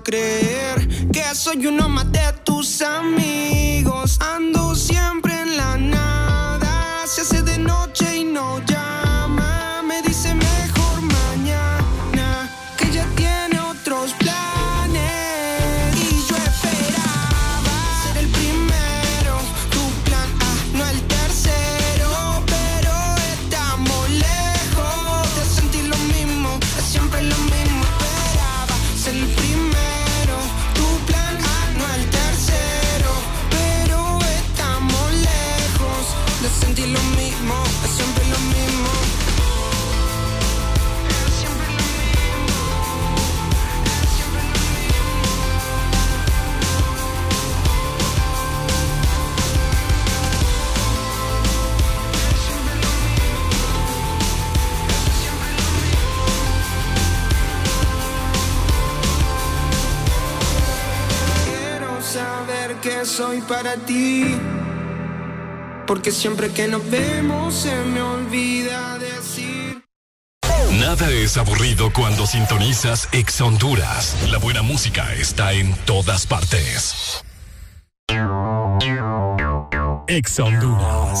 [0.00, 3.91] que soy uno más de tus amigos.
[63.04, 64.36] Soy para ti.
[65.86, 69.82] Porque siempre que nos vemos se me olvida decir.
[70.78, 74.16] Nada es aburrido cuando sintonizas Ex Honduras.
[74.30, 77.24] La buena música está en todas partes.
[80.06, 81.20] Ex Honduras.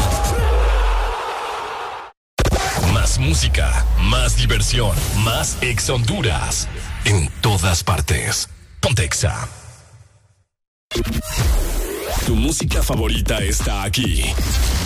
[3.11, 6.69] Más música, más diversión, más Ex Honduras.
[7.03, 8.47] En todas partes.
[8.79, 9.49] Pontexa.
[12.25, 14.23] Tu música favorita está aquí.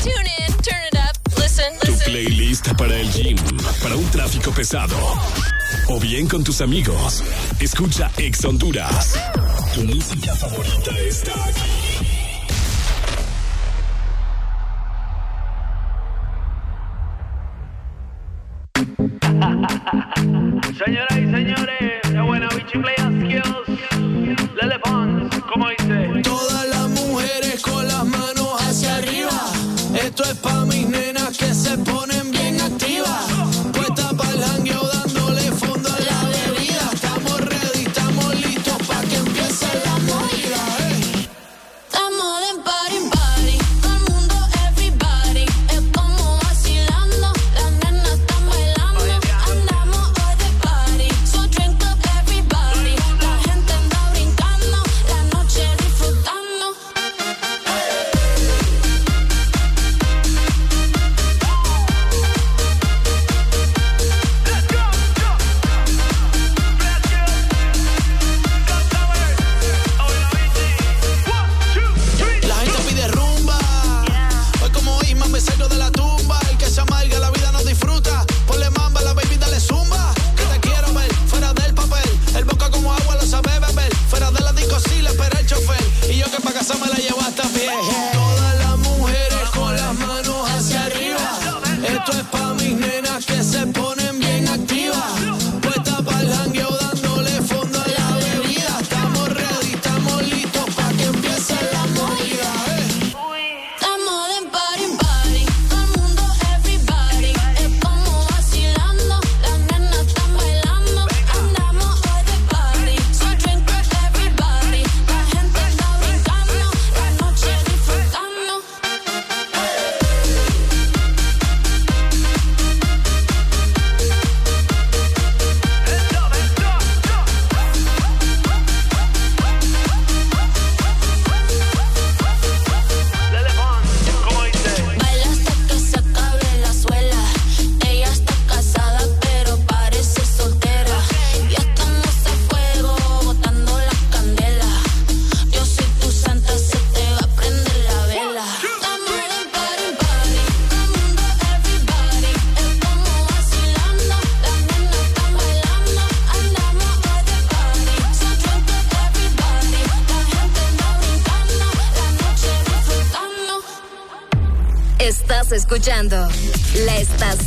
[0.02, 2.12] Tune in, turn it up, listen, Tu listen.
[2.12, 3.38] playlist para el gym,
[3.84, 4.98] para un tráfico pesado.
[5.90, 7.24] O bien con tus amigos.
[7.60, 9.20] Escucha Ex Honduras.
[9.76, 12.05] Tu música favorita está aquí.
[20.86, 23.80] Señoras y señores, la buena bichi play skills.
[24.62, 26.22] Lele Pons, ¿cómo dice?
[26.24, 29.32] Todas las mujeres con las manos hacia arriba.
[29.94, 30.88] Esto es pa' mis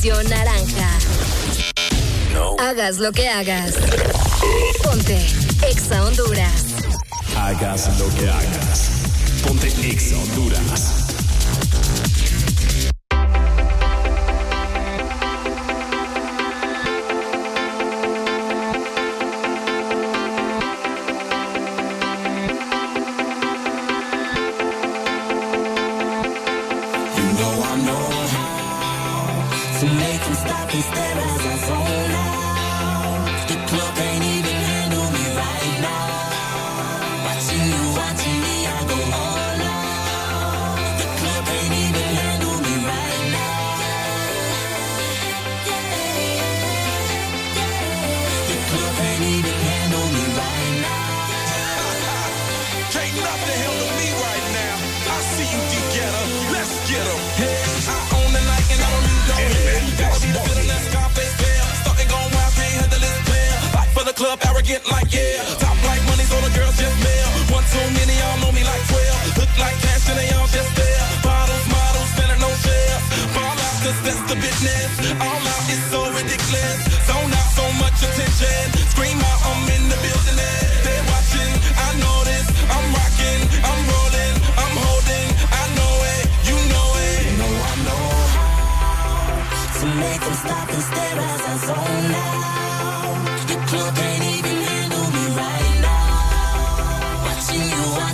[0.05, 0.89] naranja.
[2.59, 3.75] Hagas lo que hagas.
[4.85, 5.27] Ponte
[5.69, 6.67] Exa Honduras.
[7.37, 8.91] Hagas lo que hagas.
[9.43, 10.98] Ponte Ex Honduras.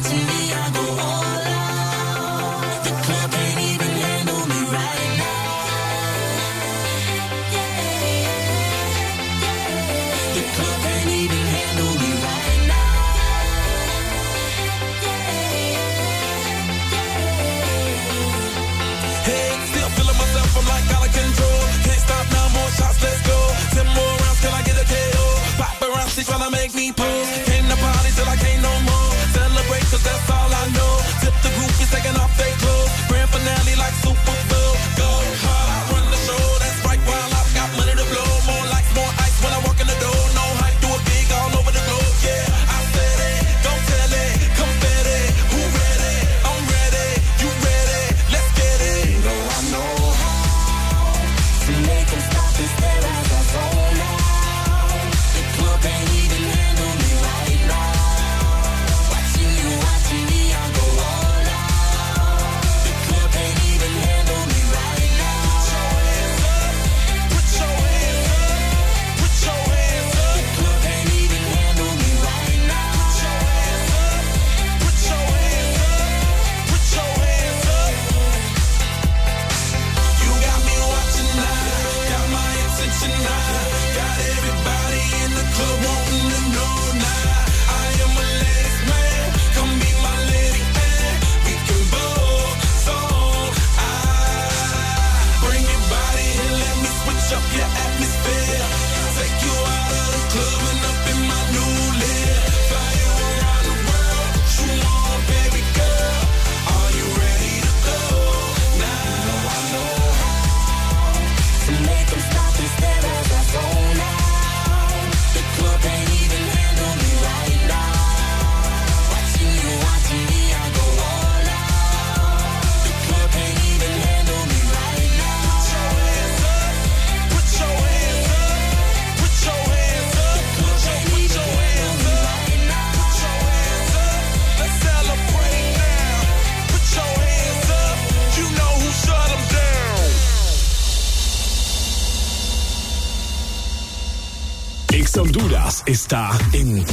[0.04, 0.33] to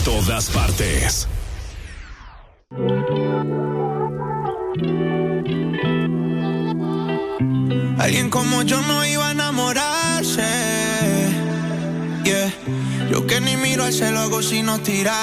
[0.03, 1.27] Todas partes.
[7.99, 10.41] Alguien como yo no iba a enamorarse.
[12.23, 12.51] Yeah.
[13.11, 15.20] Yo que ni miro al cielo hago sinos tirar.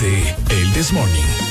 [0.00, 1.49] De El This Morning.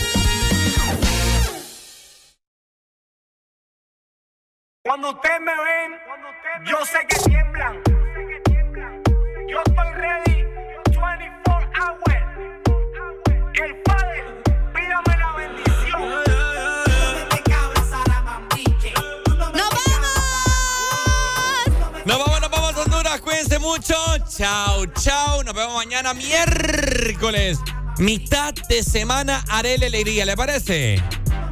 [28.80, 31.02] De semana haré la alegría, ¿le parece?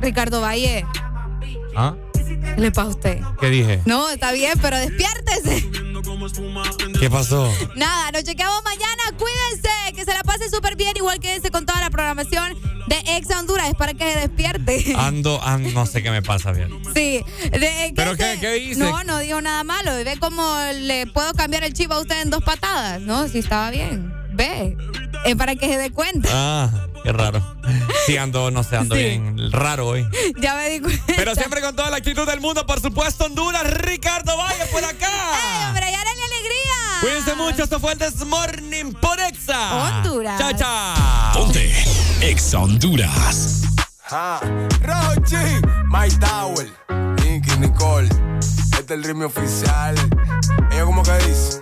[0.01, 0.85] Ricardo Valle,
[1.75, 1.93] ¿Ah?
[2.13, 3.19] ¿qué le pasa a usted?
[3.41, 3.81] ¿Qué dije?
[3.85, 5.69] No, está bien, pero despiértese.
[6.99, 7.51] ¿Qué pasó?
[7.75, 9.03] Nada, nos chequeamos mañana.
[9.17, 10.95] Cuídense, que se la pase súper bien.
[10.95, 12.55] Igual quédense con toda la programación
[12.87, 13.67] de Exa Honduras.
[13.67, 14.95] Es para que se despierte.
[14.97, 16.69] Ando, ando, no sé qué me pasa bien.
[16.95, 17.23] Sí.
[17.51, 18.79] De- ¿Pero qué- qué hice?
[18.79, 19.91] No, no dijo nada malo.
[19.95, 23.01] Ve cómo le puedo cambiar el chip a usted en dos patadas.
[23.01, 24.13] No, si estaba bien.
[24.33, 24.77] Ve.
[25.25, 26.29] Es para que se dé cuenta.
[26.31, 27.41] Ah, qué raro.
[28.05, 29.01] Sí, ando, no sé, ando Sí.
[29.01, 30.05] bien raro hoy.
[30.41, 31.03] Ya me di cuenta.
[31.15, 35.07] Pero siempre con toda la actitud del mundo, por supuesto, Honduras, Ricardo Valle por acá.
[35.07, 36.99] ¡Ey, hombre, ya alegría!
[37.01, 39.73] Cuídense mucho, esto fue el This Morning por Exa.
[40.01, 40.37] Honduras.
[40.37, 41.33] Chao, chao.
[41.33, 41.73] Ponte
[42.19, 43.61] Exa Honduras.
[44.11, 44.39] Ah,
[44.81, 45.35] Rochi,
[45.89, 46.67] My Tower,
[47.23, 49.95] Nicky Nicole, este es el ritmo oficial.
[50.71, 51.61] Ella como que dice.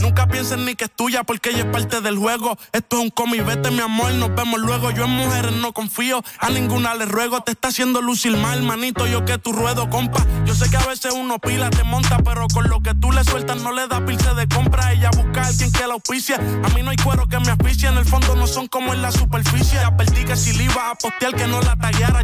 [0.00, 2.56] Nunca piensen ni que es tuya porque ella es parte del juego.
[2.72, 4.90] Esto es un cómic, vete mi amor, nos vemos luego.
[4.90, 7.42] Yo en mujeres no confío, a ninguna le ruego.
[7.42, 10.24] Te está haciendo lucir mal, manito, yo que tu ruedo, compa.
[10.44, 13.24] Yo sé que a veces uno pila, te monta, pero con lo que tú le
[13.24, 14.92] sueltas no le da pilce de compra.
[14.92, 16.36] Ella busca a alguien que la auspicia.
[16.36, 19.02] A mí no hay cuero que me asfixie, en el fondo no son como en
[19.02, 19.78] la superficie.
[19.80, 22.22] Advertí que si le iba a postear que no la tagueara.